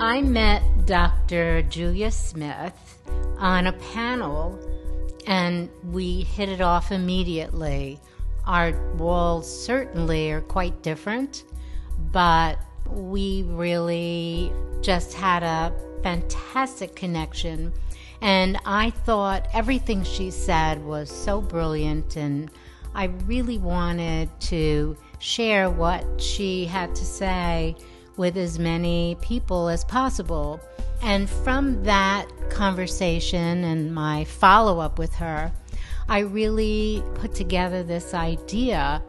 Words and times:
I 0.00 0.20
met 0.20 0.86
Dr. 0.86 1.62
Julia 1.62 2.12
Smith 2.12 3.00
on 3.36 3.66
a 3.66 3.72
panel 3.72 4.56
and 5.26 5.68
we 5.82 6.22
hit 6.22 6.48
it 6.48 6.60
off 6.60 6.92
immediately. 6.92 7.98
Our 8.46 8.80
walls 8.94 9.64
certainly 9.64 10.30
are 10.30 10.40
quite 10.40 10.82
different, 10.82 11.42
but 12.12 12.60
we 12.88 13.42
really 13.48 14.52
just 14.82 15.14
had 15.14 15.42
a 15.42 15.74
fantastic 16.04 16.94
connection. 16.94 17.72
And 18.20 18.56
I 18.64 18.90
thought 18.90 19.48
everything 19.52 20.04
she 20.04 20.30
said 20.30 20.84
was 20.84 21.10
so 21.10 21.40
brilliant, 21.40 22.14
and 22.16 22.52
I 22.94 23.06
really 23.26 23.58
wanted 23.58 24.28
to 24.42 24.96
share 25.18 25.68
what 25.68 26.20
she 26.20 26.66
had 26.66 26.94
to 26.94 27.04
say 27.04 27.76
with 28.18 28.36
as 28.36 28.58
many 28.58 29.16
people 29.20 29.68
as 29.68 29.84
possible. 29.84 30.60
And 31.02 31.30
from 31.30 31.84
that 31.84 32.26
conversation 32.50 33.64
and 33.64 33.94
my 33.94 34.24
follow 34.24 34.80
up 34.80 34.98
with 34.98 35.14
her, 35.14 35.52
I 36.08 36.20
really 36.20 37.02
put 37.14 37.34
together 37.34 37.82
this 37.82 38.14
idea 38.14 39.02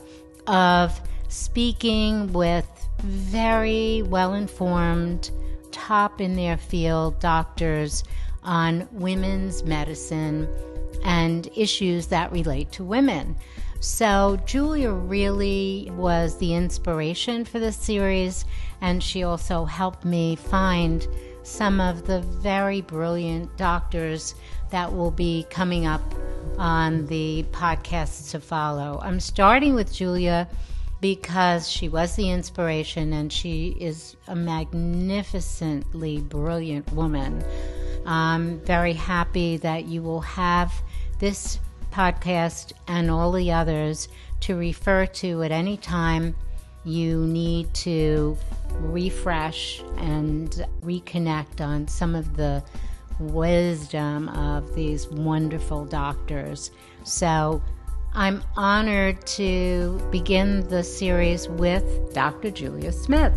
of 0.48 1.00
speaking 1.27 2.31
with 2.34 2.67
very 3.00 4.02
well 4.03 4.34
informed, 4.34 5.31
top 5.72 6.22
in 6.22 6.36
their 6.36 6.58
field 6.58 7.20
doctors 7.20 8.03
on 8.44 8.88
women's 8.91 9.64
medicine 9.64 10.48
and 11.03 11.50
issues 11.55 12.08
that 12.08 12.31
relate 12.31 12.72
to 12.73 12.84
women. 12.84 13.36
So, 13.80 14.38
Julia 14.45 14.91
really 14.91 15.89
was 15.95 16.38
the 16.38 16.53
inspiration 16.53 17.45
for 17.45 17.59
this 17.59 17.78
series, 17.78 18.44
and 18.82 19.04
she 19.04 19.24
also 19.24 19.66
helped 19.66 20.06
me 20.06 20.36
find 20.36 21.08
some 21.44 21.82
of 21.82 22.06
the 22.06 22.22
very 22.22 22.81
brilliant 22.81 23.56
doctors 23.58 24.36
that 24.72 24.94
will 24.94 25.12
be 25.12 25.45
coming 25.50 25.86
up 25.86 26.02
on 26.58 27.06
the 27.08 27.45
podcasts 27.52 28.31
to 28.31 28.40
follow. 28.40 29.00
I'm 29.02 29.20
starting 29.20 29.73
with 29.76 29.94
Julia 29.94 30.48
because 31.02 31.70
she 31.70 31.88
was 31.88 32.16
the 32.16 32.30
inspiration 32.30 33.14
and 33.14 33.31
she 33.31 33.76
is 33.80 34.16
a 34.28 34.36
magnificently 34.36 36.20
brilliant 36.20 36.92
woman. 36.92 37.44
I'm 38.06 38.59
very 38.62 38.94
happy 38.94 39.58
that 39.58 39.86
you 39.86 40.02
will 40.02 40.22
have 40.22 40.73
this 41.20 41.59
podcast 41.92 42.73
and 42.88 43.09
all 43.09 43.31
the 43.31 43.52
others 43.52 44.09
to 44.42 44.56
refer 44.56 45.06
to 45.06 45.44
at 45.44 45.52
any 45.52 45.78
time 45.78 46.36
you 46.84 47.25
need 47.25 47.73
to 47.73 48.38
refresh 48.75 49.81
and 49.98 50.66
reconnect 50.81 51.62
on 51.62 51.88
some 51.88 52.16
of 52.16 52.36
the 52.38 52.64
wisdom 53.20 54.30
of 54.30 54.73
these 54.75 55.08
wonderful 55.08 55.86
doctors. 55.86 56.72
So 57.03 57.62
I'm 58.14 58.44
honored 58.56 59.25
to 59.28 60.02
begin 60.12 60.67
the 60.67 60.84
series 60.84 61.47
with 61.47 62.14
Dr. 62.14 62.50
Julia 62.52 62.92
Smith. 62.92 63.34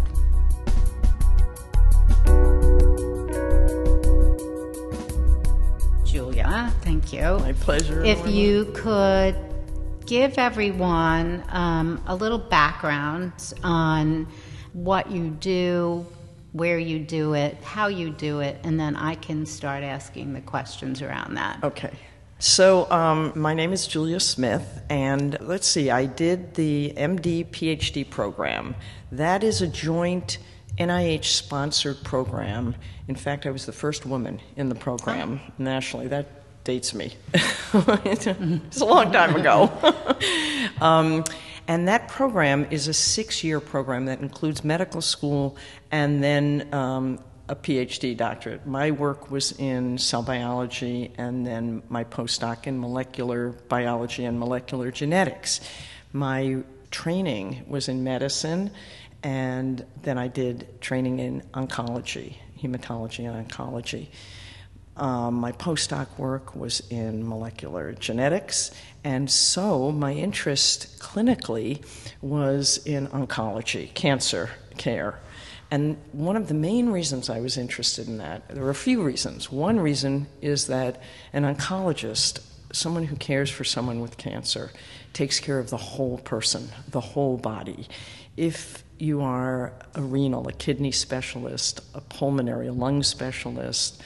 Julia, 6.05 6.73
thank 6.83 7.13
you. 7.13 7.39
My 7.39 7.53
pleasure. 7.55 8.03
If 8.05 8.27
you 8.27 8.67
could 8.75 9.37
give 10.07 10.37
everyone 10.39 11.45
um, 11.49 12.03
a 12.07 12.15
little 12.15 12.39
background 12.39 13.33
on 13.63 14.27
what 14.73 15.11
you 15.11 15.31
do, 15.31 16.07
where 16.53 16.79
you 16.79 16.99
do 16.99 17.35
it, 17.35 17.57
how 17.63 17.89
you 17.89 18.11
do 18.11 18.41
it, 18.41 18.59
and 18.65 18.79
then 18.79 18.97
I 18.97 19.15
can 19.15 19.47
start 19.47 19.83
asking 19.83 20.35
the 20.35 20.41
questions 20.41 21.03
around 21.03 21.35
that. 21.35 21.63
Okay. 21.63 21.93
So, 22.39 22.91
um, 22.91 23.33
my 23.37 23.55
name 23.55 23.73
is 23.73 23.87
Julia 23.87 24.19
Smith, 24.19 24.83
and 24.91 25.39
let's 25.41 25.67
see, 25.67 25.91
I 25.91 26.07
did 26.07 26.55
the 26.55 26.93
MD 26.97 27.47
PhD 27.47 28.09
program. 28.09 28.75
That 29.13 29.45
is 29.45 29.63
a 29.63 29.69
joint 29.69 30.39
NIH 30.79 31.25
sponsored 31.25 32.03
program. 32.03 32.75
In 33.07 33.15
fact, 33.15 33.47
I 33.47 33.51
was 33.51 33.67
the 33.67 33.73
first 33.73 34.07
woman 34.07 34.41
in 34.57 34.69
the 34.69 34.75
program 34.75 35.41
nationally. 35.59 36.09
That 36.09 36.27
dates 36.65 36.95
me. 36.95 37.15
it's 37.35 38.81
a 38.81 38.85
long 38.85 39.13
time 39.13 39.37
ago. 39.37 39.71
um, 40.81 41.25
and 41.69 41.89
that 41.89 42.09
program 42.09 42.67
is 42.71 42.89
a 42.89 42.95
six 42.95 43.45
year 43.45 43.61
program 43.61 44.07
that 44.07 44.21
includes 44.21 44.65
medical 44.65 45.01
school 45.01 45.57
and 45.91 46.23
then 46.23 46.73
um, 46.75 47.19
a 47.49 47.55
PhD 47.55 48.17
doctorate. 48.17 48.67
My 48.67 48.91
work 48.91 49.31
was 49.31 49.53
in 49.53 49.99
cell 49.99 50.23
biology 50.23 51.13
and 51.19 51.47
then 51.47 51.83
my 51.89 52.05
postdoc 52.05 52.67
in 52.67 52.81
molecular 52.81 53.51
biology 53.69 54.25
and 54.25 54.39
molecular 54.39 54.91
genetics. 54.91 55.61
My 56.13 56.63
training 56.91 57.65
was 57.67 57.89
in 57.89 58.05
medicine 58.05 58.71
and 59.23 59.85
then 60.03 60.19
I 60.19 60.29
did 60.29 60.81
training 60.81 61.21
in 61.21 61.43
oncology, 61.55 62.37
hematology 62.61 63.29
and 63.29 63.49
oncology. 63.49 64.09
Um, 64.97 65.35
my 65.35 65.53
postdoc 65.53 66.19
work 66.19 66.55
was 66.55 66.81
in 66.91 67.27
molecular 67.27 67.93
genetics, 67.93 68.71
and 69.05 69.31
so 69.31 69.91
my 69.91 70.13
interest 70.13 70.99
clinically 70.99 71.85
was 72.21 72.79
in 72.85 73.09
oncology, 73.09 73.93
cancer 73.95 74.51
care. 74.77 75.19
And 75.71 75.97
one 76.13 76.37
of 76.37 76.49
the 76.49 76.55
main 76.55 76.91
reasons 76.91 77.31
I 77.31 77.41
was 77.41 77.57
interested 77.57 78.07
in 78.07 78.19
that, 78.19 78.47
there 78.51 78.63
were 78.63 78.71
a 78.71 78.75
few 78.75 79.03
reasons. 79.03 79.51
One 79.51 79.81
reason 79.81 80.27
is 80.43 80.67
that 80.67 81.01
an 81.33 81.45
oncologist, 81.45 82.41
someone 82.73 83.05
who 83.05 83.17
cares 83.17 83.51
for 83.51 83.65
someone 83.65 84.01
with 84.01 84.19
cancer, 84.19 84.71
takes 85.15 85.41
care 85.41 85.59
of 85.59 85.71
the 85.71 85.79
whole 85.79 86.19
person, 86.19 86.69
the 86.91 87.01
whole 87.01 87.39
body. 87.39 87.89
If 88.37 88.85
you 88.99 89.23
are 89.23 89.73
a 89.95 90.03
renal, 90.03 90.47
a 90.47 90.53
kidney 90.53 90.93
specialist, 90.93 91.81
a 91.95 92.03
pulmonary, 92.03 92.67
a 92.67 92.73
lung 92.73 93.03
specialist, 93.03 94.03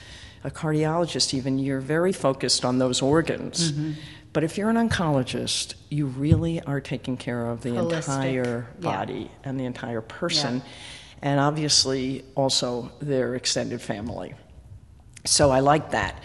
a 0.47 0.51
cardiologist, 0.51 1.35
even, 1.35 1.59
you're 1.59 1.81
very 1.81 2.13
focused 2.13 2.65
on 2.65 2.79
those 2.79 3.03
organs. 3.03 3.73
Mm-hmm. 3.73 3.93
But 4.33 4.45
if 4.45 4.57
you're 4.57 4.71
an 4.71 4.77
oncologist, 4.89 5.75
you 5.91 6.07
really 6.07 6.61
are 6.63 6.81
taking 6.81 7.17
care 7.17 7.47
of 7.49 7.63
the 7.63 7.71
Holistic. 7.71 7.97
entire 8.17 8.67
body 8.81 9.23
Yeah. 9.23 9.49
and 9.49 9.59
the 9.59 9.65
entire 9.65 10.01
person, 10.01 10.57
Yeah. 10.59 10.63
and 11.23 11.41
obviously 11.41 12.25
also 12.37 12.93
their 13.01 13.35
extended 13.35 13.81
family. 13.83 14.35
So 15.25 15.51
I 15.51 15.59
like 15.59 15.91
that. 15.91 16.23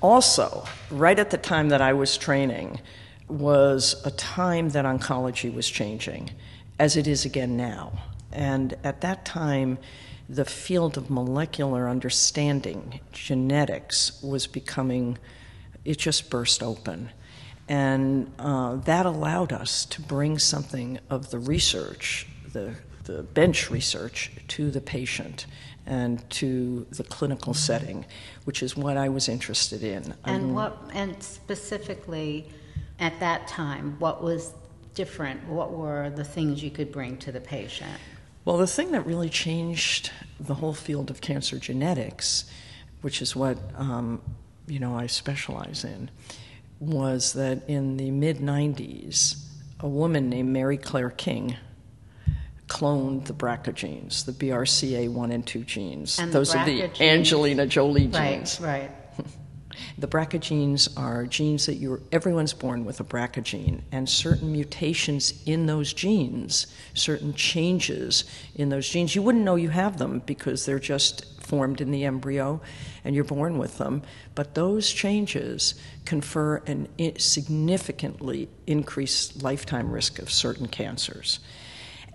Also, 0.00 0.64
right 0.90 1.18
at 1.18 1.30
the 1.30 1.38
time 1.38 1.68
that 1.68 1.80
I 1.80 1.92
was 1.92 2.18
training, 2.18 2.80
was 3.28 4.02
a 4.04 4.10
time 4.10 4.70
that 4.70 4.84
oncology 4.84 5.54
was 5.54 5.68
changing, 5.70 6.30
as 6.80 6.96
it 6.96 7.06
is 7.06 7.24
again 7.24 7.56
now. 7.56 7.92
And 8.32 8.76
at 8.82 9.00
that 9.02 9.24
time, 9.24 9.78
the 10.28 10.44
field 10.44 10.96
of 10.96 11.10
molecular 11.10 11.88
understanding, 11.88 13.00
genetics, 13.12 14.22
was 14.22 14.46
becoming, 14.46 15.18
it 15.84 15.98
just 15.98 16.30
burst 16.30 16.62
open. 16.62 17.10
And 17.68 18.32
uh, 18.38 18.76
that 18.76 19.06
allowed 19.06 19.52
us 19.52 19.84
to 19.86 20.02
bring 20.02 20.38
something 20.38 20.98
of 21.10 21.30
the 21.30 21.38
research, 21.38 22.26
the, 22.52 22.74
the 23.04 23.22
bench 23.22 23.70
research, 23.70 24.30
to 24.48 24.70
the 24.70 24.80
patient 24.80 25.46
and 25.86 26.28
to 26.30 26.86
the 26.90 27.04
clinical 27.04 27.52
setting, 27.52 28.06
which 28.44 28.62
is 28.62 28.76
what 28.76 28.96
I 28.96 29.08
was 29.08 29.28
interested 29.28 29.82
in. 29.82 30.14
And 30.24 30.54
what, 30.54 30.78
and 30.94 31.22
specifically 31.22 32.48
at 32.98 33.18
that 33.20 33.46
time, 33.46 33.96
what 33.98 34.22
was 34.22 34.54
different? 34.94 35.46
What 35.48 35.72
were 35.72 36.10
the 36.10 36.24
things 36.24 36.62
you 36.62 36.70
could 36.70 36.92
bring 36.92 37.18
to 37.18 37.32
the 37.32 37.40
patient? 37.40 37.92
Well, 38.44 38.58
the 38.58 38.66
thing 38.66 38.92
that 38.92 39.06
really 39.06 39.30
changed 39.30 40.10
the 40.38 40.54
whole 40.54 40.74
field 40.74 41.10
of 41.10 41.20
cancer 41.20 41.58
genetics, 41.58 42.44
which 43.00 43.22
is 43.22 43.34
what 43.34 43.58
um, 43.76 44.20
you 44.66 44.78
know 44.78 44.94
I 44.94 45.06
specialize 45.06 45.84
in, 45.84 46.10
was 46.78 47.32
that 47.34 47.68
in 47.68 47.96
the 47.96 48.10
mid 48.10 48.38
'90s, 48.38 49.42
a 49.80 49.88
woman 49.88 50.28
named 50.28 50.50
Mary-Claire 50.50 51.10
King 51.10 51.56
cloned 52.66 53.26
the 53.26 53.32
BRCA 53.32 53.74
genes, 53.74 54.24
the 54.24 54.32
BRCA1 54.32 55.32
and 55.32 55.46
2 55.46 55.64
genes. 55.64 56.18
And 56.18 56.30
the 56.30 56.38
Those 56.38 56.54
are 56.54 56.64
the 56.64 56.90
Angelina 57.02 57.66
Jolie 57.66 58.08
genes. 58.08 58.60
Right, 58.60 58.80
right. 58.88 58.90
The 59.98 60.08
BRCA 60.08 60.40
genes 60.40 60.88
are 60.96 61.26
genes 61.26 61.66
that 61.66 61.74
you're, 61.74 62.00
everyone's 62.12 62.52
born 62.52 62.84
with 62.84 63.00
a 63.00 63.04
BRCA 63.04 63.42
gene, 63.42 63.82
and 63.92 64.08
certain 64.08 64.52
mutations 64.52 65.42
in 65.46 65.66
those 65.66 65.92
genes, 65.92 66.66
certain 66.94 67.34
changes 67.34 68.24
in 68.54 68.68
those 68.68 68.88
genes, 68.88 69.14
you 69.14 69.22
wouldn't 69.22 69.44
know 69.44 69.56
you 69.56 69.70
have 69.70 69.98
them 69.98 70.20
because 70.26 70.66
they're 70.66 70.78
just 70.78 71.40
formed 71.40 71.80
in 71.80 71.90
the 71.90 72.04
embryo 72.04 72.60
and 73.04 73.14
you're 73.14 73.24
born 73.24 73.58
with 73.58 73.78
them. 73.78 74.02
But 74.34 74.54
those 74.54 74.90
changes 74.90 75.74
confer 76.04 76.62
i- 76.66 77.12
significantly 77.18 78.48
increased 78.66 79.42
lifetime 79.42 79.90
risk 79.90 80.18
of 80.18 80.30
certain 80.30 80.68
cancers. 80.68 81.40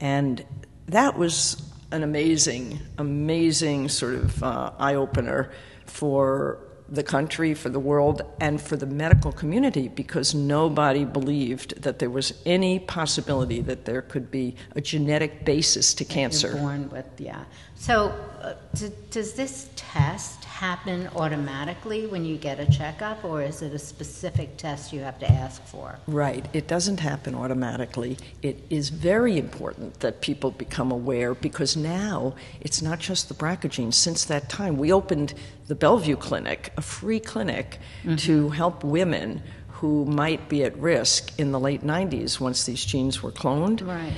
And 0.02 0.44
that 0.88 1.18
was 1.18 1.62
an 1.92 2.04
amazing, 2.04 2.80
amazing 2.98 3.90
sort 3.90 4.16
of 4.16 4.44
uh, 4.44 4.72
eye 4.78 4.96
opener 4.96 5.52
for 5.86 6.60
the 6.92 7.04
country, 7.04 7.54
for 7.54 7.70
the 7.70 7.80
world, 7.80 8.22
and 8.40 8.62
for 8.62 8.76
the 8.76 8.86
medical 8.86 9.32
community 9.32 9.88
because 9.88 10.34
nobody 10.34 11.06
believed 11.06 11.82
that 11.82 12.00
there 12.00 12.10
was 12.10 12.34
any 12.46 12.80
possibility 12.80 13.62
that 13.62 13.86
there 13.86 14.02
could 14.02 14.32
be 14.32 14.56
a 14.76 14.82
genetic 14.82 15.46
basis 15.46 15.94
to 15.94 16.06
cancer. 16.06 16.50
You're 16.50 16.58
born 16.58 16.90
with, 16.90 17.06
yeah. 17.18 17.44
So, 17.80 18.14
uh, 18.42 18.56
d- 18.76 18.92
does 19.10 19.34
this 19.36 19.70
test 19.78 20.44
happen 20.44 21.08
automatically 21.16 22.08
when 22.08 22.26
you 22.26 22.36
get 22.36 22.60
a 22.60 22.70
checkup, 22.70 23.24
or 23.24 23.42
is 23.42 23.62
it 23.62 23.74
a 23.74 23.80
specific 23.80 24.58
test 24.58 24.92
you 24.92 25.00
have 25.00 25.18
to 25.20 25.32
ask 25.32 25.64
for? 25.66 25.98
Right. 26.06 26.46
It 26.52 26.68
doesn't 26.68 27.00
happen 27.00 27.36
automatically. 27.36 28.18
It 28.42 28.62
is 28.70 28.90
very 28.90 29.38
important 29.38 30.02
that 30.02 30.20
people 30.20 30.52
become 30.52 30.92
aware 30.92 31.34
because 31.34 31.78
now 31.78 32.36
it's 32.60 32.82
not 32.82 33.00
just 33.00 33.30
the 33.30 33.34
BRCA 33.34 33.70
genes. 33.70 33.96
Since 33.96 34.26
that 34.26 34.50
time, 34.50 34.78
we 34.78 34.92
opened 34.92 35.34
the 35.68 35.76
Bellevue 35.76 36.18
Clinic, 36.18 36.74
a 36.76 36.82
free 36.82 37.22
clinic 37.22 37.80
to 38.18 38.50
help 38.50 38.84
women 38.84 39.42
who 39.70 40.04
might 40.04 40.50
be 40.50 40.66
at 40.66 40.78
risk 40.78 41.32
in 41.40 41.54
the 41.54 41.60
late 41.62 41.84
90s 41.86 42.42
once 42.42 42.66
these 42.66 42.84
genes 42.84 43.24
were 43.24 43.32
cloned. 43.32 43.88
Right. 43.88 44.12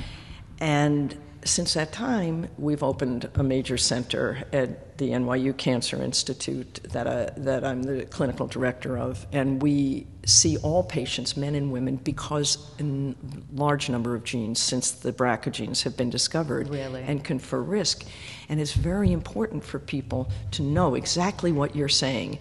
And 0.59 1.15
since 1.43 1.73
that 1.73 1.91
time, 1.91 2.47
we've 2.57 2.83
opened 2.83 3.29
a 3.35 3.43
major 3.43 3.77
center 3.77 4.43
at 4.53 4.97
the 4.97 5.09
NYU 5.09 5.57
Cancer 5.57 6.01
Institute 6.01 6.79
that, 6.91 7.07
I, 7.07 7.31
that 7.39 7.63
I'm 7.63 7.81
the 7.81 8.05
clinical 8.05 8.45
director 8.45 8.97
of, 8.97 9.25
and 9.31 9.61
we 9.61 10.05
see 10.25 10.57
all 10.57 10.83
patients, 10.83 11.35
men 11.35 11.55
and 11.55 11.71
women, 11.71 11.95
because 11.95 12.71
in 12.77 13.15
large 13.53 13.89
number 13.89 14.13
of 14.13 14.23
genes 14.23 14.59
since 14.59 14.91
the 14.91 15.11
BRCA 15.11 15.51
genes 15.51 15.81
have 15.83 15.97
been 15.97 16.11
discovered 16.11 16.69
Really? 16.69 17.01
and 17.01 17.23
confer 17.23 17.61
risk. 17.61 18.05
And 18.47 18.61
it's 18.61 18.73
very 18.73 19.11
important 19.11 19.63
for 19.63 19.79
people 19.79 20.29
to 20.51 20.61
know 20.61 20.93
exactly 20.95 21.51
what 21.51 21.75
you're 21.75 21.89
saying 21.89 22.37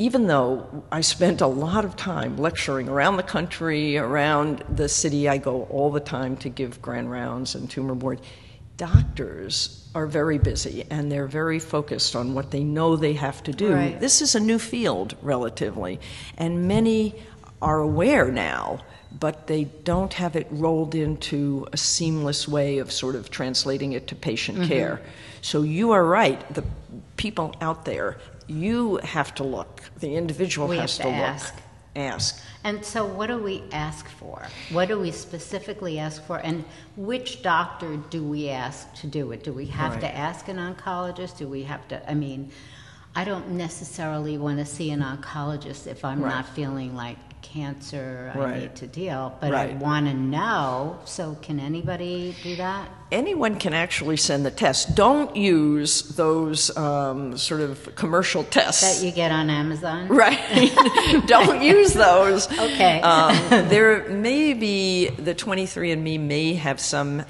even 0.00 0.26
though 0.28 0.82
I 0.90 1.02
spent 1.02 1.42
a 1.42 1.46
lot 1.46 1.84
of 1.84 1.94
time 1.94 2.38
lecturing 2.38 2.88
around 2.88 3.18
the 3.18 3.22
country, 3.22 3.98
around 3.98 4.64
the 4.74 4.88
city, 4.88 5.28
I 5.28 5.36
go 5.36 5.64
all 5.64 5.90
the 5.90 6.00
time 6.00 6.38
to 6.38 6.48
give 6.48 6.80
grand 6.80 7.10
rounds 7.10 7.54
and 7.54 7.68
tumor 7.68 7.94
board. 7.94 8.18
Doctors 8.78 9.90
are 9.94 10.06
very 10.06 10.38
busy 10.38 10.86
and 10.90 11.12
they're 11.12 11.26
very 11.26 11.58
focused 11.58 12.16
on 12.16 12.32
what 12.32 12.50
they 12.50 12.64
know 12.64 12.96
they 12.96 13.12
have 13.12 13.42
to 13.42 13.52
do. 13.52 13.74
Right. 13.74 14.00
This 14.00 14.22
is 14.22 14.34
a 14.34 14.40
new 14.40 14.58
field, 14.58 15.16
relatively, 15.20 16.00
and 16.38 16.66
many 16.66 17.14
are 17.60 17.80
aware 17.80 18.32
now, 18.32 18.78
but 19.18 19.48
they 19.48 19.64
don't 19.64 20.14
have 20.14 20.34
it 20.34 20.46
rolled 20.50 20.94
into 20.94 21.66
a 21.74 21.76
seamless 21.76 22.48
way 22.48 22.78
of 22.78 22.90
sort 22.90 23.16
of 23.16 23.30
translating 23.30 23.92
it 23.92 24.06
to 24.06 24.14
patient 24.14 24.58
Mm-hmm. 24.60 24.68
care. 24.68 25.02
So 25.42 25.60
you 25.62 25.90
are 25.92 26.04
right. 26.04 26.38
The 26.54 26.64
people 27.18 27.54
out 27.60 27.84
there, 27.84 28.16
you 28.50 28.96
have 29.04 29.34
to 29.36 29.44
look. 29.44 29.82
The 30.00 30.16
individual 30.16 30.68
We 30.68 30.76
has 30.78 30.98
have 30.98 31.06
to 31.06 31.12
look. 31.12 31.20
ask. 31.26 31.54
Ask. 31.96 32.42
And 32.62 32.84
so, 32.84 33.04
what 33.04 33.26
do 33.26 33.38
we 33.38 33.64
ask 33.72 34.08
for? 34.08 34.46
What 34.70 34.86
do 34.88 34.98
we 34.98 35.10
specifically 35.10 35.98
ask 35.98 36.22
for? 36.24 36.36
And 36.38 36.64
which 36.96 37.42
doctor 37.42 37.96
do 38.10 38.22
we 38.22 38.48
ask 38.48 38.92
to 39.00 39.06
do 39.08 39.32
it? 39.32 39.42
Do 39.42 39.52
we 39.52 39.66
have 39.66 39.92
Right. 39.94 40.00
to 40.02 40.16
ask 40.16 40.46
an 40.48 40.56
oncologist? 40.58 41.38
Do 41.38 41.48
we 41.48 41.64
have 41.64 41.86
to? 41.88 42.08
I 42.08 42.14
mean, 42.14 42.52
I 43.16 43.24
don't 43.24 43.50
necessarily 43.50 44.38
want 44.38 44.58
to 44.58 44.64
see 44.64 44.90
an 44.92 45.00
oncologist 45.00 45.88
if 45.88 46.04
I'm 46.04 46.22
Right. 46.22 46.30
not 46.30 46.46
feeling 46.50 46.94
like 46.94 47.18
cancer 47.42 48.32
I 48.36 48.58
need 48.60 48.76
to 48.76 48.86
deal, 48.86 49.36
but 49.40 49.52
I 49.52 49.74
want 49.74 50.06
to 50.06 50.14
know. 50.14 50.98
So, 51.06 51.36
can 51.42 51.58
anybody 51.58 52.36
do 52.44 52.54
that? 52.56 52.88
Anyone 53.12 53.56
can 53.56 53.74
actually 53.74 54.16
send 54.16 54.46
the 54.46 54.52
test. 54.52 54.94
Don't 54.94 55.34
use 55.34 56.02
those 56.14 56.76
um, 56.76 57.36
sort 57.36 57.60
of 57.60 57.92
commercial 57.96 58.44
tests. 58.44 59.00
That 59.00 59.04
you 59.04 59.10
get 59.12 59.32
on 59.32 59.50
Amazon? 59.50 60.06
Right. 60.08 60.38
Don't 61.26 61.60
use 61.60 61.92
those. 61.92 62.46
Okay. 62.52 63.00
Um, 63.00 63.34
there 63.68 64.08
may 64.10 64.54
be 64.54 65.08
the 65.08 65.34
23andMe 65.34 66.20
may 66.20 66.54
have 66.54 66.78
some 66.78 67.20
uh, 67.20 67.24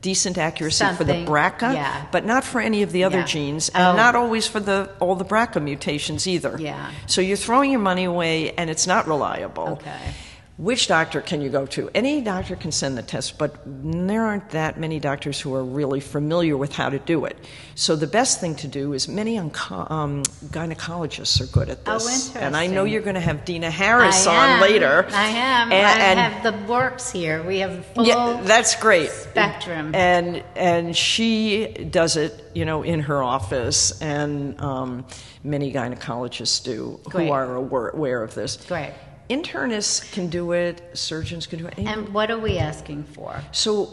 decent 0.00 0.38
accuracy 0.38 0.86
for 0.96 1.04
the 1.04 1.12
BRCA, 1.26 1.74
yeah. 1.74 2.06
but 2.10 2.24
not 2.24 2.42
for 2.42 2.60
any 2.60 2.82
of 2.82 2.92
the 2.92 3.04
other 3.04 3.18
Yeah. 3.18 3.24
genes, 3.26 3.70
Oh. 3.74 3.78
and 3.90 3.96
not 3.98 4.14
always 4.14 4.46
for 4.46 4.60
the 4.60 4.88
all 4.98 5.14
the 5.14 5.24
BRCA 5.26 5.62
mutations 5.62 6.26
either. 6.26 6.56
Yeah. 6.58 6.90
So 7.06 7.20
you're 7.20 7.36
throwing 7.36 7.70
your 7.70 7.80
money 7.80 8.04
away, 8.04 8.52
and 8.52 8.70
it's 8.70 8.86
not 8.86 9.06
reliable. 9.06 9.68
Okay. 9.80 10.14
Which 10.58 10.88
doctor 10.88 11.20
can 11.20 11.40
you 11.40 11.50
go 11.50 11.66
to? 11.66 11.88
Any 11.94 12.20
doctor 12.20 12.56
can 12.56 12.72
send 12.72 12.98
the 12.98 13.02
test, 13.02 13.38
but 13.38 13.60
there 13.64 14.24
aren't 14.24 14.50
that 14.50 14.76
many 14.76 14.98
doctors 14.98 15.40
who 15.40 15.54
are 15.54 15.62
really 15.62 16.00
familiar 16.00 16.56
with 16.56 16.74
how 16.74 16.88
to 16.90 16.98
do 16.98 17.26
it. 17.26 17.36
So 17.76 17.94
the 17.94 18.08
best 18.08 18.40
thing 18.40 18.56
to 18.56 18.66
do 18.66 18.92
is 18.92 19.06
many 19.06 19.38
um, 19.38 19.50
gynecologists 19.52 21.40
are 21.40 21.46
good 21.52 21.68
at 21.68 21.78
Oh, 21.86 21.92
this. 21.94 22.34
And 22.34 22.56
I 22.56 22.66
know 22.66 22.82
you're 22.82 23.02
going 23.02 23.14
to 23.14 23.20
have 23.20 23.44
Dina 23.44 23.70
Harris 23.70 24.26
I 24.26 24.36
on 24.36 24.48
am. 24.56 24.60
later. 24.60 25.06
I 25.12 25.28
am. 25.28 25.70
And, 25.70 26.18
I 26.18 26.22
have 26.28 26.42
the 26.42 26.72
works 26.72 27.12
here. 27.12 27.40
We 27.44 27.60
have 27.60 27.86
full 27.94 28.04
yeah, 28.04 28.40
that's 28.42 28.74
great. 28.74 29.10
spectrum. 29.10 29.94
And 29.94 30.42
and 30.56 30.96
she 30.96 31.68
does 31.68 32.16
it, 32.16 32.50
you 32.52 32.64
know, 32.64 32.82
in 32.82 32.98
her 33.00 33.22
office, 33.22 34.00
and 34.02 34.60
um, 34.60 35.06
many 35.44 35.72
gynecologists 35.72 36.64
do 36.64 36.98
Great. 37.04 37.26
who 37.28 37.32
are 37.32 37.54
aware, 37.54 37.88
aware 37.90 38.22
of 38.24 38.34
this. 38.34 38.56
Great. 38.66 38.92
Internists 39.30 40.10
can 40.12 40.28
do 40.28 40.52
it. 40.52 40.82
Surgeons 40.94 41.46
can 41.46 41.58
do 41.58 41.66
it. 41.66 41.78
And 41.78 42.08
what 42.10 42.30
are 42.30 42.38
we 42.38 42.58
asking 42.58 43.04
for? 43.04 43.42
So 43.52 43.90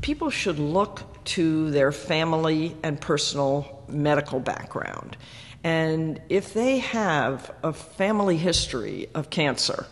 people 0.00 0.30
should 0.30 0.58
look 0.58 1.02
to 1.24 1.70
their 1.70 1.90
family 1.92 2.76
and 2.82 3.00
personal 3.00 3.84
medical 3.88 4.40
background. 4.40 5.16
And 5.64 6.20
if 6.28 6.52
they 6.52 6.78
have 6.78 7.50
a 7.62 7.72
family 7.72 8.36
history 8.36 9.08
of 9.14 9.30
cancer 9.30 9.86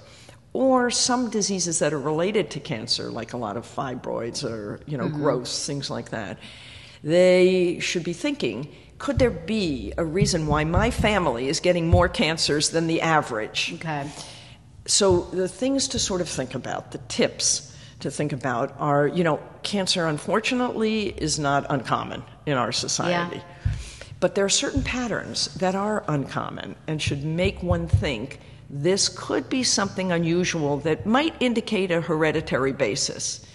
or 0.53 0.91
some 0.91 1.31
diseases 1.31 1.79
that 1.79 1.95
are 1.95 1.99
related 1.99 2.51
to 2.51 2.61
cancer, 2.61 3.11
like 3.11 3.33
a 3.33 3.39
lot 3.39 3.57
of 3.57 3.67
fibroids 3.67 4.45
or 4.45 4.81
you 4.87 4.99
know 4.99 5.07
mm-hmm. 5.07 5.23
growths, 5.23 5.67
things 5.67 5.89
like 5.89 6.11
that, 6.11 6.39
they 7.03 7.79
should 7.81 8.05
be 8.05 8.13
thinking, 8.13 8.69
could 8.99 9.19
there 9.19 9.31
be 9.31 9.93
a 9.97 10.05
reason 10.05 10.47
why 10.47 10.63
my 10.65 10.91
family 10.91 11.49
is 11.49 11.59
getting 11.59 11.89
more 11.89 12.09
cancers 12.09 12.69
than 12.71 12.87
the 12.87 13.01
average? 13.01 13.73
Okay. 13.77 14.09
So 14.87 15.23
the 15.23 15.49
things 15.49 15.89
to 15.89 15.99
sort 15.99 16.21
of 16.21 16.29
think 16.29 16.55
about, 16.55 16.93
the 16.93 16.99
tips 17.09 17.77
to 18.01 18.11
think 18.11 18.33
about 18.33 18.75
are, 18.79 19.07
you 19.07 19.25
know, 19.25 19.41
cancer 19.63 20.07
unfortunately 20.07 21.09
is 21.09 21.39
not 21.39 21.67
uncommon 21.71 22.23
in 22.47 22.55
our 22.55 22.73
society. 22.73 23.41
But 24.19 24.35
there 24.35 24.45
are 24.45 24.49
certain 24.51 24.83
patterns 24.83 25.55
that 25.55 25.75
are 25.75 26.05
uncommon 26.09 26.77
and 26.87 27.01
should 27.01 27.25
make 27.25 27.63
one 27.63 27.89
think 27.89 28.41
this 28.71 29.09
could 29.09 29.49
be 29.49 29.63
something 29.63 30.11
unusual 30.13 30.79
that 30.79 31.07
might 31.07 31.35
indicate 31.41 31.91
a 31.91 32.01
hereditary 32.01 32.73
basis. 32.73 33.47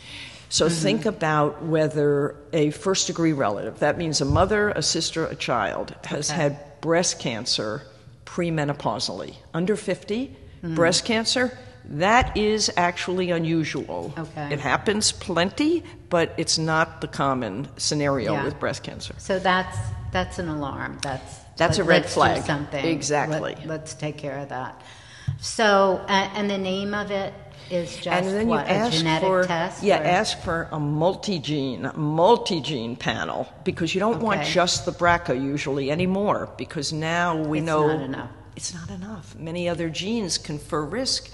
So 0.50 0.68
mm-hmm. 0.68 0.84
think 0.84 1.06
about 1.06 1.64
whether 1.64 2.36
a 2.54 2.70
first 2.70 3.08
degree 3.08 3.34
relative, 3.34 3.80
that 3.80 3.98
means 3.98 4.22
a 4.22 4.26
mother, 4.26 4.70
a 4.70 4.82
sister, 4.82 5.26
a 5.26 5.36
child, 5.36 5.94
has 6.06 6.30
Okay. 6.30 6.42
had 6.42 6.82
breast 6.82 7.20
cancer 7.20 7.82
premenopausally. 8.26 9.36
Under 9.54 9.76
50, 9.76 10.36
breast 10.64 11.06
cancer, 11.06 11.58
that 11.86 12.36
is 12.36 12.72
actually 12.76 13.32
unusual. 13.32 14.14
Okay. 14.18 14.54
It 14.54 14.60
happens 14.60 15.12
plenty, 15.12 15.84
but 16.10 16.34
it's 16.38 16.58
not 16.58 17.02
the 17.02 17.08
common 17.08 17.68
scenario 17.78 18.34
Yeah. 18.34 18.44
with 18.44 18.60
breast 18.60 18.84
cancer. 18.84 19.14
So 19.18 19.40
that's 19.40 19.78
that's 20.12 20.40
an 20.40 20.48
alarm. 20.50 21.00
That's 21.02 21.40
That's 21.58 21.78
a 21.80 21.84
red 21.84 22.06
flag. 22.06 22.44
Something 22.44 22.86
Exactly. 22.86 23.56
Let, 23.66 23.82
us 23.82 23.94
take 23.94 24.18
care 24.18 24.38
of 24.40 24.50
that. 24.50 24.82
So, 25.40 26.02
uh, 26.08 26.30
and 26.36 26.50
the 26.50 26.58
name 26.58 26.94
of 26.94 27.12
it 27.12 27.34
is 27.70 27.96
just 27.98 28.08
and 28.08 28.26
then 28.28 28.48
what 28.48 28.66
you 28.68 28.74
ask 28.74 28.94
a 28.94 28.98
genetic 28.98 29.28
for 29.28 29.44
test. 29.44 29.84
yeah 29.84 30.00
or- 30.00 30.06
ask 30.06 30.40
for 30.40 30.70
a 30.72 30.80
multi-gene 30.80 31.92
multi-gene 31.96 32.96
panel 32.96 33.46
because 33.66 33.94
you 33.94 34.00
don't 34.00 34.22
want 34.22 34.42
just 34.46 34.86
the 34.86 34.92
BRCA 34.94 35.36
usually 35.42 35.92
anymore 35.92 36.50
because 36.58 36.94
now 36.94 37.36
we 37.36 37.58
It's 37.60 37.66
know 37.66 37.88
not 37.88 38.02
enough. 38.02 38.30
It's 38.58 38.74
not 38.74 38.90
enough 38.90 39.36
many 39.38 39.70
other 39.70 39.88
genes 39.90 40.38
confer 40.38 40.84
risk 40.84 41.30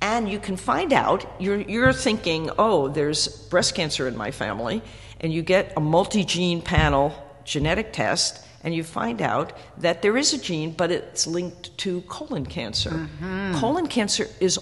and 0.00 0.28
you 0.28 0.38
can 0.38 0.56
find 0.56 0.92
out 0.92 1.20
you're 1.38 1.60
you're 1.60 1.92
thinking 1.92 2.50
oh 2.58 2.88
there's 2.88 3.28
breast 3.50 3.74
cancer 3.74 4.08
in 4.08 4.16
my 4.16 4.30
family 4.30 4.82
and 5.20 5.32
you 5.32 5.42
get 5.42 5.72
a 5.76 5.80
multi-gene 5.80 6.60
panel 6.62 7.12
genetic 7.44 7.92
test 7.92 8.46
and 8.64 8.74
you 8.74 8.82
find 8.82 9.22
out 9.22 9.52
that 9.78 10.02
there 10.02 10.16
is 10.16 10.32
a 10.34 10.38
gene, 10.38 10.72
but 10.72 10.90
it's 10.90 11.24
linked 11.24 11.78
to 11.78 12.00
colon 12.02 12.44
cancer. 12.44 12.90
Mm-hmm. 12.90 13.60
Colon 13.60 13.86
cancer 13.86 14.26
is 14.40 14.58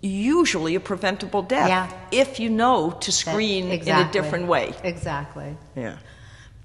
usually 0.00 0.76
a 0.76 0.80
preventable 0.80 1.42
death 1.42 1.68
Yeah. 1.68 1.92
if 2.12 2.38
you 2.38 2.50
know 2.50 2.92
to 3.00 3.10
screen 3.10 3.72
in 3.72 3.88
a 3.88 4.12
different 4.12 4.46
way. 4.46 4.74
Exactly. 4.84 5.56
Yeah. 5.74 5.96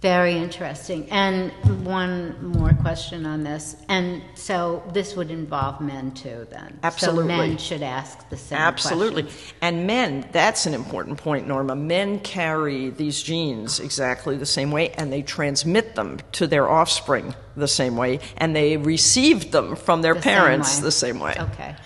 Very 0.04 0.34
interesting. 0.34 1.10
And 1.12 1.54
one 1.86 2.36
more 2.58 2.74
question 2.82 3.26
on 3.26 3.46
this. 3.46 3.78
And 3.88 4.22
so 4.36 4.84
this 4.92 5.16
would 5.16 5.32
involve 5.32 5.80
men 5.80 6.12
too, 6.12 6.46
then? 6.52 6.78
Absolutely. 6.84 7.22
So 7.24 7.28
men 7.28 7.58
should 7.58 7.82
ask 7.82 8.28
the 8.28 8.36
same 8.36 8.60
Absolutely. 8.60 9.24
questions. 9.24 9.54
And 9.62 9.88
men, 9.88 10.28
that's 10.34 10.66
an 10.66 10.74
important 10.74 11.20
point, 11.20 11.48
Norma. 11.48 11.78
Men 11.78 12.20
carry 12.20 12.90
these 12.90 13.24
genes 13.24 13.80
exactly 13.80 14.36
the 14.36 14.46
same 14.46 14.72
way, 14.72 14.90
and 14.90 15.10
they 15.10 15.22
transmit 15.22 15.96
them 15.96 16.20
to 16.34 16.48
their 16.48 16.70
offspring 16.70 17.34
the 17.56 17.70
same 17.70 17.96
way, 17.96 18.20
and 18.36 18.54
they 18.54 18.76
received 18.76 19.54
them 19.54 19.78
from 19.78 20.02
their 20.02 20.16
The 20.16 20.20
parents 20.20 20.80
way. 20.80 20.84
the 20.84 20.92
same 20.92 21.20
way. 21.22 21.38
Okay. 21.40 21.78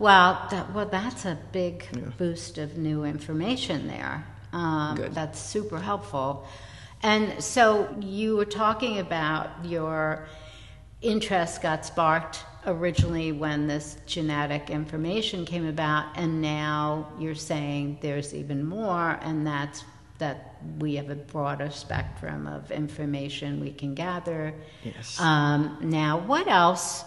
Well, 0.00 0.48
that, 0.50 0.74
well, 0.74 0.86
that's 0.86 1.26
a 1.26 1.38
big 1.52 1.86
boost 2.18 2.58
of 2.58 2.76
new 2.76 3.04
information 3.04 3.86
there. 3.86 4.26
Um, 4.52 4.96
Good. 4.96 5.14
That's 5.14 5.38
super 5.38 5.78
helpful. 5.78 6.44
And 7.02 7.42
so 7.42 7.94
you 8.00 8.36
were 8.36 8.44
talking 8.44 8.98
about 9.00 9.64
your 9.64 10.26
interest 11.00 11.62
got 11.62 11.84
sparked 11.84 12.44
originally 12.66 13.32
when 13.32 13.66
this 13.66 13.96
genetic 14.06 14.70
information 14.70 15.44
came 15.44 15.66
about, 15.66 16.16
and 16.16 16.40
now 16.40 17.12
you're 17.18 17.34
saying 17.34 17.98
there's 18.00 18.32
even 18.34 18.64
more, 18.64 19.18
and 19.22 19.46
that's 19.46 19.84
that 20.18 20.54
we 20.78 20.94
have 20.94 21.10
a 21.10 21.16
broader 21.16 21.68
spectrum 21.68 22.46
of 22.46 22.70
information 22.70 23.60
we 23.60 23.72
can 23.72 23.94
gather. 23.94 24.54
Yes. 24.84 25.20
Um, 25.20 25.78
now, 25.80 26.18
what 26.18 26.46
else 26.46 27.04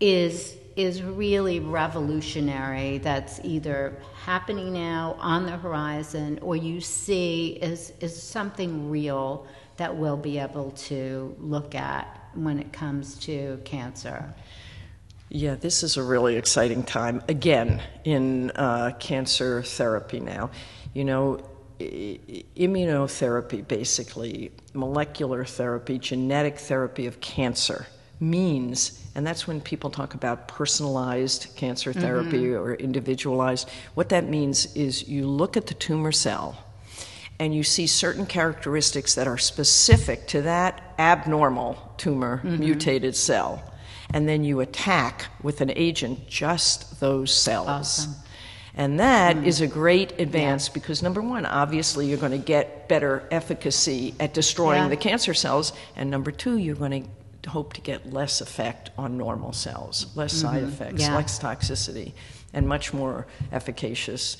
is 0.00 0.56
is 0.78 1.02
really 1.02 1.58
revolutionary 1.58 2.98
that's 2.98 3.40
either 3.42 4.00
happening 4.24 4.72
now 4.72 5.16
on 5.18 5.44
the 5.44 5.56
horizon 5.56 6.38
or 6.40 6.54
you 6.54 6.80
see 6.80 7.58
is 7.60 7.92
is 8.00 8.20
something 8.22 8.88
real 8.88 9.44
that 9.76 9.96
we'll 9.96 10.16
be 10.16 10.38
able 10.38 10.70
to 10.70 11.34
look 11.40 11.74
at 11.74 12.30
when 12.34 12.60
it 12.60 12.72
comes 12.72 13.16
to 13.18 13.60
cancer? 13.64 14.32
Yeah, 15.30 15.56
this 15.56 15.82
is 15.82 15.96
a 15.96 16.02
really 16.02 16.36
exciting 16.36 16.84
time 16.84 17.24
again 17.28 17.82
in 18.04 18.52
uh, 18.52 18.92
cancer 19.00 19.64
therapy 19.64 20.20
now. 20.20 20.50
You 20.94 21.04
know, 21.04 21.40
immunotherapy, 21.80 23.66
basically, 23.66 24.52
molecular 24.74 25.44
therapy, 25.44 25.98
genetic 25.98 26.56
therapy 26.58 27.06
of 27.06 27.20
cancer 27.20 27.86
means, 28.20 29.04
and 29.14 29.26
that's 29.26 29.46
when 29.46 29.60
people 29.60 29.90
talk 29.90 30.14
about 30.14 30.48
personalized 30.48 31.48
cancer 31.56 31.90
mm-hmm. 31.90 32.00
therapy 32.00 32.54
or 32.54 32.74
individualized, 32.74 33.68
what 33.94 34.08
that 34.10 34.28
means 34.28 34.74
is 34.74 35.08
you 35.08 35.26
look 35.26 35.56
at 35.56 35.66
the 35.66 35.74
tumor 35.74 36.12
cell 36.12 36.56
and 37.38 37.54
you 37.54 37.62
see 37.62 37.86
certain 37.86 38.26
characteristics 38.26 39.14
that 39.14 39.28
are 39.28 39.38
specific 39.38 40.26
to 40.26 40.42
that 40.42 40.94
abnormal 40.98 41.94
tumor 41.96 42.38
mm-hmm. 42.38 42.58
mutated 42.58 43.14
cell. 43.14 43.62
And 44.10 44.28
then 44.28 44.42
you 44.42 44.60
attack 44.60 45.26
with 45.42 45.60
an 45.60 45.70
agent 45.76 46.26
just 46.28 46.98
those 46.98 47.32
cells. 47.32 47.68
Awesome. 47.68 48.14
And 48.74 49.00
that 49.00 49.36
mm. 49.36 49.44
is 49.44 49.60
a 49.60 49.66
great 49.66 50.20
advance 50.20 50.68
because, 50.68 51.02
number 51.02 51.20
one, 51.20 51.44
obviously 51.44 52.06
you're 52.06 52.16
going 52.16 52.32
to 52.32 52.38
get 52.38 52.88
better 52.88 53.26
efficacy 53.30 54.14
at 54.20 54.32
destroying 54.32 54.84
Yeah. 54.84 54.88
the 54.88 54.96
cancer 54.96 55.34
cells. 55.34 55.72
And 55.96 56.10
number 56.10 56.30
two, 56.30 56.56
you're 56.56 56.76
going 56.76 57.02
to 57.02 57.08
hope 57.46 57.72
to 57.74 57.80
get 57.80 58.12
less 58.12 58.40
effect 58.40 58.90
on 58.98 59.16
normal 59.16 59.52
cells, 59.52 60.06
less 60.14 60.32
side 60.32 60.62
effects, 60.62 61.02
Yeah. 61.02 61.14
less 61.16 61.38
toxicity, 61.38 62.12
and 62.52 62.68
much 62.68 62.92
more 62.92 63.26
efficacious. 63.52 64.36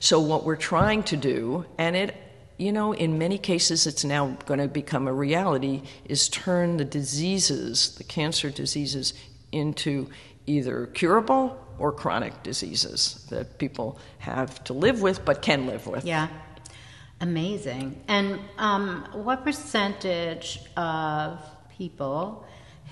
So, 0.00 0.20
what 0.20 0.44
we're 0.44 0.56
trying 0.56 1.02
to 1.04 1.16
do, 1.16 1.64
and 1.78 1.96
it 1.96 2.14
you 2.58 2.70
know, 2.70 2.92
in 2.92 3.18
many 3.18 3.38
cases, 3.38 3.86
it's 3.88 4.04
now 4.04 4.36
going 4.46 4.60
to 4.60 4.68
become 4.68 5.08
a 5.08 5.12
reality, 5.12 5.82
is 6.04 6.28
turn 6.28 6.76
the 6.76 6.84
diseases, 6.84 7.96
the 7.96 8.04
cancer 8.04 8.50
diseases, 8.50 9.14
into 9.50 10.08
either 10.46 10.86
curable 10.86 11.58
or 11.78 11.90
chronic 11.90 12.42
diseases 12.44 13.26
that 13.30 13.58
people 13.58 13.98
have 14.18 14.62
to 14.64 14.72
live 14.72 15.02
with 15.02 15.24
but 15.24 15.42
can 15.42 15.66
live 15.66 15.86
with. 15.86 16.04
Yeah, 16.04 16.28
amazing. 17.20 18.00
And 18.06 18.38
um, 18.58 19.08
what 19.12 19.44
percentage 19.44 20.60
of 20.76 21.40
people 21.82 22.44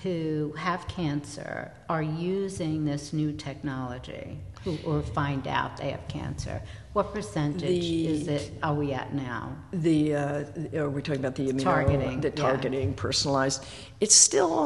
who 0.03 0.53
have 0.57 0.85
cancer 0.87 1.71
are 1.87 2.01
using 2.03 2.83
this 2.91 3.13
new 3.13 3.31
technology 3.31 4.37
who, 4.63 4.77
or 4.85 5.01
find 5.01 5.47
out 5.47 5.77
they 5.77 5.91
have 5.91 6.05
cancer? 6.09 6.61
What 6.93 7.13
percentage 7.13 7.87
The- 7.87 8.07
is 8.07 8.27
it? 8.27 8.51
Are 8.61 8.73
we 8.73 8.91
at 9.01 9.13
now? 9.13 9.55
The 9.71 10.15
uh, 10.15 10.79
are 10.81 10.89
we 10.89 11.01
talking 11.01 11.21
about 11.25 11.35
the 11.35 11.47
immuno, 11.51 11.63
Targeting, 11.63 12.21
the 12.21 12.29
yeah. 12.29 12.35
targeting, 12.47 12.93
personalized? 12.93 13.59
It's 14.01 14.15
still 14.29 14.59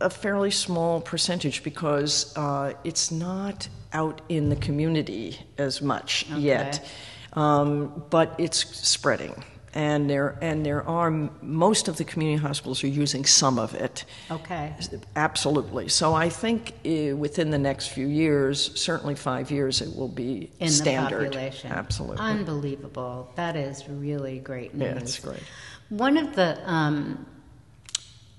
a 0.00 0.08
fairly 0.08 0.50
small 0.66 1.00
percentage 1.12 1.58
because 1.62 2.34
uh, 2.36 2.72
it's 2.84 3.10
not 3.10 3.68
out 3.92 4.20
in 4.28 4.48
the 4.48 4.56
community 4.68 5.38
as 5.58 5.82
much 5.82 6.26
yet, 6.52 6.72
um, 7.34 8.04
but 8.10 8.28
it's 8.38 8.58
spreading. 8.88 9.34
And 9.76 10.08
there, 10.08 10.38
and 10.40 10.64
there 10.64 10.82
are 10.88 11.10
most 11.42 11.86
of 11.86 11.98
the 11.98 12.04
community 12.04 12.40
hospitals 12.40 12.82
are 12.82 12.86
using 12.86 13.26
some 13.26 13.58
of 13.58 13.74
it. 13.74 14.06
Okay. 14.30 14.72
Absolutely. 15.14 15.88
So 15.88 16.14
I 16.14 16.30
think 16.30 16.72
uh, 16.86 17.14
within 17.14 17.50
the 17.50 17.58
next 17.58 17.88
few 17.88 18.06
years, 18.06 18.80
certainly 18.80 19.14
five 19.14 19.50
years, 19.50 19.82
it 19.82 19.94
will 19.94 20.08
be 20.08 20.50
In 20.60 20.70
standard. 20.70 21.20
the 21.20 21.26
population. 21.26 21.72
Absolutely. 21.72 22.24
Unbelievable. 22.24 23.30
That 23.36 23.54
is 23.54 23.86
really 23.86 24.38
great 24.38 24.72
news. 24.72 24.94
Yeah, 24.94 24.98
it's 24.98 25.18
great. 25.18 25.42
One 25.90 26.16
of 26.16 26.34
the 26.34 26.58
um, 26.64 27.26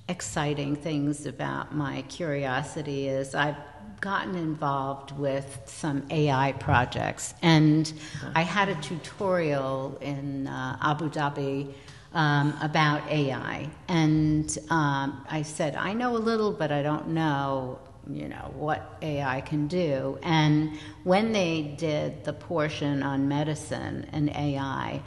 exciting 0.10 0.76
things 0.76 1.28
about 1.28 1.76
my 1.76 2.02
curiosity 2.10 3.10
is 3.10 3.36
I've 3.36 3.58
gotten 4.00 4.36
involved 4.36 5.12
with 5.18 5.62
some 5.66 6.04
AI 6.10 6.54
projects, 6.54 7.34
and 7.42 7.92
I 8.36 8.42
had 8.42 8.70
a 8.70 8.76
tutorial 8.76 9.98
in 10.02 10.48
uh, 10.48 10.78
Abu 10.82 11.10
Dhabi. 11.10 11.74
Um, 12.14 12.58
about 12.62 13.06
AI, 13.12 13.70
and 13.90 14.58
um, 14.70 15.24
I 15.30 15.44
said, 15.44 15.76
I 15.76 15.94
know 15.94 16.16
a 16.16 16.18
little, 16.18 16.52
but 16.52 16.72
I 16.72 16.82
don't 16.82 17.10
know, 17.10 17.80
you 18.10 18.30
know, 18.30 18.52
what 18.56 18.98
AI 19.04 19.42
can 19.42 19.68
do. 19.68 20.18
And 20.24 20.80
when 21.04 21.34
they 21.34 21.76
did 21.78 22.24
the 22.24 22.34
portion 22.34 23.04
on 23.04 23.28
medicine 23.28 24.08
and 24.14 24.30
AI, 24.30 25.04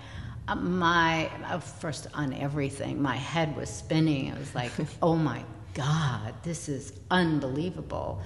uh, 0.50 0.56
my 0.56 1.30
uh, 1.44 1.60
first 1.60 2.08
on 2.12 2.32
everything 2.34 3.00
my 3.00 3.14
head 3.16 3.54
was 3.56 3.70
spinning 3.70 4.26
it 4.26 4.38
was 4.38 4.52
like 4.52 4.72
oh 5.02 5.14
my 5.14 5.44
god 5.74 6.34
this 6.42 6.68
is 6.68 6.92
unbelievable 7.10 8.20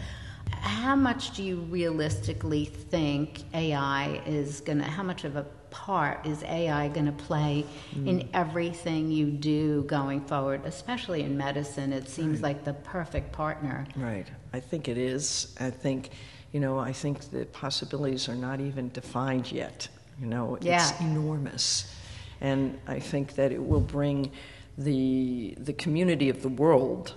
how 0.65 0.97
much 0.97 1.33
do 1.37 1.43
you 1.43 1.57
realistically 1.71 2.65
think 2.65 3.43
ai 3.55 4.21
is 4.27 4.61
going 4.61 4.79
to 4.79 4.85
how 4.85 5.03
much 5.03 5.25
of 5.25 5.37
a 5.37 5.43
part 5.71 6.25
is 6.25 6.43
ai 6.45 6.89
going 6.89 7.07
to 7.07 7.13
play 7.13 7.65
hmm. 7.93 8.09
in 8.09 8.29
everything 8.33 9.11
you 9.11 9.27
do 9.27 9.83
going 9.85 10.21
forward 10.21 10.61
especially 10.65 11.23
in 11.23 11.37
medicine 11.37 11.93
it 11.93 12.09
seems 12.09 12.41
like 12.43 12.65
the 12.65 12.73
perfect 12.75 13.33
partner 13.33 13.85
Right. 13.97 14.27
I 14.53 14.61
think 14.61 14.89
it 14.89 14.99
is. 14.99 15.55
I 15.59 15.71
think, 15.71 16.11
you 16.53 16.61
know, 16.61 16.79
I 16.79 16.93
think 16.93 17.31
the 17.31 17.45
possibilities 17.47 18.29
are 18.29 18.35
not 18.37 18.61
even 18.61 18.91
defined 18.91 19.51
yet. 19.51 19.89
You 20.21 20.27
know, 20.27 20.55
it's 20.57 20.67
Yeah. 20.67 20.91
enormous. 21.01 21.93
And 22.41 22.79
I 22.87 22.99
think 23.01 23.35
that 23.35 23.51
it 23.53 23.65
will 23.65 23.81
bring 23.81 24.31
the, 24.79 25.55
the 25.59 25.73
community 25.73 26.29
of 26.29 26.43
the 26.43 26.49
world 26.49 27.15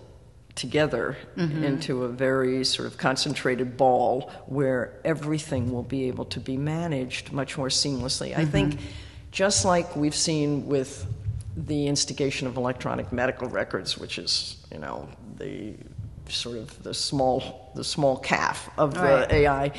together 0.57 1.15
mm-hmm. 1.37 1.63
into 1.63 2.03
a 2.03 2.09
very 2.09 2.65
sort 2.65 2.87
of 2.87 2.97
concentrated 2.97 3.77
ball 3.77 4.29
where 4.47 4.99
everything 5.05 5.71
will 5.71 5.83
be 5.83 6.09
able 6.09 6.25
to 6.25 6.39
be 6.39 6.57
managed 6.57 7.31
much 7.31 7.57
more 7.57 7.69
seamlessly. 7.69 8.37
I 8.37 8.43
think 8.43 8.73
mm-hmm. 8.73 8.85
just 9.31 9.63
like 9.63 9.95
we've 9.95 10.15
seen 10.15 10.67
with 10.67 11.05
the 11.55 11.87
instigation 11.87 12.47
of 12.47 12.57
electronic 12.57 13.11
medical 13.13 13.47
records, 13.47 13.97
which 13.97 14.17
is, 14.17 14.57
you 14.71 14.79
know, 14.79 15.07
the 15.37 15.75
sort 16.27 16.57
of 16.57 16.83
the 16.83 16.93
small 16.93 17.71
the 17.75 17.83
small 17.83 18.17
calf 18.17 18.69
of 18.77 18.93
the 18.93 19.01
Right. 19.01 19.31
AI. 19.31 19.71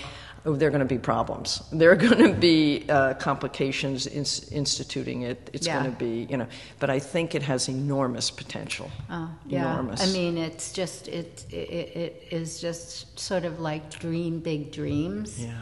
Oh, 0.46 0.54
there 0.56 0.68
are 0.68 0.70
going 0.70 0.88
to 0.88 0.94
be 0.94 0.98
problems. 0.98 1.62
There 1.72 1.90
are 1.90 1.96
going 1.96 2.18
to 2.32 2.32
be 2.32 2.84
uh, 2.88 3.14
complications 3.14 4.06
in 4.06 4.24
instituting 4.56 5.22
it. 5.22 5.50
It's 5.52 5.66
Yeah. 5.66 5.80
going 5.80 5.92
to 5.92 5.98
be, 5.98 6.26
you 6.30 6.36
know, 6.36 6.46
but 6.78 6.90
I 6.90 6.98
think 7.00 7.34
it 7.34 7.42
has 7.42 7.68
enormous 7.68 8.30
potential. 8.30 8.90
Oh, 9.10 9.30
yeah. 9.46 9.72
Enormous. 9.72 10.00
I 10.02 10.12
mean, 10.12 10.38
it's 10.38 10.72
just 10.72 11.08
it, 11.08 11.44
it 11.50 11.96
it 12.04 12.22
is 12.30 12.60
just 12.60 13.18
sort 13.18 13.44
of 13.44 13.60
like 13.60 13.90
dream 14.00 14.40
big 14.40 14.70
dreams. 14.72 15.42
Yeah. 15.44 15.52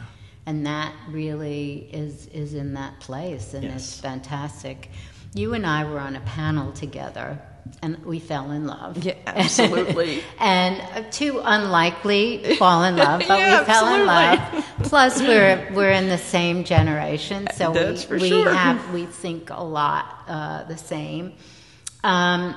And 0.45 0.65
that 0.65 0.93
really 1.09 1.89
is 1.91 2.27
is 2.27 2.53
in 2.53 2.73
that 2.75 2.99
place, 3.01 3.53
and 3.53 3.63
Yes. 3.63 3.75
it's 3.75 3.99
fantastic. 3.99 4.89
You 5.33 5.53
and 5.53 5.65
I 5.65 5.83
were 5.83 5.99
on 5.99 6.15
a 6.15 6.21
panel 6.21 6.71
together, 6.71 7.37
and 7.81 8.03
we 8.05 8.19
fell 8.19 8.51
in 8.51 8.65
love. 8.65 9.03
Yeah, 9.03 9.15
absolutely. 9.27 10.23
and 10.39 10.81
uh, 10.81 11.09
too 11.09 11.41
unlikely 11.43 12.55
fall 12.55 12.83
in 12.83 12.95
love, 12.95 13.23
but 13.27 13.39
Yeah, 13.39 13.59
we 13.59 13.65
fell 13.65 13.95
in 13.95 14.05
love. 14.05 14.65
Plus, 14.83 15.21
we're 15.21 15.71
we're 15.73 15.91
in 15.91 16.09
the 16.09 16.17
same 16.17 16.63
generation, 16.63 17.47
so 17.53 17.73
That's 17.73 18.09
we 18.09 18.19
we 18.19 18.29
sure. 18.29 18.53
have 18.53 18.93
we 18.93 19.05
think 19.05 19.49
a 19.49 19.63
lot 19.63 20.23
uh, 20.27 20.63
the 20.63 20.77
same. 20.77 21.33
Um, 22.03 22.55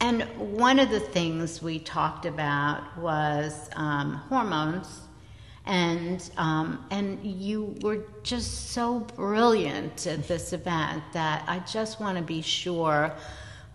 and 0.00 0.22
one 0.58 0.80
of 0.80 0.90
the 0.90 0.98
things 0.98 1.62
we 1.62 1.78
talked 1.78 2.26
about 2.26 2.98
was 2.98 3.70
um, 3.76 4.14
hormones, 4.28 5.00
and 5.64 6.28
um, 6.36 6.84
and 6.90 7.24
you 7.24 7.76
were 7.82 8.04
just 8.24 8.70
so 8.70 9.00
brilliant 9.14 10.06
at 10.08 10.26
this 10.26 10.52
event 10.52 11.04
that 11.12 11.44
I 11.46 11.60
just 11.60 12.00
want 12.00 12.18
to 12.18 12.24
be 12.24 12.42
sure 12.42 13.12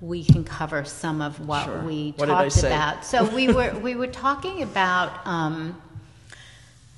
we 0.01 0.23
can 0.23 0.43
cover 0.43 0.85
some 0.85 1.21
of 1.21 1.39
what 1.47 1.65
Sure. 1.65 1.81
we 1.83 2.13
What 2.17 2.27
talked 2.27 2.59
about. 2.59 3.05
So 3.05 3.23
we 3.25 3.47
were 3.53 3.77
we 3.79 3.95
were 3.95 4.07
talking 4.07 4.63
about. 4.63 5.25
Um, 5.25 5.81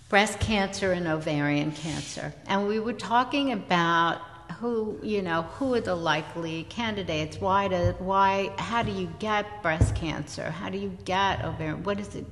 breast 0.10 0.40
cancer 0.40 0.92
and 0.92 1.08
ovarian 1.08 1.72
cancer. 1.72 2.34
And 2.48 2.68
we 2.68 2.80
were 2.80 2.94
talking 2.94 3.52
about 3.52 4.22
who, 4.60 4.98
you 5.04 5.22
know, 5.22 5.44
who 5.44 5.76
are 5.76 5.82
the 5.82 5.94
likely 5.96 6.64
candidates? 6.64 7.40
Why 7.40 7.68
do, 7.68 7.94
why, 8.00 8.52
how 8.58 8.82
do 8.82 8.92
you 8.92 9.08
get 9.20 9.62
breast 9.62 9.94
cancer? 9.96 10.50
How 10.50 10.70
do 10.70 10.80
you 10.80 10.98
get 11.06 11.46
ovarian? 11.46 11.84
What 11.84 12.00
is 12.00 12.16
it? 12.16 12.26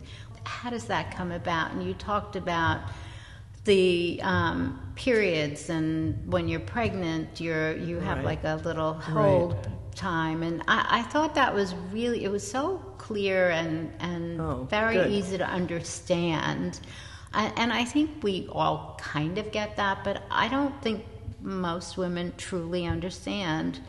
How 0.44 0.72
does 0.72 0.86
that 0.86 1.16
come 1.16 1.32
about? 1.32 1.72
And 1.72 1.84
you 1.86 1.94
talked 1.94 2.36
about 2.36 2.82
the 3.66 4.20
um, 4.24 4.80
periods 4.96 5.70
and 5.70 6.32
when 6.32 6.48
you're 6.48 6.60
pregnant, 6.62 7.40
you're, 7.40 7.76
you 7.78 8.00
have 8.00 8.18
Right. 8.18 8.26
like 8.26 8.44
a 8.44 8.56
little 8.64 8.94
hold 8.94 9.70
time. 9.98 10.44
And 10.44 10.63
I, 10.68 11.00
I 11.00 11.01
thought 11.04 11.36
that 11.36 11.54
was 11.54 11.75
really, 11.92 12.24
it 12.24 12.32
was 12.32 12.50
so 12.50 12.77
clear 12.98 13.50
and, 13.50 13.92
and 14.00 14.39
Oh, 14.39 14.68
very 14.70 14.94
good. 14.96 15.12
easy 15.12 15.38
to 15.38 15.46
understand. 15.46 16.80
I- 17.34 17.51
And 17.58 17.74
I 17.74 17.84
think 17.84 18.24
we 18.24 18.48
all 18.51 18.98
kind 19.01 19.38
of 19.38 19.51
get 19.51 19.75
that, 19.77 20.04
but 20.04 20.24
I 20.32 20.48
don't 20.48 20.80
think 20.82 21.04
most 21.42 21.98
women 21.98 22.34
truly 22.38 22.86
understand 22.86 23.80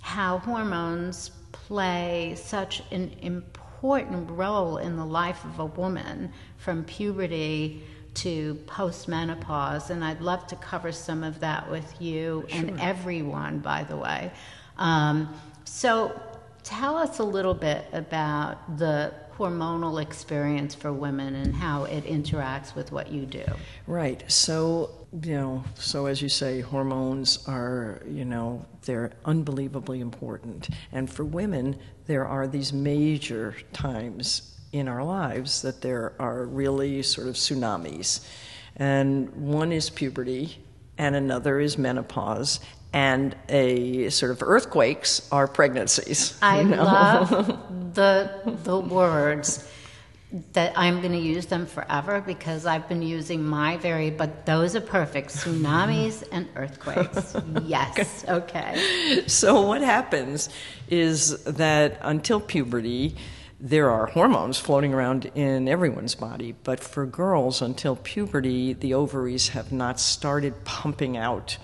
how 0.00 0.38
hormones 0.38 1.30
play 1.52 2.34
such 2.36 2.82
an 2.92 3.10
important 3.22 4.30
role 4.30 4.76
in 4.78 4.96
the 4.96 5.04
life 5.04 5.44
of 5.44 5.58
a 5.58 5.66
woman 5.66 6.32
from 6.58 6.84
puberty 6.84 7.82
to 8.14 8.54
postmenopause. 8.66 9.90
And 9.90 10.04
I'd 10.04 10.20
love 10.20 10.46
to 10.48 10.56
cover 10.56 10.92
some 10.92 11.22
of 11.24 11.40
that 11.40 11.70
with 11.70 12.00
you 12.00 12.46
and 12.50 12.80
everyone, 12.80 13.58
by 13.58 13.84
the 13.84 13.96
way. 13.96 14.32
Um, 14.78 15.34
so 15.66 16.18
tell 16.62 16.96
us 16.96 17.18
a 17.18 17.24
little 17.24 17.54
bit 17.54 17.84
about 17.92 18.78
the 18.78 19.12
hormonal 19.36 20.00
experience 20.00 20.74
for 20.74 20.92
women 20.92 21.34
and 21.34 21.54
how 21.54 21.84
it 21.84 22.04
interacts 22.04 22.74
with 22.74 22.90
what 22.90 23.12
you 23.12 23.26
do. 23.26 23.44
Right. 23.86 24.24
So, 24.30 24.90
you 25.22 25.34
know, 25.34 25.64
so 25.74 26.06
as 26.06 26.22
you 26.22 26.30
say, 26.30 26.60
hormones 26.60 27.46
are, 27.46 28.02
you 28.08 28.24
know, 28.24 28.64
they're 28.82 29.12
unbelievably 29.26 30.00
important. 30.00 30.70
And 30.92 31.10
for 31.10 31.24
women, 31.24 31.78
there 32.06 32.26
are 32.26 32.46
these 32.46 32.72
major 32.72 33.54
times 33.72 34.58
in 34.72 34.88
our 34.88 35.04
lives 35.04 35.62
that 35.62 35.82
there 35.82 36.14
are 36.18 36.46
really 36.46 37.02
sort 37.02 37.28
of 37.28 37.34
tsunamis. 37.34 38.26
And 38.76 39.30
one 39.34 39.72
is 39.72 39.90
puberty, 39.90 40.58
and 40.98 41.14
another 41.14 41.60
is 41.60 41.78
menopause. 41.78 42.60
And 42.96 43.36
a 43.50 44.08
sort 44.08 44.32
of 44.32 44.42
earthquakes 44.42 45.28
are 45.30 45.46
pregnancies. 45.46 46.38
I 46.42 46.60
you 46.62 46.68
know? 46.68 46.82
love 46.82 47.28
the 47.94 48.58
the 48.64 48.78
words 48.78 49.68
that 50.54 50.72
I'm 50.76 51.00
going 51.00 51.12
to 51.12 51.18
use 51.18 51.46
them 51.46 51.66
forever 51.66 52.20
because 52.20 52.64
I've 52.64 52.88
been 52.88 53.02
using 53.02 53.44
my 53.44 53.76
very 53.76 54.10
but 54.10 54.46
those 54.46 54.74
are 54.74 54.80
perfect 54.80 55.28
tsunamis 55.28 56.24
and 56.32 56.48
earthquakes. 56.56 57.36
Yes. 57.64 58.24
Okay. 58.28 59.24
So, 59.26 59.60
what 59.62 59.82
happens 59.82 60.48
is 60.88 61.42
that 61.44 61.98
until 62.00 62.40
puberty, 62.40 63.16
there 63.60 63.90
are 63.90 64.06
hormones 64.06 64.58
floating 64.58 64.94
around 64.94 65.26
in 65.34 65.68
everyone's 65.68 66.14
body. 66.14 66.54
But 66.64 66.80
for 66.80 67.06
girls, 67.06 67.60
until 67.60 67.96
puberty, 67.96 68.72
the 68.72 68.94
ovaries 68.94 69.48
have 69.48 69.72
not 69.72 70.00
started 70.00 70.64
pumping 70.64 71.16
out 71.16 71.58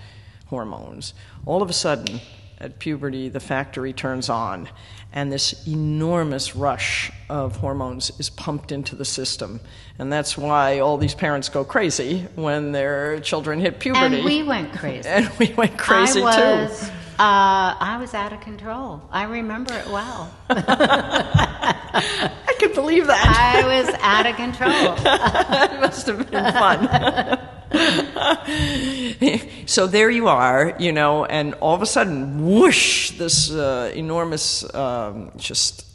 hormones. 0.53 1.15
All 1.47 1.63
of 1.63 1.69
a 1.71 1.73
sudden, 1.73 2.19
at 2.59 2.77
puberty, 2.77 3.27
the 3.27 3.39
factory 3.39 3.91
turns 3.91 4.29
on, 4.29 4.69
and 5.11 5.31
this 5.31 5.67
enormous 5.67 6.55
rush 6.55 7.11
of 7.27 7.55
hormones 7.55 8.11
is 8.19 8.29
pumped 8.29 8.71
into 8.71 8.95
the 8.95 9.03
system. 9.03 9.59
And 9.97 10.13
that's 10.13 10.37
why 10.37 10.77
all 10.79 10.97
these 10.99 11.15
parents 11.15 11.49
go 11.49 11.63
crazy 11.63 12.27
when 12.35 12.71
their 12.71 13.19
children 13.19 13.59
hit 13.59 13.79
puberty. 13.79 14.17
And 14.17 14.25
we 14.25 14.43
went 14.43 14.73
crazy. 14.73 15.09
And 15.17 15.27
we 15.39 15.51
went 15.57 15.75
crazy 15.79 16.21
I 16.23 16.35
too. 16.35 16.41
was, 16.69 16.89
Uh, 17.17 17.73
I 17.93 17.97
was 17.99 18.13
out 18.13 18.31
of 18.31 18.41
control. 18.41 19.01
I 19.11 19.23
remember 19.23 19.73
it 19.73 19.87
well. 19.87 20.31
I 20.49 22.53
can 22.59 22.73
believe 22.73 23.07
that. 23.07 23.25
I 23.27 23.65
was 23.81 23.89
out 24.01 24.27
of 24.27 24.35
control. 24.35 24.71
it 25.73 25.79
must 25.81 26.05
have 26.07 26.29
been 26.29 26.53
fun. 26.53 27.39
so 29.65 29.87
there 29.87 30.11
you 30.11 30.27
are, 30.27 30.75
you 30.79 30.91
know, 30.91 31.25
and 31.25 31.55
all 31.55 31.73
of 31.73 31.81
a 31.81 31.85
sudden, 31.85 32.45
whoosh, 32.45 33.11
this 33.17 33.51
uh, 33.51 33.91
enormous 33.95 34.63
um, 34.75 35.31
just 35.37 35.85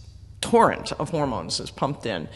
torrent 0.41 0.93
of 0.93 1.11
hormones 1.11 1.61
is 1.61 1.71
pumped 1.71 2.07
in. 2.07 2.29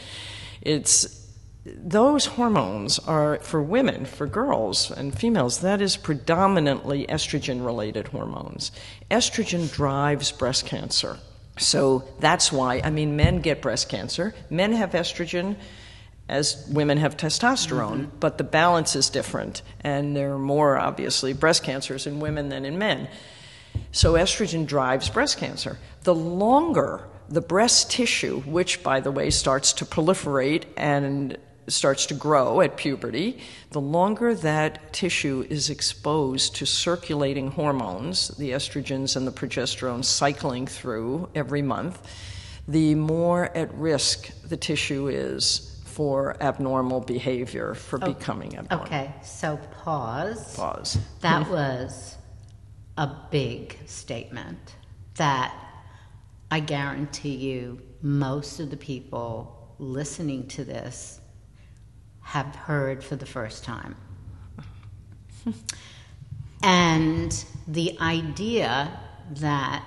It's 0.61 1.23
those 1.65 2.27
hormones 2.27 2.99
are 3.01 3.39
for 3.39 3.63
women, 3.63 4.05
for 4.05 4.27
girls 4.27 4.91
and 4.91 5.17
females, 5.17 5.61
that 5.61 5.81
is 5.81 5.97
predominantly 5.97 7.07
estrogen 7.07 7.65
related 7.65 8.09
hormones. 8.09 8.73
Estrogen 9.11 9.73
drives 9.73 10.33
breast 10.33 10.67
cancer. 10.67 11.19
So 11.59 12.05
that's 12.19 12.51
why, 12.51 12.81
I 12.83 12.91
mean, 12.91 13.17
men 13.17 13.41
get 13.41 13.63
breast 13.63 13.89
cancer. 13.89 14.35
Men 14.51 14.73
have 14.73 14.93
estrogen 14.93 15.57
as 16.33 16.67
women 16.71 16.99
have 16.99 17.17
testosterone, 17.17 18.07
mm-hmm. 18.07 18.19
but 18.19 18.39
the 18.39 18.45
balance 18.45 18.97
is 18.97 19.11
different. 19.11 19.63
And 19.81 20.17
there 20.17 20.33
are 20.33 20.39
more, 20.39 20.79
obviously, 20.79 21.35
breast 21.35 21.63
cancers 21.63 22.07
in 22.07 22.21
women 22.21 22.49
than 22.49 22.65
in 22.65 22.79
men. 22.79 23.09
So 23.93 24.15
estrogen 24.15 24.67
drives 24.67 25.11
breast 25.11 25.39
cancer. 25.39 25.79
The 26.05 26.15
longer 26.15 27.05
the 27.29 27.41
breast 27.41 27.91
tissue, 27.91 28.41
which, 28.41 28.83
by 28.83 29.01
the 29.01 29.11
way, 29.11 29.31
starts 29.31 29.73
to 29.75 29.85
proliferate 29.87 30.65
and 30.77 31.39
starts 31.69 32.07
to 32.07 32.15
grow 32.15 32.61
at 32.61 32.77
puberty, 32.77 33.39
the 33.71 33.81
longer 33.81 34.35
that 34.35 34.93
tissue 34.93 35.47
is 35.49 35.71
exposed 35.71 36.57
to 36.57 36.67
circulating 36.67 37.51
hormones, 37.51 38.29
the 38.37 38.51
estrogens 38.51 39.17
and 39.17 39.27
the 39.27 39.33
progesterone 39.33 40.05
cycling 40.05 40.67
through 40.67 41.29
every 41.35 41.63
month, 41.63 42.07
the 42.69 42.95
more 42.95 43.57
at 43.57 43.73
risk 43.75 44.31
the 44.43 44.57
tissue 44.57 45.09
is 45.09 45.72
for 45.93 46.43
abnormal 46.43 47.01
behavior, 47.01 47.75
for 47.75 47.99
oh, 48.03 48.13
becoming 48.13 48.57
abnormal. 48.57 48.87
Okay, 48.87 49.15
so 49.23 49.59
pause. 49.83 50.57
Pause. 50.57 50.99
That 51.21 51.47
hmm. 51.47 51.53
was 51.53 52.17
a 52.97 53.11
big 53.31 53.79
statement 53.87 54.77
that 55.17 55.55
I 56.51 56.61
guarantee 56.61 57.35
you 57.35 57.81
most 58.01 58.61
of 58.61 58.71
the 58.71 58.77
people 58.77 59.75
listening 59.79 60.49
to 60.49 60.65
this 60.65 61.21
have 62.21 62.55
heard 62.55 63.03
for 63.03 63.17
the 63.17 63.27
first 63.27 63.65
time. 63.65 63.97
and 66.63 67.45
the 67.67 67.99
idea 68.01 69.01
that 69.31 69.85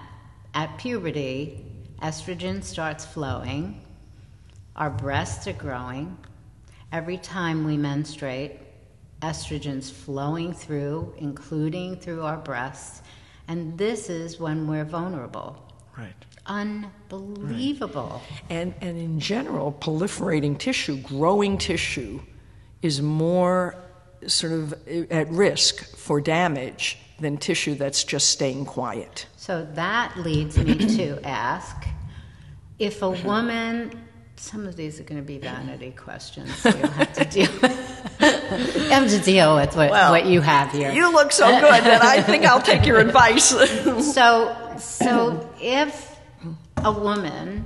at 0.53 0.77
puberty, 0.77 1.65
estrogen 2.01 2.63
starts 2.63 3.05
flowing, 3.05 3.84
our 4.75 4.89
breasts 4.89 5.47
are 5.47 5.53
growing, 5.53 6.17
every 6.91 7.17
time 7.17 7.65
we 7.65 7.77
menstruate, 7.77 8.59
estrogen's 9.21 9.89
flowing 9.89 10.53
through, 10.53 11.13
including 11.17 11.95
through 11.95 12.21
our 12.21 12.37
breasts, 12.37 13.01
and 13.47 13.77
this 13.77 14.09
is 14.09 14.39
when 14.39 14.67
we're 14.67 14.85
vulnerable. 14.85 15.61
Right. 15.97 16.13
Unbelievable. 16.45 18.21
And, 18.49 18.73
and 18.81 18.97
in 18.97 19.19
general, 19.19 19.71
proliferating 19.71 20.57
tissue, 20.57 20.97
growing 20.97 21.57
tissue, 21.57 22.21
is 22.81 23.01
more 23.01 23.75
sort 24.27 24.53
of 24.53 24.73
uh, 24.73 25.05
at 25.09 25.29
risk 25.29 25.95
for 25.95 26.21
damage 26.21 26.97
than 27.19 27.37
tissue 27.37 27.75
that's 27.75 28.03
just 28.03 28.29
staying 28.29 28.65
quiet. 28.65 29.25
So 29.37 29.65
that 29.73 30.15
leads 30.17 30.57
me 30.57 30.75
to 30.97 31.25
ask 31.25 31.87
if 32.77 33.01
a 33.01 33.09
woman, 33.09 34.04
some 34.37 34.65
of 34.65 34.75
these 34.75 34.99
are 34.99 35.03
going 35.03 35.21
to 35.21 35.25
be 35.25 35.37
vanity 35.37 35.91
questions, 35.91 36.53
so 36.55 36.69
you'll 36.69 36.87
have 36.87 37.13
to 37.13 37.25
deal 37.25 37.51
with, 37.61 38.17
you 38.75 38.89
have 38.89 39.09
to 39.09 39.19
deal 39.19 39.55
with 39.55 39.75
what, 39.75 39.91
Well, 39.91 40.11
what 40.11 40.25
you 40.25 40.41
have 40.41 40.71
here. 40.71 40.91
You 40.91 41.11
look 41.11 41.31
so 41.31 41.47
good 41.47 41.83
that 41.83 42.01
I 42.03 42.21
think 42.21 42.45
I'll 42.45 42.61
take 42.61 42.85
your 42.85 42.99
advice. 42.99 43.53
So, 44.15 44.55
so 44.77 45.49
if 45.61 46.19
a 46.77 46.91
woman 46.91 47.65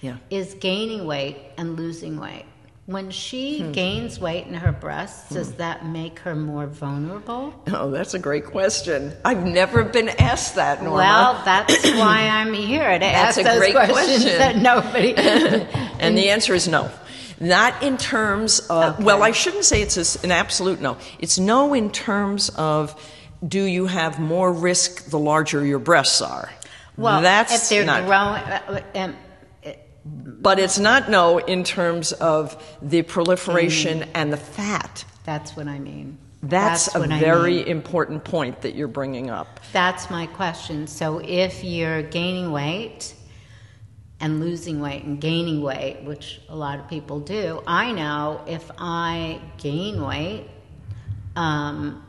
yeah. 0.00 0.16
is 0.30 0.54
gaining 0.54 1.06
weight 1.06 1.36
and 1.56 1.76
losing 1.76 2.18
weight, 2.18 2.44
When 2.86 3.10
she 3.12 3.60
Hmm. 3.60 3.70
gains 3.72 4.18
weight 4.18 4.46
in 4.48 4.54
her 4.54 4.72
breasts, 4.72 5.28
does 5.32 5.52
that 5.54 5.86
make 5.86 6.18
her 6.20 6.34
more 6.34 6.66
vulnerable? 6.66 7.54
Oh, 7.72 7.92
that's 7.92 8.12
a 8.14 8.18
great 8.18 8.44
question. 8.46 9.12
I've 9.24 9.44
never 9.44 9.84
been 9.84 10.08
asked 10.08 10.56
that, 10.56 10.82
Norma. 10.82 10.96
Well, 10.98 11.42
that's 11.44 11.84
why 11.94 12.28
I'm 12.28 12.52
here 12.52 12.92
to 12.92 12.98
That's 12.98 13.38
ask 13.38 13.40
a 13.40 13.44
those 13.44 13.58
great 13.58 13.74
questions 13.74 14.24
question. 14.24 14.38
that 14.38 14.56
nobody. 14.56 15.14
and 16.00 16.18
the 16.18 16.30
answer 16.34 16.54
is 16.54 16.66
no. 16.66 16.90
Not 17.38 17.80
in 17.84 17.98
terms 17.98 18.58
of, 18.68 18.94
Okay. 18.96 19.04
well, 19.04 19.22
I 19.22 19.30
shouldn't 19.30 19.64
say 19.64 19.80
it's 19.82 20.22
an 20.24 20.32
absolute 20.32 20.80
no. 20.80 20.96
It's 21.20 21.38
no 21.38 21.74
in 21.74 21.90
terms 21.90 22.48
of 22.50 22.94
do 23.46 23.62
you 23.62 23.86
have 23.86 24.18
more 24.18 24.52
risk 24.52 25.08
the 25.10 25.18
larger 25.20 25.64
your 25.64 25.78
breasts 25.78 26.20
are? 26.20 26.50
well, 26.96 27.20
that's 27.22 27.54
if 27.62 27.68
they're 27.68 27.84
not. 27.86 28.04
growing, 28.06 28.42
uh, 28.42 28.82
um, 28.96 29.16
But 30.04 30.58
it's 30.58 30.78
not 30.78 31.08
no 31.10 31.38
in 31.38 31.62
terms 31.64 32.12
of 32.12 32.56
the 32.82 33.02
proliferation 33.02 34.00
Mm. 34.00 34.08
and 34.14 34.32
the 34.32 34.36
fat. 34.36 35.04
that's 35.24 35.56
what 35.56 35.68
I 35.68 35.78
mean. 35.78 36.18
That's, 36.42 36.92
a 36.92 36.98
what 36.98 37.12
I 37.12 37.20
very 37.20 37.58
mean. 37.58 37.66
important 37.68 38.24
point 38.24 38.62
that 38.62 38.74
you're 38.74 38.88
bringing 38.88 39.30
up. 39.30 39.60
That's 39.72 40.10
my 40.10 40.26
question. 40.26 40.88
So 40.88 41.20
if 41.22 41.62
you're 41.62 42.02
gaining 42.02 42.50
weight 42.50 43.14
and 44.18 44.40
losing 44.40 44.80
weight 44.80 45.04
and 45.04 45.20
gaining 45.20 45.62
weight, 45.62 46.02
which 46.02 46.40
a 46.48 46.56
lot 46.56 46.80
of 46.80 46.88
people 46.88 47.20
do, 47.20 47.62
I 47.64 47.92
know 47.92 48.40
if 48.48 48.68
I 48.76 49.40
gain 49.58 50.02
weight, 50.04 50.48
um, 51.36 52.02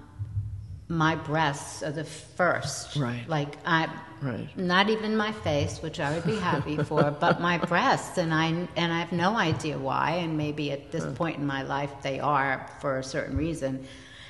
my 0.88 1.16
breasts 1.16 1.84
are 1.84 1.92
the 1.92 2.04
first. 2.04 2.96
Right. 2.96 3.28
Like 3.28 3.58
I, 3.66 3.88
Right. 4.24 4.48
not 4.58 4.90
even 4.90 5.16
my 5.16 5.32
face, 5.32 5.82
which 5.82 6.00
I 6.00 6.14
would 6.14 6.26
be 6.26 6.38
happy 6.38 6.78
for, 6.78 7.12
but 7.20 7.42
my 7.42 7.58
breasts, 7.58 8.18
and 8.18 8.34
I 8.34 8.46
and 8.76 8.94
I 8.94 9.00
have 9.00 9.12
no 9.12 9.36
idea 9.36 9.78
why, 9.78 10.12
and 10.24 10.38
maybe 10.38 10.72
at 10.72 10.92
this 10.92 11.06
point 11.16 11.38
in 11.38 11.46
my 11.46 11.64
life 11.64 11.92
they 12.02 12.20
are 12.20 12.70
for 12.80 13.00
a 13.00 13.04
certain 13.04 13.38
reason, 13.38 13.86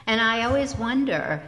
and 0.08 0.20
I 0.20 0.44
always 0.46 0.76
wonder 0.76 1.42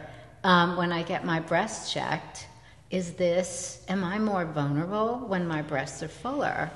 um, 0.44 0.76
when 0.76 0.92
I 0.92 1.02
get 1.02 1.24
my 1.24 1.40
breasts 1.40 1.92
checked, 1.92 2.46
is 2.90 3.14
this 3.14 3.84
am 3.88 4.04
I 4.04 4.18
more 4.18 4.44
vulnerable 4.44 5.24
when 5.26 5.46
my 5.46 5.62
breasts 5.62 6.02
are 6.02 6.08
fuller? 6.08 6.70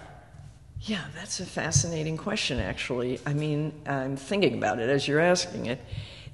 Yeah, 0.82 1.04
that's 1.14 1.40
a 1.40 1.46
fascinating 1.46 2.16
question, 2.16 2.58
actually. 2.58 3.20
I 3.26 3.34
mean, 3.34 3.72
I'm 3.86 4.16
thinking 4.16 4.54
about 4.54 4.78
it 4.78 4.88
as 4.88 5.06
you're 5.06 5.20
asking 5.20 5.66
it. 5.66 5.78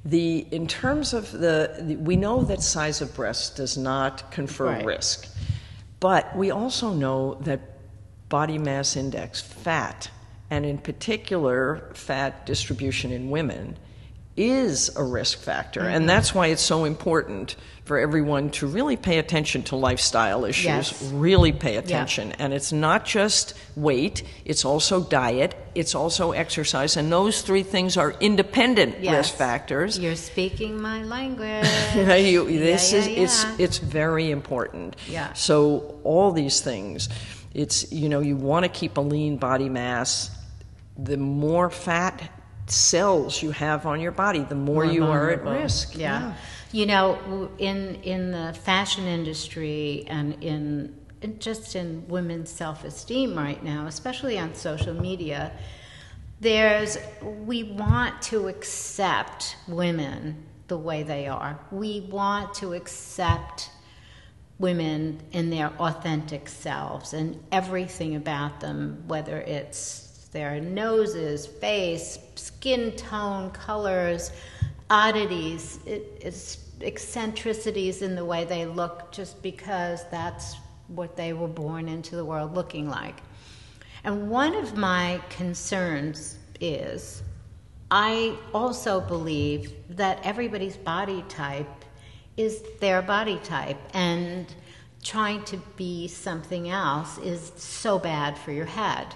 The 0.07 0.47
in 0.53 0.69
terms 0.69 1.13
of 1.13 1.33
the, 1.33 1.77
the 1.81 1.97
we 1.97 2.17
know 2.17 2.45
that 2.45 2.63
size 2.63 3.01
of 3.01 3.13
breast 3.15 3.57
does 3.57 3.77
not 3.77 4.31
confer 4.31 4.67
Right. 4.67 4.85
risk, 4.85 5.27
but 5.99 6.35
we 6.37 6.53
also 6.53 6.95
know 6.95 7.35
that 7.43 7.61
body 8.29 8.57
mass 8.57 8.97
index, 8.97 9.41
fat, 9.41 10.09
and 10.49 10.65
in 10.65 10.79
particular 10.79 11.91
fat 11.95 12.47
distribution 12.47 13.11
in 13.11 13.31
women, 13.31 13.77
is 14.37 14.95
a 14.97 15.03
risk 15.03 15.39
factor, 15.39 15.81
Mm-hmm. 15.81 15.95
and 15.97 16.09
that's 16.09 16.35
why 16.35 16.49
it's 16.49 16.63
so 16.63 16.85
important 16.85 17.57
for 17.85 17.99
everyone 18.01 18.51
to 18.51 18.67
really 18.67 18.97
pay 18.97 19.19
attention 19.19 19.63
to 19.63 19.77
lifestyle 19.77 20.45
issues. 20.45 20.65
Yes. 20.65 21.03
Really 21.13 21.53
pay 21.53 21.77
attention, 21.77 22.33
and 22.33 22.53
it's 22.53 22.73
not 22.73 23.05
just 23.05 23.55
weight; 23.77 24.25
it's 24.45 24.65
also 24.65 25.03
diet, 25.05 25.55
it's 25.75 25.95
also 25.95 26.33
exercise, 26.33 26.97
and 26.97 27.13
those 27.13 27.43
three 27.43 27.63
things 27.63 27.97
are 27.97 28.13
independent 28.21 28.97
Yes. 29.01 29.17
risk 29.17 29.35
factors. 29.37 29.99
You're 29.99 30.17
speaking 30.17 30.81
my 30.81 31.03
language. 31.05 31.67
You- 31.95 32.47
this 32.59 32.93
Yeah, 32.93 32.99
is 32.99 33.09
yeah, 33.09 33.23
it's 33.23 33.45
it's 33.59 33.79
very 33.79 34.31
important. 34.31 34.97
Yeah. 35.09 35.33
So 35.35 35.99
all 36.05 36.33
these 36.33 36.61
things, 36.61 37.09
it's 37.55 37.93
you 37.93 38.09
know 38.09 38.21
you 38.21 38.37
want 38.37 38.65
to 38.65 38.69
keep 38.69 38.97
a 38.97 39.01
lean 39.01 39.37
body 39.39 39.69
mass. 39.69 40.31
The 40.99 41.17
more 41.19 41.71
fat 41.71 42.31
cells 42.67 43.43
you 43.43 43.51
have 43.51 43.87
on 43.87 44.01
your 44.01 44.13
body, 44.13 44.41
the 44.41 44.55
more, 44.55 44.85
you 44.85 45.05
are 45.05 45.31
at 45.31 45.45
risk. 45.45 45.97
Yeah. 45.97 46.35
You 46.73 46.87
know, 46.87 47.51
in 47.59 47.97
in 48.03 48.31
the 48.33 48.57
fashion 48.63 49.05
industry 49.05 50.05
and 50.09 50.43
in, 50.43 50.95
in 51.23 51.39
just 51.39 51.77
in 51.77 52.07
women's 52.09 52.51
self-esteem 52.51 53.37
right 53.37 53.63
now, 53.63 53.87
especially 53.87 54.39
on 54.39 54.55
social 54.55 54.95
media, 54.95 55.53
there's 56.41 56.99
we 57.23 57.63
want 57.63 58.21
to 58.23 58.49
accept 58.49 59.57
women 59.69 60.45
the 60.69 60.77
way 60.77 61.03
they 61.03 61.29
are. 61.29 61.59
We 61.71 62.01
want 62.11 62.55
to 62.55 62.75
accept 62.75 63.71
women 64.59 65.21
in 65.33 65.51
their 65.51 65.69
authentic 65.79 66.49
selves 66.49 67.13
and 67.13 67.43
everything 67.53 68.17
about 68.17 68.61
them, 68.61 69.05
whether 69.07 69.39
it's 69.39 70.06
their 70.37 70.61
noses, 70.61 71.47
face, 71.47 72.19
skin 72.35 72.93
tone, 72.93 73.51
colors, 73.53 74.33
oddities, 74.91 75.79
it, 75.87 76.23
eccentricities 76.83 78.03
in 78.03 78.15
the 78.15 78.23
way 78.23 78.45
they 78.45 78.67
look, 78.67 79.11
just 79.11 79.43
because 79.43 80.05
that's 80.11 80.57
what 80.89 81.17
they 81.17 81.33
were 81.33 81.49
born 81.49 81.89
into 81.89 82.17
the 82.17 82.25
world 82.25 82.55
looking 82.55 82.87
like. 82.87 83.23
And 84.05 84.29
one 84.29 84.55
of 84.55 84.77
my 84.77 85.23
concerns 85.31 86.37
is 86.61 87.23
I 87.91 88.37
also 88.53 89.01
believe 89.01 89.73
that 89.89 90.21
everybody's 90.23 90.77
body 90.77 91.25
type 91.31 91.85
is 92.37 92.63
their 92.79 93.01
body 93.01 93.41
type, 93.43 93.79
and 93.95 94.55
trying 95.03 95.43
to 95.45 95.57
be 95.77 96.09
something 96.09 96.69
else 96.69 97.17
is 97.19 97.53
so 97.57 97.99
bad 97.99 98.37
for 98.37 98.53
your 98.53 98.67
head. 98.67 99.07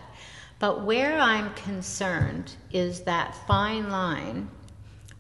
But 0.61 0.85
where 0.85 1.19
I'm 1.19 1.53
concerned 1.55 2.55
is 2.71 3.01
that 3.01 3.35
fine 3.49 3.89
line 3.89 4.51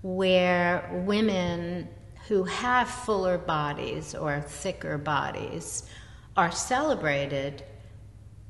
where 0.02 1.02
women 1.06 1.88
who 2.28 2.44
have 2.44 2.88
fuller 2.88 3.38
bodies 3.38 4.14
or 4.14 4.40
thicker 4.40 4.98
bodies 4.98 5.88
are 6.36 6.52
celebrated. 6.52 7.64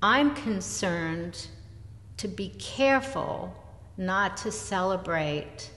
I'm 0.02 0.34
concerned 0.34 1.46
to 2.18 2.28
be 2.28 2.50
careful 2.58 3.54
not 3.96 4.36
to 4.38 4.52
celebrate 4.52 5.70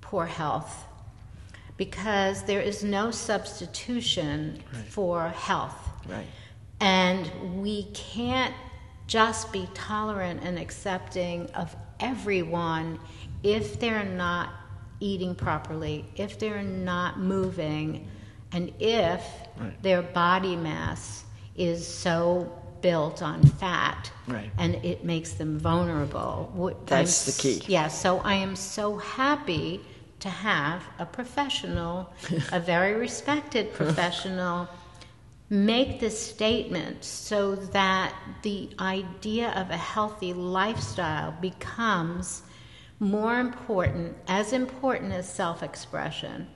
poor 0.00 0.26
health 0.26 0.86
because 1.76 2.44
there 2.44 2.60
is 2.60 2.84
no 2.84 3.10
substitution 3.10 4.62
for 4.88 5.28
health. 5.28 5.76
Right. 6.08 6.24
And 6.80 7.62
we 7.62 7.84
can't 7.92 8.54
just 9.06 9.52
be 9.52 9.68
tolerant 9.74 10.40
and 10.42 10.58
accepting 10.58 11.46
of 11.54 11.74
everyone 12.00 12.98
if 13.42 13.78
they're 13.78 14.04
not 14.04 14.50
eating 15.00 15.34
properly, 15.34 16.04
if 16.16 16.38
they're 16.38 16.62
not 16.62 17.18
moving, 17.18 18.08
and 18.52 18.72
if 18.80 19.22
Right. 19.58 19.82
their 19.82 20.02
body 20.02 20.56
mass 20.56 21.24
is 21.56 21.86
so 21.86 22.50
built 22.82 23.22
on 23.22 23.42
fat 23.42 24.10
Right. 24.26 24.50
and 24.58 24.74
it 24.84 25.04
makes 25.04 25.32
them 25.32 25.58
vulnerable. 25.58 26.50
What- 26.54 26.86
That's 26.86 27.26
I'm 27.26 27.32
the 27.32 27.60
key. 27.60 27.72
Yeah, 27.72 27.88
so 27.88 28.20
I 28.20 28.34
am 28.34 28.54
so 28.56 28.96
happy 28.98 29.80
to 30.20 30.28
have 30.30 30.82
a 30.98 31.06
professional, 31.06 32.12
a 32.52 32.60
very 32.60 32.94
respected 32.94 33.72
professional, 33.74 34.68
make 35.48 36.00
this 36.00 36.18
statement 36.20 37.04
so 37.04 37.54
that 37.54 38.14
the 38.42 38.68
idea 38.80 39.50
of 39.50 39.70
a 39.70 39.76
healthy 39.76 40.32
lifestyle 40.32 41.32
becomes 41.40 42.42
more 42.98 43.38
important, 43.38 44.16
as 44.26 44.52
important 44.52 45.12
as 45.12 45.28
self 45.32 45.62
expression, 45.62 46.48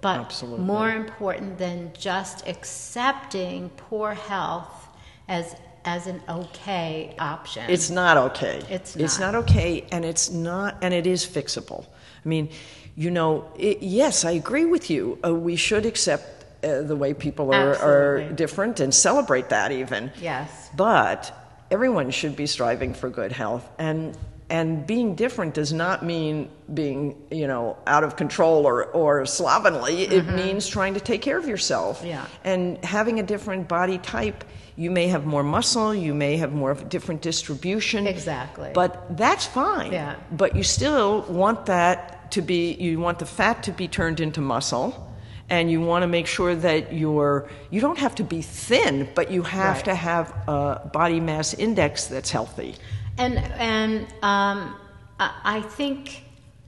but 0.00 0.20
Absolutely. 0.20 0.64
more 0.64 0.90
important 0.90 1.58
than 1.58 1.92
just 1.98 2.46
accepting 2.46 3.70
poor 3.70 4.12
health 4.14 4.88
as, 5.28 5.56
as 5.84 6.06
an 6.06 6.20
okay 6.28 7.14
option. 7.18 7.64
It's 7.68 7.90
not 7.90 8.16
okay. 8.18 8.62
It's 8.68 8.94
It's 8.96 9.18
not. 9.18 9.32
not 9.32 9.44
okay, 9.44 9.86
and 9.90 10.04
it's 10.04 10.30
not, 10.30 10.76
and 10.82 10.92
it 10.92 11.06
is 11.06 11.24
fixable. 11.26 11.86
I 12.24 12.28
mean, 12.28 12.50
you 12.94 13.10
know, 13.10 13.50
it, 13.58 13.82
yes, 13.82 14.24
I 14.24 14.32
agree 14.32 14.64
with 14.66 14.90
you. 14.90 15.18
Uh, 15.24 15.34
we 15.34 15.56
should 15.56 15.86
accept 15.86 16.35
uh, 16.62 16.82
the 16.82 16.96
way 16.96 17.14
people 17.14 17.54
are, 17.54 17.76
are 17.76 18.32
different 18.32 18.80
and 18.80 18.94
celebrate 18.94 19.50
that 19.50 19.72
even. 19.72 20.10
yes. 20.20 20.70
But 20.76 21.32
everyone 21.70 22.10
should 22.10 22.36
be 22.36 22.46
striving 22.46 22.94
for 22.94 23.08
good 23.10 23.32
health, 23.32 23.68
and 23.78 24.16
and 24.48 24.86
being 24.86 25.16
different 25.16 25.54
does 25.54 25.72
not 25.72 26.04
mean 26.04 26.48
being 26.72 27.20
you 27.30 27.46
know 27.46 27.76
out 27.86 28.04
of 28.04 28.16
control 28.16 28.66
or 28.66 28.84
or 28.84 29.26
slovenly. 29.26 30.02
It 30.02 30.26
means 30.26 30.68
trying 30.68 30.94
to 30.94 31.00
take 31.00 31.22
care 31.22 31.38
of 31.38 31.48
yourself. 31.48 31.98
Mm-hmm. 31.98 32.08
Yeah. 32.08 32.26
And 32.44 32.84
having 32.84 33.18
a 33.18 33.22
different 33.22 33.68
body 33.68 33.98
type, 33.98 34.44
you 34.76 34.90
may 34.90 35.08
have 35.08 35.24
more 35.26 35.42
muscle, 35.42 35.94
you 35.94 36.14
may 36.14 36.36
have 36.36 36.52
more 36.52 36.70
of 36.70 36.82
a 36.82 36.84
different 36.84 37.22
distribution. 37.22 38.06
Exactly. 38.06 38.70
But 38.74 39.16
that's 39.16 39.46
fine. 39.46 39.92
Yeah. 39.92 40.16
But 40.30 40.54
you 40.54 40.62
still 40.62 41.22
want 41.22 41.66
that 41.66 42.30
to 42.32 42.42
be, 42.42 42.74
you 42.74 43.00
want 43.00 43.18
the 43.18 43.26
fat 43.26 43.62
to 43.64 43.72
be 43.72 43.88
turned 43.88 44.20
into 44.20 44.40
muscle. 44.40 45.02
And 45.48 45.70
you 45.70 45.80
want 45.80 46.02
to 46.02 46.08
make 46.08 46.26
sure 46.26 46.54
that 46.56 46.92
you're, 46.92 47.48
you 47.70 47.80
don't 47.80 47.98
have 47.98 48.14
to 48.16 48.24
be 48.24 48.42
thin, 48.42 49.08
but 49.14 49.30
you 49.30 49.42
have 49.42 49.76
Right. 49.76 49.84
to 49.86 49.94
have 49.94 50.34
a 50.48 50.90
body 50.92 51.20
mass 51.20 51.54
index 51.54 52.06
that's 52.06 52.30
healthy. 52.30 52.74
And 53.18 53.38
and 53.38 54.02
um, 54.22 54.74
I 55.20 55.30
I 55.44 55.60
think 55.62 56.24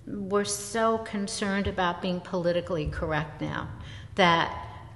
we're 0.07 0.45
so 0.45 0.99
concerned 0.99 1.67
about 1.67 2.01
being 2.01 2.21
politically 2.21 2.87
correct 2.87 3.41
now 3.43 3.69
that 4.15 4.51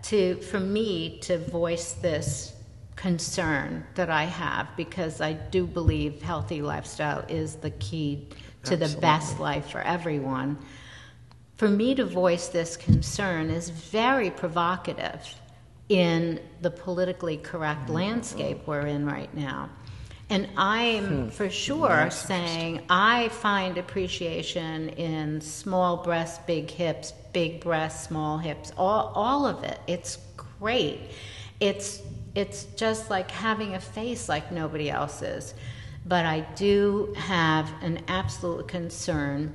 to 0.05 0.37
for 0.37 0.61
me 0.61 1.18
to 1.23 1.37
voice 1.38 1.92
this 1.95 2.55
concern 2.97 3.85
that 3.97 4.09
I 4.11 4.25
have 4.25 4.68
because 4.77 5.21
I 5.21 5.33
do 5.35 5.66
believe 5.66 6.23
healthy 6.23 6.62
lifestyle 6.62 7.25
is 7.29 7.57
the 7.57 7.71
key 7.73 8.29
to 8.64 8.77
the 8.77 8.97
best 9.01 9.40
life 9.40 9.71
for 9.71 9.81
everyone. 9.81 10.57
For 11.57 11.69
me 11.69 11.95
to 11.95 12.05
voice 12.05 12.49
this 12.49 12.77
concern 12.77 13.51
is 13.51 13.71
very 13.71 14.31
provocative 14.31 15.35
in 15.88 16.41
the 16.61 16.71
politically 16.71 17.37
correct 17.37 17.85
mm-hmm. 17.85 17.95
landscape 17.95 18.67
we're 18.67 18.87
in 18.87 19.07
right 19.07 19.33
now. 19.35 19.69
And 20.31 20.49
I'm 20.57 21.25
hmm. 21.25 21.29
for 21.29 21.51
sure 21.51 22.09
saying 22.11 22.81
I 22.88 23.29
find 23.29 23.77
appreciation 23.77 24.88
in 24.91 25.43
small 25.43 25.99
breasts, 25.99 26.38
big 26.47 26.71
hips, 26.71 27.12
big 27.35 27.61
breasts, 27.61 28.07
small 28.07 28.38
hips, 28.38 28.73
all, 28.79 29.12
all 29.15 29.45
of 29.45 29.62
it. 29.62 29.79
It's 29.87 30.19
great. 30.37 31.01
It's 31.61 32.01
it's 32.35 32.65
just 32.77 33.11
like 33.11 33.31
having 33.31 33.75
a 33.75 33.81
face 33.81 34.27
like 34.27 34.51
nobody 34.51 34.88
else's. 34.88 35.53
But 36.07 36.25
I 36.25 36.41
do 36.57 37.12
have 37.17 37.71
an 37.83 38.03
absolute 38.09 38.67
concern 38.67 39.53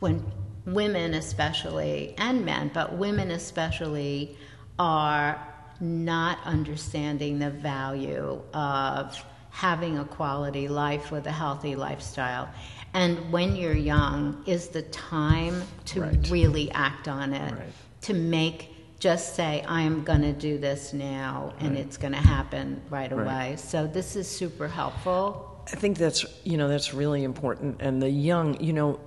when 0.00 0.24
women, 0.66 1.14
especially, 1.14 2.14
and 2.18 2.44
men, 2.44 2.70
but 2.74 2.96
women 2.96 3.30
especially, 3.30 4.36
are 4.78 5.40
not 5.80 6.38
understanding 6.44 7.38
the 7.38 7.50
value 7.50 8.40
of 8.52 9.22
having 9.50 9.98
a 9.98 10.04
quality 10.04 10.68
life 10.68 11.10
with 11.10 11.26
a 11.26 11.32
healthy 11.32 11.76
lifestyle. 11.76 12.48
And 12.92 13.32
when 13.32 13.56
you're 13.56 13.74
young, 13.74 14.42
is 14.46 14.68
the 14.68 14.82
time 14.82 15.62
to 15.86 16.02
Right. 16.02 16.30
really 16.30 16.70
act 16.72 17.08
on 17.08 17.32
it, 17.32 17.52
Right. 17.52 17.62
to 18.02 18.14
make 18.14 18.72
just 18.98 19.34
say, 19.36 19.62
I'm 19.68 20.02
going 20.04 20.22
to 20.22 20.32
do 20.32 20.56
this 20.58 20.94
now, 20.94 21.52
and 21.60 21.76
it's 21.76 21.98
going 21.98 22.14
to 22.14 22.18
happen 22.18 22.80
right 22.88 23.12
away. 23.12 23.54
So, 23.58 23.86
this 23.86 24.16
is 24.16 24.26
super 24.28 24.66
helpful. 24.68 25.62
I 25.70 25.76
think 25.76 25.98
that's 25.98 26.24
you 26.44 26.56
know 26.56 26.68
that's 26.68 26.94
really 26.94 27.22
important. 27.24 27.82
And 27.82 28.00
the 28.00 28.08
young, 28.10 28.58
you 28.60 28.72
know, 28.72 28.98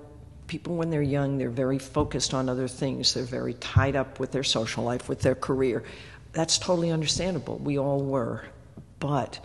people 0.50 0.74
when 0.74 0.90
they're 0.90 1.00
young, 1.00 1.38
they're 1.38 1.48
very 1.48 1.78
focused 1.78 2.34
on 2.34 2.48
other 2.48 2.66
things. 2.66 3.14
They're 3.14 3.22
very 3.22 3.54
tied 3.54 3.94
up 3.94 4.18
with 4.18 4.32
their 4.32 4.42
social 4.42 4.82
life, 4.82 5.08
with 5.08 5.20
their 5.20 5.36
career. 5.36 5.84
That's 6.32 6.58
totally 6.58 6.90
understandable. 6.90 7.58
We 7.58 7.78
all 7.78 8.02
were, 8.02 8.42
but 8.98 9.38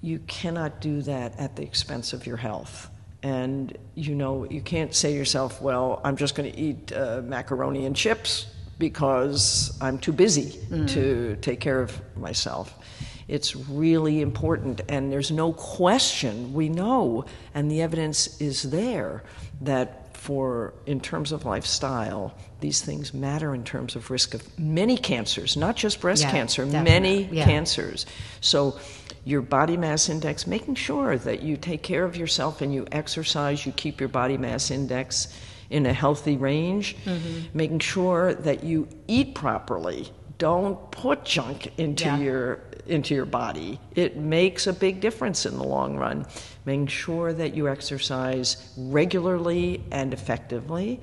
you 0.00 0.20
cannot 0.20 0.80
do 0.80 1.02
that 1.02 1.38
at 1.40 1.56
the 1.56 1.64
expense 1.64 2.12
of 2.12 2.24
your 2.24 2.36
health. 2.36 2.88
And 3.24 3.76
you 3.96 4.14
know, 4.14 4.44
you 4.44 4.60
can't 4.60 4.94
say 4.94 5.10
to 5.10 5.18
yourself, 5.18 5.60
"Well, 5.60 6.00
I'm 6.04 6.16
just 6.16 6.36
going 6.36 6.52
to 6.52 6.56
eat 6.58 6.92
uh, 6.92 7.22
macaroni 7.24 7.84
and 7.84 7.96
chips 7.96 8.46
because 8.78 9.76
I'm 9.80 9.98
too 9.98 10.12
busy 10.12 10.60
to 10.86 11.36
take 11.40 11.58
care 11.58 11.80
of 11.80 12.00
myself." 12.16 12.78
It's 13.26 13.56
really 13.56 14.20
important, 14.20 14.82
and 14.88 15.10
there's 15.10 15.32
no 15.32 15.52
question. 15.52 16.52
We 16.52 16.68
know, 16.68 17.24
and 17.54 17.70
the 17.70 17.82
evidence 17.82 18.40
is 18.40 18.62
there 18.62 19.24
that 19.62 20.03
for 20.24 20.72
in 20.86 21.00
terms 21.00 21.32
of 21.32 21.44
lifestyle, 21.44 22.32
these 22.60 22.80
things 22.80 23.12
matter 23.12 23.54
in 23.54 23.62
terms 23.62 23.94
of 23.94 24.10
risk 24.10 24.32
of 24.32 24.42
many 24.58 24.96
cancers, 24.96 25.54
not 25.54 25.76
just 25.76 26.00
breast 26.00 26.22
Yeah, 26.22 26.30
cancer, 26.30 26.64
definitely. 26.64 26.90
many 26.90 27.24
Yeah. 27.36 27.44
cancers. 27.44 28.06
So, 28.40 28.78
your 29.26 29.42
body 29.42 29.76
mass 29.76 30.08
index, 30.08 30.46
making 30.46 30.76
sure 30.76 31.18
that 31.18 31.42
you 31.42 31.58
take 31.58 31.82
care 31.82 32.04
of 32.04 32.16
yourself 32.16 32.62
and 32.62 32.72
you 32.72 32.86
exercise, 32.90 33.66
you 33.66 33.72
keep 33.72 34.00
your 34.00 34.08
body 34.08 34.38
mass 34.38 34.70
index 34.70 35.28
in 35.68 35.84
a 35.84 35.92
healthy 35.92 36.38
range, 36.38 36.96
Mm-hmm. 37.04 37.40
making 37.52 37.80
sure 37.80 38.32
that 38.34 38.64
you 38.64 38.88
eat 39.06 39.34
properly. 39.34 40.10
Don't 40.38 40.90
put 40.90 41.24
junk 41.26 41.70
into 41.76 42.04
Yeah. 42.04 42.18
your 42.18 42.60
into 42.86 43.14
your 43.14 43.24
body. 43.26 43.78
It 43.94 44.16
makes 44.16 44.66
a 44.66 44.72
big 44.72 45.00
difference 45.00 45.46
in 45.46 45.56
the 45.56 45.64
long 45.64 45.96
run. 45.96 46.26
Making 46.64 46.86
sure 46.88 47.32
that 47.32 47.54
you 47.54 47.68
exercise 47.68 48.72
regularly 48.76 49.82
and 49.90 50.12
effectively. 50.12 51.00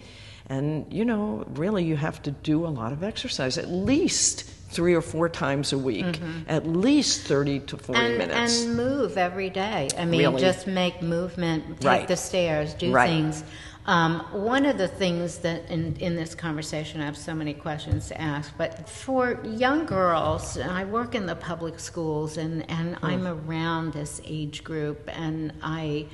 And, 0.48 0.92
you 0.92 1.06
know, 1.06 1.46
really, 1.54 1.84
you 1.86 1.96
have 1.96 2.22
to 2.24 2.32
do 2.32 2.66
a 2.66 2.70
lot 2.70 2.92
of 2.92 3.04
exercise, 3.04 3.58
at 3.58 3.70
least 3.70 4.44
three 4.70 4.94
or 4.94 5.02
four 5.02 5.28
times 5.30 5.74
a 5.74 5.78
week, 5.78 6.20
at 6.48 6.66
least 6.66 7.22
30 7.28 7.60
to 7.60 7.78
40 7.78 8.00
Mm-hmm. 8.00 8.10
and, 8.10 8.18
minutes. 8.18 8.62
and 8.64 8.76
move 8.78 9.18
every 9.18 9.50
day. 9.50 9.90
I 9.98 10.06
mean, 10.06 10.22
Really. 10.22 10.42
just 10.42 10.66
make 10.68 11.02
movement, 11.02 11.82
take 11.82 11.86
Right. 11.86 12.08
the 12.08 12.16
stairs, 12.18 12.74
do 12.74 12.92
Right. 12.92 13.08
things. 13.10 13.44
Um, 13.88 14.20
one 14.32 14.66
of 14.66 14.78
the 14.78 14.88
things 14.88 15.40
that 15.40 15.70
in, 15.70 15.96
in 15.96 16.16
this 16.16 16.36
conversation, 16.36 17.02
I 17.02 17.06
have 17.06 17.18
so 17.18 17.34
many 17.34 17.54
questions 17.54 18.10
to 18.10 18.22
ask, 18.22 18.54
but 18.58 18.88
for 18.88 19.40
young 19.44 19.88
girls, 19.88 20.56
and 20.56 20.70
I 20.70 20.86
work 20.86 21.16
in 21.16 21.26
the 21.26 21.36
public 21.36 21.80
schools 21.80 22.38
and, 22.38 22.70
and 22.70 22.96
Hmm. 22.98 23.06
I'm 23.06 23.28
around 23.28 23.94
this 23.94 24.22
age 24.24 24.64
group, 24.64 25.10
and 25.12 25.54
I 25.64 26.06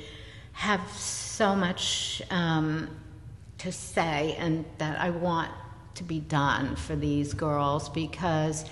have 0.54 0.82
so 0.92 1.56
much 1.56 2.22
um, 2.32 2.90
to 3.58 3.72
say 3.72 4.36
and 4.40 4.64
that 4.78 5.00
I 5.00 5.10
want 5.10 5.52
to 5.96 6.04
be 6.04 6.20
done 6.20 6.76
for 6.76 6.96
these 6.96 7.34
girls 7.34 7.90
because 7.90 8.66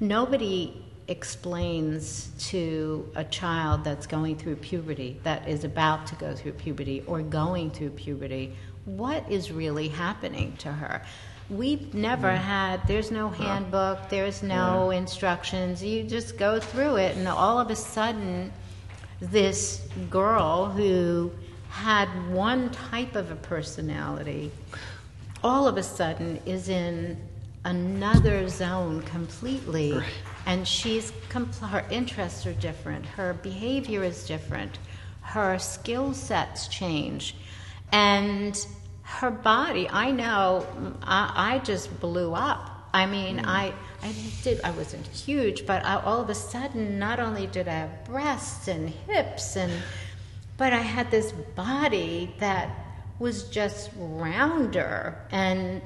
nobody 0.00 0.84
explains 1.08 2.30
to 2.50 3.10
a 3.16 3.24
child 3.24 3.82
that's 3.84 4.06
going 4.06 4.36
through 4.36 4.56
puberty, 4.56 5.20
that 5.24 5.48
is 5.48 5.64
about 5.64 6.06
to 6.06 6.14
go 6.16 6.34
through 6.34 6.52
puberty 6.52 7.02
or 7.06 7.22
going 7.22 7.70
through 7.70 7.90
puberty, 7.90 8.54
what 8.84 9.30
is 9.30 9.50
really 9.50 9.88
happening 9.88 10.54
to 10.58 10.70
her. 10.70 11.02
We've 11.50 11.94
never 11.94 12.28
mm-hmm. 12.28 12.42
had, 12.42 12.86
there's 12.86 13.10
no 13.10 13.30
handbook, 13.30 14.10
there's 14.10 14.42
no 14.42 14.90
instructions. 14.90 15.82
You 15.82 16.02
just 16.04 16.36
go 16.36 16.60
through 16.60 16.96
it, 16.96 17.16
and 17.16 17.26
all 17.26 17.58
of 17.58 17.70
a 17.70 17.76
sudden, 17.76 18.52
this 19.20 19.88
girl 20.10 20.66
who 20.66 21.32
had 21.70 22.08
one 22.30 22.70
type 22.70 23.16
of 23.16 23.30
a 23.30 23.36
personality 23.36 24.50
all 25.42 25.68
of 25.68 25.76
a 25.76 25.82
sudden 25.82 26.40
is 26.46 26.68
in 26.68 27.16
another 27.64 28.48
zone 28.48 29.02
completely 29.02 30.00
and 30.48 30.66
she's 30.66 31.12
compl- 31.28 31.68
her 31.68 31.84
interests 31.90 32.44
are 32.46 32.54
different 32.54 33.06
her 33.06 33.34
behavior 33.34 34.02
is 34.02 34.26
different 34.26 34.78
her 35.20 35.58
skill 35.58 36.12
sets 36.12 36.66
change 36.66 37.36
and 37.92 38.66
her 39.02 39.30
body 39.30 39.88
i 39.90 40.10
know 40.10 40.66
i, 41.02 41.54
I 41.54 41.58
just 41.60 42.00
blew 42.00 42.34
up 42.34 42.88
i 42.92 43.06
mean 43.06 43.38
mm. 43.38 43.46
i 43.46 43.72
i 44.02 44.14
did 44.42 44.60
i 44.62 44.72
wasn't 44.72 45.06
huge 45.06 45.66
but 45.66 45.84
I, 45.84 46.00
all 46.02 46.20
of 46.20 46.28
a 46.30 46.34
sudden 46.34 46.98
not 46.98 47.20
only 47.20 47.46
did 47.46 47.68
i 47.68 47.74
have 47.74 48.04
breasts 48.04 48.66
and 48.66 48.90
hips 48.90 49.54
and 49.56 49.72
but 50.58 50.72
I 50.72 50.80
had 50.80 51.10
this 51.10 51.32
body 51.54 52.34
that 52.40 52.68
was 53.18 53.44
just 53.44 53.90
rounder, 53.96 55.16
and 55.30 55.80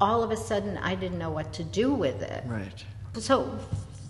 all 0.00 0.22
of 0.22 0.30
a 0.30 0.36
sudden 0.36 0.76
I 0.78 0.94
didn't 0.94 1.18
know 1.18 1.30
what 1.30 1.52
to 1.54 1.64
do 1.64 1.92
with 1.92 2.22
it. 2.22 2.44
right. 2.46 2.84
So, 3.18 3.58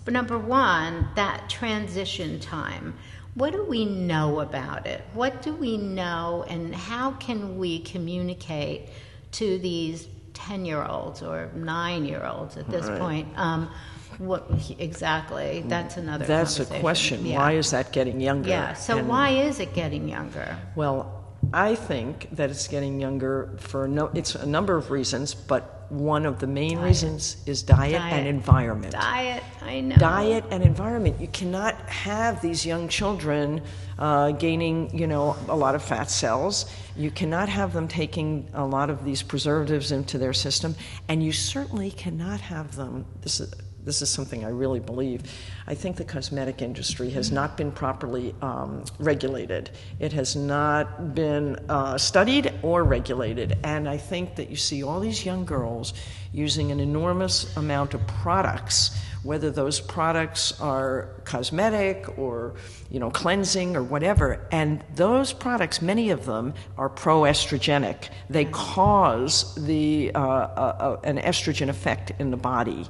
f- 0.05 0.11
number 0.13 0.37
one, 0.37 1.07
that 1.15 1.49
transition 1.49 2.39
time. 2.39 2.93
What 3.33 3.51
do 3.51 3.63
we 3.65 3.85
know 3.85 4.39
about 4.39 4.85
it? 4.87 5.03
What 5.13 5.41
do 5.41 5.53
we 5.53 5.77
know, 5.77 6.45
and 6.47 6.73
how 6.73 7.11
can 7.11 7.57
we 7.57 7.79
communicate 7.79 8.89
to 9.33 9.57
these 9.59 10.07
10 10.33 10.65
year 10.65 10.83
olds 10.83 11.21
or 11.21 11.49
9 11.55 12.05
year 12.05 12.25
olds 12.25 12.55
at 12.57 12.69
this 12.69 12.85
Right. 12.87 12.99
point? 12.99 13.27
Um, 13.37 13.69
what 14.17 14.47
exactly? 14.79 15.65
That's 15.67 15.97
another 15.97 16.25
That's 16.25 16.59
a 16.59 16.65
question. 16.65 17.25
Yeah. 17.25 17.37
Why 17.39 17.51
is 17.53 17.71
that 17.71 17.91
getting 17.91 18.21
younger? 18.21 18.47
Yeah, 18.49 18.73
so 18.73 18.97
And- 18.99 19.09
why 19.09 19.31
is 19.31 19.59
it 19.59 19.73
getting 19.73 20.07
younger? 20.07 20.57
Well, 20.75 21.11
I 21.53 21.75
think 21.75 22.29
that 22.31 22.49
it's 22.49 22.67
getting 22.69 23.01
younger 23.01 23.49
for 23.57 23.87
no, 23.89 24.09
it's 24.13 24.33
a 24.35 24.45
number 24.45 24.77
of 24.77 24.89
reasons, 24.91 25.33
but 25.35 25.74
one 25.89 26.25
of 26.25 26.39
the 26.39 26.47
main 26.47 26.79
reasons 26.79 27.37
is 27.45 27.63
diet, 27.63 28.01
and 28.01 28.27
environment. 28.27 28.93
Diet, 28.93 29.43
I 29.61 29.81
know. 29.81 29.95
Diet 29.95 30.43
and 30.51 30.63
environment. 30.63 31.19
You 31.19 31.27
cannot 31.27 31.75
have 31.89 32.41
these 32.41 32.65
young 32.65 32.87
children 32.87 33.61
uh, 33.97 34.31
gaining, 34.31 34.97
you 34.97 35.07
know, 35.07 35.35
a 35.47 35.55
lot 35.55 35.75
of 35.75 35.83
fat 35.83 36.09
cells. 36.09 36.65
You 36.95 37.11
cannot 37.11 37.49
have 37.49 37.73
them 37.73 37.87
taking 37.87 38.49
a 38.53 38.65
lot 38.65 38.89
of 38.89 39.05
these 39.05 39.21
preservatives 39.23 39.91
into 39.91 40.17
their 40.17 40.33
system, 40.33 40.75
and 41.07 41.23
you 41.23 41.31
certainly 41.31 41.91
cannot 41.91 42.41
have 42.41 42.75
them. 42.75 43.05
This 43.21 43.39
is 43.39 43.53
this 43.85 44.01
is 44.01 44.09
something 44.09 44.43
I 44.43 44.49
really 44.49 44.79
believe. 44.79 45.21
I 45.67 45.75
think 45.75 45.95
the 45.95 46.03
cosmetic 46.03 46.61
industry 46.61 47.11
has 47.11 47.31
not 47.31 47.55
been 47.55 47.71
properly 47.71 48.35
um, 48.41 48.83
regulated. 48.99 49.69
It 49.99 50.11
has 50.13 50.35
not 50.35 51.13
been 51.13 51.55
uh, 51.69 51.97
studied 51.97 52.51
or 52.63 52.83
regulated. 52.83 53.57
And 53.63 53.87
I 53.87 53.97
think 53.97 54.35
that 54.35 54.49
you 54.49 54.55
see 54.55 54.83
all 54.83 54.99
these 54.99 55.23
young 55.23 55.45
girls 55.45 55.93
using 56.33 56.71
an 56.71 56.79
enormous 56.79 57.55
amount 57.55 57.93
of 57.93 58.05
products 58.07 58.97
whether 59.25 59.49
those 59.49 59.79
products 59.81 60.59
are 60.61 61.09
cosmetic 61.23 62.17
or 62.19 62.53
you 62.91 62.99
know 62.99 63.09
cleansing 63.09 63.75
or 63.75 63.81
whatever 63.81 64.47
and 64.51 64.83
those 64.93 65.33
products 65.33 65.81
many 65.81 66.11
of 66.11 66.25
them 66.25 66.53
are 66.77 66.89
pro-estrogenic 66.89 68.09
they 68.29 68.45
cause 68.45 69.55
the 69.65 70.11
uh, 70.13 70.19
uh, 70.19 70.77
uh, 70.79 70.99
an 71.03 71.17
estrogen 71.17 71.69
effect 71.69 72.11
in 72.19 72.29
the 72.29 72.37
body 72.37 72.85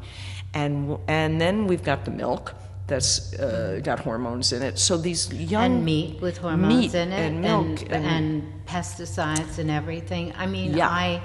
and 0.56 0.98
and 1.08 1.40
then 1.40 1.68
we've 1.68 1.84
got 1.84 2.06
the 2.06 2.12
milk 2.12 2.54
that's 2.88 3.34
uh, 3.40 3.80
got 3.84 4.00
hormones 4.00 4.52
in 4.54 4.62
it. 4.62 4.78
So 4.80 4.96
these 4.98 5.32
young 5.34 5.66
and 5.78 5.86
meat 5.86 6.22
with 6.22 6.38
hormones 6.38 6.74
meat 6.94 6.94
in 6.96 7.12
it, 7.12 7.20
and 7.20 7.42
milk 7.42 7.82
and, 7.82 7.94
and- 7.94 8.06
and 8.06 8.66
pesticides 8.66 9.58
and 9.60 9.70
everything. 9.72 10.34
I 10.38 10.46
mean, 10.46 10.76
Yeah. 10.76 10.88
I, 10.90 11.22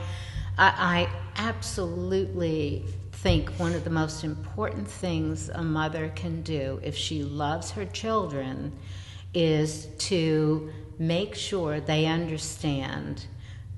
I, 0.59 1.07
I 1.07 1.09
absolutely 1.37 2.85
think 3.13 3.51
one 3.59 3.75
of 3.75 3.85
the 3.85 3.91
most 3.91 4.25
important 4.25 4.89
things 4.89 5.49
a 5.51 5.63
mother 5.63 6.11
can 6.15 6.41
do 6.43 6.81
if 6.83 6.97
she 6.97 7.23
loves 7.23 7.71
her 7.73 7.85
children 7.85 8.73
is 9.35 9.87
to 9.99 10.71
make 10.99 11.35
sure 11.35 11.79
they 11.81 12.07
understand 12.07 13.27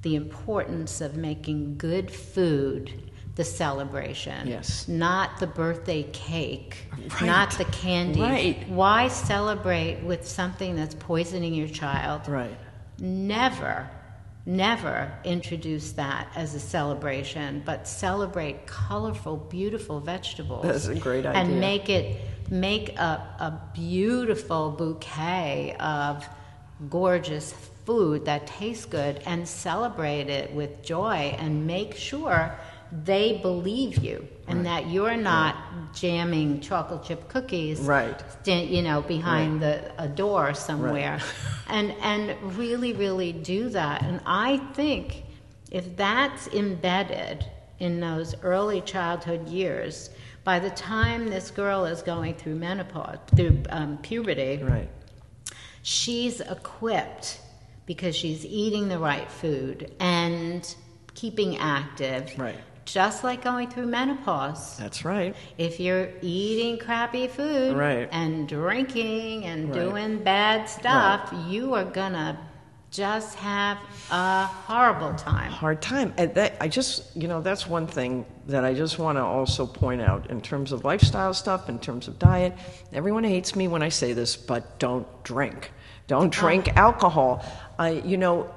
the 0.02 0.14
importance 0.14 1.00
of 1.00 1.16
making 1.16 1.76
good 1.78 2.10
food 2.10 2.92
the 3.34 3.44
celebration 3.44 4.46
Yes. 4.46 4.86
not 4.88 5.40
the 5.40 5.46
birthday 5.46 6.02
cake 6.12 6.86
Right. 7.14 7.22
not 7.22 7.50
the 7.52 7.64
candy 7.64 8.20
Right. 8.20 8.68
why 8.68 9.08
celebrate 9.08 10.02
with 10.02 10.28
something 10.28 10.76
that's 10.76 10.94
poisoning 10.94 11.54
your 11.54 11.68
child? 11.68 12.28
right. 12.28 12.56
Never, 12.98 13.88
never 14.44 15.10
introduce 15.24 15.92
that 15.92 16.28
as 16.36 16.54
a 16.54 16.60
celebration, 16.60 17.62
but 17.64 17.88
celebrate 17.88 18.66
colorful, 18.66 19.36
beautiful 19.38 19.98
vegetables. 19.98 20.64
That's 20.64 20.86
a 20.86 20.94
great 20.94 21.24
idea. 21.26 21.40
And 21.40 21.58
make 21.60 21.88
it 21.88 22.20
make 22.50 22.96
a, 22.98 23.26
a 23.40 23.60
beautiful 23.72 24.70
bouquet 24.70 25.74
of 25.80 26.28
gorgeous 26.90 27.52
food 27.86 28.26
that 28.26 28.46
tastes 28.46 28.84
good 28.84 29.22
and 29.26 29.48
celebrate 29.48 30.28
it 30.28 30.52
with 30.52 30.82
joy 30.82 31.34
and 31.38 31.66
make 31.66 31.96
sure 31.96 32.54
they 33.04 33.38
believe 33.38 33.96
you 34.04 34.28
and 34.46 34.66
that 34.66 34.88
you're 34.90 35.16
not 35.16 35.56
jamming 35.94 36.60
chocolate 36.60 37.02
chip 37.02 37.26
cookies 37.28 37.80
Right. 37.80 38.22
you 38.46 38.82
know 38.82 39.00
behind 39.00 39.62
the 39.62 39.90
a 39.98 40.06
door 40.08 40.52
somewhere 40.52 41.18
and 41.68 41.92
and 42.02 42.36
really 42.58 42.92
really 42.92 43.32
do 43.32 43.70
that 43.70 44.02
and 44.02 44.20
i 44.26 44.58
think 44.74 45.24
if 45.70 45.96
that's 45.96 46.48
embedded 46.48 47.46
in 47.78 47.98
those 48.00 48.34
early 48.42 48.82
childhood 48.82 49.48
years 49.48 50.10
by 50.44 50.58
the 50.58 50.70
time 50.70 51.30
this 51.30 51.50
girl 51.50 51.86
is 51.86 52.02
going 52.02 52.34
through 52.34 52.56
menopause 52.56 53.16
through 53.34 53.62
um, 53.70 53.96
puberty 54.02 54.62
Right. 54.62 54.88
she's 55.82 56.40
equipped 56.42 57.40
because 57.86 58.14
she's 58.14 58.44
eating 58.44 58.88
the 58.88 58.98
right 58.98 59.30
food 59.30 59.94
and 59.98 60.74
keeping 61.14 61.56
active 61.56 62.32
Right. 62.38 62.58
Just 62.84 63.22
like 63.24 63.42
going 63.42 63.68
through 63.70 63.86
menopause 63.86 64.76
That's 64.76 65.04
right. 65.04 65.34
if 65.58 65.78
you're 65.80 66.08
eating 66.20 66.78
crappy 66.78 67.28
food 67.28 67.76
Right. 67.76 68.08
and 68.12 68.48
drinking 68.48 69.44
and 69.44 69.68
Right. 69.68 69.78
doing 69.78 70.18
bad 70.18 70.68
stuff, 70.68 71.32
you 71.48 71.74
are 71.74 71.84
gonna 71.84 72.38
just 72.90 73.38
have 73.38 73.78
a 74.10 74.44
horrible 74.44 75.14
time. 75.14 75.50
hard 75.50 75.80
time. 75.80 76.12
And 76.18 76.34
that, 76.34 76.56
I 76.60 76.68
just, 76.68 77.16
you 77.16 77.26
know, 77.26 77.40
that's 77.40 77.66
one 77.66 77.86
thing 77.86 78.26
that 78.48 78.66
I 78.66 78.74
just 78.74 78.98
want 78.98 79.16
to 79.16 79.22
also 79.24 79.66
point 79.66 80.02
out 80.02 80.28
in 80.28 80.42
terms 80.42 80.72
of 80.72 80.84
lifestyle 80.84 81.32
stuff, 81.32 81.70
in 81.70 81.78
terms 81.78 82.06
of 82.06 82.18
diet. 82.18 82.52
Everyone 82.92 83.24
hates 83.24 83.56
me 83.56 83.66
when 83.66 83.82
I 83.82 83.88
say 83.88 84.12
this, 84.12 84.36
but 84.36 84.78
don't 84.78 85.06
drink. 85.24 85.72
Don't 86.06 86.26
oh. 86.36 86.40
drink 86.40 86.76
alcohol. 86.76 87.42
I, 87.78 87.92
you 88.04 88.18
know, 88.18 88.50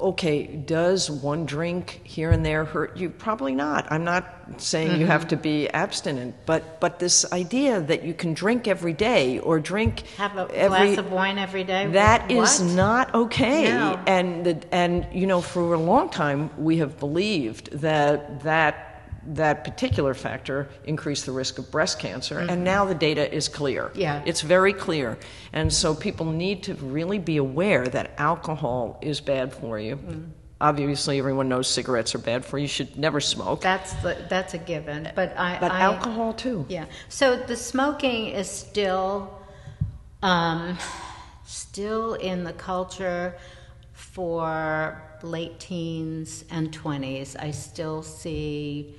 okay, 0.00 0.46
does 0.46 1.10
one 1.10 1.46
drink 1.46 2.00
here 2.04 2.30
and 2.30 2.44
there 2.44 2.64
hurt 2.64 2.96
you? 2.96 3.10
Probably 3.10 3.54
not. 3.54 3.90
I'm 3.90 4.04
not 4.04 4.24
saying 4.58 5.00
you 5.00 5.06
have 5.06 5.22
mm-hmm. 5.22 5.28
to 5.30 5.36
be 5.36 5.68
abstinent, 5.68 6.34
but 6.46 6.80
but 6.80 6.98
this 6.98 7.30
idea 7.32 7.80
that 7.80 8.02
you 8.02 8.14
can 8.14 8.34
drink 8.34 8.66
every 8.66 8.92
day 8.92 9.38
or 9.38 9.60
drink 9.60 10.00
Have 10.16 10.36
a 10.36 10.48
every 10.54 10.94
glass 10.94 10.98
of 10.98 11.12
wine 11.12 11.38
every 11.38 11.64
day. 11.64 11.86
that 11.92 12.30
is 12.30 12.60
What? 12.60 12.72
not 12.72 13.14
okay. 13.14 13.64
No. 13.70 14.00
And 14.06 14.44
the, 14.44 14.74
and 14.74 15.06
you 15.12 15.26
know, 15.26 15.40
for 15.40 15.74
a 15.74 15.78
long 15.78 16.08
time, 16.08 16.50
we 16.58 16.78
have 16.78 16.98
believed 16.98 17.70
that 17.72 18.40
that 18.42 18.89
that 19.26 19.64
particular 19.64 20.14
factor 20.14 20.68
increased 20.84 21.26
the 21.26 21.32
risk 21.32 21.58
of 21.58 21.70
breast 21.70 21.98
cancer, 21.98 22.38
and 22.38 22.64
now 22.64 22.84
the 22.84 22.94
data 22.94 23.32
is 23.32 23.48
clear. 23.48 23.84
Mm-hmm. 23.88 24.00
Yeah. 24.00 24.22
it's 24.24 24.40
very 24.40 24.72
clear, 24.72 25.18
and 25.52 25.72
so 25.72 25.94
people 25.94 26.26
need 26.26 26.62
to 26.64 26.74
really 26.74 27.18
be 27.18 27.36
aware 27.36 27.86
that 27.86 28.12
alcohol 28.18 28.98
is 29.02 29.20
bad 29.20 29.52
for 29.52 29.78
you. 29.78 29.96
Mm. 29.96 30.30
Obviously, 30.62 31.18
everyone 31.18 31.48
knows 31.48 31.68
cigarettes 31.68 32.14
are 32.14 32.18
bad 32.18 32.44
for 32.44 32.58
you. 32.58 32.62
You 32.62 32.68
should 32.68 32.98
never 32.98 33.18
smoke. 33.20 33.62
That's 33.62 33.94
the, 34.02 34.26
that's 34.28 34.52
a 34.52 34.58
given. 34.58 35.10
But 35.14 35.34
I 35.38 35.58
but 35.58 35.72
I, 35.72 35.80
alcohol 35.80 36.34
too. 36.34 36.66
Yeah. 36.68 36.84
So 37.08 37.36
the 37.36 37.56
smoking 37.56 38.26
is 38.26 38.50
still, 38.50 39.38
um, 40.22 40.76
still 41.46 42.14
in 42.14 42.44
the 42.44 42.52
culture 42.52 43.36
for 43.94 45.02
late 45.22 45.58
teens 45.60 46.44
and 46.50 46.70
twenties. 46.72 47.36
I 47.36 47.52
still 47.52 48.02
see 48.02 48.96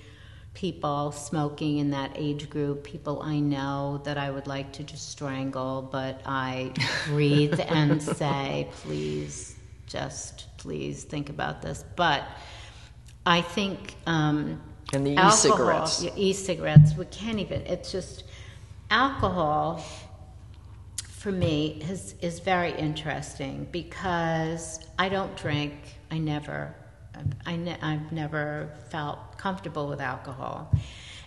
people 0.62 1.12
smoking 1.12 1.80
in 1.80 1.90
that 1.90 2.12
age 2.14 2.48
group. 2.48 2.84
People 2.84 3.20
I 3.24 3.40
know 3.40 4.00
that 4.04 4.20
I 4.20 4.30
would 4.30 4.46
like 4.46 4.72
to 4.74 4.84
just 4.84 5.10
strangle, 5.10 5.90
but 5.92 6.22
I 6.24 6.72
breathe 7.08 7.60
and 7.68 8.00
say, 8.00 8.70
please, 8.84 9.56
just 9.88 10.46
please 10.58 11.04
think 11.04 11.32
about 11.32 11.64
this. 11.64 11.84
But 11.96 12.24
I 13.26 13.42
think. 13.42 13.96
Um, 14.06 14.62
And 14.94 15.04
the 15.04 15.14
e-cigarettes. 15.14 16.06
e-cigarettes. 16.16 16.96
We 16.96 17.06
can't 17.06 17.40
even. 17.40 17.62
It's 17.62 17.92
just 17.92 18.24
alcohol. 18.92 19.84
For 21.08 21.32
me, 21.32 21.82
is 21.90 22.16
is 22.22 22.40
very 22.40 22.74
interesting 22.74 23.68
because 23.72 24.80
I 25.00 25.10
don't 25.10 25.36
drink. 25.36 25.74
I 26.12 26.20
never. 26.20 26.76
I 27.46 27.56
ne- 27.56 27.78
I've 27.82 28.12
never 28.12 28.72
felt 28.90 29.38
comfortable 29.38 29.88
with 29.88 30.02
alcohol, 30.02 30.74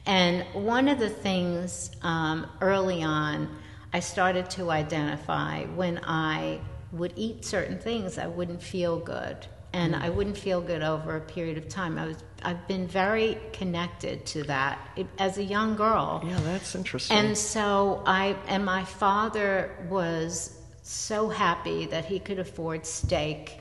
and 0.07 0.45
one 0.53 0.89
of 0.89 0.99
the 0.99 1.11
things 1.11 1.91
um, 2.03 2.47
early 2.61 3.03
on, 3.03 3.49
I 3.93 4.01
started 4.01 4.51
to 4.51 4.71
identify 4.71 5.65
when 5.65 6.01
I 6.05 6.61
would 6.93 7.13
eat 7.17 7.45
certain 7.45 7.79
things, 7.79 8.19
I 8.19 8.27
wouldn't 8.27 8.63
feel 8.63 8.99
good 8.99 9.47
and 9.75 9.97
I 9.97 10.09
wouldn't 10.09 10.39
feel 10.39 10.61
good 10.61 10.83
over 10.83 11.17
a 11.17 11.21
period 11.21 11.59
of 11.59 11.69
time. 11.69 11.99
I 11.99 12.07
was 12.07 12.17
I've 12.43 12.67
been 12.69 12.87
very 12.87 13.39
connected 13.53 14.25
to 14.27 14.45
that 14.45 14.79
it, 14.97 15.07
as 15.19 15.39
a 15.39 15.43
young 15.43 15.75
girl. 15.75 16.23
Yeah, 16.25 16.39
that's 16.41 16.75
interesting. 16.75 17.17
And 17.17 17.37
so 17.37 18.03
I 18.07 18.37
and 18.47 18.65
my 18.65 18.85
father 18.85 19.75
was 19.89 20.57
so 20.83 21.29
happy 21.29 21.87
that 21.87 22.05
he 22.05 22.21
could 22.21 22.39
afford 22.39 22.87
steak 22.87 23.59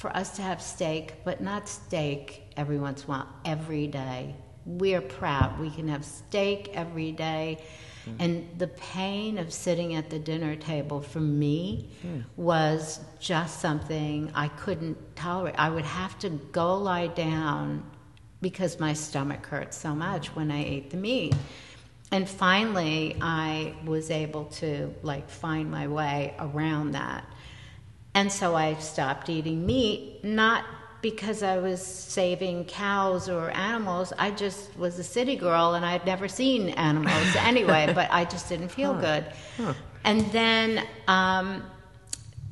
for 0.00 0.16
us 0.16 0.30
to 0.36 0.40
have 0.40 0.62
steak, 0.62 1.12
but 1.24 1.42
not 1.42 1.68
steak 1.68 2.42
every 2.56 2.78
once 2.78 3.02
in 3.02 3.04
a 3.04 3.08
while, 3.08 3.28
every 3.44 3.86
day. 3.86 4.34
We're 4.64 5.02
proud. 5.02 5.60
We 5.60 5.68
can 5.68 5.88
have 5.88 6.06
steak 6.06 6.70
every 6.72 7.12
day. 7.12 7.62
Hmm. 8.06 8.16
And 8.18 8.48
the 8.56 8.68
pain 8.68 9.36
of 9.36 9.52
sitting 9.52 9.96
at 9.96 10.08
the 10.08 10.18
dinner 10.18 10.56
table 10.56 11.02
for 11.02 11.20
me 11.20 11.90
hmm. 12.00 12.20
was 12.38 13.00
just 13.20 13.60
something 13.60 14.30
I 14.34 14.48
couldn't 14.48 14.96
tolerate. 15.16 15.54
I 15.58 15.68
would 15.68 15.84
have 15.84 16.18
to 16.20 16.30
go 16.30 16.78
lie 16.78 17.08
down 17.08 17.84
because 18.40 18.80
my 18.80 18.94
stomach 18.94 19.44
hurt 19.44 19.74
so 19.74 19.94
much 19.94 20.28
when 20.28 20.50
I 20.50 20.64
ate 20.64 20.88
the 20.88 20.96
meat. 20.96 21.34
And 22.10 22.26
finally, 22.26 23.18
I 23.20 23.74
was 23.84 24.10
able 24.10 24.46
to 24.46 24.94
like 25.02 25.28
find 25.28 25.70
my 25.70 25.88
way 25.88 26.34
around 26.38 26.92
that. 26.92 27.26
And 28.14 28.30
so 28.30 28.54
I 28.54 28.74
stopped 28.74 29.28
eating 29.28 29.64
meat, 29.64 30.24
not 30.24 30.64
because 31.02 31.42
I 31.42 31.58
was 31.58 31.84
saving 31.84 32.66
cows 32.66 33.28
or 33.28 33.50
animals. 33.50 34.12
I 34.18 34.30
just 34.30 34.76
was 34.76 34.98
a 34.98 35.04
city 35.04 35.36
girl 35.36 35.74
and 35.74 35.84
I'd 35.84 36.04
never 36.04 36.28
seen 36.28 36.70
animals 36.70 37.36
anyway, 37.38 37.92
but 37.94 38.10
I 38.10 38.24
just 38.24 38.48
didn't 38.48 38.68
feel 38.68 38.94
good. 38.94 39.24
And 40.04 40.20
then 40.32 40.86
um, 41.08 41.62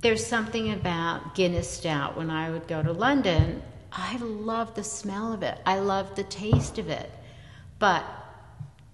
there's 0.00 0.24
something 0.24 0.72
about 0.72 1.34
Guinness 1.34 1.68
Stout. 1.68 2.16
When 2.16 2.30
I 2.30 2.50
would 2.50 2.68
go 2.68 2.82
to 2.82 2.92
London, 2.92 3.62
I 3.92 4.16
loved 4.18 4.76
the 4.76 4.84
smell 4.84 5.32
of 5.32 5.42
it, 5.42 5.58
I 5.66 5.78
loved 5.78 6.16
the 6.16 6.24
taste 6.24 6.78
of 6.78 6.88
it. 6.88 7.10
But 7.78 8.04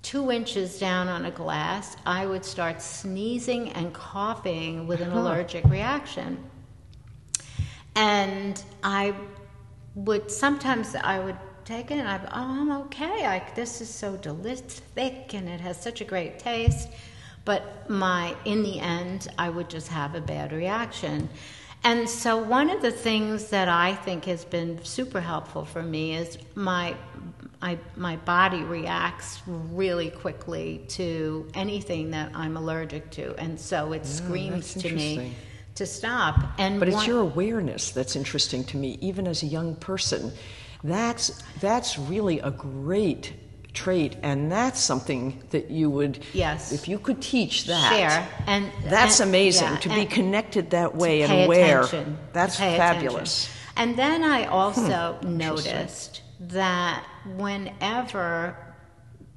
two 0.03 0.31
inches 0.31 0.79
down 0.79 1.09
on 1.09 1.25
a 1.25 1.31
glass, 1.31 1.97
I 2.07 2.27
would 2.27 2.45
start 2.45 2.83
sneezing 2.83 3.71
and 3.71 3.93
coughing 3.93 4.87
with 4.87 5.01
an 5.01 5.13
allergic 5.13 5.65
reaction. 5.65 6.39
And 7.97 8.63
I 8.83 9.15
would 9.95 10.31
sometimes 10.31 10.95
I 10.95 11.19
would 11.21 11.37
take 11.65 11.91
it. 11.91 11.99
And 11.99 12.09
I, 12.09 12.19
oh, 12.19 12.61
I'm 12.61 12.73
okay. 12.83 13.25
I, 13.25 13.43
this 13.55 13.81
is 13.81 13.89
so 13.89 14.17
delicious, 14.17 14.81
thick, 14.95 15.35
and 15.35 15.49
it 15.49 15.61
has 15.61 15.81
such 15.81 16.01
a 16.01 16.05
great 16.05 16.39
taste. 16.39 16.89
But 17.45 17.89
my, 17.91 18.35
in 18.45 18.63
the 18.63 18.81
end, 18.81 19.29
I 19.39 19.51
would 19.51 19.69
just 19.69 19.89
have 19.89 20.15
a 20.15 20.21
bad 20.21 20.53
reaction. 20.53 21.29
And 21.83 22.09
so, 22.09 22.39
one 22.39 22.71
of 22.71 22.81
the 22.81 22.91
things 22.91 23.51
that 23.51 23.69
I 23.69 23.95
think 23.95 24.25
has 24.25 24.45
been 24.45 24.83
super 24.85 25.21
helpful 25.21 25.67
for 25.67 25.83
me 25.83 26.15
is 26.17 26.39
my 26.55 26.97
I, 27.61 27.79
my 27.97 28.17
body 28.17 28.63
reacts 28.63 29.41
really 29.47 30.11
quickly 30.11 30.85
to 30.89 31.49
anything 31.55 32.11
that 32.11 32.31
I'm 32.35 32.59
allergic 32.59 33.11
to, 33.13 33.35
and 33.39 33.59
so 33.59 33.93
it 33.93 33.99
Yeah, 33.99 34.05
screams 34.05 34.75
to 34.75 34.95
me. 34.95 35.35
To 35.77 35.87
stop. 35.87 36.39
And 36.59 36.79
But 36.79 36.89
it's 36.89 37.07
your 37.07 37.21
awareness 37.21 37.91
that's 37.91 38.17
interesting 38.17 38.65
to 38.65 38.77
me, 38.77 38.99
even 39.01 39.27
as 39.27 39.43
a 39.43 39.47
young 39.47 39.75
person. 39.77 40.33
That's 40.83 41.43
that's 41.61 41.99
really 41.99 42.39
a 42.41 42.51
great 42.51 43.33
trait, 43.73 44.17
and 44.23 44.53
that's 44.53 44.79
something 44.79 45.43
that 45.51 45.69
you 45.71 45.91
would, 45.91 46.23
Yes. 46.33 46.71
if 46.73 46.87
you 46.87 46.97
could 46.99 47.21
teach 47.21 47.65
that, 47.67 47.91
share 47.93 48.29
and 48.47 48.71
that's 48.85 49.19
and- 49.19 49.31
amazing 49.31 49.67
yeah, 49.73 49.77
to 49.79 49.89
be 49.89 50.05
connected 50.05 50.71
that 50.71 50.95
way 50.95 51.23
and 51.23 51.33
aware. 51.33 51.81
attention, 51.83 52.19
That's 52.33 52.57
fabulous. 52.57 53.47
attention. 53.49 53.61
And 53.77 53.99
then 53.99 54.23
I 54.23 54.45
also 54.47 55.19
Hmm. 55.21 55.37
noticed 55.39 56.21
that 56.39 57.03
whenever 57.37 58.57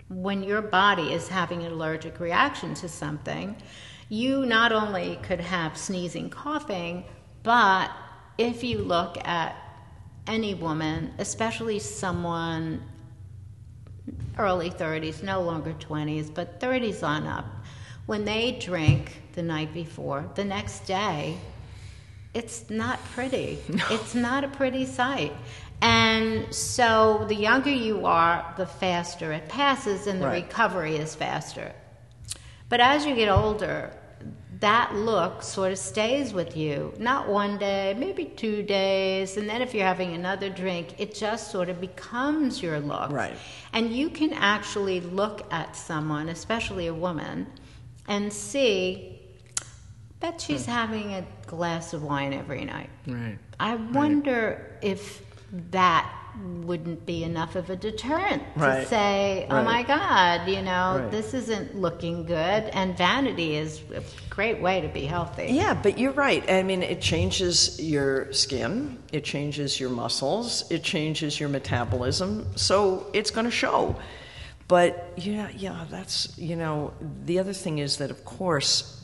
when 0.09 0.41
your 0.43 0.61
body 0.61 1.11
is 1.13 1.27
having 1.29 1.63
an 1.63 1.71
allergic 1.71 2.19
reaction 2.19 2.73
to 2.75 2.87
something, 2.87 3.55
you 4.09 4.45
not 4.45 4.71
only 4.71 5.19
could 5.23 5.41
have 5.41 5.77
sneezing, 5.77 6.29
coughing, 6.29 7.03
but 7.43 7.91
if 8.37 8.63
you 8.63 8.79
look 8.79 9.17
at 9.27 9.55
any 10.27 10.53
woman, 10.53 11.13
especially 11.17 11.79
someone 11.79 12.81
early 14.37 14.69
30s, 14.69 15.23
no 15.23 15.41
longer 15.41 15.73
20s, 15.73 16.33
but 16.33 16.59
30s 16.59 17.03
on 17.03 17.25
up, 17.27 17.45
when 18.05 18.23
they 18.25 18.51
drink 18.53 19.21
the 19.33 19.43
night 19.43 19.73
before, 19.73 20.29
the 20.35 20.45
next 20.45 20.81
day, 20.85 21.37
it's 22.33 22.69
not 22.69 23.03
pretty. 23.13 23.59
It's 23.89 24.13
not 24.15 24.43
a 24.43 24.47
pretty 24.47 24.85
sight. 24.85 25.33
And 25.81 26.53
so 26.53 27.25
the 27.27 27.35
younger 27.35 27.69
you 27.69 28.05
are, 28.05 28.53
the 28.57 28.65
faster 28.65 29.31
it 29.31 29.47
passes, 29.49 30.07
and 30.07 30.21
the 30.21 30.27
Right. 30.27 30.43
recovery 30.43 30.95
is 30.95 31.15
faster. 31.15 31.73
But 32.69 32.79
as 32.79 33.05
you 33.05 33.15
get 33.15 33.29
older, 33.29 33.93
that 34.59 34.95
look 34.95 35.43
sort 35.43 35.71
of 35.71 35.77
stays 35.77 36.33
with 36.33 36.57
you. 36.57 36.93
Not 36.97 37.29
one 37.29 37.57
day, 37.57 37.95
maybe 37.97 38.25
two 38.25 38.63
days, 38.63 39.37
and 39.37 39.47
then 39.47 39.61
if 39.61 39.73
you're 39.73 39.85
having 39.85 40.13
another 40.13 40.49
drink, 40.49 40.95
it 40.97 41.13
just 41.13 41.51
sort 41.51 41.69
of 41.69 41.79
becomes 41.79 42.61
your 42.61 42.79
look. 42.79 43.11
Right. 43.11 43.37
And 43.73 43.91
you 43.91 44.09
can 44.09 44.33
actually 44.33 45.01
look 45.01 45.45
at 45.51 45.75
someone, 45.75 46.29
especially 46.29 46.87
a 46.87 46.93
woman, 46.93 47.47
and 48.07 48.31
see, 48.33 49.19
bet 50.19 50.41
she's 50.41 50.65
hmm. 50.65 50.71
having 50.71 51.13
a 51.13 51.25
glass 51.45 51.93
of 51.93 52.03
wine 52.03 52.33
every 52.33 52.65
night. 52.65 52.89
Right. 53.05 53.37
I 53.59 53.75
wonder 53.75 54.77
if 54.81 55.21
that 55.71 56.11
wouldn't 56.63 57.05
be 57.05 57.23
enough 57.23 57.55
of 57.55 57.69
a 57.69 57.75
deterrent 57.75 58.43
to 58.55 58.59
Right. 58.59 58.87
say, 58.87 59.47
"Oh 59.49 59.55
Right. 59.55 59.65
my 59.65 59.83
God, 59.83 60.47
you 60.47 60.61
know, 60.61 60.99
Right. 61.01 61.11
this 61.11 61.33
isn't 61.33 61.75
looking 61.75 62.25
good." 62.25 62.63
And 62.73 62.97
vanity 62.97 63.55
is 63.55 63.81
a 63.95 64.01
great 64.29 64.61
way 64.61 64.81
to 64.81 64.87
be 64.87 65.05
healthy. 65.05 65.47
Yeah, 65.49 65.73
but 65.73 65.97
you're 65.97 66.11
right. 66.11 66.47
I 66.49 66.63
mean, 66.63 66.83
it 66.83 67.01
changes 67.01 67.79
your 67.79 68.31
skin, 68.33 68.99
it 69.11 69.23
changes 69.23 69.79
your 69.79 69.89
muscles, 69.89 70.65
it 70.69 70.83
changes 70.83 71.39
your 71.39 71.49
metabolism, 71.49 72.45
so 72.55 73.07
it's 73.13 73.31
going 73.31 73.45
to 73.45 73.51
show. 73.51 73.95
But 74.67 75.13
yeah, 75.15 75.47
yeah, 75.55 75.85
that's, 75.89 76.37
you 76.37 76.55
know, 76.57 76.91
the 77.25 77.39
other 77.39 77.53
thing 77.53 77.77
is 77.79 77.97
that, 77.97 78.11
of 78.11 78.25
course, 78.25 79.01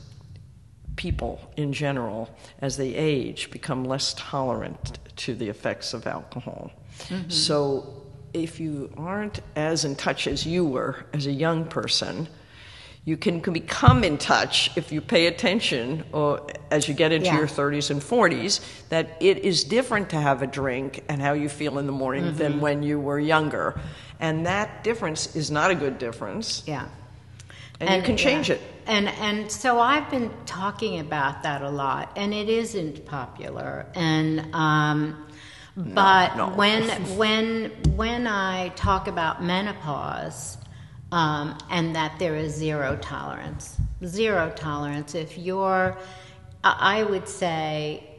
people 0.98 1.40
in 1.58 1.74
general, 1.74 2.30
as 2.62 2.78
they 2.78 2.94
age, 2.94 3.50
become 3.50 3.86
less 3.86 4.14
tolerant 4.18 5.00
to 5.16 5.34
the 5.34 5.48
effects 5.50 5.94
of 5.94 6.06
alcohol. 6.06 6.72
So 7.30 8.04
if 8.34 8.60
you 8.60 8.92
aren't 8.98 9.40
as 9.56 9.86
in 9.86 9.96
touch 9.96 10.28
as 10.28 10.46
you 10.46 10.66
were 10.66 11.06
as 11.14 11.28
a 11.28 11.32
young 11.32 11.66
person, 11.66 12.28
you 13.06 13.18
can, 13.18 13.42
can 13.42 13.52
become 13.54 14.04
in 14.04 14.18
touch 14.18 14.72
if 14.78 14.92
you 14.92 15.02
pay 15.02 15.28
attention 15.28 16.06
or 16.14 16.48
as 16.72 16.88
you 16.88 16.94
get 16.94 17.12
into 17.12 17.26
Yeah. 17.28 17.38
your 17.40 17.48
30s 17.48 17.92
and 17.92 18.02
40s 18.02 18.62
that 18.90 19.18
it 19.20 19.40
is 19.40 19.66
different 19.66 20.10
to 20.12 20.16
have 20.22 20.42
a 20.42 20.48
drink 20.48 21.04
and 21.10 21.22
how 21.22 21.34
you 21.34 21.50
feel 21.50 21.78
in 21.80 21.86
the 21.86 21.92
morning 21.92 22.24
Mm-hmm. 22.24 22.38
than 22.38 22.62
when 22.62 22.82
you 22.82 23.00
were 23.00 23.20
younger. 23.20 23.80
And 24.22 24.46
that 24.46 24.84
difference 24.86 25.36
is 25.36 25.52
not 25.52 25.70
a 25.70 25.76
good 25.76 25.98
difference. 26.00 26.64
Yeah. 26.66 26.88
And 27.82 27.90
you 27.98 28.02
can 28.04 28.16
change 28.16 28.48
yeah. 28.50 28.56
it. 28.56 28.62
And 28.88 29.08
and 29.10 29.52
so 29.52 29.80
I've 29.80 30.10
been 30.10 30.32
talking 30.46 31.00
about 31.00 31.44
that 31.44 31.62
a 31.62 31.70
lot, 31.70 32.12
and 32.16 32.34
it 32.34 32.48
isn't 32.50 33.06
popular. 33.06 33.86
And 33.96 34.54
um, 34.54 35.26
but 35.76 36.36
no. 36.36 36.50
when 36.50 36.84
when 37.18 37.72
when 37.96 38.28
I 38.28 38.70
talk 38.70 39.08
about 39.08 39.44
menopause, 39.44 40.58
um, 41.12 41.58
and 41.70 41.96
that 41.96 42.20
there 42.20 42.36
is 42.36 42.54
zero 42.54 42.98
tolerance, 43.02 43.78
zero 44.06 44.52
tolerance. 44.56 45.16
If 45.16 45.38
you're, 45.38 45.98
I 46.64 47.04
would 47.04 47.28
say. 47.28 48.10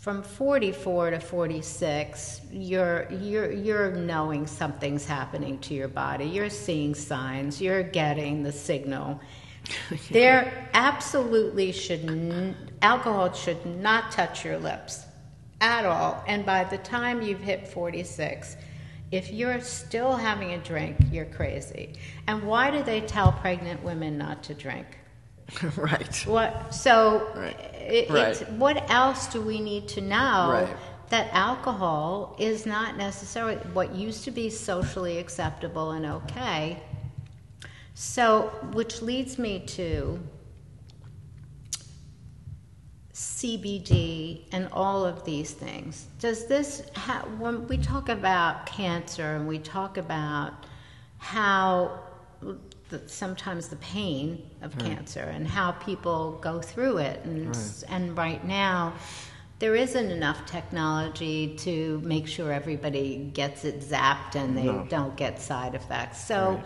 From 0.00 0.22
44 0.22 1.10
to 1.10 1.18
46, 1.18 2.42
you're 2.52 3.08
you're 3.10 3.50
you're 3.50 3.90
knowing 3.90 4.46
something's 4.46 5.04
happening 5.04 5.58
to 5.58 5.74
your 5.74 5.88
body. 5.88 6.26
You're 6.26 6.48
seeing 6.48 6.94
signs. 6.94 7.60
You're 7.60 7.82
getting 7.82 8.44
the 8.44 8.52
signal. 8.52 9.20
There 10.12 10.68
absolutely 10.74 11.72
should 11.72 12.08
n- 12.08 12.56
alcohol 12.82 13.32
should 13.32 13.66
not 13.66 14.12
touch 14.12 14.44
your 14.44 14.58
lips 14.58 15.06
at 15.60 15.84
all. 15.84 16.22
And 16.26 16.44
by 16.44 16.64
the 16.64 16.78
time 16.78 17.22
you've 17.22 17.40
hit 17.40 17.66
46, 17.66 18.56
if 19.12 19.30
you're 19.32 19.60
still 19.60 20.16
having 20.16 20.52
a 20.52 20.58
drink, 20.58 20.96
you're 21.12 21.26
crazy. 21.26 21.94
And 22.26 22.42
why 22.42 22.70
do 22.70 22.82
they 22.82 23.00
tell 23.02 23.32
pregnant 23.32 23.82
women 23.82 24.18
not 24.18 24.42
to 24.44 24.54
drink? 24.54 24.86
right. 25.76 26.24
What 26.26 26.74
so? 26.74 27.30
Right. 27.36 27.58
It, 27.74 28.10
Right. 28.10 28.50
what 28.52 28.90
else 28.90 29.28
do 29.28 29.40
we 29.40 29.60
need 29.60 29.86
to 29.88 30.00
know 30.00 30.66
Right. 30.66 30.76
that 31.10 31.28
alcohol 31.32 32.34
is 32.40 32.66
not 32.66 32.96
necessarily 32.96 33.54
what 33.72 33.94
used 33.94 34.24
to 34.24 34.32
be 34.32 34.50
socially 34.50 35.18
acceptable 35.18 35.92
and 35.92 36.04
okay? 36.04 36.82
So, 37.94 38.48
which 38.72 39.02
leads 39.02 39.38
me 39.38 39.60
to 39.68 40.18
CBD 43.16 44.42
and 44.52 44.68
all 44.72 45.02
of 45.02 45.24
these 45.24 45.52
things. 45.52 46.06
Does 46.18 46.46
this, 46.48 46.82
ha- 46.94 47.24
when 47.38 47.66
we 47.66 47.78
talk 47.78 48.10
about 48.10 48.66
cancer 48.66 49.36
and 49.36 49.48
we 49.48 49.58
talk 49.58 49.96
about 49.96 50.52
how 51.16 51.98
the, 52.90 53.00
sometimes 53.06 53.68
the 53.68 53.76
pain 53.76 54.50
of 54.60 54.74
hmm. 54.74 54.80
cancer 54.80 55.20
and 55.20 55.48
how 55.48 55.72
people 55.72 56.32
go 56.42 56.60
through 56.60 56.98
it, 56.98 57.24
and, 57.24 57.56
hmm. 57.56 57.62
and 57.88 58.14
right 58.18 58.44
now, 58.44 58.92
there 59.60 59.74
isn't 59.74 60.10
enough 60.10 60.44
technology 60.44 61.56
to 61.56 62.02
make 62.04 62.26
sure 62.26 62.52
everybody 62.52 63.30
gets 63.32 63.64
it 63.64 63.80
zapped 63.80 64.34
and 64.34 64.54
they 64.54 64.66
don't 64.90 65.16
get 65.16 65.40
side 65.40 65.74
effects. 65.74 66.22
So, 66.22 66.62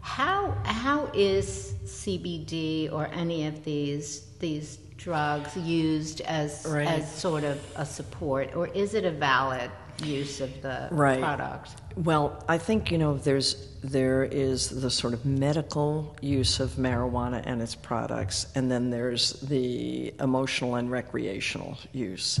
how 0.00 0.56
how 0.64 1.10
is 1.12 1.74
CBD 1.84 2.90
or 2.90 3.08
any 3.08 3.46
of 3.46 3.62
these 3.64 4.30
these 4.38 4.78
drugs 5.02 5.56
used 5.56 6.20
as 6.22 6.66
Right. 6.68 6.86
as 6.86 7.10
sort 7.10 7.44
of 7.44 7.58
a 7.76 7.86
support, 7.86 8.54
or 8.54 8.68
is 8.68 8.94
it 8.94 9.04
a 9.04 9.10
valid 9.10 9.70
use 10.04 10.40
of 10.40 10.50
the 10.62 10.88
Right. 10.90 11.20
product? 11.20 11.70
Well, 11.96 12.42
I 12.48 12.58
think 12.58 12.90
you 12.90 12.98
know 12.98 13.14
there's 13.16 13.56
there 13.82 14.24
is 14.24 14.68
the 14.68 14.90
sort 14.90 15.14
of 15.14 15.24
medical 15.24 16.14
use 16.20 16.60
of 16.60 16.72
marijuana 16.72 17.42
and 17.46 17.62
its 17.62 17.74
products, 17.74 18.46
and 18.54 18.70
then 18.70 18.90
there's 18.90 19.32
the 19.40 20.12
emotional 20.20 20.74
and 20.74 20.90
recreational 20.90 21.78
use. 21.92 22.38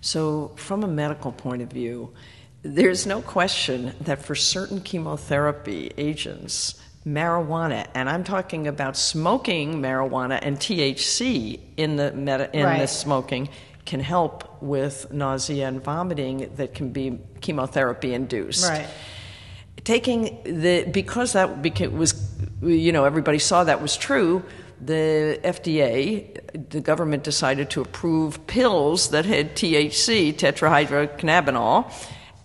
So, 0.00 0.52
from 0.56 0.82
a 0.84 0.88
medical 0.88 1.32
point 1.32 1.60
of 1.60 1.70
view, 1.70 2.10
there's 2.62 3.06
no 3.06 3.20
question 3.20 3.92
that 4.00 4.22
for 4.24 4.34
certain 4.34 4.80
chemotherapy 4.80 5.92
agents, 5.98 6.74
marijuana, 7.08 7.86
and 7.94 8.08
I'm 8.08 8.24
talking 8.24 8.66
about 8.66 8.96
smoking 8.96 9.80
marijuana 9.80 10.38
and 10.42 10.58
THC 10.58 11.58
in 11.76 11.96
the 11.96 12.12
meta, 12.12 12.50
in 12.52 12.78
the 12.78 12.86
smoking 12.86 13.48
can 13.86 14.00
help 14.00 14.62
with 14.62 15.10
nausea 15.10 15.66
and 15.66 15.82
vomiting 15.82 16.50
that 16.56 16.74
can 16.74 16.90
be 16.90 17.18
chemotherapy 17.40 18.12
induced. 18.12 18.68
Right. 18.68 18.86
Taking 19.84 20.38
the 20.44 20.84
because 20.84 21.32
that 21.32 21.62
beca- 21.62 21.90
was 21.90 22.12
you 22.60 22.92
know 22.92 23.04
everybody 23.04 23.38
saw 23.38 23.64
that 23.64 23.80
was 23.80 23.96
true. 23.96 24.42
The 24.80 25.40
FDA, 25.42 26.70
the 26.70 26.80
government 26.80 27.24
decided 27.24 27.70
to 27.70 27.80
approve 27.80 28.46
pills 28.46 29.08
that 29.10 29.24
had 29.24 29.56
THC, 29.56 30.34
tetrahydrocannabinol, 30.34 31.90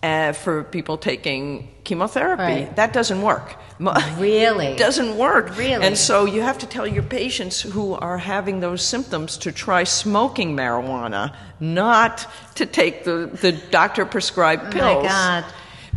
uh, 0.02 0.32
for 0.32 0.64
people 0.64 0.98
taking 0.98 1.68
chemotherapy. 1.84 2.42
Right. 2.42 2.76
That 2.76 2.94
doesn't 2.94 3.22
work. 3.22 3.56
Really? 4.18 4.76
doesn't 4.76 5.18
work. 5.18 5.58
Really? 5.58 5.86
And 5.86 5.98
so 5.98 6.26
you 6.26 6.42
have 6.42 6.58
to 6.60 6.68
tell 6.68 6.88
your 6.88 7.04
patients 7.04 7.62
who 7.62 7.94
are 7.96 8.18
having 8.18 8.60
those 8.60 8.82
symptoms 8.82 9.38
to 9.40 9.52
try 9.52 9.84
smoking 9.84 10.56
marijuana, 10.56 11.36
not 11.60 12.28
to 12.56 12.66
take 12.66 13.04
the, 13.04 13.30
the 13.42 13.52
doctor 13.72 14.06
prescribed 14.06 14.72
pills. 14.72 14.98
Oh 14.98 15.04
my. 15.04 15.08
God. 15.10 15.46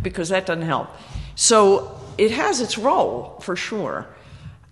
Because 0.01 0.29
that 0.29 0.45
doesn't 0.45 0.63
help. 0.63 0.89
So 1.35 1.99
it 2.17 2.31
has 2.31 2.61
its 2.61 2.77
role, 2.77 3.39
for 3.41 3.55
sure. 3.55 4.05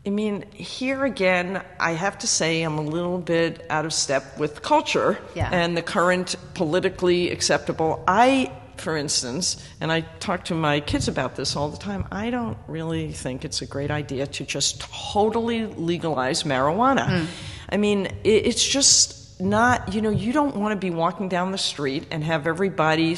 I 0.05 0.11
mean, 0.11 0.45
here 0.51 1.03
again, 1.03 1.63
I 1.80 1.91
have 1.93 2.20
to 2.20 2.28
say 2.28 2.61
I'm 2.61 2.78
a 2.78 2.82
little 2.84 3.18
bit 3.18 3.66
out 3.72 3.86
of 3.86 3.93
step 3.93 4.38
with 4.38 4.61
culture 4.61 5.18
Yeah. 5.36 5.49
and 5.51 5.76
the 5.76 5.82
current 5.82 6.36
politically 6.53 7.32
acceptable. 7.32 8.03
I, 8.07 8.51
for 8.78 8.97
instance, 8.97 9.63
and 9.82 9.91
I 9.91 10.01
talk 10.19 10.45
to 10.45 10.55
my 10.55 10.80
kids 10.80 11.07
about 11.07 11.36
this 11.36 11.55
all 11.55 11.69
the 11.69 11.78
time, 11.78 12.07
I 12.11 12.30
don't 12.30 12.57
really 12.67 13.11
think 13.11 13.45
it's 13.45 13.61
a 13.61 13.65
great 13.65 13.91
idea 13.91 14.28
to 14.28 14.45
just 14.45 14.82
totally 14.82 15.65
legalize 15.65 16.43
marijuana. 16.43 17.21
Hmm. 17.21 17.26
I 17.69 17.78
mean, 17.78 18.07
it, 18.23 18.47
it's 18.47 18.65
just 18.67 19.39
not, 19.39 19.93
you 19.93 20.01
know, 20.01 20.11
you 20.11 20.32
don't 20.32 20.55
want 20.55 20.71
to 20.71 20.78
be 20.78 20.93
walking 20.93 21.28
down 21.28 21.51
the 21.51 21.57
street 21.57 22.05
and 22.11 22.23
have 22.23 22.47
everybody, 22.47 23.17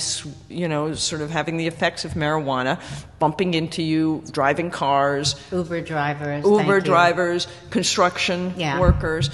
you 0.49 0.67
know, 0.67 0.93
sort 0.95 1.21
of 1.21 1.29
having 1.29 1.57
the 1.57 1.67
effects 1.67 2.05
of 2.05 2.13
marijuana 2.13 2.79
bumping 3.19 3.53
into 3.53 3.83
you, 3.83 4.23
driving 4.31 4.71
cars, 4.71 5.35
Uber 5.51 5.81
drivers. 5.81 6.43
Uber 6.43 6.77
you. 6.77 6.81
drivers, 6.81 7.47
construction 7.69 8.53
Yeah. 8.57 8.79
workers. 8.79 9.29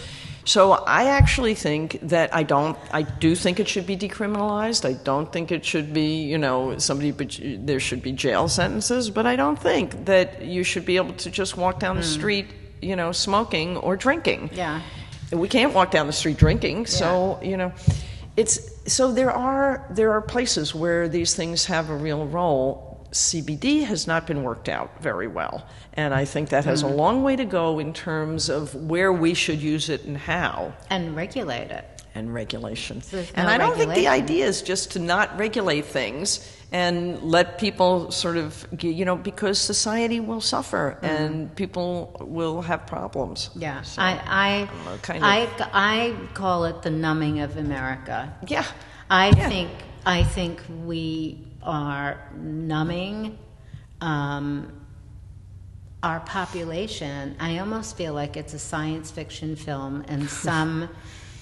So 0.45 0.73
I 0.73 1.05
actually 1.05 1.55
think 1.55 1.99
that 2.01 2.33
I 2.35 2.43
don't. 2.43 2.77
I 2.91 3.03
do 3.03 3.35
think 3.35 3.59
it 3.59 3.67
should 3.67 3.87
be 3.87 3.95
decriminalized. 3.95 4.85
I 4.85 4.93
don't 4.93 5.31
think 5.31 5.51
it 5.51 5.63
should 5.63 5.93
be, 5.93 6.23
you 6.23 6.37
know, 6.37 6.77
somebody. 6.77 7.11
But 7.11 7.39
there 7.41 7.79
should 7.79 8.01
be 8.01 8.11
jail 8.11 8.47
sentences. 8.47 9.09
But 9.09 9.25
I 9.25 9.35
don't 9.35 9.57
think 9.57 10.05
that 10.05 10.41
you 10.41 10.63
should 10.63 10.85
be 10.85 10.97
able 10.97 11.13
to 11.13 11.29
just 11.31 11.55
walk 11.55 11.79
down 11.79 11.95
the 11.95 12.03
street, 12.03 12.47
you 12.81 12.95
know, 12.95 13.11
smoking 13.11 13.77
or 13.77 13.95
drinking. 13.95 14.49
Hmm. 14.49 14.55
Yeah. 14.55 14.81
We 15.31 15.47
can't 15.47 15.73
walk 15.73 15.91
down 15.91 16.07
the 16.07 16.13
street 16.13 16.37
drinking. 16.37 16.87
So 16.87 17.39
you 17.41 17.57
know, 17.57 17.71
it's 18.35 18.91
so 18.91 19.11
there 19.11 19.31
are 19.31 19.87
there 19.91 20.11
are 20.11 20.21
places 20.21 20.75
where 20.75 21.07
these 21.07 21.33
things 21.35 21.65
have 21.65 21.89
a 21.89 21.95
real 21.95 22.25
role. 22.27 22.92
CBD 23.13 23.85
has 23.85 24.07
not 24.07 24.25
been 24.27 24.43
worked 24.43 24.67
out 24.67 25.01
very 25.01 25.27
well, 25.27 25.65
and 25.93 26.13
I 26.13 26.25
think 26.25 26.49
that 26.49 26.65
has 26.65 26.83
a 26.83 26.87
mm. 26.87 26.95
long 26.95 27.23
way 27.23 27.35
to 27.35 27.45
go 27.45 27.79
in 27.79 27.93
terms 27.93 28.49
of 28.49 28.73
where 28.75 29.13
we 29.13 29.33
should 29.33 29.61
use 29.61 29.89
it 29.89 30.03
and 30.05 30.17
how 30.17 30.73
And 30.89 31.15
regulate 31.15 31.69
it. 31.71 31.85
and 32.15 32.33
regulation. 32.33 33.01
and 33.13 33.47
no 33.47 33.53
I 33.53 33.57
don't 33.57 33.75
think 33.77 33.93
the 33.93 34.07
idea 34.07 34.45
is 34.45 34.61
just 34.61 34.91
to 34.91 34.99
not 34.99 35.37
regulate 35.37 35.85
things 35.85 36.39
and 36.71 37.21
let 37.21 37.59
people 37.59 38.09
sort 38.11 38.35
of, 38.37 38.67
you 38.81 39.05
know, 39.05 39.15
because 39.15 39.59
society 39.59 40.19
will 40.19 40.41
suffer 40.41 40.97
mm. 41.01 41.07
and 41.07 41.55
people 41.55 42.17
will 42.19 42.61
have 42.63 42.87
problems. 42.87 43.51
Yeah. 43.55 43.83
So, 43.83 44.01
I 44.01 44.19
I, 44.27 44.97
kind 45.03 45.23
I 45.23 45.47
I 45.71 46.15
call 46.33 46.65
it 46.65 46.81
the 46.81 46.89
numbing 46.89 47.41
of 47.41 47.57
America. 47.57 48.33
yeah. 48.47 48.65
I 49.09 49.27
Yeah. 49.29 49.49
think 49.49 49.69
I 50.05 50.23
think 50.23 50.61
we 50.85 51.37
are 51.63 52.29
numbing 52.35 53.37
um, 54.01 54.71
our 56.01 56.19
population. 56.21 57.35
I 57.39 57.59
almost 57.59 57.95
feel 57.97 58.13
like 58.13 58.37
it's 58.37 58.53
a 58.53 58.59
science 58.59 59.09
fiction 59.11 59.55
film, 59.55 60.03
and 60.07 60.29
some 60.47 60.89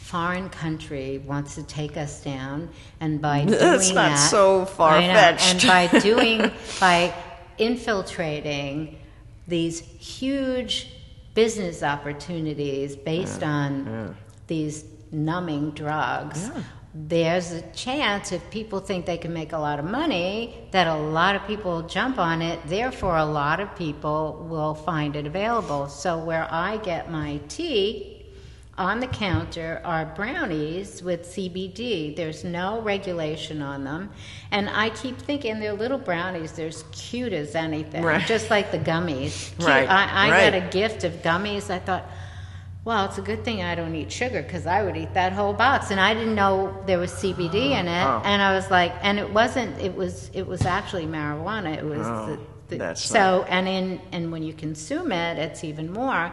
foreign 0.04 0.50
country 0.50 1.20
wants 1.20 1.56
to 1.56 1.64
take 1.64 1.98
us 1.98 2.24
down. 2.24 2.70
And 3.00 3.22
by 3.22 3.46
doing 3.46 3.60
That's 3.60 3.90
not 3.90 4.10
that, 4.10 4.16
so 4.30 4.66
far-fetched. 4.66 5.66
And 5.66 5.92
by 5.92 6.00
doing 6.00 6.52
by 6.80 7.14
infiltrating 7.58 9.00
these 9.48 9.80
huge 9.80 10.90
business 11.34 11.82
opportunities 11.82 12.96
based 12.96 13.44
on 13.44 14.16
these 14.48 14.86
numbing 15.12 15.72
drugs. 15.72 16.52
There's 16.94 17.52
a 17.52 17.62
chance 17.72 18.34
if 18.34 18.50
people 18.52 18.82
think 18.82 19.06
they 19.06 19.18
can 19.18 19.32
make 19.34 19.54
a 19.54 19.58
lot 19.58 19.80
of 19.80 19.86
money 19.86 20.58
that 20.72 20.88
a 20.88 20.96
lot 20.96 21.38
of 21.38 21.48
people 21.48 21.72
will 21.72 21.88
jump 21.88 22.20
on 22.20 22.42
it. 22.42 22.60
Therefore, 22.66 23.16
a 23.18 23.26
lot 23.26 23.62
of 23.62 23.74
people 23.78 24.46
will 24.50 24.74
find 24.76 25.16
it 25.16 25.26
available. 25.26 25.88
So, 25.88 26.18
where 26.18 26.48
I 26.52 26.78
get 26.78 27.10
my 27.10 27.40
tea 27.48 28.26
on 28.78 29.00
the 29.00 29.08
counter 29.08 29.82
are 29.86 30.06
brownies 30.16 31.02
with 31.04 31.24
CBD. 31.24 32.16
There's 32.16 32.44
no 32.44 32.82
regulation 32.82 33.62
on 33.62 33.84
them. 33.86 34.10
And 34.50 34.70
I 34.70 34.90
keep 34.90 35.18
thinking 35.18 35.60
they're 35.60 35.74
little 35.74 35.98
brownies. 35.98 36.54
They're 36.54 36.68
as 36.68 36.84
cute 36.92 37.32
as 37.32 37.54
anything, 37.56 38.04
Right. 38.04 38.26
just 38.26 38.50
like 38.50 38.72
the 38.72 38.80
gummies. 38.80 39.56
Cute. 39.58 39.68
Right, 39.68 39.88
I, 39.90 40.28
I 40.28 40.32
right. 40.32 40.52
got 40.52 40.64
a 40.68 40.70
gift 40.72 41.04
of 41.04 41.14
gummies. 41.22 41.70
I 41.70 41.80
thought, 41.80 42.10
well, 42.84 43.06
it's 43.06 43.20
a 43.20 43.22
good 43.22 43.44
thing 43.44 43.62
I 43.62 43.76
don't 43.76 43.94
eat 43.96 44.12
sugar 44.12 44.42
because 44.42 44.66
I 44.66 44.84
would 44.84 44.98
eat 44.98 45.14
that 45.14 45.34
whole 45.34 45.54
box. 45.54 45.92
And 45.92 46.00
I 46.00 46.14
didn't 46.16 46.34
know 46.34 46.84
there 46.88 46.98
was 46.98 47.12
CBD 47.12 47.76
oh, 47.76 47.80
in 47.80 47.88
it. 47.88 48.04
Oh. 48.04 48.22
And 48.26 48.42
I 48.42 48.56
was 48.56 48.72
like, 48.72 48.94
and 49.02 49.20
it 49.20 49.32
wasn't. 49.32 49.80
It 49.80 49.96
was. 49.96 50.32
It 50.34 50.48
was 50.48 50.66
actually 50.66 51.06
marijuana. 51.06 51.78
It 51.78 51.86
was. 51.86 52.08
Oh, 52.08 52.26
the, 52.28 52.40
the, 52.70 52.78
that's 52.78 53.04
so 53.04 53.46
and 53.50 53.68
in 53.68 54.02
and 54.12 54.32
when 54.32 54.44
you 54.44 54.54
consume 54.54 55.12
it, 55.12 55.38
it's 55.38 55.64
even 55.64 55.92
more. 55.92 56.32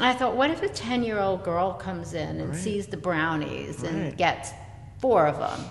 I 0.00 0.14
thought, 0.14 0.36
what 0.36 0.50
if 0.50 0.62
a 0.62 0.68
ten-year-old 0.68 1.44
girl 1.44 1.74
comes 1.74 2.14
in 2.14 2.40
and 2.40 2.56
sees 2.56 2.86
the 2.86 2.96
brownies 2.96 3.82
and 3.82 4.16
gets 4.16 4.50
four 4.98 5.26
of 5.26 5.38
them? 5.38 5.70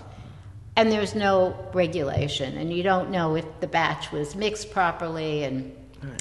and 0.76 0.90
there's 0.90 1.14
no 1.14 1.54
regulation, 1.74 2.56
and 2.56 2.72
you 2.72 2.82
don't 2.82 3.10
know 3.10 3.36
if 3.36 3.44
the 3.60 3.66
batch 3.66 4.10
was 4.10 4.34
mixed 4.34 4.70
properly 4.70 5.44
and 5.44 5.76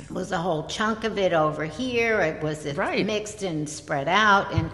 was 0.10 0.32
a 0.32 0.38
whole 0.38 0.68
chunk 0.68 1.04
of 1.04 1.18
it 1.18 1.34
over 1.34 1.66
here, 1.66 2.20
It 2.22 2.42
was 2.44 2.66
it 2.66 2.78
Right. 2.78 3.06
mixed 3.06 3.44
and 3.44 3.68
spread 3.70 4.08
out, 4.08 4.52
and 4.54 4.70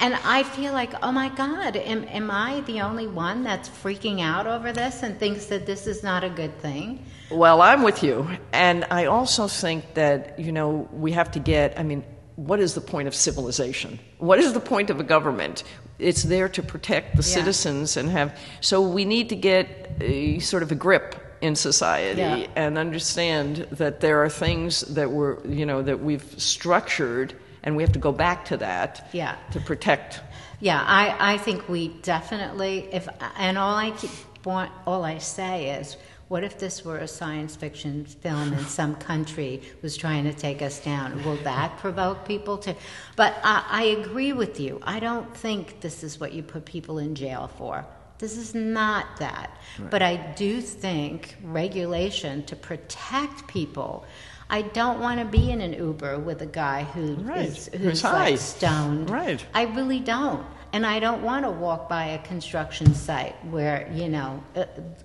and 0.00 0.14
I 0.24 0.44
feel 0.44 0.72
like, 0.72 0.92
oh 1.02 1.10
my 1.10 1.28
God, 1.28 1.74
am, 1.74 2.04
am 2.04 2.30
I 2.30 2.60
the 2.66 2.82
only 2.82 3.08
one 3.08 3.42
that's 3.42 3.68
freaking 3.68 4.20
out 4.20 4.46
over 4.46 4.72
this 4.72 5.02
and 5.02 5.18
thinks 5.18 5.46
that 5.46 5.66
this 5.66 5.88
is 5.88 6.04
not 6.04 6.22
a 6.22 6.28
good 6.30 6.56
thing? 6.60 7.04
Well, 7.32 7.60
I'm 7.60 7.82
with 7.82 8.04
you. 8.04 8.28
And 8.52 8.86
I 8.92 9.06
also 9.06 9.48
think 9.48 9.94
that, 9.94 10.38
you 10.38 10.52
know, 10.52 10.88
we 10.92 11.10
have 11.12 11.32
to 11.32 11.40
get, 11.40 11.76
I 11.76 11.82
mean, 11.82 12.04
what 12.36 12.60
is 12.60 12.74
the 12.74 12.80
point 12.80 13.08
of 13.08 13.14
civilization? 13.14 13.98
What 14.18 14.38
is 14.38 14.52
the 14.52 14.60
point 14.60 14.88
of 14.90 15.00
a 15.00 15.02
government? 15.02 15.64
It's 15.98 16.22
there 16.22 16.48
to 16.50 16.62
protect 16.62 17.16
the 17.16 17.22
Yeah. 17.28 17.34
citizens 17.34 17.96
and 17.96 18.08
have, 18.10 18.38
so 18.60 18.80
we 18.80 19.04
need 19.04 19.28
to 19.30 19.36
get 19.36 19.90
a 20.00 20.38
sort 20.38 20.62
of 20.62 20.70
a 20.70 20.76
grip 20.76 21.16
in 21.40 21.54
society 21.54 22.20
Yeah. 22.20 22.46
and 22.56 22.78
understand 22.78 23.66
that 23.72 24.00
there 24.00 24.22
are 24.22 24.28
things 24.28 24.80
that 24.82 25.10
we're, 25.10 25.44
you 25.46 25.66
know, 25.66 25.82
that 25.82 26.00
we've 26.00 26.34
structured 26.36 27.34
and 27.62 27.76
we 27.76 27.82
have 27.82 27.92
to 27.92 27.98
go 27.98 28.12
back 28.12 28.44
to 28.46 28.56
that 28.58 29.08
Yeah. 29.12 29.36
to 29.52 29.60
protect. 29.60 30.20
Yeah, 30.60 30.82
I, 30.84 31.34
I 31.34 31.38
think 31.38 31.68
we 31.68 31.88
definitely 32.02 32.88
if 32.92 33.08
and 33.36 33.56
all 33.58 33.76
I 33.76 33.90
keep 33.92 34.10
want 34.44 34.70
all 34.86 35.04
I 35.04 35.18
say 35.18 35.70
is 35.78 35.96
what 36.28 36.44
if 36.44 36.58
this 36.58 36.84
were 36.84 36.98
a 36.98 37.08
science 37.08 37.56
fiction 37.56 38.04
film 38.04 38.52
and 38.52 38.66
some 38.66 38.94
country 38.96 39.62
was 39.82 39.96
trying 39.96 40.24
to 40.24 40.32
take 40.34 40.60
us 40.60 40.78
down? 40.80 41.24
Will 41.24 41.36
that 41.38 41.78
provoke 41.78 42.26
people 42.26 42.58
to? 42.58 42.74
But 43.16 43.34
I, 43.42 43.64
I 43.70 43.82
agree 43.84 44.32
with 44.34 44.60
you. 44.60 44.78
I 44.82 45.00
don't 45.00 45.34
think 45.34 45.80
this 45.80 46.02
is 46.02 46.20
what 46.20 46.32
you 46.34 46.42
put 46.42 46.64
people 46.66 46.98
in 46.98 47.14
jail 47.14 47.50
for. 47.56 47.84
This 48.18 48.36
is 48.36 48.54
not 48.54 49.16
that. 49.18 49.56
But 49.90 50.02
I 50.02 50.16
do 50.36 50.60
think 50.60 51.36
regulation 51.44 52.42
to 52.46 52.56
protect 52.56 53.46
people. 53.46 54.04
I 54.50 54.62
don't 54.62 54.98
want 55.00 55.20
to 55.20 55.26
be 55.26 55.50
in 55.50 55.60
an 55.60 55.72
Uber 55.74 56.18
with 56.18 56.42
a 56.42 56.46
guy 56.46 56.82
who 56.84 57.14
Right. 57.16 57.46
is 57.46 57.68
Who's 57.72 57.80
who's 57.82 58.02
high. 58.02 58.30
like 58.30 58.38
stoned. 58.38 59.10
Right. 59.10 59.44
I 59.54 59.64
really 59.64 60.00
don't. 60.00 60.44
And 60.72 60.84
I 60.84 60.98
don't 61.00 61.22
want 61.22 61.44
to 61.46 61.50
walk 61.50 61.88
by 61.88 62.06
a 62.08 62.18
construction 62.18 62.92
site 62.94 63.34
where, 63.46 63.88
you 63.94 64.08
know. 64.08 64.42
Uh, 64.56 64.64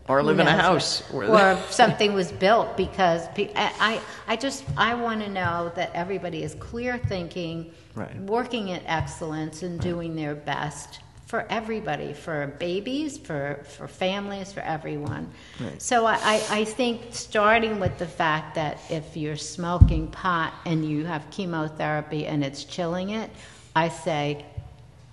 Or 0.10 0.22
live 0.24 0.40
in 0.40 0.48
a 0.48 0.52
house 0.52 1.04
where- 1.12 1.30
Or 1.30 1.58
something 1.70 2.14
was 2.14 2.32
built 2.34 2.76
because 2.76 3.28
pe- 3.30 3.54
I, 3.56 3.72
I, 3.80 4.02
I 4.34 4.36
just, 4.36 4.66
I 4.76 4.94
want 4.96 5.22
to 5.22 5.30
know 5.30 5.72
that 5.76 5.92
everybody 5.94 6.44
is 6.44 6.56
clear 6.56 6.98
thinking, 6.98 7.72
Right. 7.96 8.14
working 8.22 8.72
at 8.72 8.82
excellence 8.88 9.62
and 9.64 9.80
doing 9.80 10.16
their 10.16 10.36
best 10.36 11.00
for 11.34 11.48
everybody, 11.50 12.14
for 12.14 12.46
babies, 12.60 13.18
for, 13.18 13.60
for 13.64 13.88
families, 13.88 14.54
for 14.54 14.60
everyone. 14.60 15.28
Right. 15.60 15.82
So 15.82 16.06
I, 16.06 16.44
I, 16.48 16.64
think 16.64 17.06
starting 17.10 17.80
with 17.80 17.98
the 17.98 18.06
fact 18.06 18.54
that 18.54 18.78
if 18.92 19.18
you're 19.18 19.36
smoking 19.36 20.10
pot 20.10 20.54
and 20.68 20.88
you 20.88 21.06
have 21.06 21.28
chemotherapy 21.32 22.28
and 22.28 22.44
it's 22.44 22.66
chilling 22.66 23.10
it, 23.10 23.32
I 23.76 23.90
say, 23.90 24.46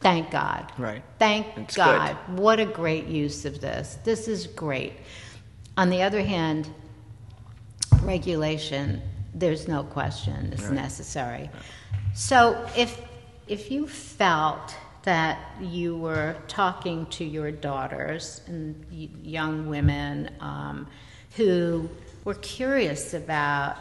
thank 0.01 0.31
God. 0.31 0.71
Right. 0.77 1.03
Thank 1.19 1.57
It's 1.57 1.75
God. 1.75 2.19
What 2.39 2.61
a 2.61 2.67
great 2.67 3.07
use 3.07 3.47
of 3.47 3.63
this. 3.63 3.97
This 4.05 4.29
is 4.29 4.47
great. 4.47 4.93
On 5.79 5.89
the 5.89 6.03
other 6.03 6.21
hand, 6.21 6.69
regulation, 8.03 9.01
there's 9.33 9.69
no 9.69 9.85
question, 9.85 10.53
is 10.53 10.71
necessary. 10.71 11.49
So 12.13 12.69
if 12.77 13.01
if 13.49 13.71
you 13.71 13.89
felt 13.89 14.77
that 15.03 15.39
you 15.61 15.97
were 15.97 16.37
talking 16.47 17.07
to 17.07 17.25
your 17.25 17.51
daughters 17.51 18.43
and 18.47 18.85
young 18.91 19.69
women 19.69 20.31
um, 20.41 20.87
who 21.37 21.89
were 22.25 22.35
curious 22.35 23.15
about 23.15 23.77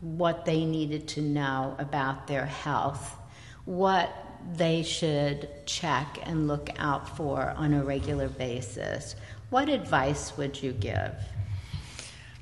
what 0.00 0.44
they 0.44 0.64
needed 0.64 1.08
to 1.08 1.22
know 1.22 1.74
about 1.78 2.26
their 2.26 2.46
health, 2.46 3.16
what 3.64 4.10
they 4.56 4.82
should 4.82 5.48
check 5.66 6.18
and 6.22 6.48
look 6.48 6.70
out 6.78 7.16
for 7.16 7.50
on 7.56 7.74
a 7.74 7.84
regular 7.84 8.28
basis. 8.28 9.14
What 9.50 9.68
advice 9.68 10.36
would 10.36 10.62
you 10.62 10.72
give? 10.72 11.14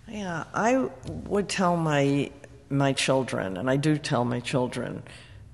Yeah, 0.09 0.45
I 0.55 0.89
would 1.07 1.49
tell 1.49 1.77
my 1.77 2.31
my 2.71 2.93
children, 2.93 3.57
and 3.57 3.71
I 3.71 3.77
do 3.77 3.97
tell 3.97 4.27
my 4.27 4.41
children, 4.41 5.03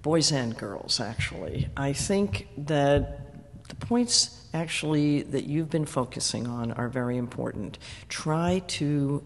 boys 0.05 0.31
and 0.33 0.55
girls 0.57 1.01
actually. 1.01 1.67
I 1.77 1.95
think 1.95 2.47
that 2.59 3.21
the 3.69 3.75
points 3.75 4.47
actually 4.53 5.23
that 5.23 5.45
you've 5.45 5.71
been 5.71 5.87
focusing 5.87 6.47
on 6.47 6.73
are 6.73 6.91
very 6.91 7.17
important. 7.17 7.79
Try 8.11 8.63
to 8.79 9.25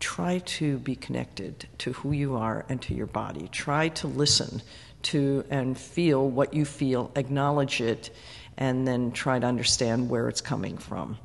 try 0.00 0.38
to 0.38 0.78
be 0.78 0.96
connected 0.96 1.68
to 1.78 1.92
who 1.92 2.10
you 2.10 2.34
are 2.34 2.66
and 2.68 2.82
to 2.82 2.92
your 2.92 3.06
body. 3.06 3.46
Try 3.52 3.88
to 3.90 4.08
listen 4.08 4.60
to 5.02 5.44
and 5.48 5.78
feel 5.78 6.28
what 6.28 6.52
you 6.54 6.64
feel, 6.64 7.12
acknowledge 7.14 7.80
it, 7.80 8.10
and 8.58 8.86
then 8.86 9.12
try 9.12 9.38
to 9.38 9.46
understand 9.46 10.10
where 10.10 10.28
it's 10.28 10.40
coming 10.40 10.76
from. 10.76 11.18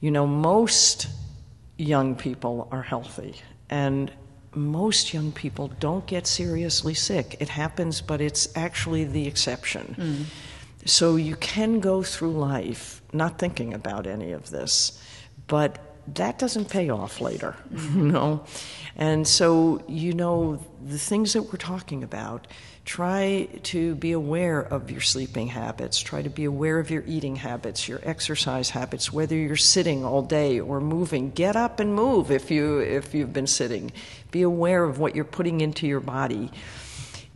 You 0.00 0.10
know, 0.10 0.26
most 0.26 1.06
young 1.78 2.16
people 2.16 2.66
are 2.72 2.82
healthy, 2.82 3.40
and 3.70 4.10
most 4.56 5.12
young 5.12 5.32
people 5.32 5.68
don't 5.80 6.06
get 6.06 6.26
seriously 6.26 6.94
sick. 6.94 7.36
It 7.40 7.48
happens, 7.48 8.00
but 8.00 8.20
it's 8.20 8.48
actually 8.56 9.04
the 9.04 9.26
exception. 9.26 9.94
Mm. 9.98 10.24
So 10.86 11.16
you 11.16 11.36
can 11.36 11.80
go 11.80 12.02
through 12.02 12.32
life 12.32 13.02
not 13.12 13.38
thinking 13.38 13.72
about 13.72 14.06
any 14.06 14.32
of 14.32 14.50
this, 14.50 15.00
but 15.46 15.78
that 16.14 16.38
doesn't 16.38 16.68
pay 16.68 16.90
off 16.90 17.20
later, 17.20 17.56
you 17.70 18.04
know? 18.04 18.44
And 18.96 19.26
so, 19.26 19.82
you 19.88 20.12
know, 20.12 20.60
the 20.84 20.98
things 20.98 21.32
that 21.32 21.42
we're 21.42 21.58
talking 21.58 22.02
about, 22.02 22.46
try 22.84 23.48
to 23.62 23.94
be 23.94 24.12
aware 24.12 24.60
of 24.60 24.90
your 24.90 25.00
sleeping 25.00 25.48
habits, 25.48 25.98
try 25.98 26.20
to 26.20 26.28
be 26.28 26.44
aware 26.44 26.78
of 26.78 26.90
your 26.90 27.02
eating 27.06 27.36
habits, 27.36 27.88
your 27.88 28.00
exercise 28.02 28.70
habits, 28.70 29.12
whether 29.12 29.34
you're 29.34 29.56
sitting 29.56 30.04
all 30.04 30.22
day 30.22 30.60
or 30.60 30.80
moving. 30.80 31.30
Get 31.30 31.56
up 31.56 31.80
and 31.80 31.94
move 31.94 32.30
if 32.30 32.50
you 32.50 32.78
if 32.78 33.14
you've 33.14 33.32
been 33.32 33.46
sitting. 33.46 33.90
Be 34.30 34.42
aware 34.42 34.84
of 34.84 34.98
what 34.98 35.14
you're 35.14 35.24
putting 35.24 35.60
into 35.60 35.86
your 35.86 36.00
body. 36.00 36.50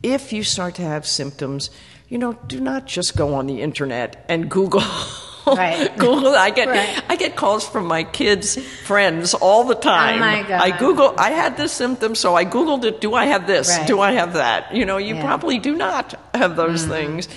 If 0.03 0.33
you 0.33 0.43
start 0.45 0.75
to 0.77 0.83
have 0.83 1.07
symptoms, 1.07 1.71
you 2.09 2.19
know, 2.19 2.35
do 2.47 2.61
not 2.61 2.87
just 2.87 3.17
go 3.17 3.35
on 3.35 3.47
the 3.47 3.63
internet 3.63 4.25
and 4.29 4.51
Google 4.51 4.83
Right. 5.57 5.97
Google. 5.99 6.35
I 6.35 6.51
get 6.51 6.69
right. 6.69 7.03
I 7.09 7.17
get 7.17 7.37
calls 7.37 7.67
from 7.69 7.87
my 7.87 8.05
kids' 8.05 8.57
friends 8.85 9.35
all 9.35 9.65
the 9.65 9.75
time. 9.75 10.17
Oh 10.17 10.21
my 10.21 10.43
God. 10.43 10.61
I 10.61 10.77
Google. 10.79 11.15
I 11.19 11.31
had 11.31 11.57
this 11.57 11.73
symptom, 11.73 12.15
so 12.15 12.35
I 12.35 12.45
Googled 12.45 12.85
it. 12.85 13.01
Do 13.01 13.15
I 13.15 13.27
have 13.27 13.47
this? 13.47 13.69
Right. 13.77 13.87
Do 13.87 14.01
I 14.01 14.13
have 14.13 14.35
that? 14.35 14.75
You 14.75 14.85
know, 14.85 14.97
you 14.99 15.15
Yeah. 15.15 15.25
probably 15.25 15.59
do 15.59 15.75
not 15.77 16.15
have 16.35 16.57
those 16.57 16.83
Mm-hmm. 16.83 16.91
things, 16.93 17.29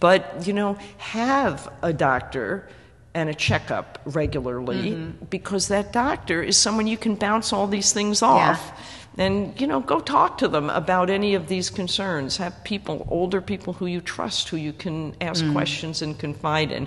but 0.00 0.46
you 0.46 0.52
know, 0.52 0.76
have 0.98 1.70
a 1.82 1.92
doctor 1.92 2.68
and 3.14 3.28
a 3.28 3.34
checkup 3.34 3.98
regularly 4.04 4.92
Mm-hmm. 4.92 5.24
because 5.30 5.68
that 5.68 5.92
doctor 5.92 6.42
is 6.42 6.56
someone 6.56 6.86
you 6.86 6.96
can 6.96 7.14
bounce 7.16 7.52
all 7.52 7.66
these 7.66 7.92
things 7.92 8.22
off. 8.22 8.72
And 9.18 9.60
you 9.60 9.66
know, 9.66 9.80
go 9.80 9.98
talk 10.00 10.38
to 10.38 10.48
them 10.48 10.70
about 10.70 11.10
any 11.10 11.34
of 11.34 11.48
these 11.48 11.68
concerns. 11.68 12.36
Have 12.36 12.54
people, 12.64 13.06
older 13.10 13.40
people 13.42 13.72
who 13.74 13.86
you 13.86 14.00
trust, 14.00 14.48
who 14.48 14.56
you 14.56 14.72
can 14.72 15.14
ask 15.20 15.44
Mm. 15.44 15.52
questions 15.52 16.00
and 16.00 16.16
confide 16.16 16.70
in. 16.70 16.86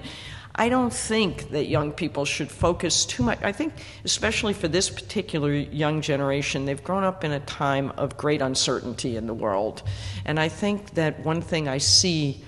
I 0.55 0.69
don't 0.69 0.93
think 0.93 1.49
that 1.49 1.65
young 1.65 1.91
people 1.91 2.25
should 2.25 2.51
focus 2.51 3.05
too 3.05 3.23
much. 3.23 3.39
I 3.41 3.51
think, 3.51 3.73
especially 4.05 4.53
for 4.53 4.67
this 4.67 4.89
particular 4.89 5.51
young 5.51 6.01
generation, 6.01 6.65
they've 6.65 6.83
grown 6.83 7.03
up 7.03 7.23
in 7.23 7.31
a 7.31 7.39
time 7.39 7.91
of 7.97 8.17
great 8.17 8.41
uncertainty 8.41 9.17
in 9.17 9.25
the 9.25 9.33
world. 9.33 9.81
And 10.25 10.39
I 10.39 10.49
think 10.49 10.91
that 10.91 11.19
one 11.25 11.41
thing 11.41 11.67
I 11.67 11.79
see 11.79 12.43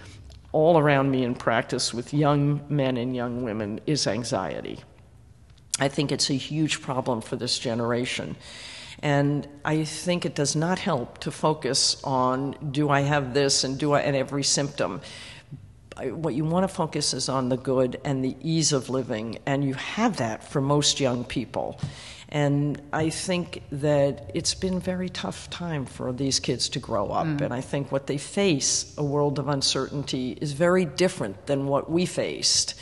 all 0.51 0.77
around 0.77 1.09
me 1.09 1.23
in 1.23 1.33
practice 1.33 1.93
with 1.93 2.13
young 2.13 2.61
men 2.69 2.95
and 2.97 3.15
young 3.15 3.43
women 3.43 3.79
is 3.87 4.05
anxiety. 4.05 4.79
I 5.79 5.87
think 5.87 6.11
it's 6.11 6.29
a 6.29 6.35
huge 6.35 6.81
problem 6.81 7.21
for 7.21 7.35
this 7.35 7.57
generation. 7.57 8.35
And 9.01 9.47
I 9.65 9.83
think 9.83 10.25
it 10.25 10.35
does 10.35 10.55
not 10.55 10.79
help 10.79 11.17
to 11.19 11.31
focus 11.31 12.01
on 12.03 12.55
do 12.71 12.89
I 12.89 13.01
have 13.01 13.33
this 13.33 13.63
and 13.63 13.77
do 13.77 13.91
I 13.93 14.01
and 14.01 14.15
every 14.15 14.43
symptom. 14.43 15.01
What 15.97 16.33
you 16.33 16.43
want 16.43 16.63
to 16.63 16.67
focus 16.67 17.13
is 17.13 17.29
on 17.29 17.49
the 17.49 17.57
good 17.57 18.01
and 18.03 18.23
the 18.23 18.35
ease 18.41 18.73
of 18.73 18.89
living, 18.89 19.37
and 19.45 19.63
you 19.63 19.75
have 19.75 20.17
that 20.17 20.43
for 20.43 20.59
most 20.59 20.99
young 20.99 21.23
people. 21.23 21.79
And 22.29 22.81
I 22.91 23.09
think 23.09 23.61
that 23.71 24.29
it's 24.33 24.53
been 24.55 24.75
a 24.75 24.79
very 24.79 25.09
tough 25.09 25.49
time 25.49 25.85
for 25.85 26.11
these 26.11 26.39
kids 26.39 26.67
to 26.69 26.79
grow 26.79 27.07
up. 27.09 27.27
Mm. 27.27 27.41
And 27.41 27.53
I 27.53 27.61
think 27.61 27.91
what 27.91 28.07
they 28.07 28.17
face, 28.17 28.93
a 28.97 29.03
world 29.03 29.39
of 29.39 29.47
uncertainty, 29.47 30.37
is 30.41 30.51
very 30.51 30.85
different 30.85 31.45
than 31.45 31.67
what 31.67 31.89
we 31.89 32.05
faced. 32.05 32.75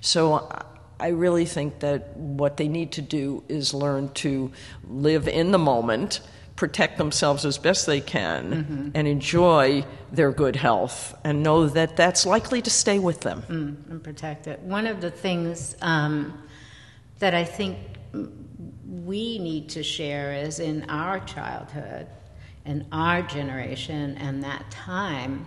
So 0.00 0.34
I- 0.34 0.64
I 1.00 1.08
really 1.08 1.46
think 1.46 1.80
that 1.80 2.14
what 2.16 2.58
they 2.58 2.68
need 2.68 2.92
to 2.92 3.02
do 3.02 3.42
is 3.48 3.72
learn 3.72 4.10
to 4.16 4.52
live 4.86 5.26
in 5.26 5.50
the 5.50 5.58
moment, 5.58 6.20
protect 6.60 6.98
themselves 6.98 7.46
as 7.46 7.56
best 7.56 7.86
they 7.86 8.02
can, 8.02 8.92
and 8.94 9.08
enjoy 9.08 9.82
their 10.12 10.30
good 10.30 10.54
health, 10.54 11.16
and 11.24 11.42
know 11.42 11.66
that 11.66 11.96
that's 11.96 12.26
likely 12.26 12.60
to 12.60 12.68
stay 12.68 12.98
with 12.98 13.22
them. 13.22 13.42
Mm, 13.48 13.90
and 13.90 14.04
protect 14.04 14.46
it. 14.46 14.60
One 14.60 14.86
of 14.86 15.00
the 15.00 15.10
things 15.10 15.74
um, 15.80 16.38
that 17.18 17.34
I 17.34 17.44
think 17.44 17.78
we 19.08 19.38
need 19.38 19.70
to 19.70 19.82
share 19.82 20.34
is 20.34 20.60
in 20.60 20.84
our 20.90 21.20
childhood 21.20 22.06
and 22.66 22.84
our 22.92 23.22
generation 23.22 24.18
and 24.18 24.44
that 24.44 24.70
time, 24.70 25.46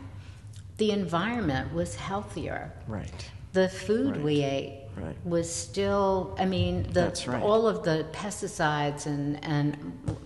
the 0.78 0.90
environment 0.90 1.72
was 1.76 1.94
healthier. 1.94 2.74
Right. 2.88 3.30
The 3.52 3.70
food 3.70 4.16
Right. 4.16 4.26
we 4.26 4.44
ate 4.44 4.83
Right. 4.96 5.16
was 5.26 5.54
still, 5.54 6.36
I 6.40 6.46
mean, 6.46 6.84
the, 6.84 6.90
That's 7.02 7.28
right. 7.28 7.42
all 7.42 7.68
of 7.68 7.84
the 7.84 8.06
pesticides 8.12 9.06
and, 9.06 9.44
and, 9.44 9.76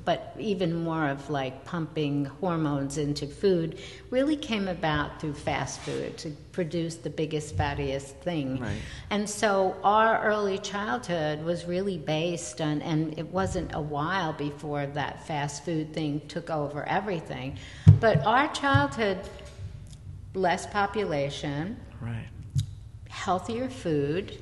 but 0.04 0.36
even 0.38 0.74
more 0.84 1.08
of 1.08 1.30
like 1.30 1.64
pumping 1.66 2.26
hormones 2.26 2.98
into 2.98 3.28
food 3.28 3.80
really 4.10 4.36
came 4.36 4.68
about 4.68 5.22
through 5.22 5.36
fast 5.36 5.80
food 5.82 6.18
to 6.18 6.32
produce 6.52 6.96
the 6.96 7.10
biggest, 7.10 7.56
fattiest 7.56 8.12
thing. 8.22 8.60
Right. 8.60 8.78
And 9.10 9.30
so 9.30 9.76
our 9.84 10.22
early 10.24 10.58
childhood 10.58 11.44
was 11.44 11.66
really 11.66 11.98
based 11.98 12.60
on, 12.60 12.82
and 12.82 13.18
it 13.18 13.28
wasn't 13.28 13.74
a 13.74 13.82
while 13.82 14.34
before 14.34 14.86
that 14.88 15.26
fast 15.26 15.64
food 15.64 15.94
thing 15.94 16.22
took 16.28 16.50
over 16.50 16.84
everything, 16.88 17.58
but 18.00 18.26
our 18.26 18.48
childhood, 18.54 19.20
less 20.34 20.68
population, 20.68 21.78
Right. 22.02 22.28
healthier 23.10 23.70
food, 23.70 24.38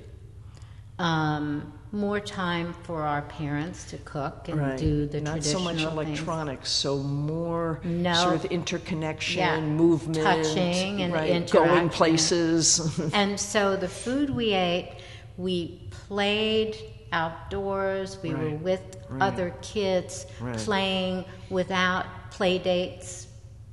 um, 1.00 1.74
more 1.92 2.20
time 2.20 2.74
for 2.84 3.04
our 3.04 3.22
parents 3.24 3.86
to 3.92 3.98
cook 4.00 4.48
and 4.50 4.60
Right. 4.60 4.78
do 4.78 5.06
the 5.06 5.22
Not 5.22 5.44
so 5.44 5.52
traditional 5.60 5.62
much 5.64 5.76
things. 5.78 6.20
electronics, 6.20 6.70
so 6.70 6.98
more 7.00 7.80
No. 7.84 8.14
sort 8.14 8.36
of 8.36 8.46
interconnection, 8.46 9.40
Yeah. 9.40 9.60
movement, 9.62 10.24
Touching 10.24 11.02
and 11.02 11.14
right, 11.14 11.50
going 11.50 11.90
places. 11.90 13.00
And 13.14 13.40
so 13.40 13.76
the 13.76 13.88
food 13.88 14.30
we 14.30 14.54
ate, 14.54 14.98
we 15.38 15.82
played 15.90 16.76
outdoors. 17.14 18.18
We 18.22 18.34
were 18.34 18.46
Right. 18.50 18.62
with 18.62 18.98
Right. 19.10 19.22
other 19.22 19.54
kids 19.62 20.26
Right. 20.42 20.58
playing 20.58 21.26
without 21.50 22.06
play 22.32 22.58
dates. 22.58 23.28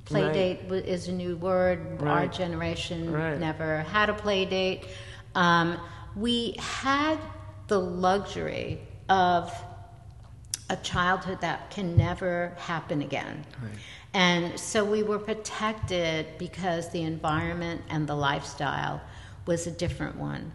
Play 0.05 0.23
Right. 0.23 0.33
date 0.33 0.59
wa- 0.69 0.75
is 0.77 1.07
a 1.07 1.11
new 1.11 1.35
word. 1.37 1.97
Our 2.01 2.05
Right. 2.05 2.31
generation 2.31 3.11
Right. 3.11 3.37
never 3.39 3.79
had 3.81 4.09
a 4.09 4.13
play 4.13 4.45
date. 4.45 4.83
Um, 5.35 5.77
we 6.15 6.55
had 6.59 7.17
the 7.67 7.79
luxury 7.79 8.79
of 9.09 9.53
a 10.69 10.75
childhood 10.77 11.41
that 11.41 11.69
can 11.69 11.97
never 11.97 12.53
happen 12.57 13.01
again. 13.01 13.45
And 14.13 14.59
so 14.59 14.85
we 14.85 15.03
were 15.03 15.19
protected 15.19 16.27
because 16.37 16.89
the 16.89 17.01
environment 17.01 17.81
and 17.89 18.07
the 18.07 18.15
lifestyle 18.15 19.01
was 19.45 19.67
a 19.67 19.71
different 19.71 20.17
one. 20.17 20.51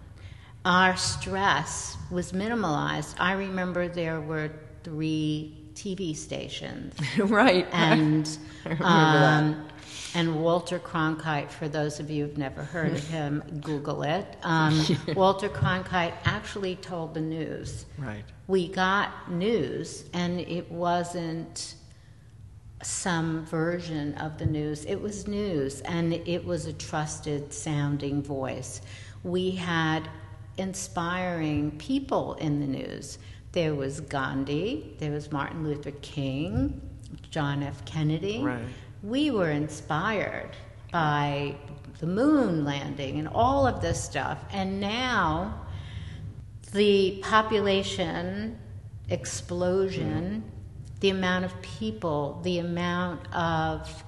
Our 0.65 0.97
stress 0.97 1.97
was 2.11 2.33
minimalized. 2.33 3.15
I 3.19 3.33
remember 3.33 3.89
there 3.89 4.21
were 4.21 4.51
three 4.85 5.57
TV 5.75 6.17
stations 6.17 6.95
right. 7.19 7.67
and 7.73 8.39
um, 8.81 9.69
and 10.15 10.43
Walter 10.43 10.79
Cronkite. 10.79 11.51
For 11.51 11.69
those 11.69 12.01
of 12.01 12.11
you 12.11 12.27
who've 12.27 12.39
never 12.39 12.63
heard 12.63 12.93
of 12.93 13.07
him, 13.09 13.43
Google 13.61 14.03
it. 14.03 14.37
Um, 14.43 14.85
Walter 15.15 15.49
Cronkite 15.49 16.15
actually 16.25 16.77
told 16.77 17.15
the 17.15 17.21
news. 17.21 17.87
Right. 17.99 18.25
We 18.47 18.69
got 18.69 19.31
news, 19.31 20.05
and 20.13 20.41
it 20.41 20.71
wasn't 20.71 21.75
some 22.83 23.45
version 23.47 24.15
of 24.15 24.39
the 24.39 24.47
news. 24.47 24.85
It 24.85 25.01
was 25.01 25.27
news, 25.27 25.81
and 25.83 26.13
it 26.15 26.45
was 26.45 26.67
a 26.67 26.73
trusted 26.73 27.53
sounding 27.53 28.23
voice. 28.23 28.81
We 29.25 29.51
had 29.51 30.09
inspiring 30.57 31.73
people 31.79 32.35
in 32.35 32.61
the 32.61 32.67
news. 32.67 33.19
There 33.53 33.75
was 33.75 34.01
Gandhi, 34.01 34.95
there 34.99 35.11
was 35.11 35.33
Martin 35.33 35.65
Luther 35.65 35.93
King, 36.03 36.81
John 37.31 37.63
F. 37.63 37.85
Kennedy. 37.85 38.43
Right. 38.43 38.63
We 39.03 39.31
were 39.31 39.51
inspired 39.51 40.51
by 40.93 41.57
the 42.01 42.07
moon 42.07 42.65
landing 42.65 43.19
and 43.19 43.29
all 43.29 43.67
of 43.67 43.81
this 43.81 44.03
stuff. 44.03 44.39
And 44.53 44.81
now 44.81 45.67
the 46.73 47.21
population 47.23 48.59
explosion, 49.09 50.45
the 51.01 51.11
amount 51.11 51.45
of 51.45 51.61
people, 51.63 52.41
the 52.45 52.59
amount 52.59 53.33
of 53.35 54.05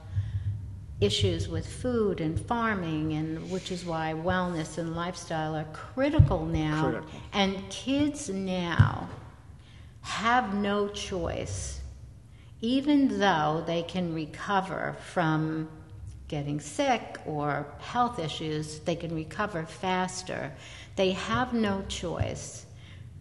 issues 1.01 1.49
with 1.49 1.67
food 1.67 2.21
and 2.21 2.39
farming 2.39 3.15
and 3.15 3.51
which 3.51 3.73
is 3.73 3.85
why 3.87 4.13
wellness 4.15 4.77
and 4.77 4.95
lifestyle 4.95 5.57
are 5.57 5.65
critical 5.73 6.45
now 6.45 6.91
Critical. 6.91 7.21
and 7.33 7.71
kids 7.71 8.29
now 8.29 9.09
have 10.03 10.53
no 10.55 10.89
choice 10.89 11.80
even 12.63 13.19
though 13.19 13.65
they 13.67 13.83
can 13.83 14.15
recover 14.15 14.97
from 15.13 15.69
getting 16.29 16.61
sick 16.61 17.19
or 17.27 17.67
health 17.81 18.21
issues 18.21 18.79
they 18.81 18.95
can 18.95 19.13
recover 19.13 19.65
faster. 19.67 20.53
They 20.95 21.11
have 21.11 21.53
no 21.53 21.83
choice. 21.89 22.67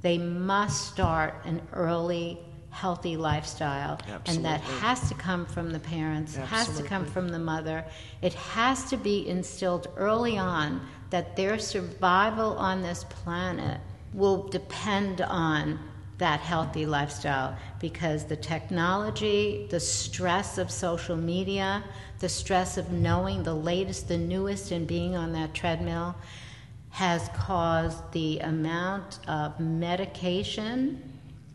They 0.01 0.19
must 0.19 0.93
start 0.93 1.33
an 1.43 1.59
early 1.73 2.37
healthy 2.69 3.17
lifestyle. 3.17 3.99
And 4.27 4.45
that 4.45 4.61
has 4.61 5.09
to 5.09 5.15
come 5.15 5.47
from 5.47 5.71
the 5.71 5.79
parents 5.79 6.35
has 6.35 6.77
to 6.77 6.83
come 6.83 7.03
from 7.05 7.29
the 7.29 7.39
mother. 7.39 7.83
It 8.21 8.35
has 8.35 8.87
to 8.91 8.97
be 8.97 9.27
instilled 9.27 9.87
early 9.97 10.37
on 10.37 10.87
that 11.09 11.35
their 11.35 11.57
survival 11.57 12.55
on 12.57 12.83
this 12.83 13.05
planet 13.05 13.81
will 14.13 14.47
depend 14.49 15.21
on 15.21 15.79
that 16.19 16.41
healthy 16.41 16.85
lifestyle 16.85 17.57
because 17.79 18.25
the 18.25 18.35
technology, 18.35 19.67
the 19.69 19.79
stress 19.79 20.57
of 20.57 20.69
social 20.69 21.15
media, 21.15 21.83
the 22.19 22.29
stress 22.29 22.77
of 22.77 22.91
knowing 22.91 23.41
the 23.43 23.53
latest, 23.53 24.07
the 24.07 24.17
newest, 24.17 24.71
and 24.71 24.85
being 24.85 25.15
on 25.15 25.31
that 25.31 25.53
treadmill 25.53 26.13
has 26.89 27.29
caused 27.33 27.99
the 28.11 28.39
amount 28.39 29.19
of 29.27 29.59
medication 29.59 31.01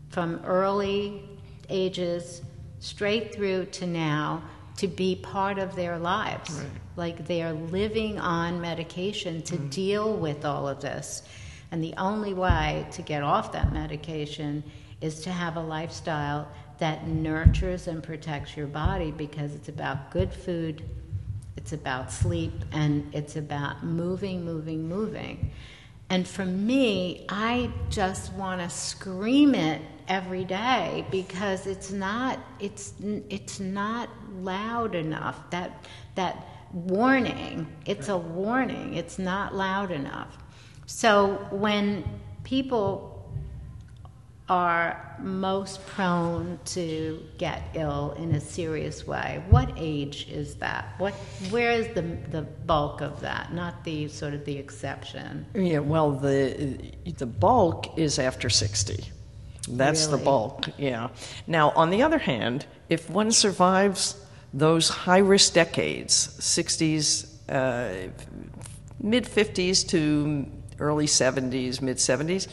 from 0.09 0.41
early 0.45 1.21
ages 1.69 2.41
straight 2.79 3.33
through 3.33 3.65
to 3.65 3.85
now 3.85 4.41
to 4.77 4.87
be 4.87 5.15
part 5.15 5.59
of 5.59 5.75
their 5.75 5.97
lives. 5.97 6.61
Like 6.95 7.27
they 7.27 7.43
are 7.43 7.53
living 7.53 8.19
on 8.19 8.59
medication 8.59 9.41
to 9.43 9.57
mm. 9.57 9.69
deal 9.69 10.13
with 10.13 10.45
all 10.45 10.67
of 10.67 10.81
this. 10.81 11.23
And 11.71 11.83
the 11.83 11.93
only 11.97 12.33
way 12.33 12.87
to 12.91 13.01
get 13.01 13.23
off 13.23 13.51
that 13.51 13.73
medication 13.73 14.63
is 15.01 15.21
to 15.21 15.31
have 15.31 15.57
a 15.57 15.61
lifestyle 15.61 16.47
that 16.77 17.07
nurtures 17.07 17.87
and 17.87 18.03
protects 18.03 18.55
your 18.57 18.67
body 18.67 19.11
because 19.11 19.53
it's 19.55 19.69
about 19.69 20.11
good 20.11 20.31
food, 20.31 20.83
it's 21.57 21.73
about 21.73 22.11
sleep, 22.11 22.53
and 22.71 23.13
it's 23.13 23.35
about 23.35 23.83
moving, 23.83 24.43
moving, 24.43 24.87
moving. 24.87 25.51
And 26.09 26.27
for 26.27 26.45
me, 26.45 27.25
I 27.29 27.71
just 27.89 28.33
want 28.33 28.61
to 28.61 28.69
scream 28.69 29.55
it 29.55 29.81
every 30.07 30.43
day 30.43 31.05
because 31.09 31.65
it's 31.65 31.91
not 31.91 32.39
it's 32.59 32.93
it's 33.29 33.59
not 33.59 34.09
loud 34.33 34.93
enough. 34.93 35.49
That 35.49 35.85
that 36.13 36.45
warning, 36.73 37.67
it's 37.85 38.09
a 38.09 38.17
warning. 38.17 38.95
It's 38.95 39.17
not 39.17 39.55
loud 39.55 39.91
enough. 39.91 40.37
So 40.85 41.47
when 41.51 42.03
people 42.43 43.15
are 44.47 45.17
most 45.19 45.83
prone 45.87 46.59
to 46.65 47.23
get 47.37 47.63
ill 47.73 48.15
in 48.19 48.33
a 48.33 48.39
serious 48.39 49.07
way. 49.07 49.43
What 49.49 49.73
age 49.75 50.27
is 50.29 50.55
that? 50.55 50.93
What 50.99 51.13
where 51.49 51.71
is 51.71 51.87
the 51.95 52.03
the 52.29 52.43
bulk 52.43 53.01
of 53.01 53.21
that? 53.21 53.53
Not 53.53 53.83
the 53.83 54.07
sort 54.07 54.33
of 54.35 54.45
the 54.45 54.57
exception. 54.57 55.47
Yeah, 55.55 55.79
well, 55.79 56.11
the 56.11 56.77
the 57.17 57.25
bulk 57.25 57.97
is 57.97 58.19
after 58.19 58.49
60. 58.49 59.03
That's 59.67 60.05
the 60.05 60.17
bulk, 60.17 60.69
yeah. 60.77 61.07
Now, 61.47 61.71
on 61.71 61.89
the 61.89 62.03
other 62.03 62.19
hand, 62.19 62.67
if 62.87 63.09
one 63.09 63.31
survives 63.31 64.15
those 64.53 64.89
high 64.89 65.17
risk 65.17 65.53
decades, 65.53 66.37
60s, 66.39 67.25
uh, 67.49 68.11
mid 68.99 69.25
50s 69.25 69.87
to 69.89 70.45
early 70.79 71.07
70s, 71.07 71.81
mid 71.81 71.97
70s, 71.97 72.47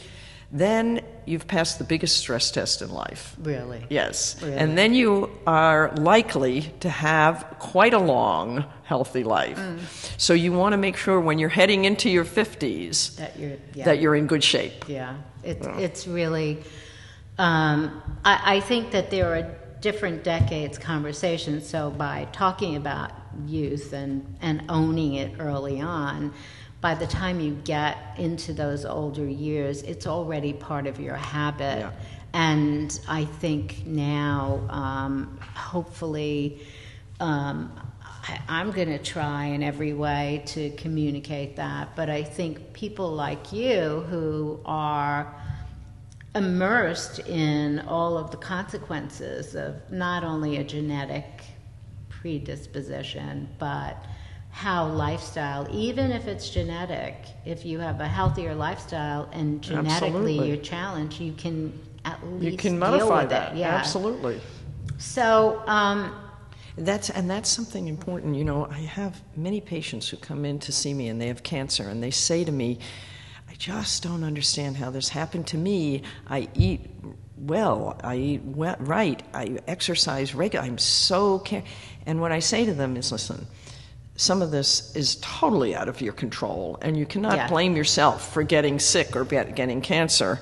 then 0.53 1.01
you've 1.25 1.47
passed 1.47 1.79
the 1.79 1.83
biggest 1.83 2.17
stress 2.17 2.51
test 2.51 2.83
in 2.83 2.91
life. 2.91 3.35
Really? 3.41 3.83
Yes. 3.89 4.39
Really? 4.41 4.55
And 4.55 4.77
then 4.77 4.93
you 4.93 5.31
are 5.47 5.91
likely 5.95 6.71
to 6.81 6.89
have 6.89 7.55
quite 7.57 7.93
a 7.95 7.99
long, 7.99 8.63
healthy 8.83 9.23
life. 9.23 9.57
Mm. 9.57 9.79
So 10.19 10.33
you 10.35 10.53
want 10.53 10.73
to 10.73 10.77
make 10.77 10.95
sure 10.95 11.19
when 11.19 11.39
you're 11.39 11.49
heading 11.49 11.85
into 11.85 12.07
your 12.07 12.23
50s 12.23 13.15
That 13.15 13.39
you're 13.39 13.57
yeah. 13.73 13.85
that 13.85 13.99
you're 13.99 14.15
in 14.15 14.27
good 14.27 14.43
shape. 14.43 14.87
Yeah, 14.87 15.15
it, 15.43 15.57
it's 15.79 16.07
really. 16.07 16.63
Um, 17.39 18.03
I, 18.23 18.57
I 18.57 18.59
think 18.59 18.91
that 18.91 19.09
there 19.09 19.33
are 19.35 19.55
different 19.81 20.23
decades 20.23 20.77
conversations. 20.77 21.67
So 21.67 21.89
by 21.89 22.27
talking 22.31 22.75
about 22.75 23.11
youth 23.47 23.91
and 23.91 24.35
and 24.39 24.63
owning 24.69 25.15
it 25.15 25.39
early 25.39 25.81
on, 25.81 26.31
by 26.83 26.93
the 26.93 27.07
time 27.07 27.39
you 27.39 27.53
get 27.63 27.97
into 28.17 28.51
those 28.51 28.83
older 28.83 29.25
years, 29.25 29.83
it's 29.83 30.05
already 30.05 30.51
part 30.51 30.85
of 30.85 30.99
your 30.99 31.15
habit. 31.15 31.79
Yeah. 31.79 31.91
And 32.33 32.99
I 33.07 33.23
think 33.23 33.87
now, 33.87 34.67
um, 34.69 35.39
hopefully. 35.55 36.61
Um, 37.21 37.71
I, 38.03 38.37
I'm 38.49 38.71
going 38.71 38.89
to 38.89 38.97
try 38.97 39.45
in 39.45 39.63
every 39.63 39.93
way 39.93 40.43
to 40.47 40.71
communicate 40.71 41.55
that, 41.55 41.95
but 41.95 42.09
I 42.09 42.21
think 42.21 42.73
people 42.73 43.09
like 43.11 43.53
you 43.53 44.01
who 44.09 44.59
are 44.65 45.33
immersed 46.35 47.19
in 47.19 47.79
all 47.87 48.17
of 48.17 48.31
the 48.31 48.37
consequences 48.37 49.55
of 49.55 49.75
not 49.89 50.25
only 50.25 50.57
a 50.57 50.63
genetic 50.65 51.43
predisposition, 52.09 53.47
but 53.57 54.05
how 54.53 54.85
lifestyle, 54.87 55.67
even 55.71 56.11
if 56.11 56.27
it's 56.27 56.49
genetic, 56.51 57.15
if 57.43 57.65
you 57.65 57.79
have 57.79 57.99
a 58.01 58.07
healthier 58.07 58.53
lifestyle 58.53 59.27
and 59.33 59.63
genetically 59.63 59.89
Absolutely. 60.13 60.47
you're 60.47 60.57
challenged, 60.57 61.19
you 61.19 61.33
can 61.33 61.77
at 62.05 62.23
least 62.33 62.51
You 62.51 62.57
can 62.57 62.71
deal 62.73 62.79
modify 62.79 63.21
with 63.21 63.29
that. 63.31 63.53
It. 63.53 63.57
Yeah. 63.57 63.75
Absolutely. 63.75 64.39
So, 64.99 65.61
um, 65.65 66.15
That's 66.77 67.09
and 67.09 67.29
that's 67.29 67.49
something 67.49 67.87
important. 67.87 68.35
You 68.35 68.43
know, 68.43 68.67
I 68.67 68.79
have 68.81 69.21
many 69.35 69.59
patients 69.59 70.07
who 70.09 70.17
come 70.17 70.45
in 70.45 70.59
to 70.59 70.71
see 70.71 70.93
me 70.93 71.07
and 71.07 71.19
they 71.19 71.27
have 71.27 71.41
cancer 71.43 71.89
and 71.89 72.01
they 72.01 72.11
say 72.11 72.43
to 72.45 72.51
me, 72.51 72.77
"I 73.49 73.53
just 73.57 74.03
don't 74.03 74.23
understand 74.23 74.77
how 74.77 74.91
this 74.91 75.09
happened 75.09 75.47
to 75.47 75.57
me. 75.57 76.03
I 76.27 76.47
eat 76.53 76.81
well, 77.37 77.95
I 78.03 78.15
eat 78.15 78.43
we- 78.43 78.69
right, 78.79 79.21
I 79.33 79.57
exercise 79.67 80.33
regular. 80.35 80.63
I'm 80.65 80.77
so 80.77 81.39
care." 81.39 81.63
And 82.05 82.21
what 82.21 82.31
I 82.31 82.39
say 82.39 82.65
to 82.65 82.73
them 82.73 82.97
is, 82.97 83.11
"Listen, 83.11 83.45
some 84.15 84.41
of 84.41 84.51
this 84.51 84.95
is 84.95 85.17
totally 85.21 85.75
out 85.75 85.89
of 85.89 86.01
your 86.01 86.13
control, 86.13 86.77
and 86.81 86.95
you 86.97 87.05
cannot 87.05 87.35
Yeah. 87.35 87.47
blame 87.47 87.75
yourself 87.75 88.31
for 88.33 88.43
getting 88.43 88.79
sick 88.79 89.15
or 89.15 89.25
get, 89.25 89.55
getting 89.55 89.81
cancer." 89.81 90.39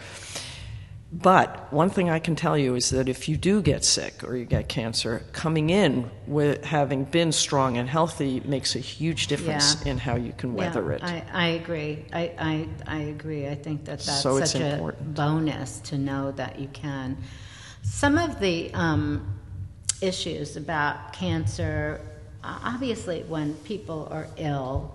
But 1.13 1.71
one 1.73 1.89
thing 1.89 2.09
I 2.09 2.19
can 2.19 2.37
tell 2.37 2.57
you 2.57 2.73
is 2.75 2.89
that 2.91 3.09
if 3.09 3.27
you 3.27 3.35
do 3.35 3.61
get 3.61 3.83
sick 3.83 4.23
or 4.23 4.37
you 4.37 4.45
get 4.45 4.69
cancer, 4.69 5.23
coming 5.33 5.69
in 5.69 6.09
with 6.25 6.63
having 6.63 7.03
been 7.03 7.33
strong 7.33 7.77
and 7.77 7.89
healthy 7.89 8.41
makes 8.45 8.77
a 8.77 8.79
huge 8.79 9.27
difference 9.27 9.75
Yeah. 9.83 9.91
in 9.91 9.97
how 9.97 10.15
you 10.15 10.31
can 10.37 10.53
weather 10.53 10.85
yeah, 10.89 10.95
it. 10.95 11.03
I, 11.03 11.23
I 11.33 11.47
agree. 11.47 12.05
I, 12.13 12.31
I, 12.39 12.67
I 12.87 12.97
agree. 12.99 13.45
I 13.49 13.55
think 13.55 13.83
that 13.85 13.99
that's 13.99 14.21
So 14.21 14.37
it's 14.37 14.51
such 14.51 14.61
a 14.61 14.73
important. 14.73 15.13
bonus 15.13 15.79
to 15.81 15.97
know 15.97 16.31
that 16.31 16.59
you 16.59 16.69
can. 16.71 17.17
Some 17.83 18.17
of 18.17 18.39
the 18.39 18.73
um, 18.73 19.37
issues 19.99 20.55
about 20.55 21.11
cancer, 21.11 21.99
uh, 22.43 22.59
obviously, 22.63 23.23
when 23.23 23.53
people 23.63 24.07
are 24.11 24.27
ill, 24.37 24.93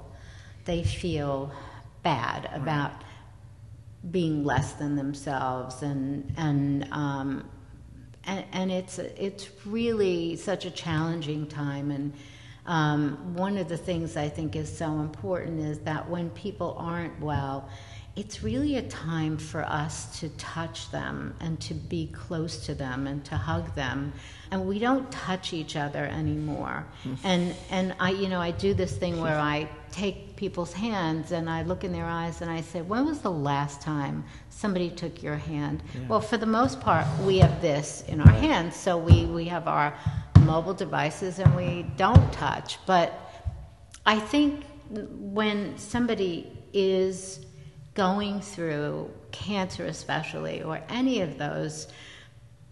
they 0.64 0.82
feel 0.82 1.52
bad 2.02 2.50
about 2.52 2.92
being 4.10 4.44
less 4.44 4.74
than 4.74 4.96
themselves 4.96 5.82
and 5.82 6.32
and 6.36 6.88
um, 6.92 7.48
and, 8.24 8.44
and 8.52 8.70
it's 8.72 8.98
it's 8.98 9.48
really 9.64 10.36
such 10.36 10.64
a 10.64 10.70
challenging 10.70 11.46
time. 11.46 11.90
And 11.90 12.12
Um, 12.66 13.36
one 13.36 13.60
of 13.62 13.68
the 13.68 13.76
things 13.76 14.16
I 14.16 14.28
think 14.28 14.56
is 14.56 14.68
so 14.76 15.00
important 15.00 15.60
is 15.60 15.78
that 15.80 16.10
when 16.10 16.30
people 16.30 16.74
aren't 16.76 17.20
well, 17.20 17.68
it's 18.16 18.42
really 18.42 18.76
a 18.76 18.82
time 18.82 19.38
for 19.38 19.62
us 19.62 20.18
to 20.20 20.28
touch 20.30 20.90
them 20.90 21.34
and 21.38 21.60
to 21.60 21.74
be 21.74 22.08
close 22.26 22.66
to 22.66 22.74
them 22.74 23.06
and 23.06 23.24
to 23.24 23.36
hug 23.36 23.72
them 23.76 24.12
and 24.50 24.66
we 24.66 24.78
don't 24.78 25.10
touch 25.10 25.52
each 25.52 25.76
other 25.76 26.04
anymore. 26.04 26.86
Mm-hmm. 27.04 27.26
and 27.26 27.54
and 27.70 27.94
i 28.00 28.10
you 28.10 28.28
know 28.28 28.40
i 28.40 28.50
do 28.50 28.74
this 28.74 28.96
thing 28.96 29.20
where 29.20 29.38
i 29.38 29.68
take 29.90 30.36
people's 30.36 30.72
hands 30.72 31.32
and 31.32 31.48
i 31.48 31.62
look 31.62 31.84
in 31.84 31.92
their 31.92 32.04
eyes 32.04 32.42
and 32.42 32.50
i 32.50 32.60
say 32.60 32.82
when 32.82 33.06
was 33.06 33.20
the 33.20 33.30
last 33.30 33.80
time 33.80 34.24
somebody 34.50 34.90
took 34.90 35.22
your 35.22 35.36
hand? 35.36 35.82
Yeah. 35.94 36.08
well 36.08 36.20
for 36.20 36.36
the 36.36 36.46
most 36.46 36.80
part 36.80 37.06
we 37.24 37.38
have 37.38 37.60
this 37.60 38.04
in 38.08 38.20
our 38.20 38.32
hands. 38.32 38.76
So 38.76 38.96
we 38.98 39.26
we 39.26 39.44
have 39.46 39.68
our 39.68 39.94
mobile 40.40 40.74
devices 40.74 41.38
and 41.38 41.54
we 41.56 41.86
don't 41.96 42.32
touch. 42.32 42.78
But 42.86 43.08
i 44.04 44.18
think 44.18 44.64
when 44.90 45.76
somebody 45.78 46.46
is 46.72 47.40
going 47.94 48.40
through 48.40 49.10
cancer, 49.32 49.86
especially, 49.86 50.62
or 50.62 50.80
any 50.88 51.22
of 51.22 51.38
those 51.38 51.88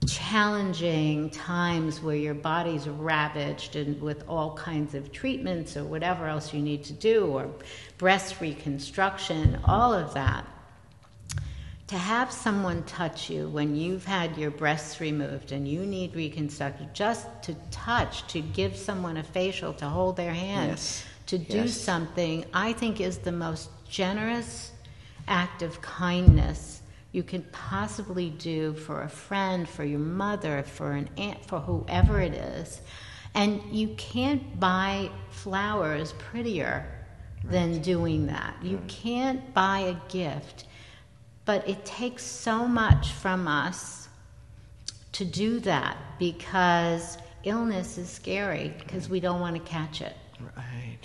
challenging 0.07 1.31
times 1.31 2.01
where 2.01 2.17
your 2.17 2.35
body's 2.35 2.89
ravaged 2.89 3.77
and 3.77 4.01
with 4.01 4.25
all 4.29 4.55
kinds 4.57 4.95
of 4.95 5.13
treatments 5.13 5.77
or 5.77 5.85
whatever 5.85 6.27
else 6.27 6.53
you 6.53 6.61
need 6.61 6.85
to 6.85 6.93
do, 6.93 7.27
or 7.27 7.51
breast 7.99 8.41
reconstruction, 8.41 9.59
all 9.65 9.93
of 9.93 10.15
that. 10.15 10.47
To 11.89 11.99
have 11.99 12.33
someone 12.33 12.83
touch 12.85 13.29
you 13.29 13.49
when 13.49 13.77
you've 13.77 14.05
had 14.05 14.37
your 14.39 14.51
breasts 14.51 15.01
removed 15.01 15.53
and 15.53 15.69
you 15.69 15.85
need 15.85 16.17
reconstruction, 16.17 16.89
just 16.95 17.27
to 17.43 17.55
touch, 17.71 18.27
to 18.29 18.41
give 18.41 18.77
someone 18.77 19.19
a 19.19 19.23
facial, 19.23 19.75
to 19.75 19.87
hold 19.87 20.17
their 20.17 20.33
hand, 20.33 20.71
yes. 20.73 21.05
to 21.27 21.39
do 21.39 21.59
yes. 21.59 21.75
something, 21.75 22.45
I 22.55 22.73
think 22.73 23.01
is 23.01 23.19
the 23.19 23.33
most 23.33 23.71
generous 23.89 24.73
act 25.29 25.63
of 25.63 25.81
kindness 25.83 26.74
you 27.15 27.23
can 27.23 27.45
possibly 27.53 28.31
do 28.31 28.75
for 28.75 29.03
a 29.03 29.09
friend, 29.09 29.69
for 29.69 29.85
your 29.85 30.01
mother, 30.01 30.65
for 30.65 30.91
an 30.91 31.09
aunt, 31.17 31.47
for 31.47 31.61
whoever 31.61 32.21
it 32.21 32.35
is. 32.35 32.83
And 33.37 33.63
you 33.71 33.95
can't 33.97 34.59
buy 34.59 35.11
flowers 35.31 36.13
prettier 36.15 36.85
right. 37.45 37.53
than 37.53 37.81
doing 37.83 38.27
that. 38.27 38.57
You 38.61 38.83
can't 38.89 39.55
buy 39.55 39.79
a 39.79 40.13
gift. 40.13 40.65
But 41.45 41.69
it 41.69 41.85
takes 41.85 42.25
so 42.25 42.67
much 42.67 43.13
from 43.13 43.47
us 43.47 44.09
to 45.13 45.25
do 45.25 45.61
that 45.61 45.97
because 46.19 47.17
illness 47.45 47.97
is 47.97 48.11
scary 48.11 48.75
because 48.81 49.09
we 49.09 49.21
don't 49.21 49.39
want 49.39 49.55
to 49.55 49.63
catch 49.63 50.01
it. 50.01 50.17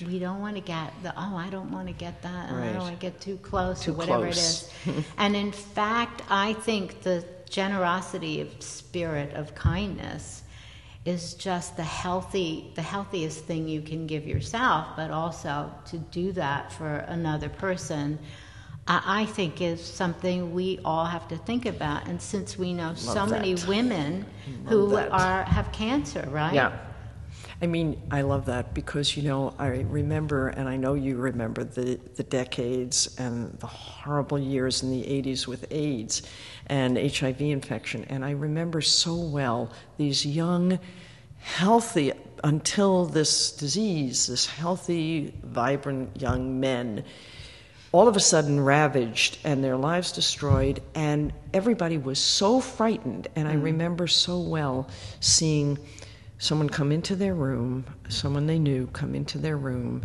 We 0.02 0.20
don't 0.20 0.40
want 0.40 0.56
to 0.56 0.62
get 0.62 0.94
the 1.04 1.14
oh, 1.18 1.36
I 1.36 1.50
don't 1.50 1.72
want 1.72 1.88
to 1.88 1.94
get 1.94 2.22
that. 2.22 2.52
Right. 2.52 2.70
I 2.70 2.74
don't 2.74 2.84
want 2.84 3.00
to 3.00 3.02
get 3.02 3.20
too 3.20 3.38
close 3.38 3.84
too 3.84 3.92
or 3.92 3.96
whatever 3.96 4.24
close. 4.24 4.72
it 4.86 4.98
is. 4.98 5.06
and 5.18 5.36
in 5.36 5.52
fact, 5.52 6.22
I 6.30 6.54
think 6.54 7.02
the 7.02 7.26
generosity 7.50 8.42
of 8.42 8.50
spirit 8.62 9.34
of 9.34 9.56
kindness 9.56 10.44
is 11.06 11.34
just 11.34 11.76
the 11.78 11.84
healthy 11.84 12.72
the 12.76 12.82
healthiest 12.82 13.46
thing 13.46 13.68
you 13.68 13.82
can 13.82 14.08
give 14.08 14.28
yourself, 14.28 14.88
but 14.96 15.12
also 15.12 15.72
to 15.86 15.98
do 15.98 16.32
that 16.34 16.72
for 16.72 16.98
another 17.08 17.50
person. 17.50 18.20
I 18.92 19.26
think 19.26 19.62
is 19.62 19.84
something 19.86 20.52
we 20.52 20.80
all 20.84 21.06
have 21.06 21.28
to 21.28 21.38
think 21.38 21.68
about, 21.68 22.08
and 22.08 22.20
since 22.20 22.58
we 22.58 22.74
know 22.74 22.88
Love 22.88 23.00
so 23.00 23.14
that. 23.14 23.30
many 23.30 23.54
women 23.68 24.26
who 24.66 24.90
that. 24.90 25.12
are 25.12 25.44
have 25.44 25.72
cancer, 25.72 26.28
right? 26.32 26.56
Yeah, 26.56 26.76
I 27.62 27.68
mean, 27.68 28.02
I 28.10 28.22
love 28.22 28.46
that 28.46 28.74
because, 28.74 29.18
you 29.18 29.24
know, 29.24 29.54
I 29.60 29.68
remember, 29.68 30.48
and 30.48 30.70
I 30.70 30.78
know 30.78 30.94
you 30.94 31.18
remember 31.18 31.66
the, 31.66 32.00
the 32.16 32.24
decades 32.24 33.14
and 33.20 33.52
the 33.60 33.68
horrible 33.68 34.40
years 34.40 34.82
in 34.82 34.92
the 34.92 35.04
80s 35.04 35.46
with 35.46 35.66
AIDS 35.70 36.22
and 36.68 36.98
HIV 36.98 37.42
infection. 37.42 38.06
And 38.06 38.24
I 38.24 38.32
remember 38.32 38.80
so 38.80 39.16
well 39.16 39.74
these 39.98 40.26
young, 40.26 40.80
healthy, 41.40 42.14
until 42.46 43.06
this 43.06 43.52
disease, 43.52 44.28
this 44.28 44.46
healthy, 44.46 45.34
vibrant 45.44 46.22
young 46.22 46.62
men 46.62 47.04
all 47.92 48.08
of 48.08 48.16
a 48.16 48.20
sudden 48.20 48.60
ravaged 48.60 49.40
and 49.44 49.64
their 49.64 49.76
lives 49.76 50.12
destroyed, 50.12 50.82
and 50.94 51.34
everybody 51.54 51.98
was 51.98 52.20
so 52.20 52.60
frightened. 52.60 53.28
And 53.36 53.48
I 53.48 53.56
mm. 53.56 53.64
remember 53.64 54.06
so 54.06 54.40
well 54.40 54.88
seeing 55.20 55.80
someone 56.40 56.70
come 56.70 56.92
into 56.92 57.16
their 57.16 57.36
room, 57.36 57.86
someone 58.08 58.48
they 58.48 58.58
knew 58.58 58.88
come 58.88 59.14
into 59.14 59.38
their 59.38 59.58
room, 59.58 60.04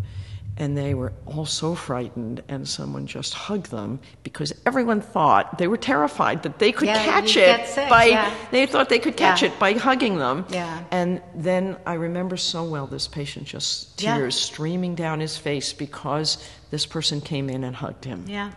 and 0.57 0.77
they 0.77 0.95
were 0.95 1.13
all 1.27 1.47
so 1.47 1.75
frightened, 1.75 2.43
and 2.49 2.69
someone 2.69 3.07
just 3.07 3.35
hugged 3.35 3.71
them 3.71 3.99
because 4.23 4.53
everyone 4.67 5.01
thought 5.01 5.59
they 5.59 5.67
were 5.67 5.77
terrified 5.77 6.43
that 6.43 6.59
they 6.59 6.71
could 6.71 6.87
yeah, 6.87 7.05
catch 7.05 7.37
it 7.37 7.67
sick, 7.67 7.89
by. 7.89 8.05
Yeah. 8.05 8.33
They 8.51 8.67
thought 8.67 8.89
they 8.89 8.99
could 8.99 9.17
catch 9.17 9.43
yeah. 9.43 9.49
it 9.49 9.59
by 9.59 9.73
hugging 9.73 10.19
them. 10.19 10.45
Yeah. 10.51 10.85
And 10.91 11.23
then 11.35 11.77
I 11.87 11.95
remember 11.95 12.37
so 12.37 12.65
well 12.65 12.87
this 12.87 13.09
patient 13.09 13.47
just 13.47 13.99
tears 13.99 14.37
streaming 14.37 14.95
down 14.95 15.21
his 15.21 15.37
face 15.37 15.73
because 15.73 16.49
this 16.71 16.87
person 16.87 17.21
came 17.21 17.49
in 17.51 17.65
and 17.65 17.75
hugged 17.75 18.05
him. 18.05 18.25
Yeah. 18.29 18.53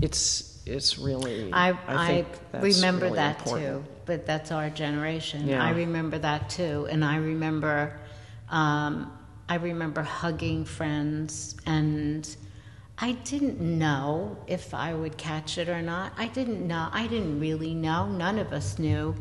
It's 0.00 0.60
it's 0.66 0.98
really. 0.98 1.52
I 1.52 1.70
I, 1.88 2.26
I 2.52 2.58
remember 2.58 3.06
really 3.06 3.16
that 3.16 3.38
important. 3.38 3.86
too, 3.86 3.91
but 4.04 4.26
that's 4.26 4.50
our 4.52 4.70
generation. 4.70 5.48
Yeah. 5.48 5.62
I 5.62 5.70
remember 5.70 6.18
that 6.18 6.50
too, 6.50 6.86
and 6.90 7.04
I 7.04 7.16
remember, 7.16 7.98
um, 8.48 9.12
I 9.48 9.56
remember 9.56 10.02
hugging 10.02 10.64
friends, 10.64 11.56
and 11.66 12.28
I 12.98 13.12
didn't 13.12 13.60
know 13.60 14.36
if 14.46 14.74
I 14.74 14.94
would 14.94 15.16
catch 15.16 15.58
it 15.58 15.68
or 15.68 15.82
not. 15.82 16.12
I 16.16 16.28
didn't 16.28 16.66
know. 16.66 16.88
I 16.92 17.06
didn't 17.06 17.40
really 17.40 17.74
know. 17.74 18.08
None 18.08 18.38
of 18.38 18.52
us 18.52 18.78
knew, 18.78 19.14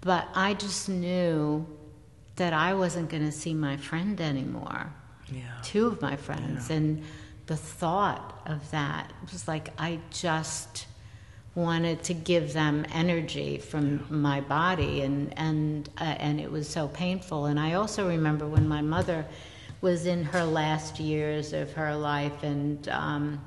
but 0.00 0.28
I 0.34 0.54
just 0.54 0.88
knew 0.88 1.66
that 2.36 2.52
I 2.52 2.74
wasn't 2.74 3.10
going 3.10 3.24
to 3.24 3.32
see 3.32 3.54
my 3.54 3.76
friend 3.76 4.20
anymore. 4.20 4.92
Yeah. 5.30 5.42
Two 5.62 5.86
of 5.86 6.02
my 6.02 6.16
friends, 6.16 6.70
yeah. 6.70 6.76
and 6.76 7.02
the 7.46 7.56
thought 7.56 8.42
of 8.46 8.70
that 8.70 9.12
was 9.30 9.48
like 9.48 9.70
I 9.78 10.00
just 10.10 10.86
wanted 11.54 12.02
to 12.04 12.14
give 12.14 12.52
them 12.52 12.86
energy 12.92 13.58
from 13.58 14.06
my 14.08 14.40
body 14.40 15.02
and 15.02 15.36
and 15.38 15.88
uh, 16.00 16.04
and 16.04 16.40
it 16.40 16.50
was 16.50 16.68
so 16.68 16.88
painful. 16.88 17.46
And 17.46 17.60
I 17.60 17.74
also 17.74 18.08
remember 18.08 18.46
when 18.46 18.66
my 18.68 18.80
mother 18.80 19.26
was 19.80 20.06
in 20.06 20.24
her 20.24 20.44
last 20.44 21.00
years 21.00 21.52
of 21.52 21.72
her 21.72 21.94
life 21.94 22.42
and 22.42 22.88
um, 22.88 23.40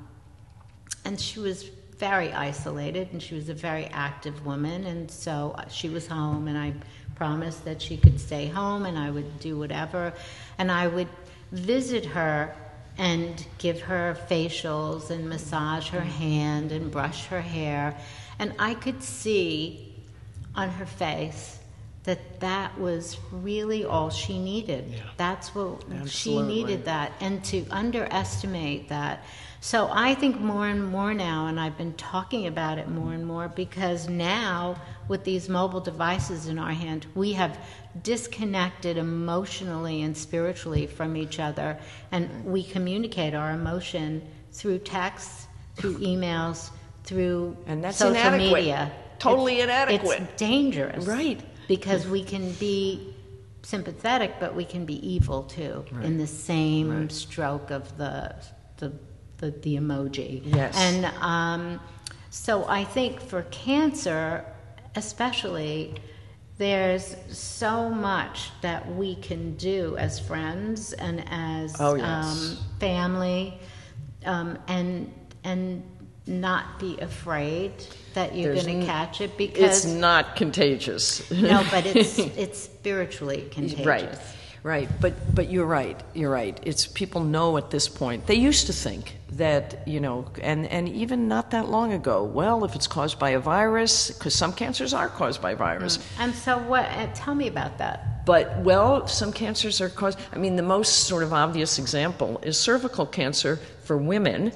and 1.04 1.20
she 1.20 1.40
was 1.40 1.70
very 1.98 2.32
isolated 2.32 3.08
and 3.12 3.22
she 3.22 3.34
was 3.34 3.48
a 3.48 3.54
very 3.54 3.86
active 3.86 4.44
woman. 4.44 4.84
And 4.84 5.10
so 5.10 5.56
she 5.70 5.88
was 5.88 6.06
home 6.06 6.48
and 6.48 6.58
I 6.58 6.74
promised 7.14 7.64
that 7.64 7.80
she 7.80 7.96
could 7.96 8.20
stay 8.20 8.46
home 8.46 8.84
and 8.86 8.98
I 8.98 9.10
would 9.10 9.40
do 9.40 9.58
whatever. 9.58 10.12
And 10.58 10.70
I 10.70 10.86
would 10.86 11.08
visit 11.52 12.04
her 12.04 12.54
and 12.98 13.46
give 13.58 13.80
her 13.82 14.16
facials 14.28 15.10
and 15.10 15.28
massage 15.28 15.88
her 15.90 16.00
hand 16.00 16.72
and 16.72 16.90
brush 16.90 17.26
her 17.26 17.40
hair. 17.40 17.96
And 18.38 18.54
I 18.58 18.74
could 18.74 19.02
see 19.02 19.94
on 20.54 20.70
her 20.70 20.86
face 20.86 21.58
that 22.04 22.40
that 22.40 22.78
was 22.78 23.18
really 23.32 23.84
all 23.84 24.10
she 24.10 24.38
needed. 24.38 24.86
Yeah. 24.88 25.00
That's 25.16 25.54
what 25.54 25.82
Absolutely. 25.90 26.08
she 26.08 26.40
needed 26.40 26.84
that. 26.86 27.12
And 27.20 27.44
to 27.46 27.66
underestimate 27.70 28.88
that. 28.88 29.24
So 29.60 29.90
I 29.92 30.14
think 30.14 30.40
more 30.40 30.68
and 30.68 30.86
more 30.86 31.12
now, 31.12 31.46
and 31.46 31.58
I've 31.58 31.76
been 31.76 31.94
talking 31.94 32.46
about 32.46 32.78
it 32.78 32.88
more 32.88 33.12
and 33.12 33.26
more 33.26 33.48
because 33.48 34.08
now 34.08 34.76
with 35.08 35.24
these 35.24 35.48
mobile 35.48 35.80
devices 35.80 36.46
in 36.48 36.58
our 36.58 36.72
hand, 36.72 37.06
we 37.14 37.32
have 37.32 37.58
disconnected 38.02 38.96
emotionally 38.96 40.02
and 40.02 40.16
spiritually 40.16 40.86
from 40.86 41.16
each 41.16 41.38
other, 41.38 41.78
and 42.12 42.44
we 42.44 42.62
communicate 42.62 43.34
our 43.34 43.52
emotion 43.52 44.22
through 44.52 44.78
texts, 44.78 45.46
through 45.76 45.98
emails, 45.98 46.70
through 47.04 47.56
and 47.66 47.82
that's 47.82 47.98
social 47.98 48.16
inadequate. 48.16 48.60
media. 48.60 48.92
Totally 49.18 49.56
it's, 49.56 49.64
inadequate. 49.64 50.20
It's 50.22 50.32
dangerous, 50.36 51.06
right? 51.06 51.40
Because 51.68 52.06
we 52.06 52.22
can 52.22 52.52
be 52.52 53.14
sympathetic, 53.62 54.34
but 54.38 54.54
we 54.54 54.64
can 54.64 54.84
be 54.84 55.06
evil 55.06 55.42
too 55.44 55.84
right. 55.90 56.04
in 56.04 56.18
the 56.18 56.26
same 56.26 57.00
right. 57.00 57.12
stroke 57.12 57.70
of 57.70 57.96
the 57.96 58.34
the 58.78 58.92
the, 59.38 59.50
the 59.50 59.76
emoji. 59.76 60.42
Yes, 60.44 60.76
and 60.76 61.06
um, 61.20 61.80
so 62.30 62.66
I 62.68 62.84
think 62.84 63.20
for 63.20 63.42
cancer, 63.44 64.44
especially 64.96 65.94
there's 66.58 67.16
so 67.28 67.90
much 67.90 68.50
that 68.62 68.94
we 68.94 69.14
can 69.16 69.54
do 69.56 69.96
as 69.98 70.18
friends 70.18 70.94
and 70.94 71.22
as 71.30 71.78
oh, 71.80 71.94
yes. 71.94 72.06
um, 72.06 72.56
family, 72.80 73.58
um, 74.24 74.58
and 74.68 75.12
and 75.44 75.82
not 76.26 76.80
be 76.80 76.98
afraid 76.98 77.72
that 78.14 78.34
you're 78.34 78.54
going 78.54 78.80
to 78.80 78.86
catch 78.86 79.20
it 79.20 79.36
because 79.36 79.84
it's 79.84 79.94
not 79.94 80.34
contagious. 80.34 81.30
no, 81.30 81.64
but 81.70 81.86
it's 81.86 82.18
it's 82.18 82.58
spiritually 82.58 83.48
contagious. 83.50 83.86
Right. 83.86 84.18
Right, 84.66 84.88
but 85.00 85.14
but 85.32 85.48
you're 85.48 85.64
right. 85.64 85.96
You're 86.12 86.32
right. 86.32 86.58
It's 86.64 86.88
people 86.88 87.22
know 87.22 87.56
at 87.56 87.70
this 87.70 87.88
point. 87.88 88.26
They 88.26 88.34
used 88.34 88.66
to 88.66 88.72
think 88.72 89.16
that 89.34 89.86
you 89.86 90.00
know, 90.00 90.26
and 90.42 90.66
and 90.66 90.88
even 90.88 91.28
not 91.28 91.52
that 91.52 91.68
long 91.68 91.92
ago. 91.92 92.24
Well, 92.24 92.64
if 92.64 92.74
it's 92.74 92.88
caused 92.88 93.16
by 93.20 93.30
a 93.30 93.38
virus, 93.38 94.10
because 94.10 94.34
some 94.34 94.52
cancers 94.52 94.92
are 94.92 95.08
caused 95.08 95.40
by 95.40 95.54
virus. 95.54 96.00
And 96.18 96.34
so, 96.34 96.58
what? 96.58 96.84
Uh, 96.86 97.06
tell 97.14 97.36
me 97.36 97.46
about 97.46 97.78
that. 97.78 98.26
But 98.26 98.58
well, 98.58 99.06
some 99.06 99.32
cancers 99.32 99.80
are 99.80 99.88
caused. 99.88 100.18
I 100.32 100.38
mean, 100.38 100.56
the 100.56 100.64
most 100.64 101.04
sort 101.06 101.22
of 101.22 101.32
obvious 101.32 101.78
example 101.78 102.40
is 102.42 102.58
cervical 102.58 103.06
cancer 103.06 103.60
for 103.84 103.96
women, 103.96 104.50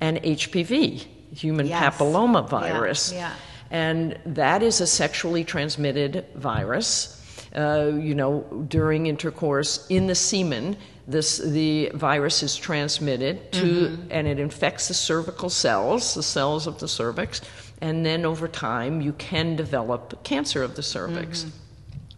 and 0.00 0.18
HPV, 0.22 1.06
human 1.34 1.66
Yes. 1.66 1.82
papilloma 1.82 2.48
virus. 2.48 3.12
Yeah, 3.12 3.18
yeah. 3.18 3.34
And 3.72 4.16
that 4.26 4.62
is 4.62 4.80
a 4.80 4.86
sexually 4.86 5.42
transmitted 5.42 6.24
virus. 6.36 7.20
Uh, 7.54 7.92
you 7.94 8.14
know, 8.14 8.44
during 8.68 9.06
intercourse 9.06 9.86
in 9.88 10.06
the 10.06 10.14
semen, 10.14 10.76
this 11.06 11.38
the 11.38 11.90
virus 11.94 12.42
is 12.42 12.56
transmitted 12.56 13.52
to, 13.52 13.64
Mm-hmm. 13.64 14.08
and 14.10 14.26
it 14.26 14.38
infects 14.38 14.88
the 14.88 14.94
cervical 14.94 15.48
cells, 15.50 16.14
the 16.14 16.22
cells 16.22 16.66
of 16.66 16.78
the 16.80 16.88
cervix, 16.88 17.40
and 17.80 18.04
then 18.04 18.24
over 18.24 18.48
time 18.48 19.00
you 19.00 19.12
can 19.12 19.56
develop 19.56 20.24
cancer 20.24 20.62
of 20.62 20.74
the 20.74 20.82
cervix. 20.82 21.42
Mm-hmm. 21.44 21.50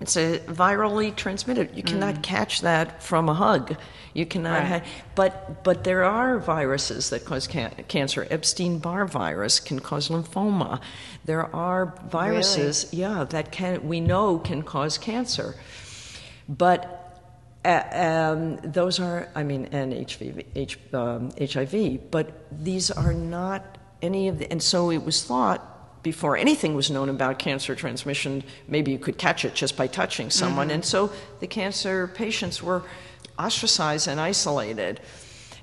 It's 0.00 0.16
a 0.16 0.38
virally 0.46 1.14
transmitted. 1.14 1.76
You 1.76 1.82
cannot 1.82 2.22
catch 2.22 2.60
that 2.60 3.02
from 3.02 3.28
a 3.28 3.34
hug. 3.34 3.76
You 4.14 4.26
cannot. 4.26 4.62
Mm. 4.62 4.70
Right. 4.70 4.82
Ha- 4.82 4.88
but 5.16 5.64
but 5.64 5.82
there 5.82 6.04
are 6.04 6.38
viruses 6.38 7.10
that 7.10 7.24
cause 7.24 7.48
can- 7.48 7.74
cancer. 7.88 8.26
Epstein-Barr 8.30 9.06
virus 9.06 9.58
can 9.58 9.80
cause 9.80 10.08
lymphoma. 10.08 10.80
There 11.24 11.54
are 11.54 11.94
viruses, 12.08 12.88
yeah, 12.92 13.24
that 13.24 13.50
can 13.50 13.88
we 13.88 14.00
know 14.00 14.38
can 14.38 14.62
cause 14.62 14.98
cancer. 14.98 15.56
But 16.48 16.94
uh, 17.64 17.82
um, 17.92 18.56
those 18.62 19.00
are, 19.00 19.28
I 19.34 19.42
mean, 19.42 19.68
and 19.72 19.92
H, 19.92 20.78
um, 20.94 21.30
HIV, 21.38 22.10
but 22.10 22.46
these 22.52 22.90
are 22.90 23.12
not 23.12 23.78
any 24.00 24.28
of 24.28 24.38
the, 24.38 24.50
and 24.50 24.62
so 24.62 24.90
it 24.90 25.04
was 25.04 25.24
thought 25.24 25.77
before 26.02 26.36
anything 26.36 26.74
was 26.74 26.90
known 26.90 27.08
about 27.08 27.38
cancer 27.38 27.74
transmission, 27.74 28.42
maybe 28.66 28.92
you 28.92 28.98
could 28.98 29.18
catch 29.18 29.44
it 29.44 29.54
just 29.54 29.76
by 29.76 29.86
touching 29.86 30.30
someone. 30.30 30.68
Mm-hmm. 30.68 30.74
And 30.74 30.84
so 30.84 31.12
the 31.40 31.46
cancer 31.46 32.08
patients 32.08 32.62
were 32.62 32.82
ostracized 33.38 34.08
and 34.08 34.20
isolated. 34.20 35.00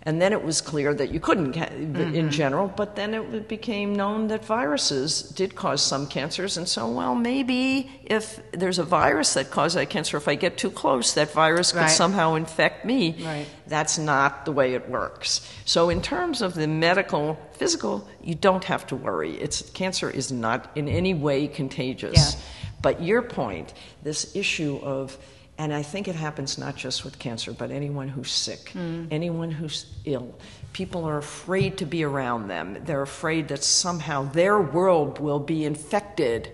And 0.08 0.22
then 0.22 0.34
it 0.34 0.44
was 0.44 0.62
clear 0.62 0.94
that 0.94 1.10
you 1.12 1.20
couldn't 1.20 1.54
ca- 1.54 1.66
mm-hmm. 1.66 2.14
in 2.14 2.30
general, 2.30 2.68
but 2.68 2.96
then 2.96 3.16
it 3.16 3.48
became 3.48 3.96
known 3.96 4.28
that 4.28 4.46
viruses 4.46 5.24
did 5.24 5.56
cause 5.56 5.82
some 5.82 6.06
cancers. 6.06 6.58
And 6.58 6.70
so, 6.70 6.88
well, 6.88 7.16
maybe 7.16 7.90
if 8.04 8.40
there's 8.52 8.78
a 8.78 8.84
virus 8.84 9.34
that 9.34 9.50
causes 9.50 9.74
that 9.74 9.90
cancer, 9.90 10.16
if 10.18 10.28
I 10.28 10.36
get 10.36 10.58
too 10.58 10.70
close, 10.70 11.14
that 11.16 11.32
virus 11.32 11.72
could 11.72 11.80
Right. 11.80 11.90
somehow 11.90 12.36
infect 12.36 12.86
me. 12.86 13.16
Right. 13.26 13.48
That's 13.66 13.98
not 13.98 14.46
the 14.46 14.52
way 14.52 14.76
it 14.76 14.88
works. 14.88 15.42
So, 15.66 15.90
in 15.90 16.04
terms 16.04 16.44
of 16.44 16.54
the 16.54 16.68
medical, 16.68 17.40
physical, 17.54 18.08
you 18.22 18.36
don't 18.36 18.66
have 18.66 18.86
to 18.88 18.96
worry. 18.96 19.36
It's 19.42 19.68
cancer 19.72 20.08
is 20.12 20.32
not 20.32 20.70
in 20.76 20.88
any 20.88 21.16
way 21.16 21.48
contagious. 21.48 22.36
Yeah. 22.36 22.40
But 22.84 23.02
your 23.02 23.24
point, 23.24 23.74
this 24.04 24.36
issue 24.36 24.80
of, 24.84 25.18
and 25.58 25.74
I 25.74 25.82
think 25.82 26.08
it 26.08 26.16
happens 26.16 26.58
not 26.58 26.76
just 26.76 27.06
with 27.06 27.18
cancer, 27.18 27.54
but 27.54 27.72
anyone 27.72 28.10
who's 28.10 28.32
sick, 28.32 28.72
mm. 28.74 29.08
anyone 29.10 29.52
who's 29.52 29.86
ill. 30.04 30.36
People 30.74 31.06
are 31.06 31.18
afraid 31.18 31.78
to 31.78 31.86
be 31.86 32.04
around 32.04 32.48
them. 32.50 32.78
They're 32.84 33.02
afraid 33.02 33.48
that 33.48 33.64
somehow 33.64 34.24
their 34.24 34.60
world 34.60 35.20
will 35.20 35.40
be 35.40 35.64
infected 35.64 36.52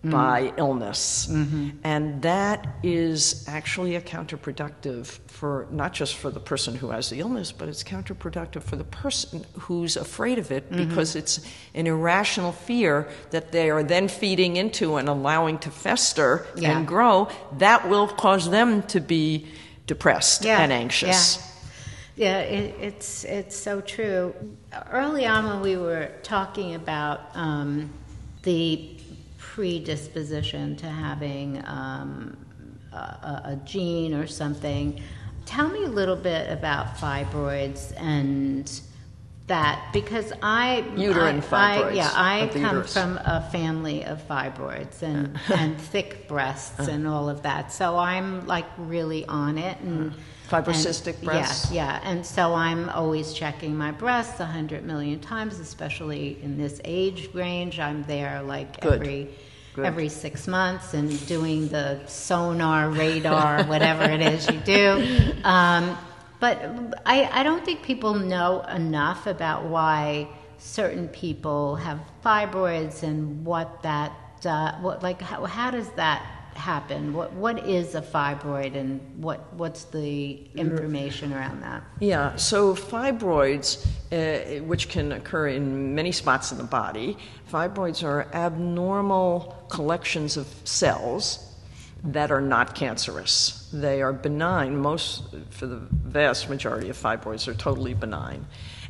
Mm-hmm. 0.00 0.12
by 0.12 0.54
illness. 0.56 1.26
Mm-hmm. 1.30 1.68
And 1.84 2.22
that 2.22 2.66
is 2.82 3.44
actually 3.46 3.96
a 3.96 4.00
counterproductive 4.00 5.04
for 5.26 5.66
not 5.70 5.92
just 5.92 6.14
for 6.14 6.30
the 6.30 6.40
person 6.40 6.74
who 6.74 6.88
has 6.88 7.10
the 7.10 7.20
illness, 7.20 7.52
but 7.52 7.68
it's 7.68 7.84
counterproductive 7.84 8.62
for 8.62 8.76
the 8.76 8.84
person 8.84 9.44
who's 9.58 9.98
afraid 9.98 10.38
of 10.38 10.50
it 10.50 10.70
mm-hmm. 10.70 10.88
because 10.88 11.16
it's 11.16 11.40
an 11.74 11.86
irrational 11.86 12.52
fear 12.52 13.10
that 13.28 13.52
they 13.52 13.68
are 13.68 13.82
then 13.82 14.08
feeding 14.08 14.56
into 14.56 14.96
and 14.96 15.06
allowing 15.06 15.58
to 15.58 15.70
fester 15.70 16.46
Yeah. 16.56 16.78
and 16.78 16.86
grow. 16.88 17.28
That 17.58 17.86
will 17.90 18.08
cause 18.08 18.48
them 18.48 18.84
to 18.84 19.00
be 19.00 19.48
depressed 19.86 20.46
Yeah, 20.46 20.62
and 20.62 20.72
anxious. 20.72 21.46
Yeah, 22.16 22.38
it, 22.38 22.74
it's 22.80 23.24
it's 23.24 23.54
so 23.56 23.82
true. 23.82 24.34
Early 24.90 25.26
on, 25.26 25.44
when 25.44 25.60
we 25.60 25.76
were 25.76 26.10
talking 26.22 26.74
about 26.74 27.20
um, 27.34 27.90
the 28.42 28.96
predisposition 29.54 30.76
to 30.76 30.86
having 30.86 31.60
um, 31.66 32.36
a, 32.92 32.96
a 32.96 33.42
a 33.46 33.56
gene 33.64 34.14
or 34.14 34.26
something, 34.26 35.02
tell 35.44 35.68
me 35.68 35.82
a 35.84 35.88
little 35.88 36.14
bit 36.14 36.48
about 36.50 36.96
fibroids 36.96 37.92
and 38.00 38.80
that 39.50 39.90
because 39.92 40.32
I 40.42 40.84
Uterine 40.96 41.36
I, 41.36 41.38
I- 41.38 41.78
fibroids 41.82 41.94
yeah, 41.96 42.10
I 42.14 42.38
of 42.38 42.52
the 42.54 42.60
come 42.60 42.76
uterus. 42.76 42.92
from 42.92 43.16
a 43.18 43.48
family 43.52 44.04
of 44.04 44.26
fibroids 44.26 45.02
and, 45.02 45.38
and 45.52 45.78
thick 45.80 46.26
breasts 46.28 46.88
and 46.88 47.06
all 47.06 47.28
of 47.28 47.42
that. 47.42 47.70
So 47.72 47.98
I'm 47.98 48.46
like 48.46 48.66
really 48.78 49.24
on 49.26 49.58
it 49.58 49.78
and 49.80 50.14
Fibrocystic 50.48 51.16
and- 51.16 51.24
breasts? 51.24 51.70
Yeah, 51.70 52.00
yeah. 52.00 52.10
And 52.10 52.24
so 52.24 52.54
I'm 52.54 52.88
always 52.90 53.32
checking 53.32 53.76
my 53.76 53.90
breasts 53.92 54.40
a 54.40 54.46
hundred 54.46 54.84
million 54.84 55.20
times, 55.20 55.58
especially 55.60 56.38
in 56.42 56.56
this 56.56 56.80
age 56.84 57.28
range. 57.34 57.78
I'm 57.78 58.02
there 58.04 58.42
like 58.42 58.80
Good. 58.80 58.94
every 58.94 59.28
Good. 59.74 59.84
every 59.84 60.08
six 60.08 60.48
months 60.48 60.94
and 60.94 61.08
doing 61.28 61.68
the 61.68 62.04
sonar, 62.06 62.90
radar, 62.90 63.62
whatever 63.64 64.02
it 64.04 64.20
is 64.20 64.48
you 64.50 64.58
do. 64.60 65.32
Um, 65.44 65.96
but 66.40 66.58
I, 67.06 67.28
I 67.32 67.42
don't 67.42 67.64
think 67.64 67.82
people 67.82 68.14
know 68.14 68.62
enough 68.62 69.26
about 69.26 69.64
why 69.66 70.28
certain 70.58 71.08
people 71.08 71.76
have 71.76 72.00
fibroids 72.24 73.02
and 73.02 73.44
what 73.44 73.82
that, 73.82 74.12
uh, 74.44 74.72
what 74.80 75.02
like 75.02 75.20
how, 75.20 75.44
how 75.44 75.70
does 75.70 75.90
that 75.90 76.22
happen? 76.54 77.12
What 77.12 77.32
what 77.32 77.66
is 77.66 77.94
a 77.94 78.02
fibroid 78.02 78.76
and 78.76 79.00
what 79.22 79.52
what's 79.54 79.84
the 79.84 80.40
information 80.54 81.32
around 81.32 81.62
that? 81.62 81.82
Yeah, 82.00 82.36
so 82.36 82.74
fibroids, 82.74 83.86
uh, 84.12 84.62
which 84.64 84.88
can 84.88 85.12
occur 85.12 85.48
in 85.48 85.94
many 85.94 86.12
spots 86.12 86.52
in 86.52 86.58
the 86.58 86.64
body, 86.64 87.16
fibroids 87.50 88.02
are 88.04 88.28
abnormal 88.32 89.64
collections 89.68 90.36
of 90.36 90.46
cells 90.64 91.49
that 92.02 92.30
are 92.30 92.40
not 92.40 92.74
cancerous. 92.74 93.68
They 93.72 94.02
are 94.02 94.12
benign. 94.12 94.76
Most, 94.78 95.24
for 95.50 95.66
the 95.66 95.76
vast 95.76 96.48
majority 96.48 96.88
of 96.88 96.96
fibroids, 96.96 97.46
are 97.48 97.54
totally 97.54 97.94
benign. 97.94 98.46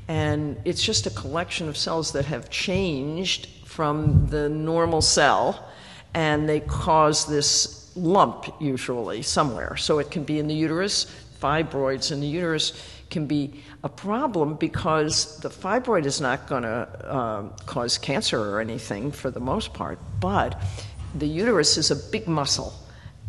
And 0.08 0.60
it's 0.64 0.82
just 0.82 1.06
a 1.06 1.10
collection 1.10 1.68
of 1.68 1.76
cells 1.76 2.12
that 2.12 2.24
have 2.24 2.50
changed 2.50 3.48
from 3.64 4.26
the 4.26 4.48
normal 4.48 5.00
cell 5.00 5.68
and 6.14 6.48
they 6.48 6.60
cause 6.60 7.26
this 7.26 7.92
lump 7.96 8.46
usually 8.60 9.22
somewhere. 9.22 9.76
So 9.76 9.98
it 9.98 10.10
can 10.10 10.24
be 10.24 10.38
in 10.38 10.48
the 10.48 10.54
uterus. 10.54 11.06
Fibroids 11.40 12.12
in 12.12 12.20
the 12.20 12.26
uterus 12.26 12.72
can 13.10 13.26
be 13.26 13.62
a 13.82 13.88
problem 13.88 14.54
because 14.54 15.38
the 15.38 15.48
fibroid 15.48 16.04
is 16.04 16.20
not 16.20 16.46
going 16.48 16.62
to 16.62 17.16
um, 17.16 17.52
cause 17.66 17.98
cancer 17.98 18.38
or 18.38 18.60
anything 18.60 19.10
for 19.10 19.30
the 19.30 19.40
most 19.40 19.72
part, 19.72 19.98
but 20.20 20.60
the 21.14 21.26
uterus 21.26 21.76
is 21.76 21.90
a 21.90 21.96
big 22.10 22.28
muscle. 22.28 22.72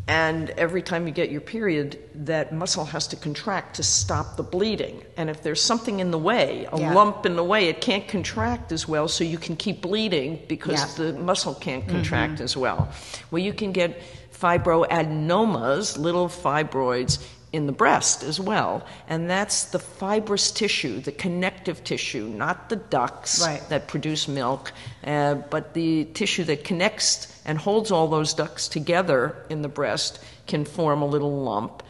And 0.07 0.49
every 0.51 0.81
time 0.81 1.07
you 1.07 1.13
get 1.13 1.31
your 1.31 1.41
period, 1.41 1.99
that 2.25 2.51
muscle 2.51 2.85
has 2.85 3.07
to 3.07 3.15
contract 3.15 3.75
to 3.75 3.83
stop 3.83 4.35
the 4.35 4.43
bleeding. 4.43 5.03
And 5.15 5.29
if 5.29 5.41
there's 5.43 5.61
something 5.61 5.99
in 5.99 6.11
the 6.11 6.17
way, 6.17 6.67
a 6.71 6.79
Yeah. 6.79 6.93
lump 6.93 7.25
in 7.25 7.35
the 7.35 7.43
way, 7.43 7.69
it 7.69 7.81
can't 7.81 8.07
contract 8.07 8.71
as 8.71 8.87
well, 8.87 9.07
so 9.07 9.23
you 9.23 9.37
can 9.37 9.55
keep 9.55 9.81
bleeding 9.81 10.41
because 10.47 10.95
the 10.95 11.13
muscle 11.13 11.53
can't 11.53 11.83
mm-hmm. 11.83 11.95
contract 11.95 12.41
as 12.41 12.57
well. 12.57 12.89
Well, 13.29 13.41
you 13.41 13.53
can 13.53 13.71
get 13.71 14.01
fibroadenomas, 14.33 15.97
little 15.97 16.27
fibroids 16.27 17.19
in 17.53 17.65
the 17.65 17.71
breast 17.73 18.23
as 18.23 18.39
well, 18.39 18.85
and 19.09 19.29
that's 19.29 19.65
the 19.65 19.79
fibrous 19.79 20.51
tissue, 20.51 21.01
the 21.01 21.11
connective 21.11 21.83
tissue, 21.83 22.27
not 22.27 22.69
the 22.69 22.77
ducts 22.77 23.41
Right. 23.45 23.61
that 23.69 23.87
produce 23.87 24.27
milk, 24.27 24.71
uh, 25.05 25.35
but 25.35 25.73
the 25.73 26.05
tissue 26.13 26.45
that 26.45 26.63
connects 26.63 27.27
and 27.45 27.57
holds 27.57 27.91
all 27.91 28.07
those 28.07 28.33
ducts 28.33 28.69
together 28.69 29.35
in 29.49 29.61
the 29.63 29.67
breast 29.67 30.19
can 30.47 30.63
form 30.63 31.01
a 31.01 31.05
little 31.05 31.43
lump, 31.43 31.83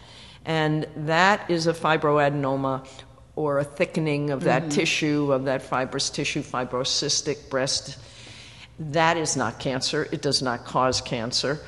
and 0.46 0.88
that 0.96 1.48
is 1.50 1.68
a 1.68 1.74
fibroadenoma 1.74 2.88
or 3.36 3.60
a 3.60 3.64
thickening 3.64 4.32
of 4.32 4.44
that 4.44 4.72
tissue, 4.72 5.32
of 5.32 5.46
that 5.46 5.62
fibrous 5.62 6.10
tissue, 6.10 6.42
fibrocystic 6.42 7.50
breast. 7.50 7.98
That 8.80 9.16
is 9.16 9.38
not 9.38 9.60
cancer. 9.60 10.08
It 10.12 10.24
does 10.24 10.42
not 10.42 10.66
cause 10.66 11.02
cancer. 11.02 11.60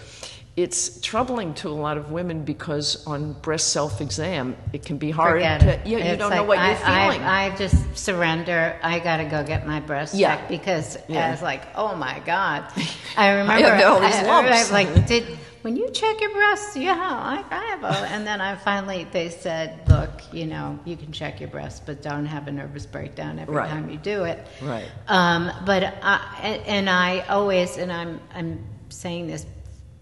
It's 0.55 0.99
troubling 1.01 1.55
to 1.55 1.67
a 1.67 1.71
lot 1.73 1.97
of 1.97 2.11
women 2.11 2.43
because 2.45 3.03
on 3.07 3.33
breast 3.41 3.69
self 3.69 4.01
exam, 4.01 4.55
it 4.71 4.85
can 4.85 4.97
be 4.99 5.09
hard 5.09 5.37
Forget 5.37 5.61
to, 5.61 5.67
it. 5.69 5.87
yeah, 5.87 6.11
you 6.11 6.17
don't 6.17 6.29
know 6.29 6.43
what 6.43 6.59
I, 6.59 6.67
you're 6.67 6.75
feeling. 6.77 7.21
I, 7.23 7.51
I 7.51 7.55
just 7.55 7.97
surrender. 7.97 8.77
I 8.83 8.99
got 8.99 9.17
to 9.17 9.25
go 9.25 9.43
get 9.43 9.65
my 9.65 9.79
breast 9.79 10.13
Yeah. 10.13 10.35
checked 10.35 10.49
because 10.49 10.97
Yeah. 11.07 11.27
I 11.27 11.31
was 11.31 11.41
like, 11.41 11.63
oh 11.75 11.95
my 11.95 12.19
God. 12.23 12.65
I 13.17 13.31
remember, 13.31 13.67
have 13.73 13.93
all 13.93 13.99
these 13.99 14.13
I, 14.15 14.27
lumps. 14.27 14.51
I 14.51 14.59
was 14.59 14.71
like, 14.71 15.07
did, 15.07 15.23
when 15.63 15.75
you 15.75 15.89
check 15.89 16.21
your 16.21 16.31
breasts, 16.31 16.77
yeah, 16.77 16.93
I, 16.99 17.43
I 17.49 17.63
have 17.71 17.83
a, 17.83 18.07
and 18.13 18.27
then 18.27 18.39
I 18.39 18.55
finally, 18.55 19.07
they 19.11 19.29
said, 19.29 19.79
look, 19.89 20.21
you 20.31 20.45
know, 20.45 20.77
you 20.85 20.95
can 20.97 21.11
check 21.11 21.39
your 21.39 21.49
breasts, 21.49 21.81
but 21.83 22.03
don't 22.03 22.27
have 22.27 22.47
a 22.47 22.51
nervous 22.51 22.85
breakdown 22.85 23.39
every 23.39 23.55
Right. 23.55 23.69
time 23.71 23.89
you 23.89 23.97
do 23.97 24.25
it. 24.25 24.45
Right. 24.61 24.85
Um, 25.07 25.49
but 25.65 25.83
I, 26.03 26.39
and, 26.43 26.61
and 26.67 26.89
I 26.91 27.21
always, 27.21 27.77
and 27.77 27.91
I'm 27.91 28.19
I'm 28.35 28.63
saying 28.89 29.25
this 29.27 29.47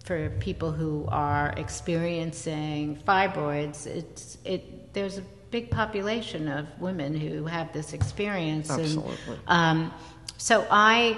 for 0.03 0.29
people 0.39 0.71
who 0.71 1.05
are 1.09 1.53
experiencing 1.57 2.97
fibroids. 3.07 3.85
It's 3.85 4.37
it. 4.43 4.93
There's 4.93 5.17
a 5.17 5.23
big 5.51 5.69
population 5.69 6.47
of 6.47 6.67
women 6.79 7.13
who 7.15 7.45
have 7.45 7.71
this 7.73 7.93
experience. 7.93 8.69
and, 8.69 8.81
Absolutely. 8.81 9.39
um, 9.47 9.93
so 10.37 10.65
I 10.71 11.17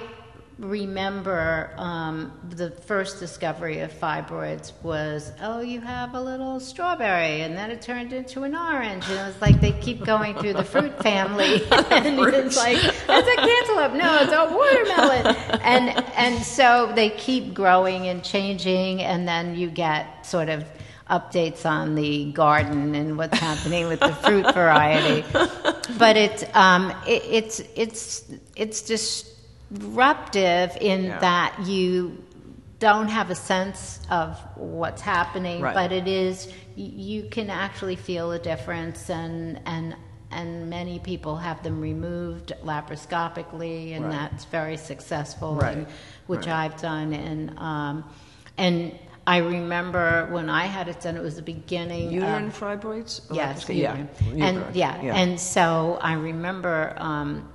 remember 0.59 1.73
um, 1.77 2.31
the 2.49 2.71
first 2.71 3.19
discovery 3.19 3.79
of 3.79 3.91
fibroids 3.91 4.71
was, 4.83 5.31
oh, 5.41 5.61
you 5.61 5.81
have 5.81 6.13
a 6.13 6.21
little 6.21 6.59
strawberry, 6.59 7.41
and 7.41 7.57
then 7.57 7.71
it 7.71 7.81
turned 7.81 8.13
into 8.13 8.43
an 8.43 8.55
orange, 8.55 9.03
and 9.09 9.19
it 9.19 9.25
was 9.25 9.41
like 9.41 9.59
they 9.61 9.71
keep 9.73 10.05
going 10.05 10.35
through 10.35 10.53
the 10.53 10.63
fruit 10.63 10.97
family, 11.01 11.55
and 11.71 12.19
it's 12.19 12.57
like 12.57 12.77
it's 12.77 13.07
a 13.07 13.35
cantaloupe, 13.35 13.93
no, 13.93 14.19
it's 14.21 14.31
a 14.31 14.45
watermelon, 14.53 15.35
and 15.61 15.89
and 16.15 16.43
so 16.43 16.91
they 16.95 17.09
keep 17.09 17.53
growing 17.53 18.07
and 18.07 18.23
changing, 18.23 19.01
and 19.01 19.27
then 19.27 19.55
you 19.55 19.69
get 19.69 20.25
sort 20.25 20.49
of 20.49 20.65
updates 21.09 21.65
on 21.65 21.95
the 21.95 22.31
garden 22.31 22.95
and 22.95 23.17
what's 23.17 23.37
happening 23.37 23.87
with 23.87 23.99
the 23.99 24.13
fruit 24.15 24.51
variety. 24.53 25.23
But 25.97 26.15
it's 26.15 26.43
um, 26.53 26.91
it, 27.07 27.23
it's 27.25 27.61
it's 27.75 28.31
it's 28.55 28.81
disruptive 29.73 30.77
in 30.79 31.05
Yeah. 31.05 31.19
that 31.19 31.59
you 31.65 32.17
don't 32.79 33.07
have 33.07 33.29
a 33.29 33.35
sense 33.35 33.99
of 34.09 34.37
what's 34.55 35.01
happening, 35.01 35.61
Right. 35.61 35.73
but 35.73 35.91
it 35.91 36.07
is 36.07 36.51
you 36.75 37.23
can 37.29 37.49
actually 37.49 37.95
feel 37.95 38.31
a 38.31 38.39
difference 38.39 39.09
and 39.09 39.59
and 39.65 39.95
and 40.31 40.67
many 40.67 40.97
people 40.97 41.37
have 41.37 41.61
them 41.61 41.79
removed 41.79 42.51
laparoscopically 42.65 43.95
and 43.95 44.05
Right. 44.05 44.11
that's 44.11 44.45
very 44.45 44.77
successful 44.77 45.55
Right. 45.55 45.77
and, 45.77 45.87
which 46.25 46.47
Right. 46.47 46.65
I've 46.65 46.81
done 46.81 47.13
and 47.13 47.57
um, 47.59 48.03
and 48.57 48.97
I 49.27 49.37
remember 49.37 50.27
when 50.31 50.49
I 50.49 50.65
had 50.65 50.87
it 50.89 50.99
done 51.01 51.15
it 51.15 51.21
was 51.21 51.35
the 51.35 51.41
beginning 51.43 52.11
Uterine 52.11 52.47
of, 52.47 52.59
fibroids? 52.59 53.21
Oh, 53.29 53.35
Yes, 53.35 53.69
yeah. 53.69 53.75
uterine. 53.93 54.09
Uterine, 54.25 54.41
And 54.43 54.75
yeah, 54.75 54.95
and 54.95 55.39
so 55.39 55.97
I 56.01 56.13
remember 56.13 56.93
um, 56.97 57.47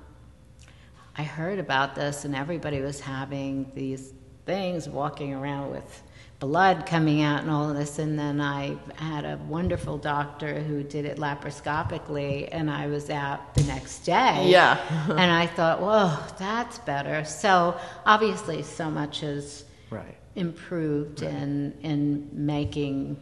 I 1.18 1.22
heard 1.24 1.58
about 1.58 1.94
this, 1.96 2.24
and 2.24 2.34
everybody 2.34 2.80
was 2.80 3.00
having 3.00 3.70
these 3.74 4.12
things, 4.46 4.88
walking 4.88 5.34
around 5.34 5.72
with 5.72 6.02
blood 6.38 6.86
coming 6.86 7.22
out 7.22 7.40
and 7.40 7.50
all 7.50 7.68
of 7.68 7.76
this. 7.76 7.98
And 7.98 8.16
then 8.16 8.40
I 8.40 8.76
had 8.94 9.24
a 9.24 9.36
wonderful 9.48 9.98
doctor 9.98 10.60
who 10.60 10.84
did 10.84 11.04
it 11.04 11.18
laparoscopically, 11.18 12.48
and 12.52 12.70
I 12.70 12.86
was 12.86 13.10
out 13.10 13.54
the 13.54 13.64
next 13.64 14.00
day. 14.00 14.48
Yeah. 14.48 14.78
and 15.10 15.30
I 15.32 15.46
thought, 15.46 15.80
whoa, 15.80 16.16
that's 16.38 16.78
better. 16.78 17.24
So 17.24 17.76
obviously, 18.06 18.62
so 18.62 18.90
much 18.90 19.20
has 19.20 19.64
Right. 19.90 20.16
improved 20.36 21.22
in 21.22 21.72
in 21.82 22.28
making 22.32 23.16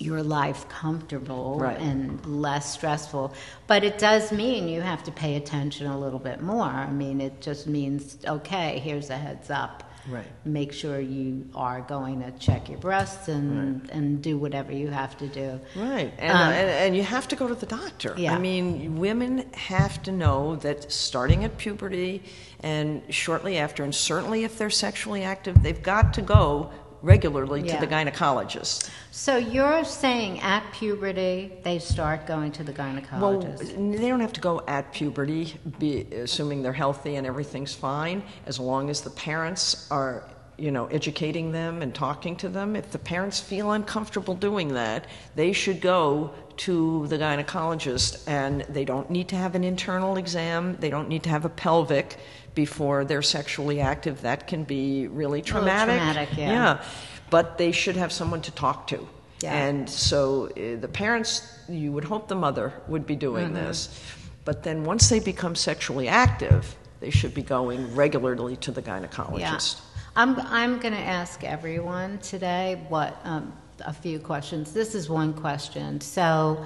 your 0.00 0.22
life 0.22 0.66
comfortable 0.68 1.58
Right. 1.60 1.78
and 1.78 2.24
less 2.24 2.72
stressful. 2.72 3.34
But 3.66 3.84
it 3.84 3.98
does 3.98 4.32
mean 4.32 4.66
you 4.68 4.80
have 4.80 5.02
to 5.04 5.12
pay 5.12 5.36
attention 5.36 5.86
a 5.86 5.98
little 5.98 6.18
bit 6.18 6.40
more. 6.42 6.64
I 6.64 6.90
mean, 6.90 7.20
it 7.20 7.40
just 7.40 7.66
means 7.66 8.16
okay, 8.26 8.80
here's 8.82 9.10
a 9.10 9.16
heads 9.16 9.50
up. 9.50 9.84
Right. 10.08 10.24
Make 10.46 10.72
sure 10.72 10.98
you 10.98 11.46
are 11.54 11.82
going 11.82 12.22
to 12.22 12.30
check 12.38 12.70
your 12.70 12.78
breasts 12.78 13.28
and 13.28 13.88
and 13.90 14.22
do 14.22 14.38
whatever 14.38 14.72
you 14.72 14.88
have 14.88 15.16
to 15.18 15.26
do. 15.28 15.60
Right, 15.76 16.10
and, 16.18 16.32
Um, 16.32 16.52
and 16.52 16.70
and 16.70 16.96
you 16.96 17.02
have 17.02 17.28
to 17.28 17.36
go 17.36 17.46
to 17.48 17.54
the 17.54 17.66
doctor. 17.66 18.14
Yeah. 18.16 18.34
I 18.34 18.38
mean, 18.38 18.98
women 18.98 19.44
have 19.52 20.02
to 20.04 20.12
know 20.12 20.56
that 20.56 20.90
starting 20.90 21.44
at 21.44 21.58
puberty 21.58 22.22
and 22.60 23.02
shortly 23.10 23.58
after, 23.58 23.84
and 23.84 23.94
certainly 23.94 24.44
if 24.44 24.56
they're 24.56 24.70
sexually 24.70 25.22
active, 25.22 25.62
they've 25.62 25.82
got 25.82 26.14
to 26.14 26.22
go 26.22 26.70
regularly 27.02 27.62
Yeah. 27.62 27.78
to 27.78 27.86
the 27.86 27.92
gynecologist. 27.92 28.90
So 29.10 29.36
you're 29.36 29.84
saying 29.84 30.40
at 30.40 30.62
puberty 30.72 31.52
they 31.62 31.78
start 31.78 32.26
going 32.26 32.52
to 32.52 32.64
the 32.64 32.72
Well, 32.72 33.42
gynecologist? 33.42 33.98
they 33.98 34.08
don't 34.08 34.20
have 34.20 34.32
to 34.34 34.40
go 34.40 34.62
at 34.66 34.92
puberty, 34.92 35.54
be, 35.78 36.06
assuming 36.12 36.62
they're 36.62 36.72
healthy 36.72 37.16
and 37.16 37.26
everything's 37.26 37.74
fine, 37.74 38.22
as 38.46 38.58
long 38.58 38.90
as 38.90 39.00
the 39.00 39.10
parents 39.10 39.86
are, 39.90 40.24
you 40.58 40.70
know, 40.70 40.86
educating 40.86 41.52
them 41.52 41.80
and 41.80 41.94
talking 41.94 42.36
to 42.36 42.48
them. 42.48 42.76
If 42.76 42.90
the 42.90 42.98
parents 42.98 43.40
feel 43.40 43.72
uncomfortable 43.72 44.34
doing 44.34 44.74
that, 44.74 45.06
they 45.34 45.52
should 45.52 45.80
go 45.80 46.32
to 46.58 47.06
the 47.06 47.16
gynecologist, 47.16 48.28
and 48.28 48.60
they 48.68 48.84
don't 48.84 49.08
need 49.08 49.28
to 49.28 49.36
have 49.36 49.54
an 49.54 49.64
internal 49.64 50.18
exam. 50.18 50.76
They 50.78 50.90
don't 50.90 51.08
need 51.08 51.22
to 51.22 51.30
have 51.30 51.46
a 51.46 51.48
pelvic 51.48 52.18
before 52.54 53.04
they're 53.04 53.22
sexually 53.22 53.80
active. 53.80 54.22
That 54.22 54.46
can 54.46 54.64
be 54.64 55.06
really 55.08 55.42
traumatic. 55.42 55.96
traumatic, 55.96 56.28
yeah. 56.36 56.50
Yeah, 56.52 56.84
but 57.30 57.58
they 57.58 57.72
should 57.72 57.96
have 57.96 58.12
someone 58.12 58.42
to 58.42 58.50
talk 58.50 58.86
to. 58.88 59.08
Yeah. 59.42 59.54
And 59.54 59.88
so 59.88 60.46
uh, 60.48 60.80
the 60.80 60.88
parents, 60.92 61.58
you 61.68 61.92
would 61.92 62.04
hope 62.04 62.28
the 62.28 62.34
mother 62.34 62.72
would 62.88 63.06
be 63.06 63.16
doing 63.16 63.46
Mm-hmm. 63.46 63.54
this. 63.54 64.02
But 64.44 64.62
then 64.62 64.84
once 64.84 65.08
they 65.08 65.20
become 65.20 65.54
sexually 65.54 66.08
active, 66.08 66.74
they 67.00 67.10
should 67.10 67.34
be 67.34 67.42
going 67.42 67.94
regularly 67.94 68.56
to 68.58 68.72
the 68.72 68.82
gynecologist. 68.82 69.76
Yeah. 69.76 69.84
I'm, 70.16 70.40
I'm 70.40 70.78
going 70.80 70.94
to 70.94 71.00
ask 71.00 71.44
everyone 71.44 72.18
today 72.18 72.84
what 72.88 73.18
um, 73.24 73.52
a 73.86 73.92
few 73.92 74.18
questions. 74.18 74.72
This 74.72 74.94
is 74.94 75.08
one 75.08 75.32
question. 75.32 76.00
So, 76.00 76.64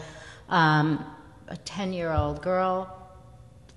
um, 0.48 1.04
a 1.48 1.56
10 1.58 1.92
year 1.92 2.12
old 2.12 2.40
girl 2.42 3.04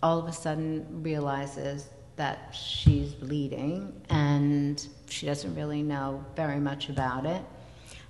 all 0.02 0.20
of 0.20 0.28
a 0.28 0.34
sudden 0.34 0.86
realizes 1.04 1.90
that 2.18 2.54
she's 2.54 3.14
bleeding 3.14 4.00
and 4.10 4.86
she 5.10 5.26
doesn't 5.26 5.56
really 5.56 5.82
know 5.82 6.24
very 6.36 6.60
much 6.60 6.90
about 6.90 7.26
it. 7.26 7.42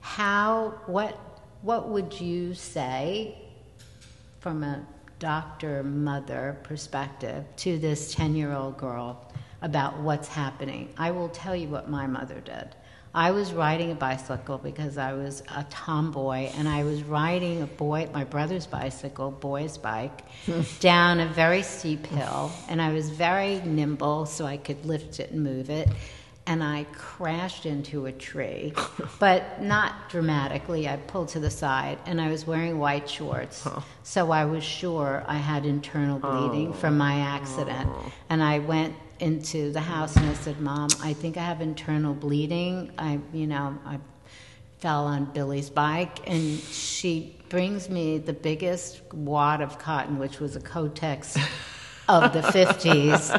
How, 0.01 0.79
what, 0.85 1.17
what 1.61 1.89
would 1.89 2.19
you 2.19 2.53
say 2.53 3.37
from 4.39 4.63
a 4.63 4.85
doctor 5.19 5.83
mother 5.83 6.57
perspective 6.63 7.43
to 7.57 7.77
this 7.79 8.13
10 8.13 8.35
year 8.35 8.53
old 8.53 8.77
girl 8.77 9.27
about 9.61 9.99
what's 9.99 10.27
happening. 10.27 10.93
I 10.97 11.11
will 11.11 11.29
tell 11.29 11.55
you 11.55 11.67
what 11.67 11.89
my 11.89 12.07
mother 12.07 12.39
did. 12.41 12.75
I 13.17 13.31
was 13.31 13.51
riding 13.51 13.89
a 13.89 13.95
bicycle 13.95 14.59
because 14.59 14.99
I 14.99 15.13
was 15.13 15.41
a 15.55 15.63
tomboy 15.71 16.51
and 16.55 16.69
I 16.69 16.83
was 16.83 17.01
riding 17.01 17.63
a 17.63 17.65
boy 17.65 18.07
my 18.13 18.25
brother's 18.25 18.67
bicycle, 18.67 19.31
boy's 19.31 19.75
bike, 19.75 20.21
down 20.79 21.19
a 21.19 21.25
very 21.25 21.63
steep 21.63 22.05
hill 22.05 22.51
and 22.69 22.79
I 22.79 22.93
was 22.93 23.09
very 23.09 23.59
nimble 23.61 24.27
so 24.27 24.45
I 24.45 24.57
could 24.57 24.85
lift 24.85 25.19
it 25.19 25.31
and 25.31 25.43
move 25.43 25.71
it 25.71 25.89
and 26.45 26.63
I 26.63 26.85
crashed 26.93 27.65
into 27.65 28.05
a 28.05 28.11
tree, 28.11 28.73
but 29.19 29.63
not 29.63 30.09
dramatically. 30.09 30.87
I 30.87 30.95
pulled 30.95 31.27
to 31.29 31.41
the 31.41 31.49
side, 31.51 31.99
and 32.05 32.21
I 32.21 32.29
was 32.29 32.47
wearing 32.47 32.79
white 32.79 33.09
shorts, 33.09 33.67
so 34.03 34.31
I 34.31 34.45
was 34.45 34.63
sure 34.63 35.25
I 35.27 35.35
had 35.35 35.65
internal 35.65 36.19
bleeding 36.19 36.69
oh. 36.69 36.73
from 36.73 36.97
my 36.97 37.19
accident. 37.19 37.89
And 38.29 38.41
I 38.41 38.59
went 38.59 38.95
into 39.19 39.71
the 39.71 39.79
house 39.79 40.15
and 40.15 40.25
I 40.29 40.33
said, 40.33 40.59
"Mom, 40.59 40.89
I 41.01 41.13
think 41.13 41.37
I 41.37 41.43
have 41.43 41.61
internal 41.61 42.13
bleeding. 42.13 42.91
I, 42.97 43.19
you 43.33 43.47
know, 43.47 43.77
I 43.85 43.99
fell 44.79 45.05
on 45.05 45.25
Billy's 45.25 45.69
bike, 45.69 46.27
and 46.29 46.59
she 46.59 47.35
brings 47.49 47.89
me 47.89 48.17
the 48.17 48.33
biggest 48.33 49.01
wad 49.13 49.61
of 49.61 49.79
cotton, 49.79 50.19
which 50.19 50.39
was 50.39 50.55
a 50.55 50.59
Kotex." 50.61 51.37
Of 52.09 52.31
the 52.31 52.39
50s, 52.57 53.33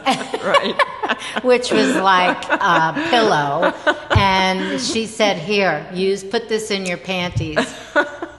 Right. 0.44 1.42
which 1.42 1.72
was 1.72 1.96
like 1.96 2.44
a 2.50 2.92
pillow. 3.08 3.72
And 4.14 4.78
she 4.78 5.06
said, 5.06 5.38
Here, 5.38 5.88
use, 5.94 6.22
put 6.22 6.50
this 6.50 6.70
in 6.70 6.84
your 6.84 6.98
panties. 6.98 7.56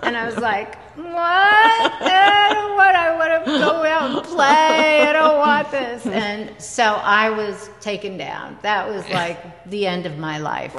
And 0.03 0.15
I 0.15 0.27
was 0.27 0.37
like, 0.37 0.75
What? 1.01 1.93
I 2.01 2.49
don't 2.53 2.75
want, 2.75 2.95
I 2.95 3.15
want 3.15 3.45
to 3.45 3.51
go 3.51 3.83
out 3.85 4.11
and 4.11 4.23
play. 4.25 5.01
I 5.07 5.13
don't 5.13 5.37
want 5.37 5.71
this. 5.71 6.05
And 6.05 6.61
so 6.61 6.83
I 6.83 7.29
was 7.29 7.69
taken 7.79 8.17
down. 8.17 8.57
That 8.63 8.89
was 8.89 9.07
like 9.09 9.69
the 9.69 9.87
end 9.87 10.05
of 10.05 10.17
my 10.17 10.39
life. 10.39 10.75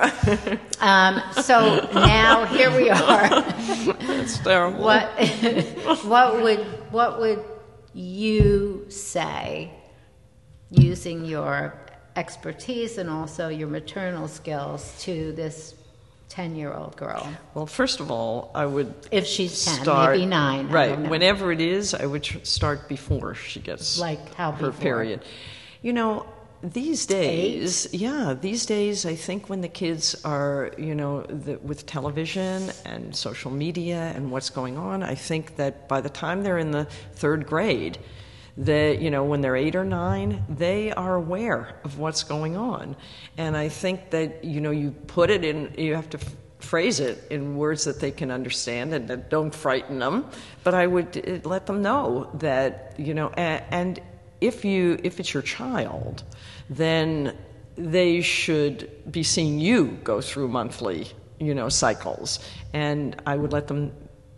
Um, 0.83 1.23
so 1.43 1.89
now 1.95 2.45
here 2.45 2.71
we 2.77 2.91
are. 2.91 3.29
That's 3.29 4.39
terrible. 4.39 4.83
What, 4.83 5.09
what 6.05 6.43
would, 6.43 6.61
what 6.93 7.19
would 7.21 7.45
you 7.95 8.85
say, 8.89 9.73
using 10.71 11.25
your 11.25 11.75
expertise 12.17 12.99
and 12.99 13.09
also 13.09 13.49
your 13.49 13.69
maternal 13.69 14.29
skills, 14.29 14.95
to 15.03 15.33
this 15.33 15.75
10 16.31 16.57
year 16.57 16.73
old 16.73 16.97
girl? 16.97 17.29
Well, 17.55 17.67
first 17.67 18.01
of 18.01 18.11
all, 18.11 18.51
I 18.55 18.65
would 18.65 18.95
If 19.11 19.27
she's 19.27 19.65
10, 19.65 19.83
start 19.83 20.17
maybe 20.17 20.27
9. 20.27 20.67
I 20.67 20.73
Right, 20.73 20.89
don't 20.91 21.03
know. 21.05 21.11
whenever 21.11 21.53
it 21.53 21.61
is, 21.61 21.93
I 21.93 22.07
would 22.07 22.23
tr- 22.23 22.39
start 22.45 22.89
before 22.89 23.35
she 23.35 23.61
gets 23.61 23.99
Like 23.99 24.35
how 24.35 24.53
her 24.53 24.69
before? 24.69 24.81
period. 24.81 25.21
You 25.83 25.93
know, 25.93 26.27
these 26.63 27.07
days, 27.07 27.89
yeah, 27.93 28.35
these 28.41 28.65
days, 28.67 29.07
I 29.07 29.15
think 29.17 29.49
when 29.49 29.61
the 29.61 29.69
kids 29.69 30.15
are, 30.25 30.71
you 30.79 30.95
know, 30.95 31.23
the, 31.23 31.57
with 31.59 31.87
television 31.87 32.71
and 32.85 33.15
social 33.17 33.51
media 33.51 34.13
and 34.15 34.31
what's 34.31 34.51
going 34.51 34.77
on, 34.79 35.03
I 35.03 35.15
think 35.17 35.57
that 35.57 35.89
by 35.89 36.01
the 36.01 36.11
time 36.11 36.43
they're 36.43 36.59
in 36.59 36.71
the 36.71 36.85
third 37.15 37.47
grade, 37.47 37.99
they, 38.61 38.99
you 38.99 39.11
know, 39.11 39.25
when 39.25 39.41
they're 39.41 39.57
eight 39.57 39.75
or 39.75 39.87
nine, 39.87 40.45
they 40.51 40.93
are 40.93 41.17
aware 41.17 41.81
of 41.83 41.99
what's 41.99 42.23
going 42.23 42.59
on. 42.59 42.95
And 43.39 43.57
I 43.57 43.71
think 43.71 44.11
that, 44.11 44.45
you 44.45 44.61
know, 44.61 44.71
you 44.71 44.91
put 45.07 45.31
it 45.31 45.45
in, 45.47 45.75
you 45.79 45.95
have 45.95 46.11
to 46.11 46.19
phrase 46.59 47.01
it 47.01 47.25
in 47.31 47.57
words 47.57 47.85
that 47.85 48.01
they 48.01 48.11
can 48.11 48.31
understand 48.31 48.93
and 48.93 49.09
that 49.09 49.31
don't 49.31 49.55
frighten 49.55 49.99
them. 49.99 50.27
But 50.63 50.75
I 50.75 50.87
would 50.87 51.17
uh, 51.17 51.49
let 51.49 51.65
them 51.65 51.81
know 51.81 52.29
that, 52.35 52.95
you 52.99 53.15
know, 53.15 53.31
and 53.31 53.99
if 54.43 54.63
you, 54.63 54.99
if 55.03 55.19
it's 55.19 55.33
your 55.33 55.43
child, 55.43 56.23
then 56.69 57.35
they 57.77 58.21
should 58.21 58.91
be 59.11 59.23
seeing 59.23 59.59
you 59.59 59.99
go 60.05 60.21
through 60.21 60.49
monthly, 60.49 61.09
you 61.39 61.55
know, 61.55 61.71
cycles. 61.71 62.41
And 62.75 63.17
I 63.25 63.37
would 63.37 63.55
let 63.55 63.69
them 63.69 63.93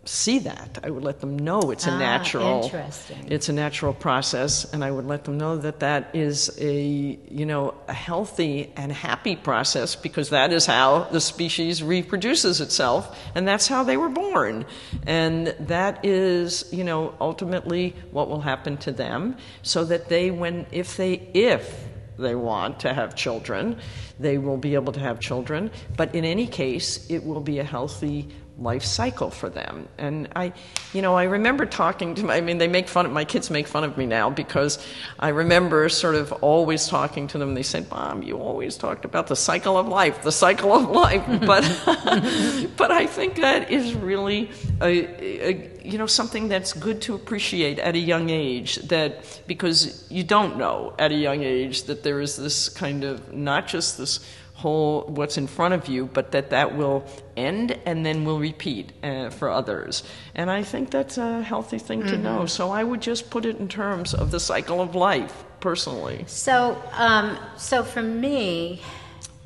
see 0.05 0.39
that. 0.39 0.79
I 0.83 0.89
would 0.89 1.03
let 1.03 1.21
them 1.21 1.39
know 1.39 1.71
it's 1.71 1.87
a 1.87 1.91
Ah, 1.91 1.97
natural 1.97 2.63
interesting. 2.65 3.25
it's 3.31 3.47
a 3.47 3.53
natural 3.53 3.93
process 3.93 4.65
and 4.73 4.83
I 4.83 4.91
would 4.91 5.05
let 5.05 5.23
them 5.23 5.37
know 5.37 5.55
that 5.57 5.79
that 5.79 6.09
is 6.13 6.57
a, 6.59 7.17
you 7.29 7.45
know, 7.45 7.73
a 7.87 7.93
healthy 7.93 8.73
and 8.75 8.91
happy 8.91 9.37
process 9.37 9.95
because 9.95 10.29
that 10.31 10.51
is 10.51 10.65
how 10.65 11.03
the 11.11 11.21
species 11.21 11.81
reproduces 11.81 12.59
itself 12.59 13.17
and 13.33 13.47
that's 13.47 13.67
how 13.67 13.83
they 13.85 13.95
were 13.95 14.09
born. 14.09 14.65
And 15.07 15.47
that 15.61 16.03
is, 16.03 16.65
you 16.73 16.83
know, 16.83 17.13
ultimately 17.21 17.95
what 18.11 18.27
will 18.27 18.41
happen 18.41 18.75
to 18.79 18.91
them 18.91 19.37
so 19.61 19.85
that 19.85 20.09
they 20.09 20.31
when 20.31 20.65
if 20.71 20.97
they 20.97 21.13
if 21.33 21.85
they 22.19 22.35
want 22.35 22.79
to 22.81 22.93
have 22.93 23.15
children, 23.15 23.77
they 24.19 24.37
will 24.37 24.57
be 24.57 24.75
able 24.75 24.93
to 24.93 24.99
have 24.99 25.19
children. 25.19 25.71
But 25.97 26.13
in 26.13 26.25
any 26.25 26.45
case, 26.45 27.09
it 27.09 27.23
will 27.25 27.41
be 27.41 27.57
a 27.57 27.63
healthy 27.63 28.29
life 28.59 28.83
cycle 28.83 29.31
for 29.31 29.49
them. 29.49 29.87
And 29.97 30.29
I, 30.35 30.53
you 30.93 31.01
know, 31.01 31.15
I 31.15 31.23
remember 31.23 31.65
talking 31.65 32.13
to 32.15 32.23
my, 32.23 32.35
I 32.35 32.41
mean, 32.41 32.59
they 32.59 32.67
make 32.67 32.87
fun 32.87 33.05
of, 33.05 33.11
my 33.11 33.25
kids 33.25 33.49
make 33.49 33.67
fun 33.67 33.83
of 33.83 33.97
me 33.97 34.05
now 34.05 34.29
because 34.29 34.85
I 35.19 35.29
remember 35.29 35.89
sort 35.89 36.15
of 36.15 36.31
always 36.33 36.87
talking 36.87 37.27
to 37.29 37.39
them. 37.39 37.55
They 37.55 37.63
said, 37.63 37.89
Mom, 37.89 38.21
you 38.21 38.37
always 38.37 38.77
talked 38.77 39.05
about 39.05 39.27
the 39.27 39.35
cycle 39.35 39.75
of 39.75 39.87
life, 39.87 40.21
the 40.21 40.31
cycle 40.31 40.73
of 40.73 40.89
life. 40.89 41.23
But, 41.43 41.63
but 42.77 42.91
I 42.91 43.05
think 43.05 43.35
that 43.35 43.69
is 43.69 43.93
really, 43.95 44.49
a, 44.81 45.49
a, 45.49 45.71
you 45.83 45.97
know, 45.97 46.05
something 46.05 46.47
that's 46.47 46.73
good 46.73 47.01
to 47.01 47.15
appreciate 47.15 47.79
at 47.79 47.95
a 47.95 47.99
young 47.99 48.29
age 48.29 48.75
that, 48.87 49.41
because 49.45 50.09
you 50.09 50.23
don't 50.23 50.57
know 50.57 50.93
at 50.99 51.11
a 51.11 51.15
young 51.15 51.43
age 51.43 51.83
that 51.83 52.03
there 52.03 52.21
is 52.21 52.37
this 52.37 52.69
kind 52.69 53.03
of, 53.03 53.33
not 53.33 53.67
just 53.67 53.97
this 53.97 54.19
whole 54.63 55.03
what's 55.17 55.37
in 55.37 55.47
front 55.47 55.73
of 55.73 55.87
you, 55.87 56.05
but 56.17 56.31
that 56.31 56.49
that 56.49 56.75
will 56.75 57.03
end 57.35 57.77
and 57.85 58.05
then 58.05 58.23
will 58.23 58.39
repeat 58.39 58.93
uh, 59.03 59.29
for 59.29 59.49
others. 59.49 60.03
And 60.33 60.49
I 60.49 60.63
think 60.63 60.89
that's 60.89 61.17
a 61.17 61.41
healthy 61.43 61.79
thing 61.79 62.01
to 62.11 62.17
know. 62.17 62.45
So 62.45 62.71
I 62.71 62.83
would 62.83 63.01
just 63.01 63.29
put 63.29 63.45
it 63.45 63.57
in 63.59 63.67
terms 63.67 64.13
of 64.13 64.31
the 64.31 64.39
cycle 64.39 64.79
of 64.81 64.95
life, 64.95 65.43
personally. 65.59 66.23
So, 66.27 66.81
um, 66.93 67.37
so 67.57 67.83
for 67.83 68.01
me, 68.01 68.81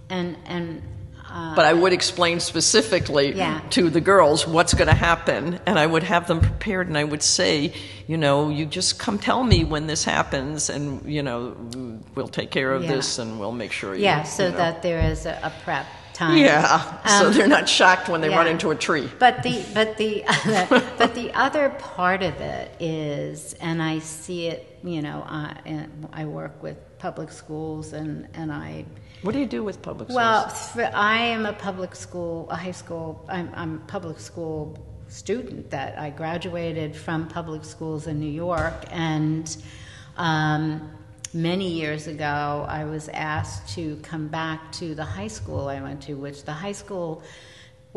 and, 0.09 0.37
and, 0.45 0.81
uh, 1.37 1.55
But 1.55 1.65
I 1.65 1.73
would 1.73 1.93
explain 1.93 2.39
specifically 2.39 3.33
Yeah. 3.33 3.61
to 3.71 3.89
the 3.89 4.01
girls 4.01 4.47
what's 4.47 4.73
going 4.73 4.87
to 4.87 4.95
happen, 5.09 5.59
and 5.67 5.77
I 5.77 5.85
would 5.85 6.03
have 6.03 6.25
them 6.27 6.39
prepared, 6.41 6.87
and 6.87 6.97
I 6.97 7.03
would 7.03 7.21
say, 7.21 7.73
you 8.07 8.17
know, 8.17 8.49
you 8.49 8.65
just 8.65 8.97
come 8.97 9.19
tell 9.19 9.43
me 9.43 9.63
when 9.63 9.85
this 9.87 10.03
happens, 10.03 10.69
and 10.69 11.05
you 11.05 11.21
know, 11.21 11.55
we'll 12.15 12.27
take 12.27 12.49
care 12.51 12.71
of 12.71 12.83
Yeah. 12.83 12.95
this, 12.95 13.19
and 13.19 13.39
we'll 13.39 13.51
make 13.63 13.71
sure. 13.71 13.93
You, 13.95 14.03
yeah, 14.03 14.23
so 14.23 14.45
you 14.45 14.51
know. 14.51 14.57
that 14.57 14.81
there 14.81 14.99
is 15.11 15.25
a, 15.27 15.37
a 15.43 15.51
prep 15.63 15.85
time. 16.13 16.37
Yeah, 16.37 17.05
so 17.05 17.27
Um, 17.27 17.33
they're 17.33 17.47
not 17.47 17.69
shocked 17.69 18.09
when 18.09 18.21
they 18.21 18.29
run 18.29 18.47
into 18.47 18.71
a 18.71 18.75
tree. 18.75 19.07
But 19.19 19.43
the 19.43 19.63
but 19.75 19.97
the 19.97 20.23
but 20.97 21.13
the 21.13 21.31
other 21.45 21.69
part 21.77 22.23
of 22.23 22.41
it 22.41 22.71
is, 22.81 23.53
and 23.61 23.81
I 23.83 23.99
see 23.99 24.47
it. 24.47 24.79
You 24.83 25.01
know, 25.03 25.23
I, 25.27 25.55
and 25.65 26.07
I 26.13 26.25
work 26.25 26.63
with 26.63 26.77
public 26.97 27.31
schools, 27.31 27.93
and 27.93 28.27
and 28.33 28.51
I. 28.51 28.85
What 29.23 29.33
do 29.33 29.39
you 29.39 29.47
do 29.47 29.63
with 29.63 29.81
public 29.81 30.09
schools? 30.09 30.15
Well, 30.15 30.91
I 30.93 31.17
am 31.17 31.45
a 31.45 31.53
public 31.53 31.95
school, 31.95 32.47
a 32.49 32.55
high 32.55 32.71
school. 32.71 33.25
I'm, 33.27 33.49
I'm 33.55 33.75
a 33.75 33.87
public 33.87 34.19
school 34.19 34.77
student 35.07 35.71
that 35.71 35.97
I 35.97 36.09
graduated 36.11 36.95
from 36.95 37.27
public 37.27 37.65
schools 37.65 38.07
in 38.07 38.19
New 38.19 38.29
York, 38.29 38.85
and 38.91 39.57
um, 40.17 40.91
many 41.33 41.69
years 41.69 42.07
ago, 42.07 42.65
I 42.67 42.85
was 42.85 43.09
asked 43.09 43.73
to 43.75 43.95
come 43.97 44.27
back 44.27 44.71
to 44.73 44.95
the 44.95 45.03
high 45.03 45.27
school 45.27 45.67
I 45.67 45.81
went 45.81 46.01
to, 46.03 46.13
which 46.15 46.43
the 46.43 46.53
high 46.53 46.71
school, 46.71 47.23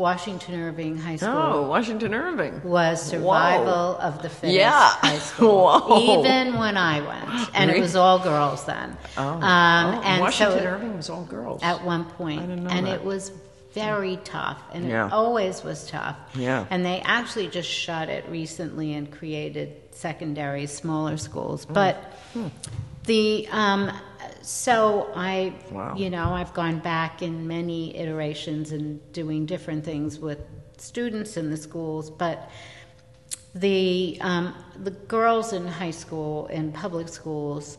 Washington 0.01 0.59
Irving 0.61 0.97
High 0.97 1.15
School 1.17 1.29
oh, 1.31 1.67
Washington 1.69 2.13
Irving. 2.13 2.61
was 2.63 3.01
survival 3.01 3.93
Whoa. 3.93 3.97
of 4.07 4.21
the 4.21 4.29
fittest 4.29 4.57
Yeah. 4.57 4.89
high 4.89 5.19
school. 5.19 5.79
Whoa. 5.79 6.19
Even 6.19 6.57
when 6.57 6.75
I 6.75 6.99
went, 7.01 7.49
and 7.53 7.69
it 7.71 7.79
was 7.79 7.95
all 7.95 8.19
girls 8.19 8.65
then. 8.65 8.97
Oh, 9.17 9.21
Um, 9.27 9.41
Oh, 9.95 10.01
and 10.03 10.21
Washington 10.21 10.59
so 10.59 10.65
Irving 10.65 10.97
was 10.97 11.09
all 11.09 11.23
girls. 11.23 11.61
at 11.63 11.83
one 11.85 12.05
point, 12.05 12.41
I 12.41 12.45
didn't 12.47 12.63
know 12.65 12.69
and 12.71 12.87
that. 12.87 12.95
it 12.95 13.03
was 13.05 13.31
very 13.73 14.17
tough, 14.25 14.59
and 14.73 14.89
Yeah. 14.89 15.05
it 15.07 15.13
always 15.13 15.63
was 15.63 15.87
tough. 15.87 16.17
Yeah. 16.35 16.65
And 16.69 16.83
they 16.83 16.99
actually 17.05 17.47
just 17.47 17.69
shut 17.69 18.09
it 18.09 18.25
recently 18.29 18.93
and 18.93 19.09
created 19.09 19.69
secondary, 19.91 20.65
smaller 20.65 21.15
schools. 21.17 21.63
Hmm. 21.65 21.73
But 21.73 21.95
the 23.05 23.47
um, 23.51 23.91
so 24.41 25.11
I, 25.15 25.53
Wow. 25.71 25.95
you 25.95 26.09
know, 26.09 26.33
I've 26.33 26.53
gone 26.53 26.79
back 26.79 27.21
in 27.21 27.47
many 27.47 27.95
iterations 27.97 28.71
and 28.71 28.99
doing 29.13 29.45
different 29.45 29.83
things 29.85 30.19
with 30.19 30.39
students 30.77 31.37
in 31.37 31.49
the 31.49 31.57
schools, 31.57 32.09
but 32.09 32.49
the 33.53 34.17
um, 34.21 34.55
the 34.81 34.91
girls 34.91 35.51
in 35.53 35.67
high 35.67 35.91
school 35.91 36.47
in 36.47 36.71
public 36.71 37.09
schools 37.09 37.77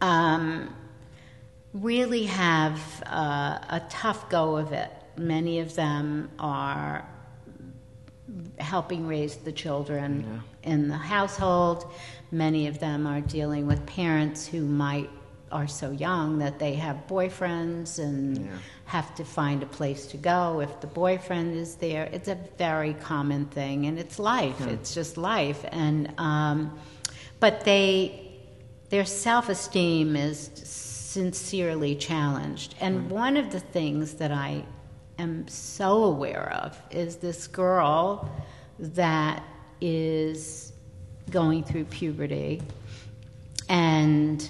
um, 0.00 0.74
really 1.72 2.24
have 2.24 2.80
uh, 3.06 3.58
a 3.68 3.82
tough 3.88 4.28
go 4.28 4.56
of 4.56 4.72
it. 4.72 4.90
Many 5.16 5.60
of 5.60 5.74
them 5.74 6.30
are 6.38 7.06
helping 8.58 9.06
raise 9.06 9.36
the 9.36 9.52
children 9.52 10.42
in 10.62 10.88
the 10.88 10.96
household. 10.96 11.92
Many 12.30 12.66
of 12.66 12.78
them 12.78 13.06
are 13.06 13.20
dealing 13.20 13.66
with 13.66 13.84
parents 13.86 14.46
who 14.46 14.64
might 14.64 15.10
are 15.52 15.66
so 15.66 15.90
young 15.90 16.38
that 16.38 16.60
they 16.60 16.74
have 16.74 16.96
boyfriends 17.08 17.98
and 17.98 18.48
have 18.84 19.12
to 19.16 19.24
find 19.24 19.62
a 19.62 19.66
place 19.66 20.06
to 20.06 20.16
go 20.16 20.60
if 20.60 20.80
the 20.80 20.86
boyfriend 20.86 21.56
is 21.56 21.74
there. 21.76 22.08
It's 22.12 22.28
a 22.28 22.38
very 22.56 22.94
common 22.94 23.46
thing, 23.46 23.86
and 23.86 23.98
it's 23.98 24.18
life. 24.18 24.60
It's 24.66 24.94
just 24.94 25.16
life, 25.16 25.64
and 25.72 26.12
um, 26.18 26.78
but 27.40 27.64
they 27.64 28.26
their 28.90 29.04
self-esteem 29.04 30.16
is 30.16 30.50
sincerely 30.54 31.94
challenged. 31.94 32.74
And 32.80 33.10
one 33.10 33.36
of 33.36 33.50
the 33.50 33.60
things 33.60 34.14
that 34.14 34.32
I 34.32 34.64
am 35.18 35.46
so 35.48 36.04
aware 36.04 36.52
of 36.62 36.80
is 36.90 37.16
this 37.16 37.46
girl 37.46 38.30
that 38.78 39.42
is 39.80 40.69
going 41.30 41.64
through 41.64 41.84
puberty. 41.84 42.62
And 43.68 44.48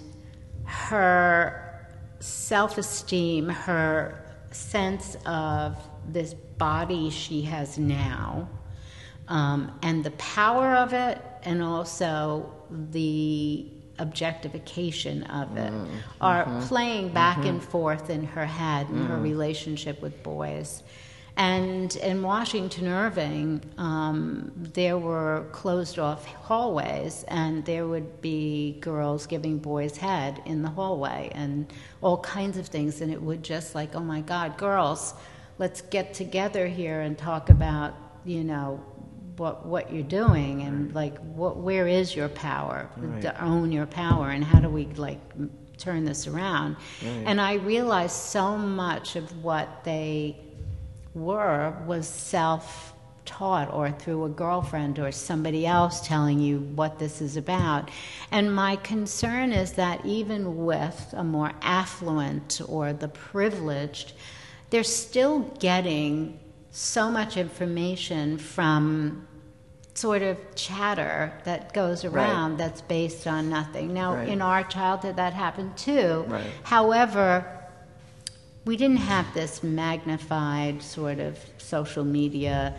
her 0.65 1.87
self 2.21 2.79
esteem, 2.79 3.49
her 3.49 4.25
sense 4.51 5.17
of 5.27 5.77
this 6.09 6.35
body 6.35 7.11
she 7.11 7.43
has 7.43 7.79
now, 7.79 8.49
um, 9.29 9.79
and 9.83 10.05
the 10.05 10.11
power 10.13 10.75
of 10.75 10.93
it, 10.93 11.21
and 11.43 11.63
also 11.63 12.53
the 12.91 13.67
objectification 13.99 15.23
of 15.25 15.57
it, 15.57 15.73
mm, 15.73 15.89
are 16.21 16.45
mm-hmm. 16.45 16.67
playing 16.67 17.09
back 17.11 17.39
and 17.39 17.61
mm-hmm. 17.61 17.71
forth 17.71 18.11
in 18.11 18.25
her 18.25 18.47
head 18.47 18.89
and 18.89 19.07
her 19.07 19.17
mm. 19.17 19.23
relationship 19.23 20.01
with 20.01 20.23
boys. 20.23 20.83
And 21.41 21.97
in 21.97 22.21
Washington 22.21 22.87
Irving, 22.87 23.63
um, 23.79 24.53
there 24.75 24.99
were 24.99 25.47
closed 25.53 25.99
off 25.99 26.27
hallways, 26.27 27.25
and 27.29 27.65
there 27.65 27.87
would 27.87 28.21
be 28.21 28.77
girls 28.83 29.27
giving 29.27 29.57
boys 29.59 29.97
head 29.97 30.43
in 30.45 30.61
the 30.61 30.69
hallway, 30.69 31.33
and 31.35 31.73
all 32.03 32.19
kinds 32.19 32.59
of 32.59 32.67
things. 32.67 33.01
And 33.01 33.11
it 33.11 33.23
would 33.23 33.43
just 33.43 33.75
like, 33.75 33.95
oh 33.95 34.01
my 34.01 34.21
God, 34.21 34.59
girls, 34.59 35.15
let's 35.59 35.81
get 35.81 36.13
together 36.13 36.67
here 36.67 37.01
and 37.01 37.17
talk 37.17 37.49
about, 37.49 37.95
you 38.27 38.45
know, 38.45 38.85
what 39.39 39.65
what 39.65 39.91
you're 39.91 40.03
doing, 40.03 40.61
and 40.61 40.95
like, 40.95 41.17
what 41.21 41.57
where 41.57 41.89
is 41.89 42.15
your 42.15 42.29
power 42.29 42.91
to 43.23 43.43
own 43.43 43.73
your 43.73 43.87
power, 43.87 44.29
and 44.29 44.45
how 44.45 44.61
do 44.61 44.69
we 44.69 44.85
like 44.97 45.21
turn 45.79 46.05
this 46.05 46.27
around? 46.27 46.77
And 47.25 47.41
I 47.41 47.55
realized 47.55 48.17
so 48.17 48.59
much 48.59 49.17
of 49.17 49.43
what 49.43 49.85
they 49.85 50.37
were 51.15 51.75
was 51.87 52.07
self 52.09 52.93
taught 53.27 53.73
or 53.73 53.91
through 53.93 54.25
a 54.25 54.29
girlfriend 54.29 54.99
or 54.99 55.13
somebody 55.13 55.67
else 55.67 56.07
telling 56.07 56.41
you 56.41 56.59
what 56.75 56.99
this 56.99 57.21
is 57.21 57.37
about. 57.37 57.91
And 58.31 58.53
my 58.55 58.77
concern 58.77 59.53
is 59.53 59.73
that 59.75 60.05
even 60.05 60.65
with 60.65 61.15
a 61.17 61.23
more 61.23 61.53
affluent 61.63 62.61
or 62.67 62.93
the 62.93 63.09
privileged, 63.09 64.15
they're 64.71 64.83
still 64.83 65.41
getting 65.61 66.41
so 66.71 67.11
much 67.11 67.37
information 67.37 68.39
from 68.39 69.27
sort 69.95 70.23
of 70.23 70.39
chatter 70.55 71.33
that 71.45 71.73
goes 71.75 72.05
around 72.05 72.53
Right. 72.53 72.59
that's 72.59 72.81
based 72.81 73.27
on 73.27 73.51
nothing. 73.51 73.93
Now, 73.93 74.15
Right. 74.15 74.29
in 74.29 74.41
our 74.41 74.63
childhood, 74.63 75.17
that 75.17 75.35
happened 75.35 75.77
too. 75.77 76.25
Right. 76.29 76.47
However, 76.63 77.45
we 78.65 78.77
didn't 78.77 78.99
have 78.99 79.33
this 79.35 79.63
magnified 79.63 80.83
sort 80.83 81.19
of 81.19 81.39
social 81.59 82.05
media 82.05 82.75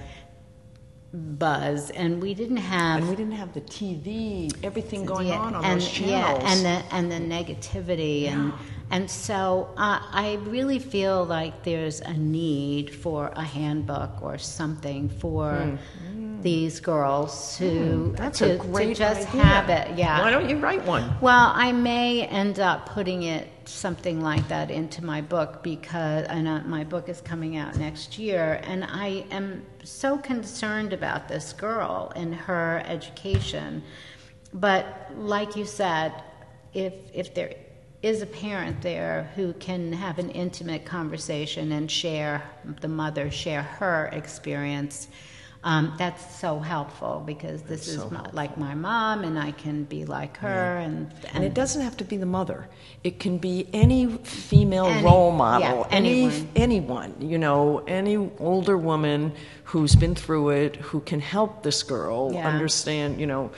buzz, 1.14 1.90
and 1.92 2.22
we 2.22 2.34
didn't 2.34 2.58
have 2.58 3.00
And 3.00 3.10
we 3.10 3.16
didn't 3.16 3.34
have 3.34 3.54
the 3.54 3.62
TV, 3.62 4.54
everything 4.64 5.06
going 5.06 5.28
yeah, 5.28 5.40
on 5.40 5.56
on 5.56 5.66
and, 5.66 5.82
those 5.82 5.92
channels. 5.92 6.44
Yeah, 6.44 6.52
and 6.52 6.66
the 6.66 6.96
and 6.96 7.12
the 7.12 7.36
negativity 7.36 8.28
and 8.28 8.54
and 8.92 9.10
so 9.10 9.70
uh, 9.78 10.00
I 10.12 10.40
really 10.44 10.80
feel 10.80 11.26
like 11.26 11.64
there's 11.64 12.02
a 12.02 12.14
need 12.14 12.94
for 12.94 13.32
a 13.36 13.44
handbook 13.44 14.22
or 14.22 14.38
something 14.38 15.10
for 15.10 15.78
these 16.42 16.80
girls 16.80 17.58
to 17.58 17.70
Hmm. 17.70 18.16
That's 18.16 18.40
to, 18.40 18.58
to 18.58 18.94
just 18.94 19.28
idea. 19.30 19.44
have 19.44 19.70
it. 19.70 19.98
Yeah. 19.98 20.22
Why 20.22 20.32
don't 20.32 20.50
you 20.50 20.58
write 20.58 20.84
one? 20.86 21.14
Well, 21.22 21.52
I 21.54 21.72
may 21.72 22.26
end 22.28 22.60
up 22.60 22.88
putting 22.88 23.24
it 23.24 23.48
something 23.72 24.22
like 24.22 24.48
that 24.50 24.70
into 24.70 25.04
my 25.04 25.22
book 25.22 25.64
because 25.64 26.26
and 26.28 26.48
uh, 26.48 26.60
my 26.60 26.84
book 26.84 27.10
is 27.10 27.22
coming 27.22 27.58
out 27.58 27.76
next 27.78 28.20
year, 28.20 28.62
and 28.64 28.84
I 28.84 29.26
am 29.32 29.66
so 29.84 30.18
concerned 30.18 30.94
about 30.94 31.28
this 31.28 31.54
girl 31.54 32.12
and 32.16 32.36
her 32.36 32.84
education. 32.86 33.84
But 34.54 34.86
like 35.16 35.56
you 35.56 35.66
said, 35.66 36.14
if 36.74 36.94
if 37.14 37.34
there 37.34 37.54
is 38.02 38.22
a 38.22 38.26
parent 38.26 38.82
there 38.82 39.32
who 39.36 39.54
can 39.54 39.94
have 39.94 40.18
an 40.18 40.32
intimate 40.32 40.86
conversation 40.86 41.72
and 41.72 41.90
share 41.90 42.44
the 42.82 42.88
mother 42.88 43.30
share 43.30 43.62
her 43.62 44.10
experience. 44.12 45.08
Um, 45.64 45.94
that's 45.98 46.40
so 46.40 46.58
helpful 46.58 47.22
because 47.24 47.62
this 47.62 47.88
is 47.88 47.98
so 47.98 48.10
my, 48.10 48.26
like 48.32 48.58
my 48.58 48.74
mom, 48.74 49.24
and 49.24 49.38
I 49.38 49.52
can 49.52 49.84
be 49.84 50.06
like 50.06 50.38
her, 50.38 50.78
and, 50.78 51.14
And 51.34 51.44
it 51.44 51.54
doesn't 51.54 51.84
have 51.84 51.96
to 51.98 52.04
be 52.04 52.18
the 52.18 52.26
mother. 52.26 52.68
It 53.04 53.20
can 53.20 53.38
be 53.38 53.68
any 53.72 54.08
female 54.24 54.86
Any- 54.88 55.04
role 55.06 55.32
model, 55.32 55.86
yeah, 55.88 55.96
any 55.96 56.24
anyone. 56.24 56.48
anyone, 56.56 57.16
you 57.20 57.38
know, 57.38 57.84
any 57.88 58.18
older 58.40 58.76
woman 58.76 59.34
who's 59.66 59.96
been 59.96 60.16
through 60.16 60.50
it 60.50 60.78
who 60.78 61.00
can 61.02 61.20
help 61.20 61.62
this 61.62 61.84
girl 61.84 62.32
Yeah. 62.34 62.48
understand, 62.48 63.20
you 63.20 63.28
know, 63.28 63.52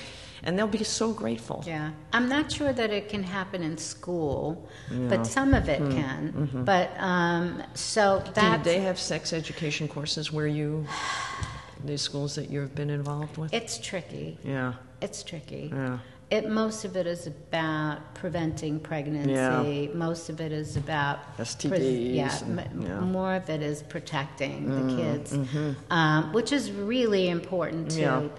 and 0.44 0.60
they'll 0.60 0.68
be 0.68 0.84
so 0.84 1.14
grateful. 1.14 1.64
Yeah, 1.66 1.92
I'm 2.12 2.28
not 2.28 2.52
sure 2.52 2.74
that 2.74 2.90
it 2.92 3.08
can 3.08 3.24
happen 3.24 3.64
in 3.64 3.78
school, 3.78 4.68
but 5.08 5.26
some 5.26 5.54
of 5.54 5.70
it 5.70 5.80
can. 5.90 6.50
But 6.66 6.90
um, 7.00 7.64
so 7.76 8.22
Do 8.26 8.32
that's 8.34 8.64
they 8.66 8.82
have 8.82 9.00
sex 9.00 9.32
education 9.32 9.88
courses 9.88 10.34
where 10.34 10.48
you, 10.48 10.86
these 11.84 12.02
schools 12.02 12.36
that 12.36 12.50
you've 12.50 12.76
been 12.76 12.90
involved 12.90 13.38
with? 13.38 13.54
it's 13.54 13.78
tricky. 13.78 14.38
yeah, 14.44 14.74
It's 15.02 15.24
tricky. 15.24 15.70
yeah, 15.74 16.00
It 16.30 16.50
most 16.50 16.86
of 16.86 16.96
it 16.96 17.06
is 17.08 17.28
about 17.28 18.16
preventing 18.16 18.80
pregnancy. 18.80 19.90
Yeah. 19.92 19.96
Most 19.96 20.30
of 20.30 20.40
it 20.42 20.52
is 20.52 20.78
about 20.78 21.20
STDs 21.38 22.16
yeah, 22.16 22.40
and- 22.44 22.84
yeah. 22.84 22.90
Mm, 22.90 23.12
more 23.12 23.36
of 23.36 23.50
it 23.50 23.62
is 23.62 23.84
protecting 23.84 24.70
the 24.70 24.96
kids, 24.96 25.36
um, 25.90 26.34
which 26.34 26.52
is 26.52 26.72
really 26.72 27.30
important 27.30 27.92
too. 27.92 28.02
mm-hmm. 28.02 28.26
Yeah. 28.28 28.32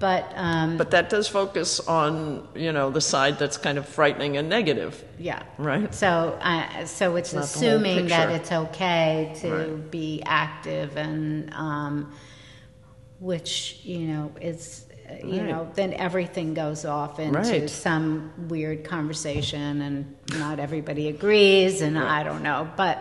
But 0.00 0.30
um, 0.36 0.76
but 0.76 0.92
that 0.92 1.10
does 1.10 1.26
focus 1.26 1.80
on 1.80 2.46
you 2.54 2.70
know 2.72 2.88
the 2.88 3.00
side 3.00 3.36
that's 3.40 3.56
kind 3.56 3.78
of 3.78 3.84
frightening 3.88 4.36
and 4.36 4.48
negative, 4.48 5.02
yeah, 5.18 5.42
right? 5.58 5.92
So, 5.92 6.38
uh, 6.40 6.84
so 6.84 7.16
it's, 7.16 7.32
whole 7.32 7.42
assuming 7.42 8.06
that 8.06 8.30
it's 8.30 8.52
okay 8.52 9.32
to 9.40 9.50
Right. 9.52 9.90
be 9.90 10.22
active 10.24 10.96
and, 10.96 11.52
um, 11.52 12.12
which 13.20 13.80
you 13.84 14.00
know 14.06 14.32
is, 14.40 14.86
you 15.24 15.38
Right. 15.40 15.48
know, 15.48 15.68
then 15.74 15.92
everything 15.94 16.54
goes 16.54 16.84
off 16.84 17.18
into 17.18 17.38
Right. 17.38 17.70
some 17.70 18.30
weird 18.48 18.84
conversation, 18.84 19.80
and 19.82 20.14
not 20.38 20.58
everybody 20.60 21.08
agrees, 21.08 21.80
and 21.80 21.98
I 21.98 22.22
don't 22.22 22.42
know, 22.42 22.68
but 22.76 22.98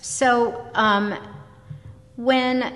so 0.00 0.64
um, 0.74 1.14
when 2.16 2.72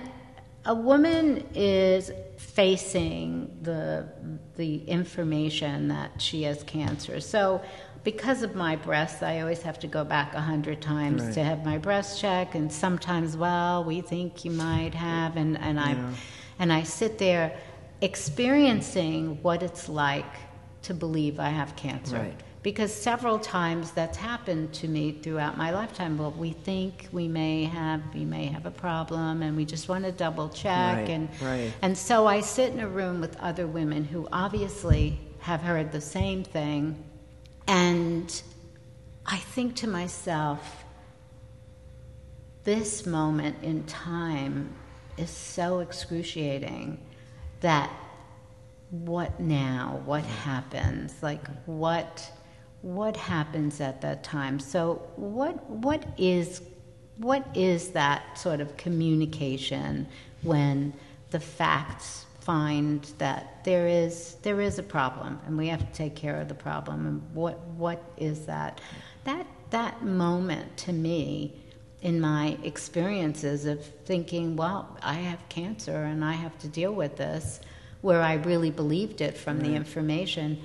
a 0.65 0.75
woman 0.75 1.47
is 1.55 2.11
facing 2.37 3.59
the 3.63 4.07
the 4.57 4.85
information 4.85 5.89
that 5.89 6.21
she 6.21 6.43
has 6.43 6.63
cancer, 6.65 7.21
so 7.21 7.61
because 8.05 8.43
of 8.43 8.57
my 8.57 8.75
breasts, 8.75 9.23
I 9.23 9.41
always 9.41 9.63
have 9.63 9.79
to 9.81 9.87
go 9.87 10.03
back 10.05 10.35
a 10.35 10.41
hundred 10.41 10.83
times 10.83 11.23
Right. 11.23 11.35
to 11.35 11.45
have 11.45 11.65
my 11.65 11.79
breast 11.79 12.21
check, 12.21 12.55
and 12.57 12.73
sometimes, 12.73 13.37
well, 13.37 13.85
we 13.85 14.01
think 14.01 14.45
you 14.45 14.51
might 14.51 14.95
have, 14.95 15.37
and 15.37 15.57
and 15.59 15.79
I 15.79 15.93
Yeah. 15.93 16.15
And 16.63 16.73
I 16.73 16.85
sit 16.85 17.19
there 17.19 17.59
experiencing 18.03 19.43
what 19.43 19.65
it's 19.65 19.89
like 19.89 20.33
to 20.83 20.95
believe 20.95 21.41
I 21.41 21.49
have 21.49 21.75
cancer. 21.75 22.19
Right. 22.19 22.41
Because 22.63 22.95
several 22.95 23.41
times 23.41 23.91
that's 23.91 24.17
happened 24.17 24.73
to 24.75 24.87
me 24.87 25.11
throughout 25.11 25.59
my 25.59 25.73
lifetime. 25.73 26.17
Well, 26.17 26.31
we 26.31 26.53
think 26.53 27.09
we 27.11 27.27
may 27.27 27.65
have 27.65 28.01
we 28.15 28.25
may 28.25 28.47
have 28.47 28.65
a 28.65 28.71
problem, 28.71 29.43
and 29.43 29.57
we 29.57 29.65
just 29.65 29.89
want 29.89 30.05
to 30.05 30.13
double 30.13 30.49
check. 30.51 30.99
Right, 30.99 31.09
And 31.09 31.29
right. 31.43 31.73
and 31.83 31.99
so 31.99 32.29
I 32.29 32.41
sit 32.41 32.73
in 32.73 32.79
a 32.79 32.87
room 32.87 33.21
with 33.21 33.37
other 33.41 33.67
women 33.67 34.05
who 34.05 34.29
obviously 34.31 35.19
have 35.41 35.63
heard 35.63 35.91
the 35.91 36.01
same 36.01 36.45
thing, 36.45 37.03
and 37.67 38.41
I 39.27 39.39
think 39.39 39.75
to 39.83 39.89
myself, 39.89 40.85
this 42.63 43.05
moment 43.05 43.57
in 43.65 43.83
time 43.83 44.77
is 45.17 45.31
so 45.31 45.81
excruciating 45.81 46.99
that 47.61 47.91
what 48.91 49.41
now? 49.41 50.03
What 50.05 50.25
happens? 50.25 51.15
Like 51.23 51.47
what 51.67 52.31
what 52.83 53.17
happens 53.17 53.81
at 53.81 54.01
that 54.03 54.23
time? 54.23 54.61
So 54.61 55.03
what 55.17 55.69
what 55.71 56.05
is 56.19 56.63
what 57.17 57.47
is 57.55 57.91
that 57.91 58.39
sort 58.39 58.61
of 58.61 58.77
communication 58.77 60.09
when 60.43 60.93
the 61.31 61.41
facts 61.41 62.27
find 62.41 63.05
that 63.19 63.65
there 63.65 63.87
is 63.87 64.37
there 64.43 64.61
is 64.61 64.79
a 64.79 64.83
problem 64.83 65.39
and 65.47 65.57
we 65.57 65.69
have 65.69 65.81
to 65.81 65.93
take 65.95 66.15
care 66.15 66.41
of 66.41 66.49
the 66.49 66.55
problem? 66.55 67.07
And 67.07 67.35
what 67.35 67.59
what 67.79 68.03
is 68.19 68.47
that? 68.47 68.81
That 69.25 69.47
that 69.71 70.05
moment 70.05 70.77
to 70.79 70.93
me 70.93 71.62
in 72.03 72.21
my 72.21 72.59
experiences 72.65 73.65
of 73.65 73.85
thinking 74.05 74.57
well 74.57 74.99
I 75.03 75.15
have 75.15 75.49
cancer 75.49 76.05
and 76.05 76.25
I 76.25 76.33
have 76.33 76.59
to 76.59 76.69
deal 76.69 76.93
with 76.93 77.17
this 77.17 77.61
where 78.01 78.21
I 78.21 78.35
really 78.35 78.71
believed 78.71 79.21
it 79.21 79.37
from 79.39 79.61
the 79.61 79.75
information. 79.75 80.61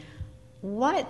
What 0.61 1.07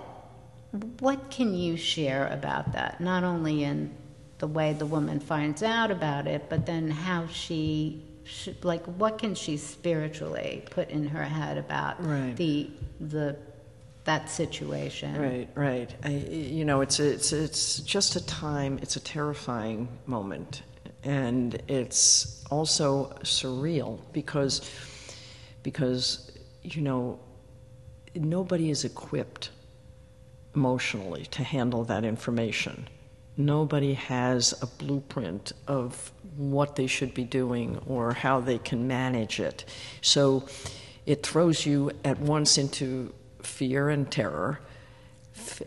what 1.00 1.30
can 1.30 1.54
you 1.54 1.78
share 1.78 2.26
about 2.28 2.72
that? 2.72 3.00
Not 3.00 3.24
only 3.24 3.64
in 3.64 3.94
the 4.38 4.46
way 4.46 4.74
the 4.74 4.84
woman 4.86 5.18
finds 5.18 5.62
out 5.62 5.90
about 5.90 6.26
it 6.26 6.48
but 6.50 6.66
then 6.66 6.90
how 6.90 7.26
she 7.28 8.04
should, 8.24 8.62
like 8.62 8.84
what 8.84 9.16
can 9.18 9.34
she 9.34 9.56
spiritually 9.56 10.62
put 10.70 10.90
in 10.90 11.06
her 11.08 11.24
head 11.24 11.56
about 11.56 12.04
Right. 12.04 12.36
the 12.36 12.70
the 13.00 13.36
that 14.08 14.30
situation 14.30 15.14
Right, 15.20 15.48
right. 15.54 15.94
I, 16.02 16.08
you 16.08 16.64
know, 16.64 16.80
it's 16.80 16.98
it's 16.98 17.30
it's 17.32 17.80
just 17.80 18.16
a 18.16 18.24
time. 18.24 18.78
It's 18.80 18.96
a 18.96 19.00
terrifying 19.00 19.86
moment, 20.06 20.62
and 21.04 21.60
it's 21.68 22.42
also 22.50 23.12
surreal 23.22 24.00
because 24.14 24.54
because 25.62 26.32
you 26.62 26.80
know 26.80 27.20
nobody 28.14 28.70
is 28.70 28.86
equipped 28.86 29.50
emotionally 30.54 31.24
to 31.36 31.44
handle 31.44 31.84
that 31.84 32.04
information. 32.04 32.88
Nobody 33.36 33.92
has 33.92 34.54
a 34.62 34.66
blueprint 34.66 35.52
of 35.66 36.12
what 36.34 36.76
they 36.76 36.86
should 36.86 37.12
be 37.12 37.24
doing 37.24 37.78
or 37.86 38.14
how 38.14 38.40
they 38.40 38.58
can 38.58 38.88
manage 38.88 39.38
it. 39.38 39.66
So 40.00 40.46
it 41.04 41.22
throws 41.22 41.66
you 41.66 41.90
at 42.04 42.18
once 42.20 42.56
into 42.56 43.12
fear 43.42 43.88
and 43.88 44.10
terror. 44.10 44.60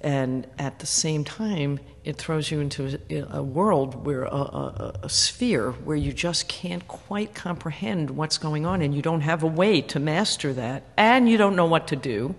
And 0.01 0.47
at 0.59 0.79
the 0.79 0.85
same 0.85 1.23
time, 1.23 1.79
it 2.03 2.17
throws 2.17 2.51
you 2.51 2.59
into 2.59 2.99
a, 3.09 3.43
world 3.43 4.05
where 4.05 4.23
a, 4.23 4.35
a, 4.35 4.99
a 5.03 5.09
sphere 5.09 5.71
where 5.71 5.95
you 5.95 6.11
just 6.11 6.47
can't 6.47 6.87
quite 6.87 7.35
comprehend 7.35 8.09
what's 8.09 8.37
going 8.37 8.65
on, 8.65 8.81
and 8.81 8.93
you 8.93 9.01
don't 9.01 9.21
have 9.21 9.43
a 9.43 9.47
way 9.47 9.81
to 9.81 9.99
master 9.99 10.51
that, 10.53 10.83
and 10.97 11.29
you 11.29 11.37
don't 11.37 11.55
know 11.55 11.65
what 11.65 11.87
to 11.87 11.95
do. 11.95 12.35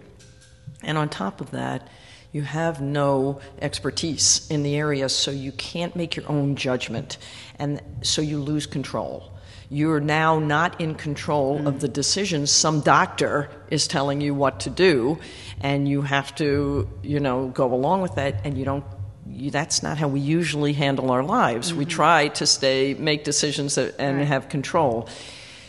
And 0.83 0.99
on 0.99 1.09
top 1.09 1.41
of 1.41 1.53
that, 1.53 1.89
you 2.33 2.43
have 2.43 2.81
no 2.81 3.41
expertise 3.61 4.51
in 4.51 4.63
the 4.63 4.77
area, 4.77 5.09
so 5.09 5.31
you 5.31 5.53
can't 5.53 5.95
make 5.95 6.17
your 6.17 6.29
own 6.31 6.57
judgment. 6.57 7.19
And 7.59 7.81
so 8.03 8.21
you 8.21 8.41
lose 8.41 8.67
control. 8.67 9.32
You're 9.73 10.01
now 10.01 10.39
not 10.39 10.79
in 10.83 10.95
control 10.95 11.67
of 11.67 11.81
the 11.81 11.89
decisions. 11.89 12.51
Some 12.51 12.81
doctor 12.81 13.49
is 13.71 13.89
telling 13.89 14.21
you 14.21 14.35
what 14.35 14.61
to 14.61 14.71
do, 14.71 15.19
and 15.63 15.89
you 15.89 16.03
have 16.03 16.35
to, 16.35 16.87
you 17.03 17.19
know, 17.19 17.49
go 17.49 17.73
along 17.73 18.03
with 18.03 18.17
that, 18.17 18.43
and 18.45 18.59
you 18.59 18.67
don't. 18.67 18.85
You, 19.27 19.51
that's 19.51 19.83
not 19.83 19.97
how 19.97 20.09
we 20.09 20.21
usually 20.21 20.75
handle 20.75 21.11
our 21.11 21.25
lives. 21.25 21.73
We 21.73 21.85
mm-hmm. 21.85 21.91
try 21.91 22.29
to 22.29 22.47
stay, 22.47 22.93
make 22.95 23.25
decisions 23.25 23.77
that, 23.77 23.95
and 23.99 24.19
Right. 24.19 24.27
have 24.27 24.51
control. 24.51 25.09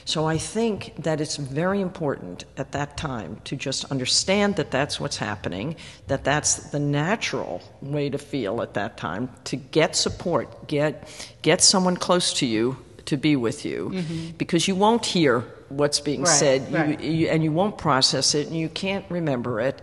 So 0.05 0.25
I 0.25 0.37
think 0.37 0.95
that 0.97 1.21
it's 1.21 1.37
very 1.37 1.79
important 1.79 2.43
at 2.57 2.73
that 2.73 2.97
time 2.97 3.39
to 3.45 3.55
just 3.55 3.85
understand 3.85 4.57
that 4.57 4.69
that's 4.69 4.99
what's 4.99 5.15
happening, 5.15 5.77
that 6.07 6.25
that's 6.25 6.71
the 6.71 6.79
natural 6.79 7.61
way 7.81 8.09
to 8.09 8.17
feel 8.17 8.61
at 8.61 8.73
that 8.73 8.97
time, 8.97 9.29
to 9.45 9.55
get 9.55 9.95
support, 9.95 10.67
get 10.67 11.07
get 11.41 11.61
someone 11.61 11.95
close 11.95 12.33
to 12.39 12.45
you 12.45 12.75
to 13.05 13.17
be 13.17 13.35
with 13.35 13.65
you, 13.65 14.03
because 14.37 14.67
you 14.67 14.75
won't 14.75 15.05
hear 15.05 15.41
what's 15.69 15.99
being 15.99 16.21
Mm-hmm. 16.21 16.29
Right, 16.29 16.39
said, 16.39 16.69
you, 16.69 16.77
right. 16.77 17.01
you, 17.01 17.27
and 17.27 17.43
you 17.43 17.51
won't 17.51 17.77
process 17.77 18.35
it, 18.35 18.47
and 18.47 18.57
you 18.57 18.69
can't 18.69 19.05
remember 19.09 19.59
it, 19.59 19.81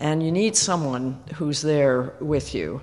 and 0.00 0.22
you 0.22 0.32
need 0.32 0.56
someone 0.56 1.20
who's 1.34 1.62
there 1.62 2.14
with 2.20 2.54
you. 2.54 2.80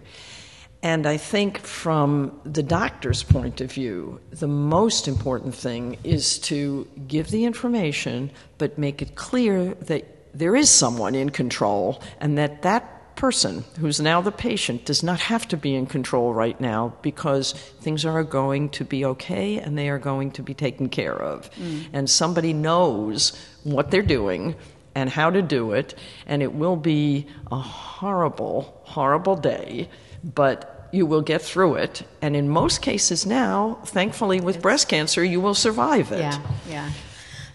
And 0.84 1.08
I 1.08 1.18
think 1.18 1.58
from 1.60 2.40
the 2.44 2.62
doctor's 2.62 3.24
point 3.24 3.60
of 3.60 3.72
view, 3.72 4.20
the 4.30 4.48
most 4.48 5.08
important 5.08 5.56
thing 5.56 5.98
is 6.04 6.38
to 6.40 6.88
give 7.08 7.32
the 7.32 7.46
information, 7.46 8.30
but 8.60 8.78
make 8.78 9.02
it 9.02 9.16
clear 9.16 9.74
that 9.74 10.06
there 10.36 10.56
is 10.56 10.70
someone 10.70 11.16
in 11.16 11.32
control 11.32 12.04
and 12.20 12.38
that 12.38 12.62
that 12.62 12.95
person 13.16 13.64
who's 13.80 14.00
now 14.00 14.22
the 14.22 14.32
patient 14.32 14.86
does 14.86 15.04
not 15.04 15.20
have 15.20 15.48
to 15.48 15.58
be 15.58 15.76
in 15.76 15.86
control 15.86 16.34
right 16.34 16.60
now 16.60 16.94
because 17.02 17.54
things 17.82 18.06
are 18.06 18.24
going 18.24 18.70
to 18.70 18.84
be 18.84 19.06
okay 19.06 19.58
and 19.58 19.78
they 19.78 19.90
are 19.90 20.00
going 20.00 20.32
to 20.32 20.44
be 20.44 20.54
taken 20.54 20.90
care 20.90 21.16
of. 21.16 21.50
And 21.94 22.10
somebody 22.10 22.54
knows 22.54 23.32
what 23.64 23.92
they're 23.92 24.02
doing 24.02 24.56
and 24.96 25.10
how 25.10 25.30
to 25.30 25.42
do 25.42 25.74
it, 25.74 25.94
and 26.26 26.42
it 26.42 26.54
will 26.54 26.78
be 26.78 27.28
a 27.52 27.58
horrible, 27.58 28.82
horrible 28.86 29.36
day, 29.36 29.90
but 30.24 30.88
you 30.92 31.06
will 31.06 31.22
get 31.22 31.42
through 31.42 31.76
it. 31.76 32.04
And 32.22 32.36
in 32.36 32.48
most 32.48 32.82
cases 32.82 33.26
now, 33.26 33.80
thankfully, 33.86 34.40
with 34.40 34.62
breast 34.62 34.88
cancer, 34.88 35.24
you 35.24 35.42
will 35.42 35.54
survive 35.54 36.14
it. 36.14 36.20
Yeah, 36.20 36.42
yeah. 36.70 36.92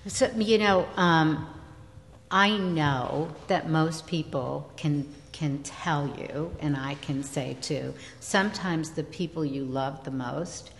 So 0.07 0.31
you 0.37 0.59
know, 0.59 0.87
um, 0.97 1.49
I 2.31 2.57
know 2.59 3.35
that 3.49 3.69
most 3.71 4.07
people 4.07 4.71
can 4.77 5.09
can 5.41 5.63
tell 5.63 6.07
you, 6.19 6.55
and 6.61 6.77
I 6.77 6.97
can 6.97 7.23
say 7.23 7.57
too. 7.63 7.95
Sometimes 8.21 8.91
the 8.91 9.05
people 9.05 9.43
you 9.43 9.65
love 9.65 10.05
the 10.05 10.11
most 10.11 10.73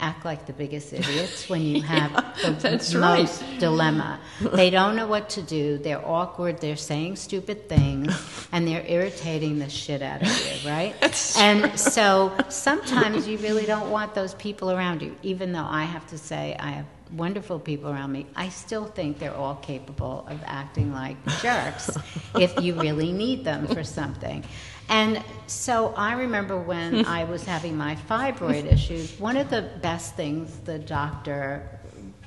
act 0.00 0.24
like 0.24 0.44
the 0.44 0.52
biggest 0.52 0.92
idiots 0.92 1.48
when 1.48 1.62
you 1.62 1.80
have 1.94 2.12
the 2.42 2.50
that's 2.50 2.96
right. 2.96 3.20
most 3.20 3.44
dilemma. 3.60 4.18
They 4.40 4.70
don't 4.70 4.96
know 4.96 5.06
what 5.06 5.28
to 5.30 5.42
do. 5.42 5.78
They're 5.78 6.04
awkward. 6.04 6.60
They're 6.60 6.74
saying 6.74 7.14
stupid 7.14 7.68
things, 7.68 8.12
and 8.52 8.66
they're 8.66 8.84
irritating 8.88 9.60
the 9.60 9.70
shit 9.70 10.02
out 10.02 10.22
of 10.22 10.28
you, 10.28 10.68
right? 10.68 10.96
and 11.38 11.78
so 11.78 12.36
sometimes 12.48 13.28
you 13.28 13.38
really 13.38 13.66
don't 13.66 13.88
want 13.88 14.16
those 14.16 14.34
people 14.34 14.72
around 14.72 15.00
you. 15.00 15.14
Even 15.22 15.52
though 15.52 15.68
I 15.68 15.84
have 15.84 16.08
to 16.08 16.18
say 16.18 16.56
I 16.58 16.70
have 16.70 16.86
wonderful 17.12 17.58
people 17.58 17.90
around 17.90 18.12
me, 18.12 18.26
I 18.36 18.48
still 18.48 18.86
think 18.86 19.18
they're 19.18 19.34
all 19.34 19.56
capable 19.56 20.26
of 20.28 20.40
acting 20.44 20.92
like 20.92 21.16
jerks 21.40 21.96
if 22.34 22.60
you 22.62 22.74
really 22.74 23.12
need 23.12 23.44
them 23.44 23.66
for 23.66 23.84
something. 23.84 24.44
And 24.88 25.22
so 25.46 25.94
I 25.96 26.14
remember 26.14 26.58
when 26.58 27.04
I 27.06 27.24
was 27.24 27.44
having 27.44 27.76
my 27.76 27.96
fibroid 28.08 28.70
issues, 28.70 29.18
one 29.18 29.36
of 29.36 29.50
the 29.50 29.62
best 29.82 30.16
things 30.16 30.58
the 30.64 30.78
doctor, 30.78 31.80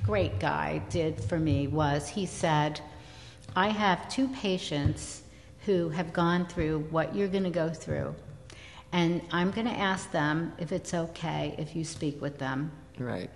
great 0.03 0.39
guy, 0.39 0.81
did 0.89 1.23
for 1.23 1.39
me 1.39 1.67
was 1.67 2.07
he 2.07 2.25
said, 2.25 2.79
I 3.55 3.69
have 3.69 4.07
two 4.09 4.27
patients 4.29 5.23
who 5.65 5.89
have 5.89 6.13
gone 6.13 6.45
through 6.45 6.79
what 6.89 7.15
you're 7.15 7.27
going 7.27 7.43
to 7.43 7.49
go 7.49 7.69
through. 7.69 8.15
And 8.93 9.21
I'm 9.31 9.51
going 9.51 9.67
to 9.67 9.77
ask 9.77 10.11
them 10.11 10.53
if 10.57 10.71
it's 10.71 10.93
okay 10.93 11.55
if 11.57 11.75
you 11.75 11.83
speak 11.83 12.21
with 12.21 12.37
them. 12.37 12.71
Right. 12.97 13.29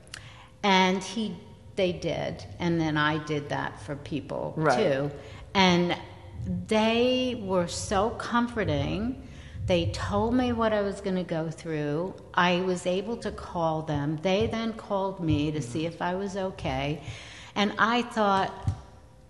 And 0.66 1.04
he, 1.04 1.36
they 1.76 1.92
did, 1.92 2.44
and 2.58 2.82
then 2.82 2.98
I 2.98 3.24
did 3.26 3.50
that 3.50 3.80
for 3.80 3.96
people 3.98 4.56
Right. 4.58 4.76
too. 4.76 5.12
And 5.54 5.96
they 6.68 7.40
were 7.46 7.68
so 7.68 8.10
comforting. 8.10 9.28
They 9.68 9.92
told 9.92 10.34
me 10.34 10.54
what 10.54 10.74
I 10.74 10.82
was 10.82 11.02
going 11.02 11.18
to 11.18 11.24
go 11.24 11.52
through. 11.52 12.16
I 12.34 12.62
was 12.62 12.88
able 12.88 13.16
to 13.18 13.32
call 13.32 13.84
them. 13.84 14.18
They 14.24 14.48
then 14.48 14.74
called 14.74 15.20
me 15.20 15.52
to 15.52 15.60
mm-hmm. 15.60 15.72
see 15.72 15.86
if 15.86 16.02
I 16.02 16.16
was 16.16 16.36
okay. 16.36 17.04
And 17.54 17.72
I 17.78 18.02
thought, 18.02 18.52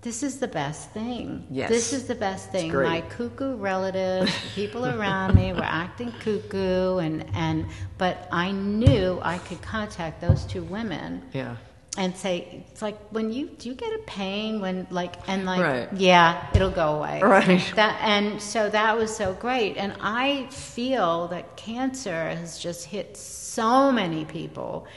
this 0.06 0.22
is 0.23 0.38
the 0.40 0.48
best 0.48 0.91
thing. 0.91 1.45
Yes. 1.49 1.68
This 1.69 1.91
is 1.91 2.03
the 2.06 2.14
best 2.27 2.52
thing. 2.52 2.72
My 2.72 3.02
cuckoo 3.02 3.56
relatives, 3.56 4.32
people 4.53 4.86
around 4.86 5.34
me 5.36 5.52
were 5.52 5.64
acting 5.86 6.11
cuckoo 6.23 6.98
and, 7.06 7.26
and 7.34 7.65
but 7.98 8.15
I 8.32 8.52
knew 8.52 9.19
I 9.23 9.38
could 9.40 9.61
contact 9.64 10.22
those 10.22 10.45
two 10.45 10.64
women 10.64 11.23
Yeah. 11.34 11.56
and 11.98 12.15
say 12.15 12.64
it's 12.72 12.82
like 12.88 12.98
when 13.10 13.32
you 13.32 13.48
do 13.60 13.69
you 13.69 13.76
get 13.76 13.91
a 13.94 14.03
pain 14.06 14.60
when 14.61 14.86
like 14.91 15.15
and 15.27 15.45
like 15.45 15.61
Right. 15.61 15.90
yeah 15.94 16.49
it'll 16.53 16.69
go 16.86 16.95
away 16.98 17.22
Right. 17.23 17.64
that 17.76 17.95
and 18.03 18.41
so 18.41 18.69
that 18.69 18.98
was 18.98 19.15
so 19.15 19.27
great 19.34 19.77
and 19.77 19.94
i 20.02 20.45
feel 20.52 21.27
that 21.30 21.56
cancer 21.56 22.30
has 22.36 22.60
just 22.60 22.84
hit 22.86 23.15
so 23.15 23.91
many 23.94 24.26
people 24.26 24.88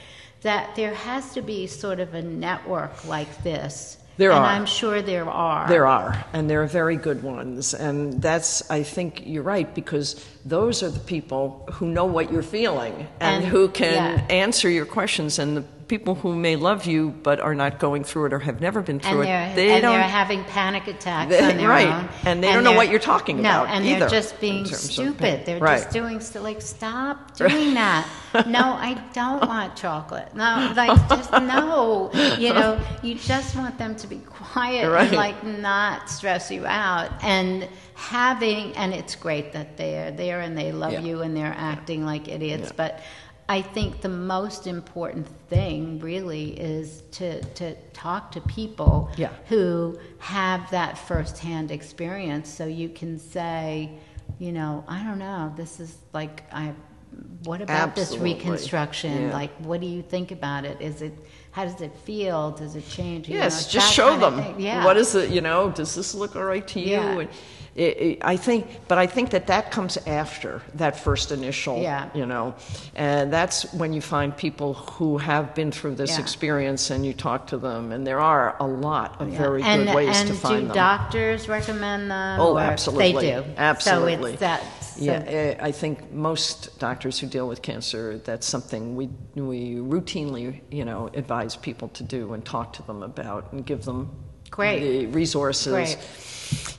that 0.43 0.75
there 0.75 0.95
has 0.95 1.33
to 1.35 1.41
be 1.43 1.67
sort 1.69 2.01
of 2.01 2.15
a 2.15 2.23
network 2.23 3.05
like 3.07 3.33
this 3.45 3.98
There 4.19 4.33
and 4.33 4.45
are. 4.45 4.51
i'm 4.51 4.67
sure 4.67 5.01
there 5.01 5.31
are 5.31 5.69
There 5.69 5.87
are, 5.87 6.25
and 6.33 6.51
there 6.51 6.63
are 6.63 6.67
very 6.67 6.97
good 6.97 7.23
ones. 7.23 7.73
And 7.73 8.21
that's, 8.21 8.69
I 8.69 8.83
think 8.83 9.23
you're 9.25 9.45
right, 9.45 9.73
because 9.75 10.17
those 10.45 10.83
are 10.83 10.91
the 10.91 11.01
people 11.01 11.67
who 11.73 11.87
know 11.89 12.05
what 12.07 12.33
you're 12.33 12.43
feeling 12.43 12.95
and, 13.21 13.43
And- 13.43 13.45
who 13.45 13.69
can 13.69 13.95
yeah. 13.95 14.25
answer 14.31 14.69
your 14.71 14.87
questions. 14.87 15.39
And 15.39 15.57
the 15.57 15.63
people 15.89 16.15
who 16.17 16.35
may 16.37 16.55
love 16.55 16.85
you 16.85 17.09
but 17.23 17.41
are 17.41 17.55
not 17.55 17.79
going 17.79 18.05
through 18.05 18.27
it 18.27 18.33
or 18.35 18.39
have 18.41 18.61
never 18.61 18.83
been 18.83 19.01
through 19.01 19.23
and 19.23 19.53
it, 19.53 19.57
they 19.57 19.71
and 19.73 19.81
don't. 19.83 19.93
they're 19.95 20.03
having 20.03 20.45
panic 20.45 20.87
attacks 20.87 21.31
They- 21.31 21.43
on 21.51 21.57
their 21.57 21.69
right. 21.71 21.89
own, 21.89 22.09
And 22.27 22.43
they 22.45 22.53
don't 22.53 22.63
know 22.63 22.73
what 22.75 22.91
you're 22.91 22.99
talking 23.01 23.37
no, 23.41 23.63
about 23.63 23.69
and 23.69 23.87
either, 23.87 24.01
they're 24.01 24.09
just 24.11 24.39
being 24.39 24.59
in 24.59 24.65
terms 24.65 24.85
of 24.85 24.91
stupid. 24.91 25.47
They're 25.47 25.59
Right. 25.59 25.79
just 25.79 25.91
doing 25.91 26.21
st- 26.21 26.45
like 26.45 26.61
stop 26.61 27.35
doing 27.39 27.73
that. 27.75 28.07
no, 28.47 28.61
I 28.61 29.03
don't 29.15 29.47
want 29.49 29.77
chocolate. 29.77 30.35
No, 30.35 30.73
like 30.77 31.09
just 31.09 31.33
no. 31.55 32.11
You 32.39 32.53
know, 32.53 32.79
you 33.03 33.15
just 33.15 33.57
want 33.57 33.79
them 33.79 33.97
to 33.97 34.07
be 34.07 34.19
quiet 34.19 34.91
Right. 34.91 35.09
and 35.09 35.17
like 35.17 35.43
not 35.43 36.11
stress 36.11 36.51
you 36.51 36.67
out 36.67 37.11
and 37.23 37.67
having 37.99 38.73
and 38.77 38.95
it's 38.95 39.17
great 39.17 39.53
that 39.53 39.77
they're 39.77 40.13
there 40.13 40.41
and 40.41 40.57
they 40.57 40.71
love 40.71 40.93
Yeah. 40.93 41.01
you 41.01 41.23
and 41.23 41.37
they're 41.37 41.55
acting 41.59 42.07
like 42.07 42.29
idiots, 42.29 42.69
Yeah. 42.69 42.73
but 42.77 43.01
I 43.49 43.61
think 43.61 44.03
the 44.03 44.09
most 44.09 44.69
important 44.69 45.27
thing 45.49 45.99
really 45.99 46.51
is 46.61 47.03
to, 47.13 47.43
to 47.55 47.75
talk 47.95 48.31
to 48.33 48.41
people 48.43 49.11
Yeah. 49.17 49.31
who 49.49 49.99
have 50.19 50.71
that 50.71 50.97
firsthand 50.97 51.73
experience 51.73 52.49
so 52.49 52.67
you 52.67 52.89
can 52.89 53.19
say, 53.19 53.91
you 54.39 54.53
know, 54.53 54.85
I 54.87 55.03
don't 55.03 55.19
know, 55.19 55.53
this 55.57 55.81
is 55.81 55.97
like, 56.13 56.45
I, 56.53 56.75
what 57.43 57.61
about 57.63 57.99
Absolutely. 57.99 58.35
this 58.35 58.43
reconstruction? 58.45 59.23
Yeah. 59.23 59.33
Like, 59.33 59.51
what 59.57 59.81
do 59.81 59.89
you 59.89 60.03
think 60.03 60.31
about 60.31 60.65
it? 60.65 60.81
Is 60.81 61.03
it, 61.03 61.15
how 61.51 61.65
does 61.65 61.81
it 61.81 61.93
feel? 62.05 62.53
Does 62.53 62.77
it 62.77 62.89
change? 62.89 63.29
You 63.29 63.39
Yes, 63.39 63.63
it's 63.63 63.73
just 63.73 63.93
show 63.93 64.17
them. 64.17 64.55
Yeah. 64.61 64.85
What 64.85 64.97
is 64.97 65.17
it? 65.17 65.31
You 65.31 65.41
know, 65.41 65.71
does 65.71 65.97
this 65.97 66.15
look 66.15 66.37
all 66.37 66.45
right 66.45 66.69
to 66.69 66.79
you? 66.79 66.91
Yeah. 66.91 67.19
And 67.19 67.29
I 67.79 68.37
think, 68.37 68.67
but 68.89 68.99
I 68.99 69.07
think 69.07 69.31
that 69.31 69.47
that 69.47 69.71
comes 69.71 69.97
after 70.07 70.63
that 70.75 70.99
first 70.99 71.31
initial. 71.31 71.81
Yeah. 71.81 72.09
You 72.15 72.27
know, 72.27 72.55
and 72.97 73.33
that's 73.33 73.73
when 73.73 73.93
you 73.93 74.01
find 74.01 74.37
people 74.37 74.75
who 74.75 75.19
have 75.19 75.55
been 75.55 75.71
through 75.71 75.95
this 75.95 76.17
Yeah. 76.17 76.21
experience 76.21 76.91
and 76.91 77.07
you 77.07 77.13
talk 77.13 77.47
to 77.49 77.59
them, 77.59 77.93
and 77.93 78.05
there 78.07 78.19
are 78.21 78.57
a 78.59 78.67
lot 78.67 79.21
of 79.21 79.31
Yeah. 79.33 79.39
very 79.39 79.63
and, 79.63 79.87
good 79.87 79.95
ways 79.95 80.25
to 80.25 80.35
find 80.35 80.55
them. 80.55 80.61
And 80.65 80.69
do 80.71 80.75
doctors 80.75 81.49
recommend 81.49 82.11
them? 82.11 82.41
Oh, 82.41 82.59
absolutely. 82.59 83.13
They 83.13 83.31
do. 83.37 83.45
Absolutely. 83.57 84.17
So 84.17 84.35
it's 84.35 84.41
that. 84.41 84.63
So 84.81 85.05
Yeah, 85.05 85.23
eh, 85.29 85.55
I 85.61 85.71
think 85.71 86.13
most 86.13 86.77
doctors 86.81 87.21
who 87.21 87.29
deal 87.29 87.47
with 87.47 87.63
cancer, 87.63 88.19
that's 88.25 88.47
something 88.47 88.97
we 88.97 89.09
we 89.37 89.77
routinely, 89.77 90.61
you 90.73 90.85
know, 90.85 91.09
advise 91.15 91.55
people 91.55 91.89
to 91.91 92.03
do 92.03 92.33
and 92.33 92.45
talk 92.45 92.73
to 92.73 92.83
them 92.83 93.05
about 93.05 93.53
and 93.53 93.65
give 93.65 93.85
them 93.85 94.11
Great. 94.51 94.81
the 94.81 95.07
resources. 95.07 95.73
Great. 95.73 95.99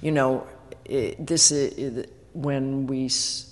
You 0.01 0.11
know, 0.11 0.43
eh, 0.89 1.15
this 1.19 1.51
is 1.51 2.05
when 2.33 2.87
we 2.87 3.09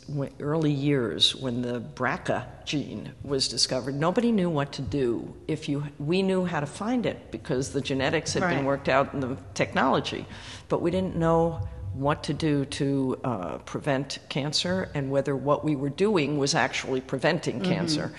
when 0.08 0.30
early 0.40 0.72
years 0.72 1.36
when 1.36 1.62
the 1.62 1.82
BRCA 1.82 2.46
gene 2.66 3.12
was 3.24 3.48
discovered, 3.48 3.96
nobody 3.96 4.32
knew 4.32 4.50
what 4.50 4.72
to 4.74 4.82
do. 4.82 5.36
If 5.48 5.68
you, 5.68 5.84
we 6.00 6.22
knew 6.22 6.46
how 6.46 6.60
to 6.60 6.66
find 6.66 7.06
it 7.06 7.32
because 7.32 7.72
the 7.72 7.82
genetics 7.82 8.34
had 8.34 8.44
been 8.44 8.66
worked 8.66 8.88
out 8.88 9.14
in 9.14 9.20
the 9.20 9.38
technology, 9.54 10.26
but 10.70 10.82
we 10.82 10.92
didn't 10.92 11.16
know 11.16 11.68
what 11.94 12.24
to 12.24 12.34
do 12.34 12.66
to 12.66 13.20
uh, 13.24 13.58
prevent 13.60 14.20
cancer 14.30 14.90
and 14.94 15.10
whether 15.10 15.36
what 15.36 15.66
we 15.66 15.76
were 15.76 15.90
doing 15.90 16.38
was 16.38 16.54
actually 16.54 17.02
preventing 17.02 17.60
cancer. 17.62 18.14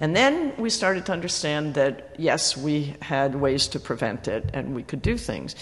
And 0.00 0.14
then 0.14 0.52
we 0.58 0.70
started 0.70 1.06
to 1.06 1.12
understand 1.12 1.74
that, 1.74 2.14
yes, 2.18 2.56
we 2.56 2.94
had 3.00 3.34
ways 3.34 3.68
to 3.68 3.80
prevent 3.80 4.28
it 4.28 4.50
and 4.52 4.74
we 4.74 4.82
could 4.82 5.02
do 5.02 5.16
things. 5.16 5.56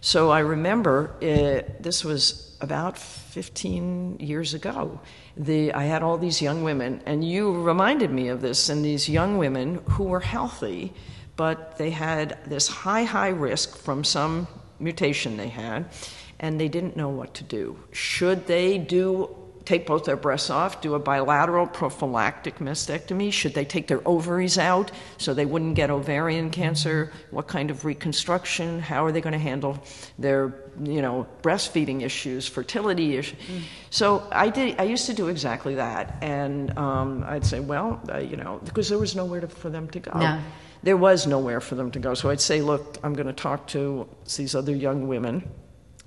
So 0.00 0.30
I 0.30 0.38
remember 0.40 1.14
uh, 1.22 1.70
this 1.78 2.04
was 2.04 2.56
about 2.60 2.96
15 2.96 4.18
years 4.18 4.54
ago. 4.54 4.98
The, 5.36 5.72
I 5.74 5.84
had 5.84 6.02
all 6.02 6.16
these 6.16 6.40
young 6.40 6.62
women, 6.62 7.02
and 7.04 7.22
you 7.22 7.62
reminded 7.62 8.10
me 8.10 8.28
of 8.28 8.40
this, 8.40 8.68
and 8.68 8.84
these 8.84 9.08
young 9.08 9.36
women 9.36 9.80
who 9.90 10.04
were 10.04 10.20
healthy, 10.20 10.92
but 11.36 11.76
they 11.76 11.90
had 11.90 12.38
this 12.46 12.68
high, 12.68 13.04
high 13.04 13.28
risk 13.28 13.76
from 13.76 14.04
some 14.04 14.46
mutation 14.78 15.36
they 15.36 15.48
had, 15.48 15.90
and 16.38 16.58
they 16.58 16.68
didn't 16.68 16.96
know 16.96 17.08
what 17.08 17.34
to 17.34 17.44
do. 17.44 17.78
Should 17.92 18.46
they 18.46 18.78
do 18.78 19.36
take 19.70 19.86
both 19.86 20.04
their 20.04 20.16
breasts 20.16 20.50
off, 20.50 20.80
do 20.80 20.94
a 20.94 20.98
bilateral 20.98 21.64
prophylactic 21.64 22.58
mastectomy? 22.58 23.32
Should 23.32 23.54
they 23.54 23.64
take 23.64 23.86
their 23.86 24.02
ovaries 24.04 24.58
out 24.58 24.90
so 25.16 25.32
they 25.32 25.46
wouldn't 25.46 25.76
get 25.76 25.90
ovarian 25.90 26.50
cancer? 26.50 27.12
What 27.30 27.46
kind 27.46 27.70
of 27.70 27.84
reconstruction? 27.84 28.80
How 28.80 29.04
are 29.04 29.12
they 29.12 29.20
going 29.20 29.32
to 29.32 29.38
handle 29.50 29.78
their, 30.18 30.52
you 30.82 31.00
know, 31.00 31.24
breastfeeding 31.42 32.02
issues, 32.02 32.48
fertility 32.48 33.16
issues? 33.16 33.38
Mm. 33.38 33.62
So 33.90 34.26
I 34.32 34.48
did. 34.48 34.80
I 34.80 34.84
used 34.94 35.06
to 35.06 35.14
do 35.14 35.28
exactly 35.28 35.76
that, 35.76 36.18
and 36.20 36.76
um, 36.76 37.22
I'd 37.24 37.46
say, 37.46 37.60
well, 37.60 38.00
uh, 38.12 38.18
you 38.18 38.36
know, 38.36 38.60
because 38.64 38.88
there 38.88 38.98
was 38.98 39.14
nowhere 39.14 39.40
to, 39.40 39.48
for 39.48 39.70
them 39.70 39.88
to 39.90 40.00
go. 40.00 40.18
No. 40.18 40.40
There 40.82 40.96
was 40.96 41.26
nowhere 41.26 41.60
for 41.60 41.76
them 41.76 41.90
to 41.92 42.00
go. 42.00 42.14
So 42.14 42.30
I'd 42.30 42.40
say, 42.40 42.60
look, 42.60 42.98
I'm 43.04 43.14
going 43.14 43.26
to 43.26 43.40
talk 43.48 43.68
to 43.68 44.08
these 44.36 44.54
other 44.54 44.74
young 44.74 45.06
women 45.06 45.48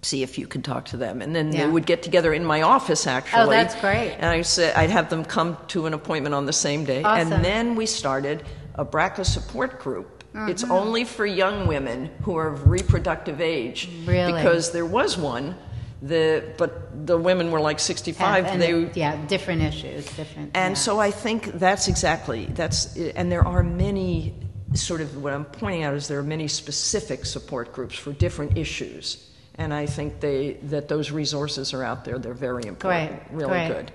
see 0.04 0.24
if 0.24 0.38
you 0.38 0.48
can 0.48 0.62
talk 0.62 0.86
to 0.86 0.98
them. 0.98 1.22
And 1.22 1.36
then 1.36 1.52
yeah. 1.52 1.66
they 1.66 1.72
would 1.72 1.86
get 1.86 2.04
together 2.04 2.34
in 2.34 2.46
my 2.46 2.62
office, 2.62 3.08
actually. 3.08 3.42
Oh, 3.42 3.50
that's 3.50 3.76
great. 3.80 4.12
And 4.12 4.26
I 4.26 4.42
said 4.42 4.76
I'd 4.76 4.90
have 4.90 5.10
them 5.10 5.26
come 5.26 5.58
to 5.70 5.86
an 5.86 5.94
appointment 5.94 6.36
on 6.36 6.46
the 6.46 6.54
same 6.54 6.86
day. 6.86 7.04
Awesome. 7.04 7.34
And 7.34 7.46
then 7.46 7.76
we 7.76 7.86
started 7.86 8.44
a 8.76 8.86
BRCA 8.86 9.26
support 9.26 9.80
group. 9.80 10.24
Mm-hmm. 10.34 10.50
It's 10.50 10.64
only 10.64 11.04
for 11.04 11.26
young 11.26 11.68
women 11.68 12.10
who 12.24 12.36
are 12.36 12.48
of 12.48 12.68
reproductive 12.70 13.40
age. 13.40 13.90
Really? 14.06 14.34
Because 14.34 14.72
there 14.72 14.86
was 14.86 15.18
one. 15.18 15.56
The, 16.02 16.44
but 16.58 17.08
the 17.08 17.18
women 17.18 17.50
were 17.50 17.62
like 17.62 17.80
65 17.80 18.44
and, 18.44 18.48
and 18.48 18.62
they 18.62 19.00
yeah 19.00 19.26
different 19.28 19.62
issues 19.62 20.06
different 20.18 20.52
and 20.54 20.72
yeah. 20.72 20.78
so 20.78 21.00
i 21.00 21.10
think 21.10 21.46
that's 21.54 21.88
exactly 21.88 22.44
that's 22.48 22.98
and 22.98 23.32
there 23.32 23.48
are 23.48 23.64
many 23.64 24.36
sort 24.74 25.00
of 25.00 25.24
what 25.24 25.32
i'm 25.32 25.46
pointing 25.46 25.84
out 25.84 25.94
is 25.94 26.10
there 26.10 26.20
are 26.20 26.22
many 26.22 26.50
specific 26.50 27.24
support 27.24 27.72
groups 27.72 27.98
for 27.98 28.12
different 28.12 28.58
issues 28.58 29.30
and 29.56 29.74
I 29.74 29.86
think 29.86 30.20
they 30.20 30.54
that 30.64 30.88
those 30.88 31.12
resources 31.12 31.74
are 31.74 31.84
out 31.84 32.06
there. 32.06 32.18
They're 32.18 32.34
very 32.34 32.66
important. 32.66 33.12
Great, 33.30 33.38
really 33.38 33.52
great. 33.52 33.68
good. 33.68 33.92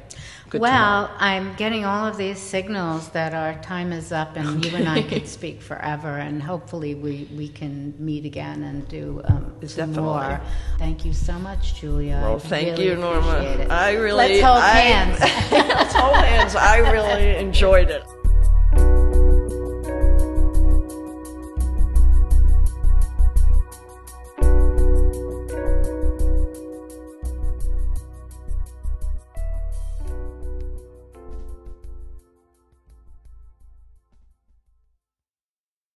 good 0.51 0.61
well, 0.61 1.11
I'm 1.19 1.55
getting 1.57 1.85
all 1.85 2.07
of 2.07 2.17
these 2.17 2.39
signals 2.39 3.09
that 3.11 3.35
our 3.35 3.61
time 3.61 3.93
is 3.93 4.13
up, 4.13 4.37
and 4.37 4.65
you 4.65 4.77
and 4.77 4.89
I 4.89 5.03
could 5.03 5.27
speak 5.27 5.61
forever, 5.61 6.19
and 6.19 6.41
hopefully 6.41 6.95
we, 6.95 7.29
we 7.37 7.49
can 7.49 7.93
meet 7.99 8.25
again 8.25 8.63
and 8.63 8.87
do 8.87 9.21
um, 9.25 9.53
some 9.67 9.93
more. 9.93 10.41
Thank 10.79 11.05
you 11.05 11.13
so 11.13 11.37
much, 11.41 11.81
Julia. 11.81 12.21
Well, 12.23 12.37
I 12.37 12.39
thank 12.39 12.79
really 12.79 12.87
you, 12.87 12.97
Norma. 12.97 13.67
I 13.69 13.95
really 13.95 14.41
let's 14.41 14.45
hold 14.45 14.59
I, 14.59 14.71
hands. 14.71 15.21
let's 15.51 15.95
hold 15.95 16.17
hands. 16.17 16.55
I 16.55 16.79
really 16.79 17.37
enjoyed 17.45 17.91
it. 17.91 18.05